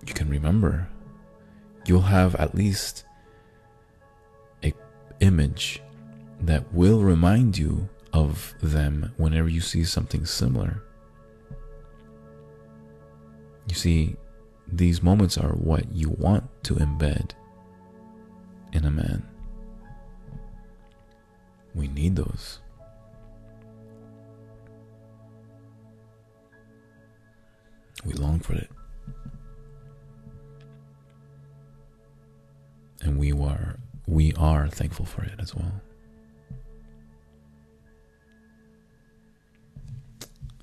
you 0.06 0.14
can 0.14 0.28
remember. 0.28 0.88
You'll 1.84 2.02
have 2.02 2.34
at 2.36 2.54
least 2.54 3.04
a 4.62 4.72
image 5.20 5.82
that 6.40 6.72
will 6.72 7.02
remind 7.02 7.58
you 7.58 7.88
of 8.12 8.54
them 8.60 9.12
whenever 9.16 9.48
you 9.48 9.60
see 9.60 9.84
something 9.84 10.26
similar. 10.26 10.82
You 13.68 13.74
see, 13.74 14.16
these 14.72 15.02
moments 15.02 15.36
are 15.38 15.52
what 15.52 15.92
you 15.92 16.10
want 16.10 16.48
to 16.64 16.74
embed 16.74 17.32
in 18.72 18.84
a 18.84 18.90
man. 18.90 19.26
We 21.74 21.88
need 21.88 22.16
those. 22.16 22.60
We 28.04 28.12
long 28.14 28.40
for 28.40 28.54
it. 28.54 28.70
And 33.02 33.18
we 33.18 33.32
were 33.32 33.76
we 34.06 34.32
are 34.34 34.68
thankful 34.68 35.06
for 35.06 35.22
it 35.22 35.34
as 35.38 35.54
well. 35.54 35.72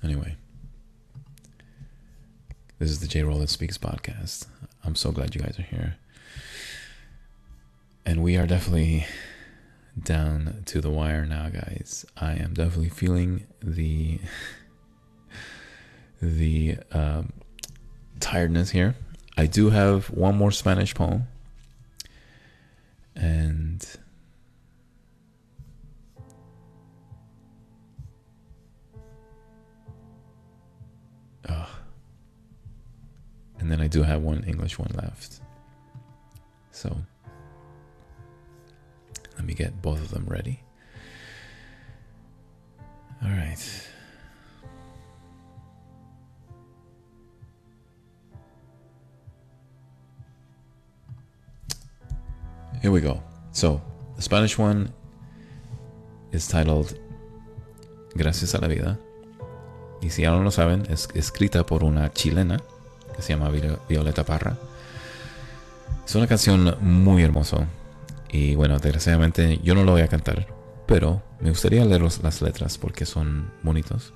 Anyway, 0.02 0.36
This 2.78 2.90
is 2.90 3.00
the 3.00 3.08
Jay 3.08 3.22
Roldan 3.22 3.48
Speaks 3.48 3.76
podcast. 3.76 4.46
I'm 4.84 4.94
so 4.94 5.10
glad 5.10 5.34
you 5.34 5.40
guys 5.40 5.58
are 5.58 5.62
here. 5.62 5.96
And 8.06 8.22
we 8.22 8.36
are 8.36 8.46
definitely 8.46 9.06
down 10.00 10.62
to 10.66 10.80
the 10.80 10.90
wire 10.90 11.26
now, 11.26 11.48
guys. 11.48 12.06
I 12.16 12.34
am 12.34 12.54
definitely 12.54 12.90
feeling 12.90 13.46
the 13.60 14.20
the 16.20 16.76
um, 16.92 17.32
tiredness 18.20 18.70
here. 18.70 18.94
I 19.36 19.46
do 19.46 19.70
have 19.70 20.10
one 20.10 20.36
more 20.36 20.50
Spanish 20.50 20.94
poem, 20.94 21.28
and 23.14 23.86
and 33.68 33.72
then 33.78 33.84
I 33.84 33.86
do 33.86 34.02
have 34.02 34.22
one 34.22 34.44
English 34.44 34.78
one 34.78 34.90
left. 34.94 35.40
So 36.70 36.96
let 39.36 39.44
me 39.44 39.52
get 39.52 39.82
both 39.82 40.00
of 40.00 40.10
them 40.10 40.24
ready. 40.26 40.60
All 43.22 43.28
right. 43.28 43.87
Here 52.80 52.92
we 52.92 53.00
go. 53.00 53.20
So, 53.50 53.80
the 54.14 54.22
Spanish 54.22 54.56
one 54.56 54.92
is 56.30 56.46
titled 56.46 56.96
Gracias 58.14 58.54
a 58.54 58.60
la 58.60 58.68
Vida. 58.68 58.98
Y 60.00 60.10
si 60.10 60.22
ya 60.22 60.30
no 60.30 60.44
lo 60.44 60.52
saben, 60.52 60.86
es 60.88 61.08
escrita 61.14 61.66
por 61.66 61.82
una 61.82 62.12
chilena 62.12 62.62
que 63.16 63.22
se 63.22 63.32
llama 63.32 63.50
Violeta 63.88 64.24
Parra. 64.24 64.56
Es 66.06 66.14
una 66.14 66.28
canción 66.28 66.76
muy 66.80 67.24
hermosa. 67.24 67.66
Y 68.30 68.54
bueno, 68.54 68.78
desgraciadamente 68.78 69.58
yo 69.64 69.74
no 69.74 69.82
lo 69.82 69.92
voy 69.92 70.02
a 70.02 70.08
cantar, 70.08 70.46
pero 70.86 71.20
me 71.40 71.50
gustaría 71.50 71.84
leer 71.84 72.02
las 72.02 72.42
letras 72.42 72.78
porque 72.78 73.06
son 73.06 73.50
bonitos. 73.64 74.14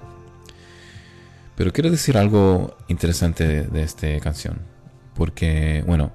Pero 1.57 1.73
quiero 1.73 1.91
decir 1.91 2.17
algo 2.17 2.77
interesante 2.87 3.65
de 3.65 3.83
esta 3.83 4.21
canción. 4.21 4.61
Porque, 5.15 5.83
bueno, 5.85 6.13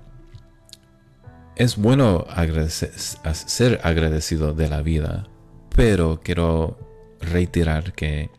es 1.57 1.75
bueno 1.75 2.25
ser 3.33 3.81
agradecido 3.83 4.53
de 4.53 4.69
la 4.69 4.83
vida, 4.83 5.27
pero 5.75 6.19
quiero 6.23 6.77
reiterar 7.19 7.93
que 7.93 8.29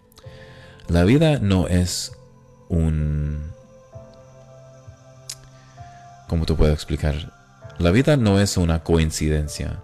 la 0.86 1.03
vida 1.03 1.40
no 1.40 1.66
es 1.66 2.12
un... 2.69 3.53
¿Cómo 6.28 6.47
te 6.47 6.55
puedo 6.55 6.73
explicar? 6.73 7.32
La 7.78 7.90
vida 7.90 8.16
no 8.16 8.39
es 8.39 8.57
una 8.57 8.85
coincidencia. 8.85 9.82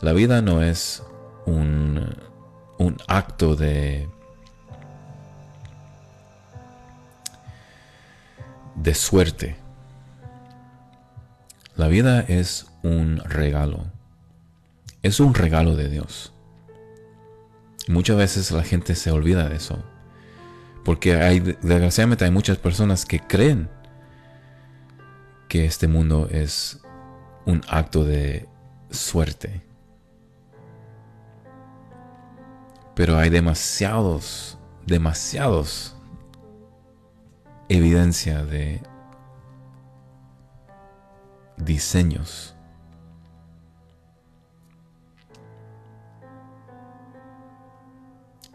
La 0.00 0.12
vida 0.12 0.40
no 0.40 0.62
es 0.62 1.02
un, 1.44 2.14
un 2.78 2.96
acto 3.08 3.56
de... 3.56 4.08
de 8.76 8.94
suerte. 8.94 9.65
La 11.76 11.88
vida 11.88 12.20
es 12.20 12.66
un 12.82 13.18
regalo. 13.18 13.84
Es 15.02 15.20
un 15.20 15.34
regalo 15.34 15.76
de 15.76 15.88
Dios. 15.88 16.32
Muchas 17.88 18.16
veces 18.16 18.50
la 18.50 18.62
gente 18.62 18.94
se 18.94 19.10
olvida 19.10 19.48
de 19.48 19.56
eso. 19.56 19.84
Porque 20.84 21.16
hay, 21.16 21.40
desgraciadamente 21.40 22.24
hay 22.24 22.30
muchas 22.30 22.56
personas 22.58 23.04
que 23.04 23.20
creen 23.20 23.68
que 25.48 25.66
este 25.66 25.86
mundo 25.86 26.28
es 26.30 26.80
un 27.44 27.60
acto 27.68 28.04
de 28.04 28.48
suerte. 28.90 29.62
Pero 32.94 33.18
hay 33.18 33.28
demasiados, 33.28 34.58
demasiados 34.86 35.94
evidencia 37.68 38.44
de 38.44 38.80
diseños. 41.56 42.54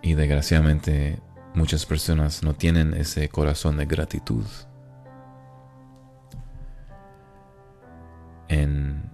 Y 0.01 0.15
desgraciadamente 0.15 1.19
muchas 1.53 1.85
personas 1.85 2.43
no 2.43 2.53
tienen 2.53 2.93
ese 2.93 3.29
corazón 3.29 3.77
de 3.77 3.85
gratitud 3.85 4.45
en 8.47 9.09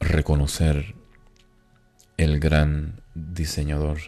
reconocer 0.00 0.94
el 2.16 2.40
gran 2.40 3.02
diseñador 3.14 3.98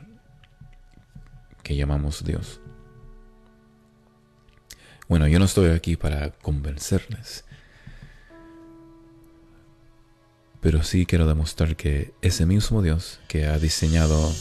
que 1.62 1.76
llamamos 1.76 2.24
Dios. 2.24 2.60
Bueno, 5.14 5.28
yo 5.28 5.38
no 5.38 5.44
estoy 5.44 5.70
aquí 5.70 5.94
para 5.94 6.30
convencerles, 6.30 7.44
pero 10.60 10.82
sí 10.82 11.06
quiero 11.06 11.28
demostrar 11.28 11.76
que 11.76 12.12
ese 12.20 12.46
mismo 12.46 12.82
Dios 12.82 13.20
que 13.28 13.46
ha 13.46 13.56
diseñado 13.60 14.32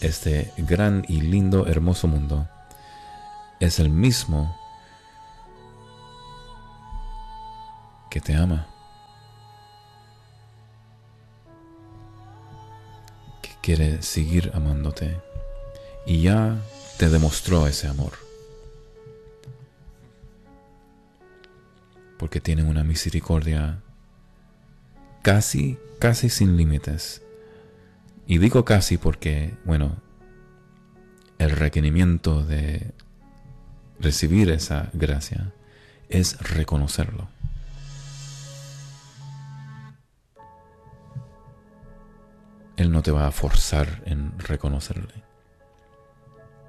este 0.00 0.52
gran 0.56 1.04
y 1.08 1.20
lindo, 1.20 1.66
hermoso 1.66 2.06
mundo, 2.06 2.48
es 3.58 3.80
el 3.80 3.90
mismo 3.90 4.56
que 8.08 8.20
te 8.20 8.36
ama, 8.36 8.68
que 13.42 13.50
quiere 13.60 14.00
seguir 14.02 14.52
amándote 14.54 15.20
y 16.06 16.22
ya 16.22 16.56
te 16.98 17.08
demostró 17.08 17.66
ese 17.66 17.88
amor. 17.88 18.29
Porque 22.20 22.38
tienen 22.42 22.68
una 22.68 22.84
misericordia 22.84 23.80
casi, 25.22 25.78
casi 25.98 26.28
sin 26.28 26.58
límites. 26.58 27.22
Y 28.26 28.36
digo 28.36 28.66
casi 28.66 28.98
porque, 28.98 29.54
bueno, 29.64 29.96
el 31.38 31.50
requerimiento 31.52 32.44
de 32.44 32.92
recibir 33.98 34.50
esa 34.50 34.90
gracia 34.92 35.54
es 36.10 36.38
reconocerlo. 36.40 37.26
Él 42.76 42.92
no 42.92 43.02
te 43.02 43.12
va 43.12 43.28
a 43.28 43.32
forzar 43.32 44.02
en 44.04 44.38
reconocerle. 44.38 45.24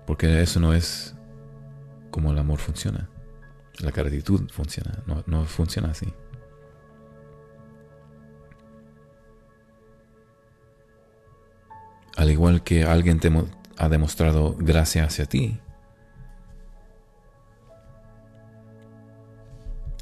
Porque 0.08 0.42
eso 0.42 0.62
no 0.62 0.74
es 0.74 1.14
como 2.10 2.32
el 2.32 2.40
amor 2.40 2.60
funciona. 2.60 3.10
La 3.82 3.90
gratitud 3.90 4.50
funciona, 4.52 5.04
no, 5.26 5.46
funciona 5.46 5.90
así. 5.90 6.14
Al 12.16 12.30
igual 12.30 12.64
que 12.64 12.84
alguien 12.84 13.20
te 13.20 13.32
ha 13.78 13.90
demostrado 13.90 14.56
gracia 14.56 15.06
hacia 15.06 15.26
ti, 15.26 15.60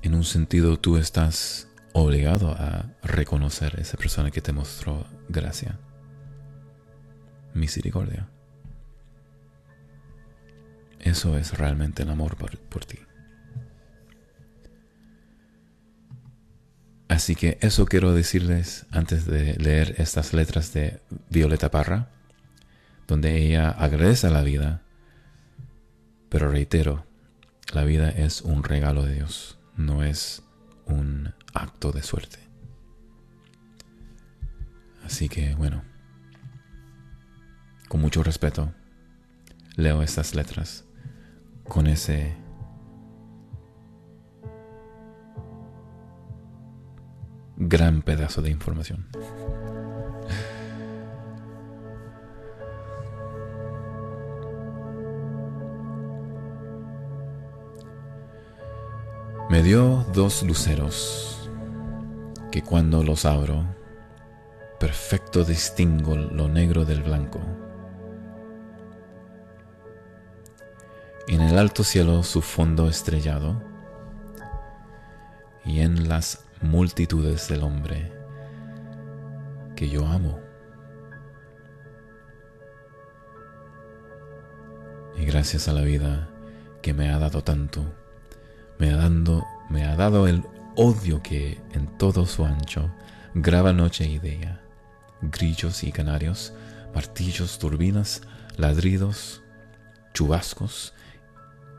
en 0.01 0.13
un 0.13 0.25
sentido 0.25 0.77
tú 0.77 0.97
estás 0.97 1.69
obligado 1.93 2.51
a 2.51 2.93
reconocer 3.01 3.77
a 3.77 3.81
esa 3.81 3.97
persona 3.97 4.29
que 4.29 4.41
te 4.41 4.51
mostró 4.51 5.05
gracia, 5.29 5.79
misericordia. 7.53 8.27
Eso 10.99 11.37
es 11.37 11.57
realmente 11.57 12.03
el 12.03 12.09
amor 12.09 12.35
por 12.35 12.83
ti. 12.83 12.99
Así 17.09 17.35
que 17.35 17.57
eso 17.61 17.85
quiero 17.85 18.13
decirles 18.13 18.85
antes 18.91 19.25
de 19.25 19.55
leer 19.55 19.95
estas 19.97 20.31
letras 20.31 20.73
de 20.73 21.01
Violeta 21.29 21.71
Parra, 21.71 22.09
donde 23.07 23.35
ella 23.35 23.71
agradece 23.71 24.27
a 24.27 24.29
la 24.29 24.43
vida, 24.43 24.83
pero 26.29 26.51
reitero, 26.51 27.05
la 27.73 27.83
vida 27.83 28.09
es 28.09 28.41
un 28.41 28.63
regalo 28.63 29.03
de 29.03 29.15
Dios, 29.15 29.57
no 29.75 30.03
es 30.03 30.43
un 30.85 31.33
acto 31.55 31.91
de 31.91 32.03
suerte. 32.03 32.37
Así 35.03 35.29
que 35.29 35.55
bueno, 35.55 35.83
con 37.87 38.01
mucho 38.01 38.21
respeto, 38.21 38.71
leo 39.75 40.03
estas 40.03 40.35
letras 40.35 40.85
con 41.63 41.87
ese 41.87 42.35
gran 47.59 48.01
pedazo 48.01 48.41
de 48.41 48.49
información. 48.49 49.05
Me 59.49 59.61
dio 59.61 60.05
dos 60.13 60.43
luceros 60.43 61.49
que 62.51 62.61
cuando 62.61 63.03
los 63.03 63.25
abro, 63.25 63.65
perfecto 64.79 65.43
distingo 65.43 66.15
lo 66.15 66.47
negro 66.47 66.85
del 66.85 67.03
blanco. 67.03 67.41
En 71.27 71.41
el 71.41 71.57
alto 71.57 71.83
cielo 71.83 72.23
su 72.23 72.41
fondo 72.41 72.87
estrellado 72.87 73.61
y 75.65 75.81
en 75.81 76.07
las 76.07 76.48
multitudes 76.61 77.47
del 77.47 77.63
hombre 77.63 78.11
que 79.75 79.89
yo 79.89 80.05
amo. 80.05 80.39
Y 85.17 85.25
gracias 85.25 85.67
a 85.67 85.73
la 85.73 85.81
vida 85.81 86.29
que 86.81 86.93
me 86.93 87.09
ha 87.09 87.19
dado 87.19 87.43
tanto, 87.43 87.83
me 88.77 88.91
ha, 88.91 88.97
dando, 88.97 89.45
me 89.69 89.85
ha 89.85 89.95
dado 89.95 90.27
el 90.27 90.43
odio 90.75 91.21
que 91.21 91.61
en 91.73 91.97
todo 91.97 92.25
su 92.25 92.45
ancho 92.45 92.89
graba 93.33 93.73
noche 93.73 94.05
y 94.05 94.19
día, 94.19 94.61
grillos 95.21 95.83
y 95.83 95.91
canarios, 95.91 96.53
martillos, 96.93 97.59
turbinas, 97.59 98.21
ladridos, 98.57 99.41
chubascos 100.13 100.93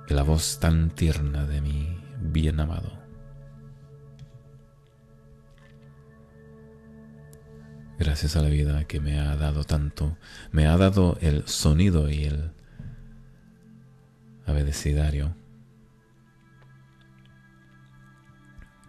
y 0.09 0.15
la 0.15 0.23
voz 0.23 0.59
tan 0.61 0.91
tierna 0.91 1.45
de 1.45 1.61
mi 1.61 2.03
bien 2.19 2.61
amado. 2.61 3.00
Gracias 8.01 8.35
a 8.35 8.41
la 8.41 8.49
vida 8.49 8.85
que 8.85 8.99
me 8.99 9.21
ha 9.21 9.37
dado 9.37 9.65
tanto, 9.65 10.17
me 10.53 10.67
ha 10.67 10.79
dado 10.79 11.19
el 11.21 11.47
sonido 11.47 12.09
y 12.09 12.25
el 12.25 12.51
abecedario. 14.47 15.37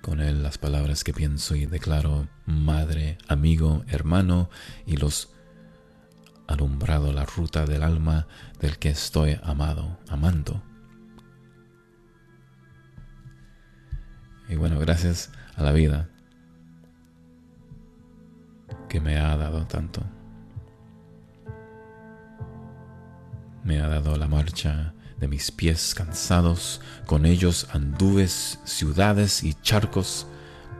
Con 0.01 0.21
él 0.21 0.41
las 0.41 0.57
palabras 0.57 1.03
que 1.03 1.11
pienso 1.11 1.55
y 1.55 1.65
declaro 1.65 2.29
madre, 2.45 3.17
amigo, 3.27 3.83
hermano 3.89 4.49
y 4.85 4.95
los 4.95 5.33
alumbrado 6.47 7.11
la 7.11 7.25
ruta 7.25 7.65
del 7.65 7.83
alma 7.83 8.27
del 8.61 8.77
que 8.77 8.91
estoy 8.91 9.37
amado, 9.43 9.99
amando. 10.07 10.63
Y 14.47 14.55
bueno, 14.55 14.79
gracias 14.79 15.33
a 15.57 15.63
la 15.63 15.73
vida 15.73 16.10
que 18.91 18.99
me 18.99 19.17
ha 19.17 19.37
dado 19.37 19.65
tanto. 19.67 20.03
Me 23.63 23.79
ha 23.79 23.87
dado 23.87 24.17
la 24.17 24.27
marcha 24.27 24.93
de 25.17 25.29
mis 25.29 25.49
pies 25.49 25.95
cansados, 25.95 26.81
con 27.05 27.25
ellos 27.25 27.69
andúes, 27.71 28.59
ciudades 28.65 29.45
y 29.45 29.53
charcos, 29.53 30.27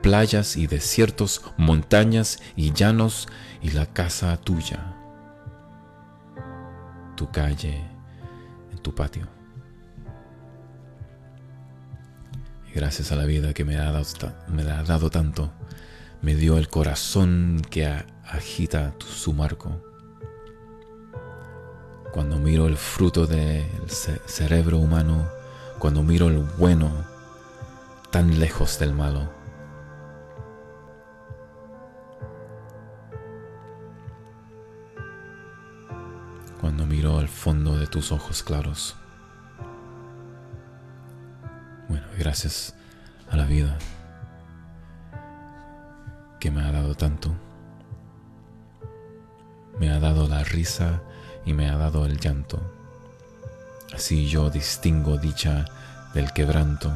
playas 0.02 0.58
y 0.58 0.66
desiertos, 0.66 1.40
montañas 1.56 2.42
y 2.54 2.74
llanos 2.74 3.28
y 3.62 3.70
la 3.70 3.86
casa 3.86 4.36
tuya, 4.36 4.94
tu 7.16 7.30
calle, 7.30 7.82
en 8.72 8.78
tu 8.82 8.94
patio. 8.94 9.26
Y 12.68 12.72
gracias 12.74 13.10
a 13.10 13.16
la 13.16 13.24
vida 13.24 13.54
que 13.54 13.64
me 13.64 13.78
ha 13.78 13.90
dado, 13.90 14.04
me 14.48 14.70
ha 14.70 14.82
dado 14.82 15.08
tanto, 15.08 15.50
me 16.22 16.36
dio 16.36 16.56
el 16.56 16.68
corazón 16.68 17.60
que 17.68 17.86
agita 18.24 18.94
su 18.98 19.32
marco 19.32 19.82
cuando 22.12 22.38
miro 22.38 22.66
el 22.66 22.76
fruto 22.76 23.26
del 23.26 23.64
cerebro 23.88 24.78
humano, 24.78 25.28
cuando 25.78 26.02
miro 26.02 26.28
el 26.28 26.38
bueno 26.58 26.90
tan 28.10 28.38
lejos 28.38 28.78
del 28.78 28.92
malo. 28.92 29.30
Cuando 36.60 36.86
miro 36.86 37.18
al 37.18 37.28
fondo 37.28 37.78
de 37.78 37.86
tus 37.86 38.12
ojos 38.12 38.42
claros. 38.42 38.94
Bueno, 41.88 42.06
gracias 42.18 42.74
a 43.30 43.36
la 43.38 43.46
vida 43.46 43.78
que 46.42 46.50
me 46.50 46.64
ha 46.64 46.72
dado 46.72 46.96
tanto. 46.96 47.32
Me 49.78 49.92
ha 49.92 50.00
dado 50.00 50.26
la 50.26 50.42
risa 50.42 51.00
y 51.44 51.52
me 51.52 51.70
ha 51.70 51.76
dado 51.76 52.04
el 52.04 52.18
llanto. 52.18 52.60
Así 53.94 54.26
yo 54.26 54.50
distingo 54.50 55.18
dicha 55.18 55.66
del 56.14 56.32
quebranto, 56.32 56.92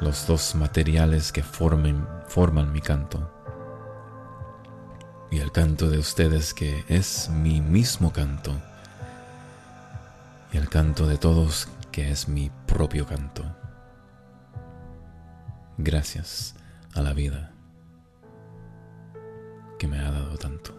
los 0.00 0.28
dos 0.28 0.54
materiales 0.54 1.32
que 1.32 1.42
formen, 1.42 2.06
forman 2.28 2.70
mi 2.70 2.80
canto. 2.80 3.32
Y 5.32 5.40
el 5.40 5.50
canto 5.50 5.90
de 5.90 5.98
ustedes 5.98 6.54
que 6.54 6.84
es 6.86 7.28
mi 7.30 7.60
mismo 7.60 8.12
canto. 8.12 8.52
Y 10.52 10.56
el 10.56 10.68
canto 10.68 11.08
de 11.08 11.18
todos 11.18 11.66
que 11.90 12.12
es 12.12 12.28
mi 12.28 12.52
propio 12.66 13.08
canto. 13.08 13.44
Gracias 15.78 16.54
a 16.94 17.02
la 17.02 17.12
vida 17.12 17.53
que 19.84 19.88
me 19.88 19.98
ha 19.98 20.10
dado 20.10 20.38
tanto. 20.38 20.72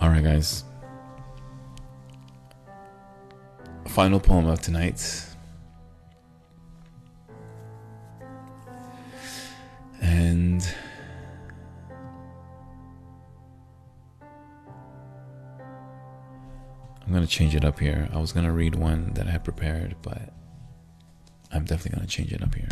Alright, 0.00 0.24
guys. 0.24 0.64
Final 3.88 4.18
poem 4.18 4.46
of 4.46 4.62
tonight. 4.62 5.25
And 10.06 10.62
I'm 17.04 17.12
to 17.22 17.26
change 17.26 17.56
it 17.56 17.64
up 17.64 17.80
here. 17.80 18.08
I 18.12 18.18
was 18.18 18.32
to 18.46 18.52
read 18.52 18.76
one 18.76 19.12
that 19.14 19.26
I 19.26 19.30
had 19.32 19.42
prepared, 19.42 19.96
but 20.02 20.32
I'm 21.52 21.64
definitely 21.64 21.98
to 22.08 22.14
change 22.14 22.32
it 22.32 22.42
up 22.42 22.54
here. 22.54 22.68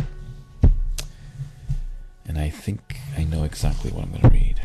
And 2.27 2.39
I 2.39 2.51
think 2.51 2.99
I 3.19 3.25
know 3.25 3.43
exactly 3.43 3.91
what 3.91 4.05
I'm 4.05 4.11
to 4.23 4.29
read. 4.29 4.61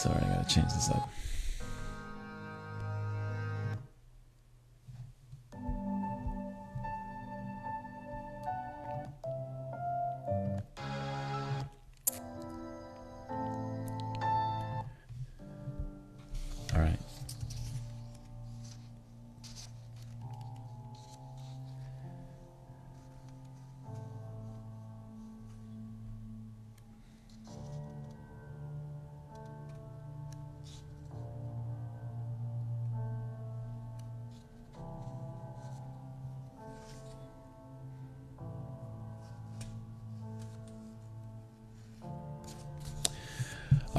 Sorry, 0.00 0.16
I 0.16 0.34
gotta 0.34 0.48
change 0.48 0.72
this 0.72 0.90
up. 0.90 1.10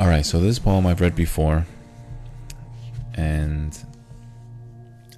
All 0.01 0.07
right, 0.07 0.25
so 0.25 0.39
this 0.39 0.57
poem 0.57 0.87
I've 0.87 0.99
read 0.99 1.15
before, 1.15 1.67
and 3.13 3.77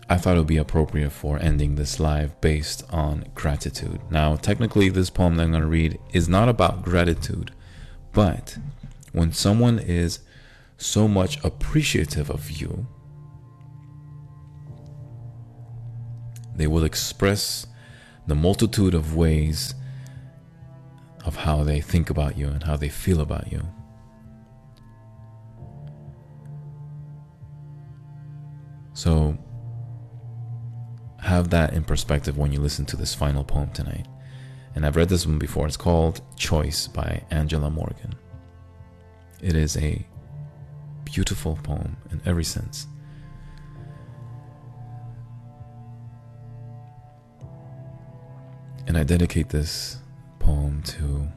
I 0.09 0.17
thought 0.17 0.35
it 0.35 0.39
would 0.39 0.47
be 0.47 0.57
appropriate 0.57 1.11
for 1.11 1.39
ending 1.39 1.75
this 1.75 2.01
live 2.01 2.41
based 2.41 2.83
on 2.89 3.23
gratitude. 3.33 4.01
Now, 4.11 4.35
technically, 4.35 4.89
this 4.89 5.09
poem 5.09 5.37
that 5.37 5.43
I'm 5.43 5.51
going 5.51 5.61
to 5.61 5.69
read 5.69 5.97
is 6.11 6.27
not 6.27 6.49
about 6.49 6.83
gratitude, 6.83 7.51
but 8.11 8.57
when 9.13 9.31
someone 9.31 9.79
is 9.79 10.19
so 10.77 11.07
much 11.07 11.41
appreciative 11.45 12.29
of 12.29 12.51
you, 12.51 12.85
They 16.55 16.67
will 16.67 16.83
express 16.83 17.65
the 18.27 18.35
multitude 18.35 18.93
of 18.93 19.15
ways 19.15 19.73
of 21.25 21.37
how 21.37 21.63
they 21.63 21.81
think 21.81 22.09
about 22.09 22.37
you 22.37 22.47
and 22.47 22.63
how 22.63 22.77
they 22.77 22.89
feel 22.89 23.21
about 23.21 23.51
you. 23.51 23.63
So, 29.03 29.37
have 31.19 31.49
that 31.49 31.73
in 31.73 31.83
perspective 31.83 32.37
when 32.37 32.53
you 32.53 32.61
listen 32.61 32.85
to 32.85 32.95
this 32.95 33.13
final 33.13 33.43
poem 33.43 33.69
tonight. 33.71 34.07
And 34.75 34.85
I've 34.85 34.95
read 34.95 35.09
this 35.09 35.25
one 35.25 35.37
before. 35.37 35.67
It's 35.67 35.75
called 35.75 36.21
Choice 36.37 36.87
by 36.87 37.21
Angela 37.29 37.69
Morgan. 37.69 38.15
It 39.41 39.57
is 39.57 39.75
a 39.75 40.07
beautiful 41.03 41.59
poem 41.63 41.97
in 42.11 42.21
every 42.25 42.45
sense. 42.45 42.87
And 48.87 48.97
I 48.97 49.03
dedicate 49.03 49.49
this 49.49 49.97
poem 50.39 50.81
to 50.83 51.27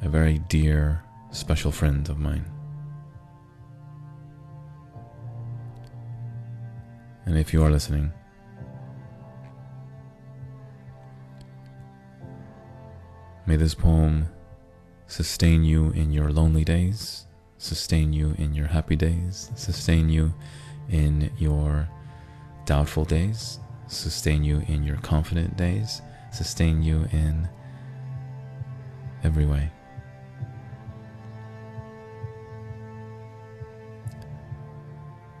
a 0.00 0.08
very 0.08 0.38
dear, 0.38 1.02
special 1.32 1.72
friend 1.72 2.08
of 2.08 2.20
mine. 2.20 2.55
And 7.26 7.36
if 7.36 7.52
you 7.52 7.62
are 7.64 7.70
listening, 7.70 8.12
may 13.46 13.56
this 13.56 13.74
poem 13.74 14.28
sustain 15.08 15.64
you 15.64 15.90
in 15.90 16.12
your 16.12 16.30
lonely 16.30 16.64
days, 16.64 17.26
sustain 17.58 18.12
you 18.12 18.34
in 18.38 18.54
your 18.54 18.68
happy 18.68 18.94
days, 18.94 19.50
sustain 19.56 20.08
you 20.08 20.32
in 20.88 21.30
your 21.36 21.88
doubtful 22.64 23.04
days, 23.04 23.58
sustain 23.88 24.44
you 24.44 24.62
in 24.68 24.84
your 24.84 24.96
confident 24.98 25.56
days, 25.56 26.02
sustain 26.32 26.82
you 26.82 27.08
in 27.12 27.48
every 29.24 29.46
way. 29.46 29.70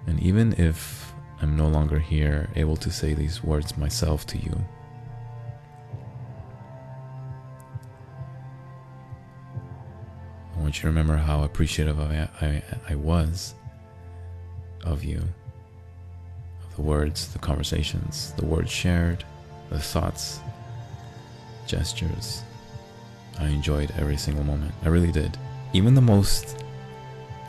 And 0.08 0.20
even 0.20 0.52
if 0.54 1.12
I'm 1.40 1.56
no 1.56 1.68
longer 1.68 1.98
here 1.98 2.48
able 2.56 2.76
to 2.76 2.90
say 2.90 3.14
these 3.14 3.42
words 3.42 3.76
myself 3.76 4.26
to 4.28 4.38
you. 4.38 4.64
I 10.56 10.60
want 10.60 10.76
you 10.76 10.82
to 10.82 10.86
remember 10.88 11.16
how 11.16 11.44
appreciative 11.44 12.00
I, 12.00 12.28
I, 12.40 12.62
I 12.88 12.94
was 12.94 13.54
of 14.84 15.04
you, 15.04 15.22
of 16.64 16.76
the 16.76 16.82
words, 16.82 17.28
the 17.32 17.38
conversations, 17.38 18.32
the 18.38 18.46
words 18.46 18.70
shared, 18.70 19.24
the 19.68 19.78
thoughts, 19.78 20.40
gestures. 21.66 22.42
I 23.38 23.48
enjoyed 23.48 23.92
every 23.98 24.16
single 24.16 24.44
moment. 24.44 24.72
I 24.82 24.88
really 24.88 25.12
did. 25.12 25.36
Even 25.74 25.94
the 25.94 26.00
most 26.00 26.64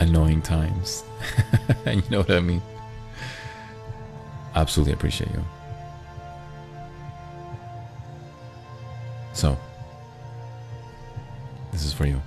annoying 0.02 0.42
times. 0.42 1.04
you 1.86 2.04
know 2.10 2.20
what 2.20 2.32
I 2.32 2.42
mean? 2.42 2.62
Absolutely 4.58 4.94
appreciate 4.94 5.30
you. 5.32 5.44
So, 9.34 9.58
this 11.72 11.86
is 11.86 11.94
for 11.94 12.08
you. 12.08 12.20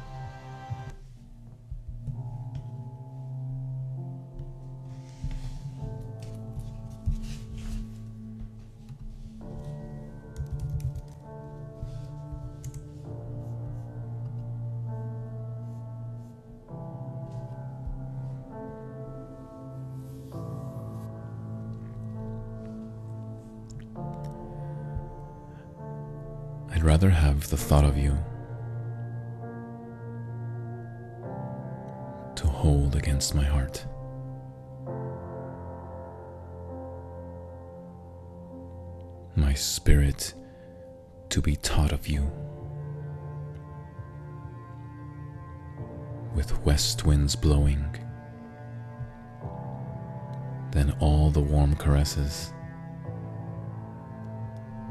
Caresses 51.80 52.52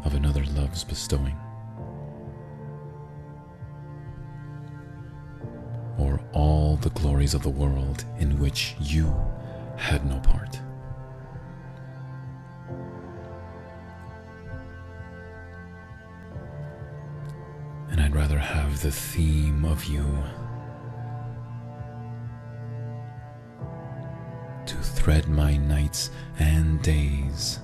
of 0.04 0.16
another 0.16 0.44
love's 0.56 0.84
bestowing. 0.84 1.38
or 6.00 6.22
all 6.32 6.78
the 6.78 6.90
glories 6.92 7.34
of 7.34 7.44
the 7.44 7.50
world 7.50 8.06
in 8.20 8.40
which 8.40 8.76
you 8.80 9.14
had 9.76 10.06
no 10.06 10.18
part. 10.20 10.58
And 17.92 18.00
I'd 18.00 18.16
rather 18.16 18.38
have 18.38 18.82
the 18.82 18.92
theme 18.92 19.66
of 19.66 19.84
you 19.86 20.06
to 25.10 25.16
thread 25.16 25.30
my 25.30 25.58
nights 25.58 26.12
and 26.38 26.82
days. 26.82 27.60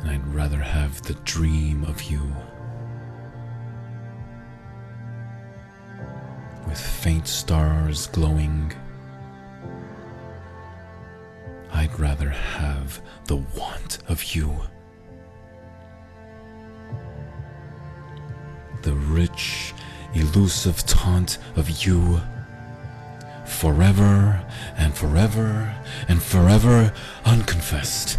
And 0.00 0.10
I'd 0.10 0.26
rather 0.34 0.58
have 0.58 1.02
the 1.02 1.14
dream 1.24 1.84
of 1.84 2.02
you. 2.04 2.20
with 6.66 6.80
faint 6.80 7.28
stars 7.28 8.06
glowing. 8.06 8.72
I'd 11.70 12.00
rather 12.00 12.30
have 12.30 13.02
the 13.26 13.36
want 13.36 13.98
of 14.08 14.34
you. 14.34 14.56
The 18.80 18.94
rich, 18.94 19.74
elusive 20.14 20.78
taunt 20.86 21.36
of 21.54 21.68
you. 21.84 22.18
Forever 23.64 24.44
and 24.76 24.94
forever 24.94 25.74
and 26.06 26.22
forever 26.22 26.92
unconfessed. 27.24 28.18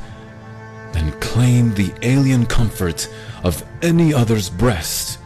Then 0.91 1.11
claim 1.19 1.71
the 1.75 1.93
alien 2.01 2.47
comfort 2.47 3.07
of 3.43 3.63
any 3.83 4.11
other's 4.11 4.49
breast 4.49 5.19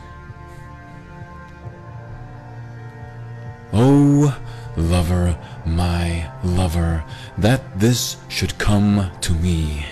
Oh, 3.72 4.38
lover, 4.76 5.40
my 5.66 6.30
lover, 6.44 7.02
that 7.38 7.80
this 7.80 8.18
should 8.28 8.58
come 8.58 9.10
to 9.22 9.34
me. 9.36 9.86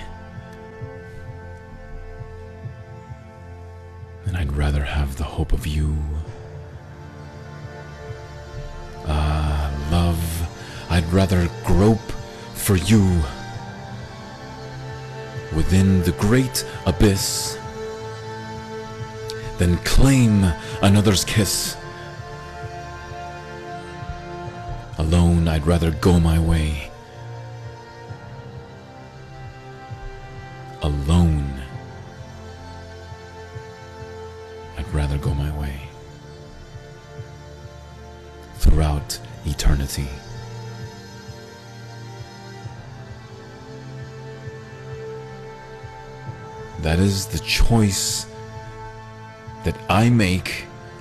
And 4.25 4.35
I'd 4.35 4.51
rather 4.51 4.83
have 4.83 5.15
the 5.15 5.23
hope 5.23 5.53
of 5.53 5.65
you. 5.65 5.95
I'd 11.07 11.13
rather 11.13 11.49
grope 11.63 12.11
for 12.53 12.75
you 12.75 13.23
within 15.55 16.01
the 16.03 16.11
great 16.19 16.65
abyss 16.85 17.57
than 19.57 19.77
claim 19.85 20.43
another's 20.81 21.23
kiss. 21.23 21.77
Alone, 24.97 25.47
I'd 25.47 25.65
rather 25.65 25.91
go 25.91 26.19
my 26.19 26.39
way. 26.39 26.91
Alone, 30.81 31.16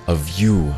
of 0.07 0.39
you 0.39 0.73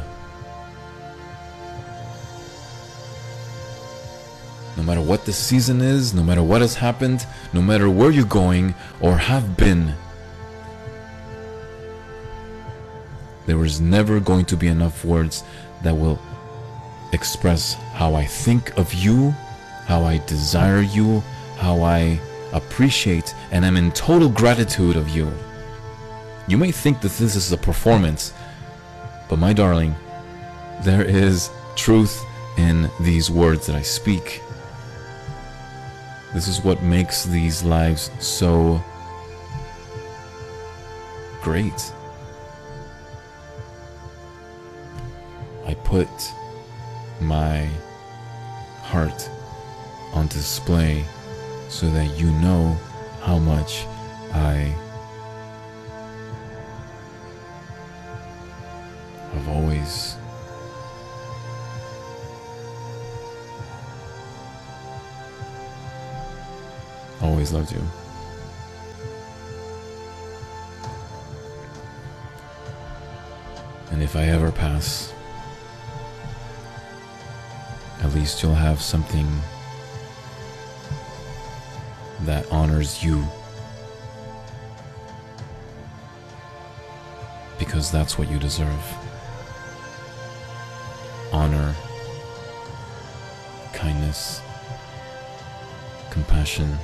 No 4.79 4.85
matter 4.85 5.01
what 5.01 5.25
the 5.25 5.33
season 5.33 5.81
is, 5.81 6.13
no 6.13 6.23
matter 6.23 6.41
what 6.41 6.61
has 6.61 6.73
happened, 6.73 7.27
no 7.51 7.61
matter 7.61 7.89
where 7.89 8.11
you're 8.11 8.23
going 8.23 8.73
or 9.01 9.17
have 9.17 9.57
been, 9.57 9.93
there 13.45 13.61
is 13.65 13.81
never 13.81 14.21
going 14.21 14.45
to 14.45 14.55
be 14.55 14.67
enough 14.67 15.03
words 15.03 15.43
that 15.83 15.93
will 15.93 16.17
express 17.11 17.73
how 17.73 18.15
I 18.15 18.23
think 18.23 18.77
of 18.77 18.93
you, 18.93 19.31
how 19.85 20.05
I 20.05 20.19
desire 20.19 20.81
you, 20.81 21.19
how 21.57 21.81
I 21.81 22.17
appreciate 22.53 23.35
and 23.51 23.65
am 23.65 23.75
in 23.75 23.91
total 23.91 24.29
gratitude 24.29 24.95
of 24.95 25.09
you. 25.09 25.29
You 26.47 26.57
may 26.57 26.71
think 26.71 27.01
that 27.01 27.11
this 27.11 27.35
is 27.35 27.51
a 27.51 27.57
performance, 27.57 28.31
but 29.29 29.37
my 29.37 29.53
darling, 29.53 29.95
there 30.81 31.03
is 31.03 31.51
truth 31.75 32.25
in 32.57 32.89
these 32.99 33.29
words 33.29 33.67
that 33.67 33.75
I 33.75 33.83
speak. 33.83 34.41
This 36.33 36.47
is 36.47 36.63
what 36.63 36.81
makes 36.81 37.23
these 37.25 37.63
lives 37.63 38.11
so 38.19 38.83
great. 41.41 41.93
I 45.65 45.75
put 45.75 46.09
my 47.21 47.69
heart 48.81 49.29
on 50.13 50.27
display 50.27 51.05
so 51.67 51.89
that 51.91 52.19
you 52.19 52.31
know 52.31 52.75
how 53.21 53.37
much 53.37 53.85
I 54.33 54.73
always 67.21 67.53
loved 67.53 67.71
you. 67.71 67.81
And 73.91 74.03
if 74.03 74.15
I 74.15 74.23
ever 74.23 74.51
pass, 74.51 75.13
at 78.01 78.13
least 78.13 78.43
you'll 78.43 78.53
have 78.53 78.81
something 78.81 79.27
that 82.21 82.49
honors 82.51 83.03
you. 83.03 83.25
Because 87.57 87.91
that's 87.91 88.17
what 88.17 88.29
you 88.29 88.39
deserve 88.39 89.08
compassion. 96.49 96.77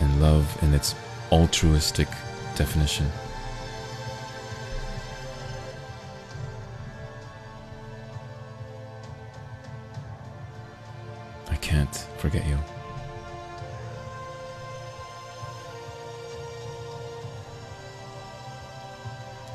And 0.00 0.20
love 0.20 0.62
in 0.62 0.74
its 0.74 0.94
altruistic 1.32 2.08
definition. 2.56 3.10
I 11.48 11.56
can't 11.56 11.94
forget 12.18 12.46
you. 12.46 12.58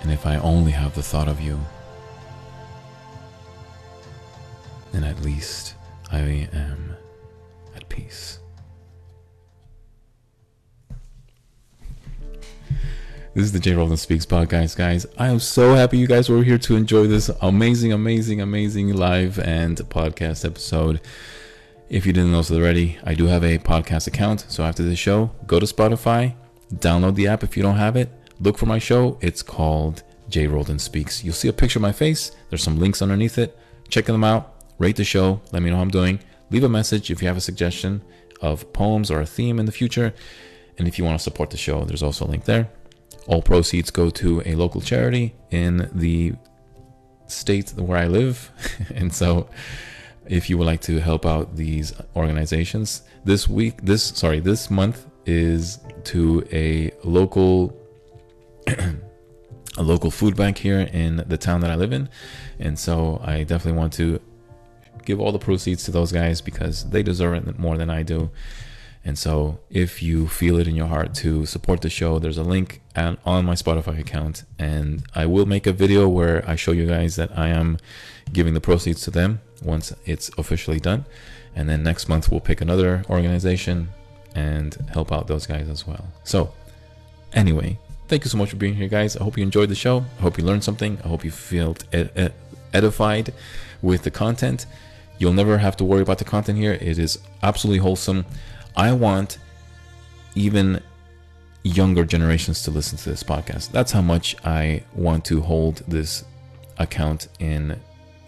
And 0.01 0.11
if 0.11 0.26
I 0.26 0.38
only 0.38 0.72
have 0.72 0.95
the 0.95 1.03
thought 1.03 1.27
of 1.27 1.39
you, 1.39 1.59
least 5.41 5.73
I 6.11 6.47
am 6.53 6.95
at 7.76 7.89
peace. 7.89 8.38
This 13.34 13.45
is 13.45 13.51
the 13.51 13.59
J 13.59 13.73
Roldan 13.73 13.97
Speaks 13.97 14.23
podcast, 14.23 14.77
guys. 14.77 15.07
I 15.18 15.30
am 15.30 15.39
so 15.39 15.73
happy 15.73 15.97
you 15.97 16.05
guys 16.05 16.30
were 16.30 16.43
here 16.43 16.59
to 16.59 16.76
enjoy 16.76 17.07
this 17.07 17.31
amazing, 17.41 17.91
amazing, 17.91 18.39
amazing 18.39 18.93
live 18.93 19.39
and 19.39 19.77
podcast 19.77 20.45
episode. 20.45 21.01
If 21.89 22.05
you 22.05 22.13
didn't 22.13 22.34
know 22.34 22.43
so 22.43 22.57
already, 22.57 22.99
I 23.03 23.15
do 23.15 23.26
have 23.26 23.43
a 23.43 23.57
podcast 23.57 24.05
account. 24.05 24.45
So 24.47 24.63
after 24.63 24.84
this 24.84 24.99
show, 24.99 25.31
go 25.47 25.59
to 25.59 25.65
Spotify, 25.65 26.35
download 26.72 27.15
the 27.15 27.27
app 27.27 27.43
if 27.43 27.57
you 27.57 27.63
don't 27.63 27.77
have 27.77 27.95
it, 27.95 28.11
look 28.39 28.59
for 28.59 28.68
my 28.68 28.77
show. 28.77 29.18
It's 29.22 29.41
called 29.41 30.03
J 30.30 30.45
Roldan 30.45 30.77
Speaks. 30.77 31.23
You'll 31.23 31.34
see 31.34 31.47
a 31.47 31.53
picture 31.53 31.80
of 31.80 31.81
my 31.81 31.93
face. 31.93 32.31
There's 32.51 32.61
some 32.61 32.77
links 32.77 33.01
underneath 33.01 33.39
it. 33.39 33.57
Check 33.89 34.05
them 34.05 34.23
out. 34.23 34.60
Rate 34.82 34.95
the 34.95 35.03
show. 35.03 35.40
Let 35.52 35.62
me 35.62 35.70
know 35.70 35.76
how 35.76 35.84
I'm 35.84 35.91
doing. 35.91 36.22
Leave 36.49 36.64
a 36.64 36.70
message 36.70 37.12
if 37.12 37.22
you 37.22 37.28
have 37.28 37.38
a 37.38 37.41
suggestion 37.41 38.02
of 38.41 38.74
poems 38.74 39.12
or 39.12 39.22
a 39.22 39.28
theme 39.28 39.60
in 39.60 39.68
the 39.68 39.72
future. 39.72 40.12
And 40.80 40.88
if 40.88 40.98
you 40.98 41.06
want 41.06 41.20
to 41.20 41.24
support 41.24 41.52
the 41.52 41.58
show, 41.58 41.86
there's 41.86 42.02
also 42.02 42.26
a 42.26 42.30
link 42.30 42.45
there. 42.45 42.68
All 43.28 43.44
proceeds 43.44 43.91
go 43.91 44.10
to 44.10 44.41
a 44.44 44.56
local 44.56 44.82
charity 44.82 45.36
in 45.52 45.88
the 45.94 46.34
state 47.28 47.70
where 47.78 47.99
I 47.99 48.08
live. 48.08 48.49
and 48.95 49.14
so 49.14 49.48
if 50.26 50.49
you 50.49 50.58
would 50.58 50.66
like 50.66 50.82
to 50.82 50.99
help 50.99 51.28
out 51.28 51.56
these 51.56 51.94
organizations, 52.16 53.03
this 53.24 53.48
week, 53.48 53.84
this, 53.84 54.03
sorry, 54.03 54.40
this 54.40 54.72
month 54.72 55.06
is 55.28 55.78
to 56.06 56.44
a 56.52 56.90
local 57.03 57.78
a 59.78 59.84
local 59.84 60.10
food 60.10 60.36
bank 60.36 60.58
here 60.58 60.80
in 60.91 61.24
the 61.28 61.38
town 61.38 61.62
that 61.62 61.70
I 61.70 61.76
live 61.76 61.94
in. 61.94 62.10
And 62.60 62.80
so 62.80 63.22
I 63.24 63.44
definitely 63.44 63.78
want 63.78 63.94
to 63.94 64.20
give 65.06 65.19
all 65.19 65.32
the 65.32 65.40
proceeds 65.40 65.84
to 65.86 65.91
those 65.91 66.11
guys 66.11 66.41
because 66.41 66.90
they 66.90 67.03
deserve 67.03 67.48
it 67.48 67.60
more 67.60 67.78
than 67.78 67.90
I 67.90 68.03
do. 68.03 68.30
And 69.03 69.18
so 69.18 69.60
if 69.69 70.03
you 70.03 70.28
feel 70.28 70.60
it 70.60 70.68
in 70.68 70.76
your 70.76 70.88
heart 70.88 71.15
to 71.15 71.45
support 71.45 71.82
the 71.82 71.90
show, 71.90 72.19
there's 72.19 72.38
a 72.38 72.44
link 72.44 72.82
at, 72.95 73.18
on 73.26 73.45
my 73.45 73.56
Spotify 73.56 73.99
account. 73.99 74.44
And 74.60 75.03
I 75.15 75.26
will 75.26 75.45
make 75.45 75.65
a 75.65 75.73
video 75.73 76.07
where 76.07 76.48
I 76.48 76.56
show 76.56 76.72
you 76.72 76.86
guys 76.86 77.15
that 77.15 77.36
I 77.38 77.48
am 77.48 77.78
giving 78.32 78.53
the 78.53 78.61
proceeds 78.61 79.02
to 79.03 79.11
them 79.11 79.41
once 79.64 79.94
it's 80.06 80.30
officially 80.38 80.80
done. 80.80 81.06
And 81.56 81.68
then 81.68 81.84
next 81.84 82.10
month 82.10 82.30
we'll 82.30 82.41
pick 82.41 82.61
another 82.61 83.03
organization 83.10 83.90
and 84.36 84.76
help 84.94 85.11
out 85.11 85.28
those 85.28 85.48
guys 85.48 85.68
as 85.68 85.86
well. 85.88 86.06
So 86.23 86.53
anyway, 87.34 87.80
thank 88.07 88.23
you 88.23 88.30
so 88.30 88.38
much 88.38 88.52
for 88.52 88.56
being 88.56 88.76
here, 88.76 88.88
guys. 88.88 89.18
I 89.18 89.23
hope 89.23 89.38
you 89.38 89.44
enjoyed 89.44 89.69
the 89.69 89.76
show. 89.76 90.06
I 90.19 90.22
hope 90.22 90.38
you 90.38 90.44
learned 90.44 90.64
something. 90.64 90.99
I 91.03 91.07
hope 91.07 91.26
you 91.26 91.32
felt 91.32 91.84
ed- 91.91 92.34
edified 92.72 93.34
with 93.82 94.03
the 94.03 94.11
content. 94.11 94.65
You'll 95.22 95.34
never 95.34 95.60
have 95.60 95.77
to 95.77 95.84
worry 95.84 96.02
about 96.02 96.18
the 96.18 96.26
content 96.26 96.57
here. 96.57 96.73
It 96.73 96.98
is 96.98 97.19
absolutely 97.43 97.77
wholesome. 97.77 98.26
I 98.76 98.91
want 98.91 99.38
even 100.34 100.81
younger 101.61 102.06
generations 102.06 102.64
to 102.64 102.72
listen 102.72 102.98
to 102.98 103.11
this 103.11 103.22
podcast. 103.22 103.69
That's 103.69 103.91
how 103.91 104.02
much 104.02 104.35
I 104.43 104.84
want 104.95 105.23
to 105.26 105.41
hold 105.41 105.84
this 105.88 106.26
account 106.80 107.27
in 107.38 107.80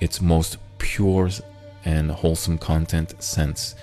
its 0.02 0.22
most 0.22 0.60
pure 0.78 1.32
and 1.84 2.11
wholesome 2.11 2.60
content 2.60 3.20
sense. 3.24 3.74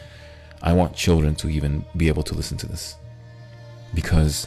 I 0.62 0.72
want 0.72 0.94
children 0.94 1.34
to 1.34 1.48
even 1.50 1.84
be 1.96 2.06
able 2.06 2.22
to 2.22 2.34
listen 2.34 2.58
to 2.58 2.68
this 2.68 2.94
because 3.92 4.46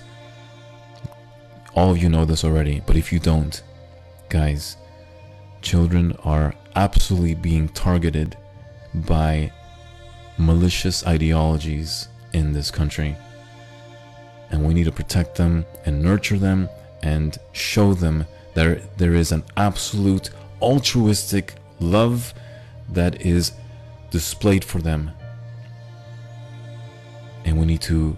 all 1.75 1.91
of 1.91 1.97
you 2.01 2.07
know 2.07 2.23
this 2.23 2.45
already, 2.45 2.81
but 2.87 2.95
if 2.95 3.11
you 3.11 3.19
don't, 3.19 3.61
guys, 4.29 4.77
children 5.61 6.15
are 6.23 6.53
absolutely 6.77 7.35
being 7.35 7.67
targeted 7.67 8.37
by 8.93 9.51
malicious 10.37 11.05
ideologies 11.05 12.07
in 12.33 12.53
this 12.53 12.71
country. 12.71 13.15
And 14.51 14.65
we 14.65 14.73
need 14.73 14.85
to 14.85 14.91
protect 14.91 15.35
them 15.35 15.65
and 15.85 16.01
nurture 16.01 16.37
them 16.37 16.69
and 17.01 17.37
show 17.51 17.93
them 17.93 18.25
that 18.53 18.97
there 18.97 19.13
is 19.13 19.31
an 19.31 19.43
absolute 19.57 20.29
altruistic 20.61 21.55
love 21.79 22.33
that 22.89 23.21
is 23.21 23.53
displayed 24.11 24.63
for 24.63 24.79
them. 24.79 25.11
And 27.45 27.59
we 27.59 27.65
need 27.65 27.81
to 27.81 28.15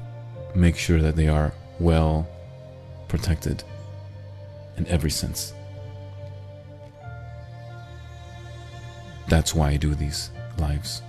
make 0.53 0.77
sure 0.77 1.01
that 1.01 1.15
they 1.15 1.27
are 1.27 1.53
well 1.79 2.27
protected 3.07 3.63
in 4.77 4.85
every 4.87 5.09
sense. 5.09 5.53
That's 9.27 9.55
why 9.55 9.69
I 9.69 9.77
do 9.77 9.95
these 9.95 10.29
lives. 10.59 11.01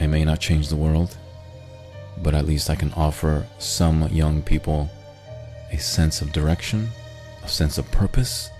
I 0.00 0.06
may 0.06 0.24
not 0.24 0.40
change 0.40 0.68
the 0.68 0.76
world, 0.76 1.16
but 2.22 2.34
at 2.34 2.46
least 2.46 2.70
I 2.70 2.74
can 2.74 2.92
offer 2.92 3.46
some 3.58 4.08
young 4.08 4.42
people 4.42 4.90
a 5.72 5.78
sense 5.78 6.20
of 6.20 6.32
direction, 6.32 6.88
a 7.44 7.48
sense 7.48 7.78
of 7.78 7.90
purpose, 7.90 8.50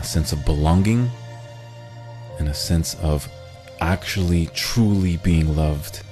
a 0.00 0.04
sense 0.04 0.32
of 0.32 0.44
belonging, 0.44 1.10
and 2.38 2.48
a 2.48 2.54
sense 2.54 2.94
of 2.96 3.28
actually 3.80 4.46
truly 4.54 5.16
being 5.18 5.54
loved 5.54 6.02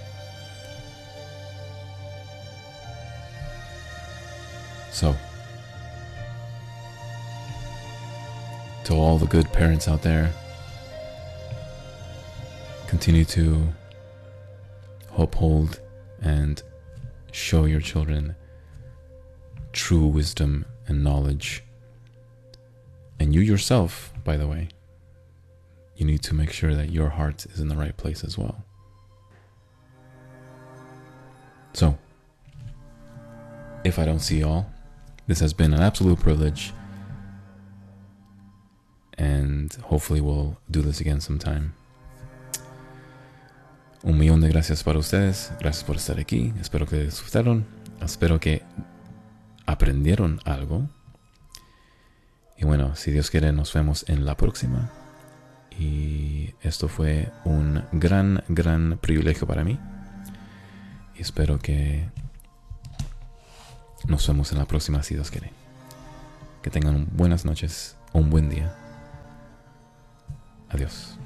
So, 5.01 5.17
to 8.85 8.95
all 8.95 9.19
the 9.19 9.27
good 9.27 9.53
parents 9.53 9.89
out 9.89 10.03
there, 10.03 10.33
continue 12.87 13.25
to 13.25 13.69
uphold 15.17 15.81
and 16.23 16.63
show 17.33 17.65
your 17.65 17.81
children 17.81 18.35
true 19.73 20.07
wisdom 20.07 20.65
and 20.87 21.05
knowledge. 21.05 21.63
And 23.19 23.35
you 23.35 23.41
yourself, 23.41 24.13
by 24.25 24.37
the 24.37 24.49
way, 24.49 24.69
you 25.97 26.07
need 26.07 26.23
to 26.23 26.35
make 26.35 26.51
sure 26.51 26.75
that 26.75 26.91
your 26.91 27.11
heart 27.11 27.47
is 27.47 27.61
in 27.61 27.69
the 27.69 27.77
right 27.77 27.97
place 27.97 28.25
as 28.25 28.39
well. 28.39 28.65
So, 31.75 31.97
if 33.85 33.99
I 33.99 34.05
don't 34.05 34.21
see 34.21 34.41
y'all, 34.41 34.67
this 35.27 35.41
has 35.41 35.53
been 35.53 35.73
an 35.73 35.81
absolute 35.81 36.19
privilege. 36.19 36.73
And 39.21 39.71
hopefully 39.83 40.23
we'll 40.23 40.57
do 40.71 40.83
this 40.83 41.01
again 41.01 41.21
sometime. 41.21 41.73
Un 44.03 44.19
millón 44.19 44.41
de 44.41 44.49
gracias 44.49 44.83
para 44.83 44.99
ustedes. 44.99 45.53
Gracias 45.61 45.85
por 45.85 45.97
estar 45.97 46.19
aquí. 46.19 46.55
Espero 46.59 46.87
que 46.87 47.05
disfrutaron. 47.05 47.67
Espero 48.01 48.41
que 48.41 48.63
aprendieron 49.67 50.41
algo. 50.47 50.89
Y 52.57 52.65
bueno, 52.65 52.97
si 52.97 53.11
Dios 53.11 53.31
quiere, 53.31 53.53
nos 53.53 53.75
vemos 53.75 54.07
en 54.09 54.25
la 54.25 54.39
próxima. 54.39 54.91
Y 55.79 56.55
esto 56.63 56.89
fue 56.89 57.31
un 57.45 57.85
gran, 57.93 58.43
gran 58.49 58.99
privilegio 59.03 59.47
para 59.47 59.65
mí. 59.65 59.79
Y 61.15 61.21
espero 61.21 61.59
que 61.59 62.09
nos 64.07 64.27
vemos 64.27 64.51
en 64.53 64.59
la 64.59 64.65
próxima, 64.65 65.03
si 65.03 65.15
Dios 65.15 65.31
quiere. 65.31 65.53
Que 66.63 66.71
tengan 66.71 67.07
buenas 67.13 67.45
noches 67.45 67.97
un 68.15 68.31
buen 68.31 68.49
día. 68.49 68.80
Adiós. 70.71 71.19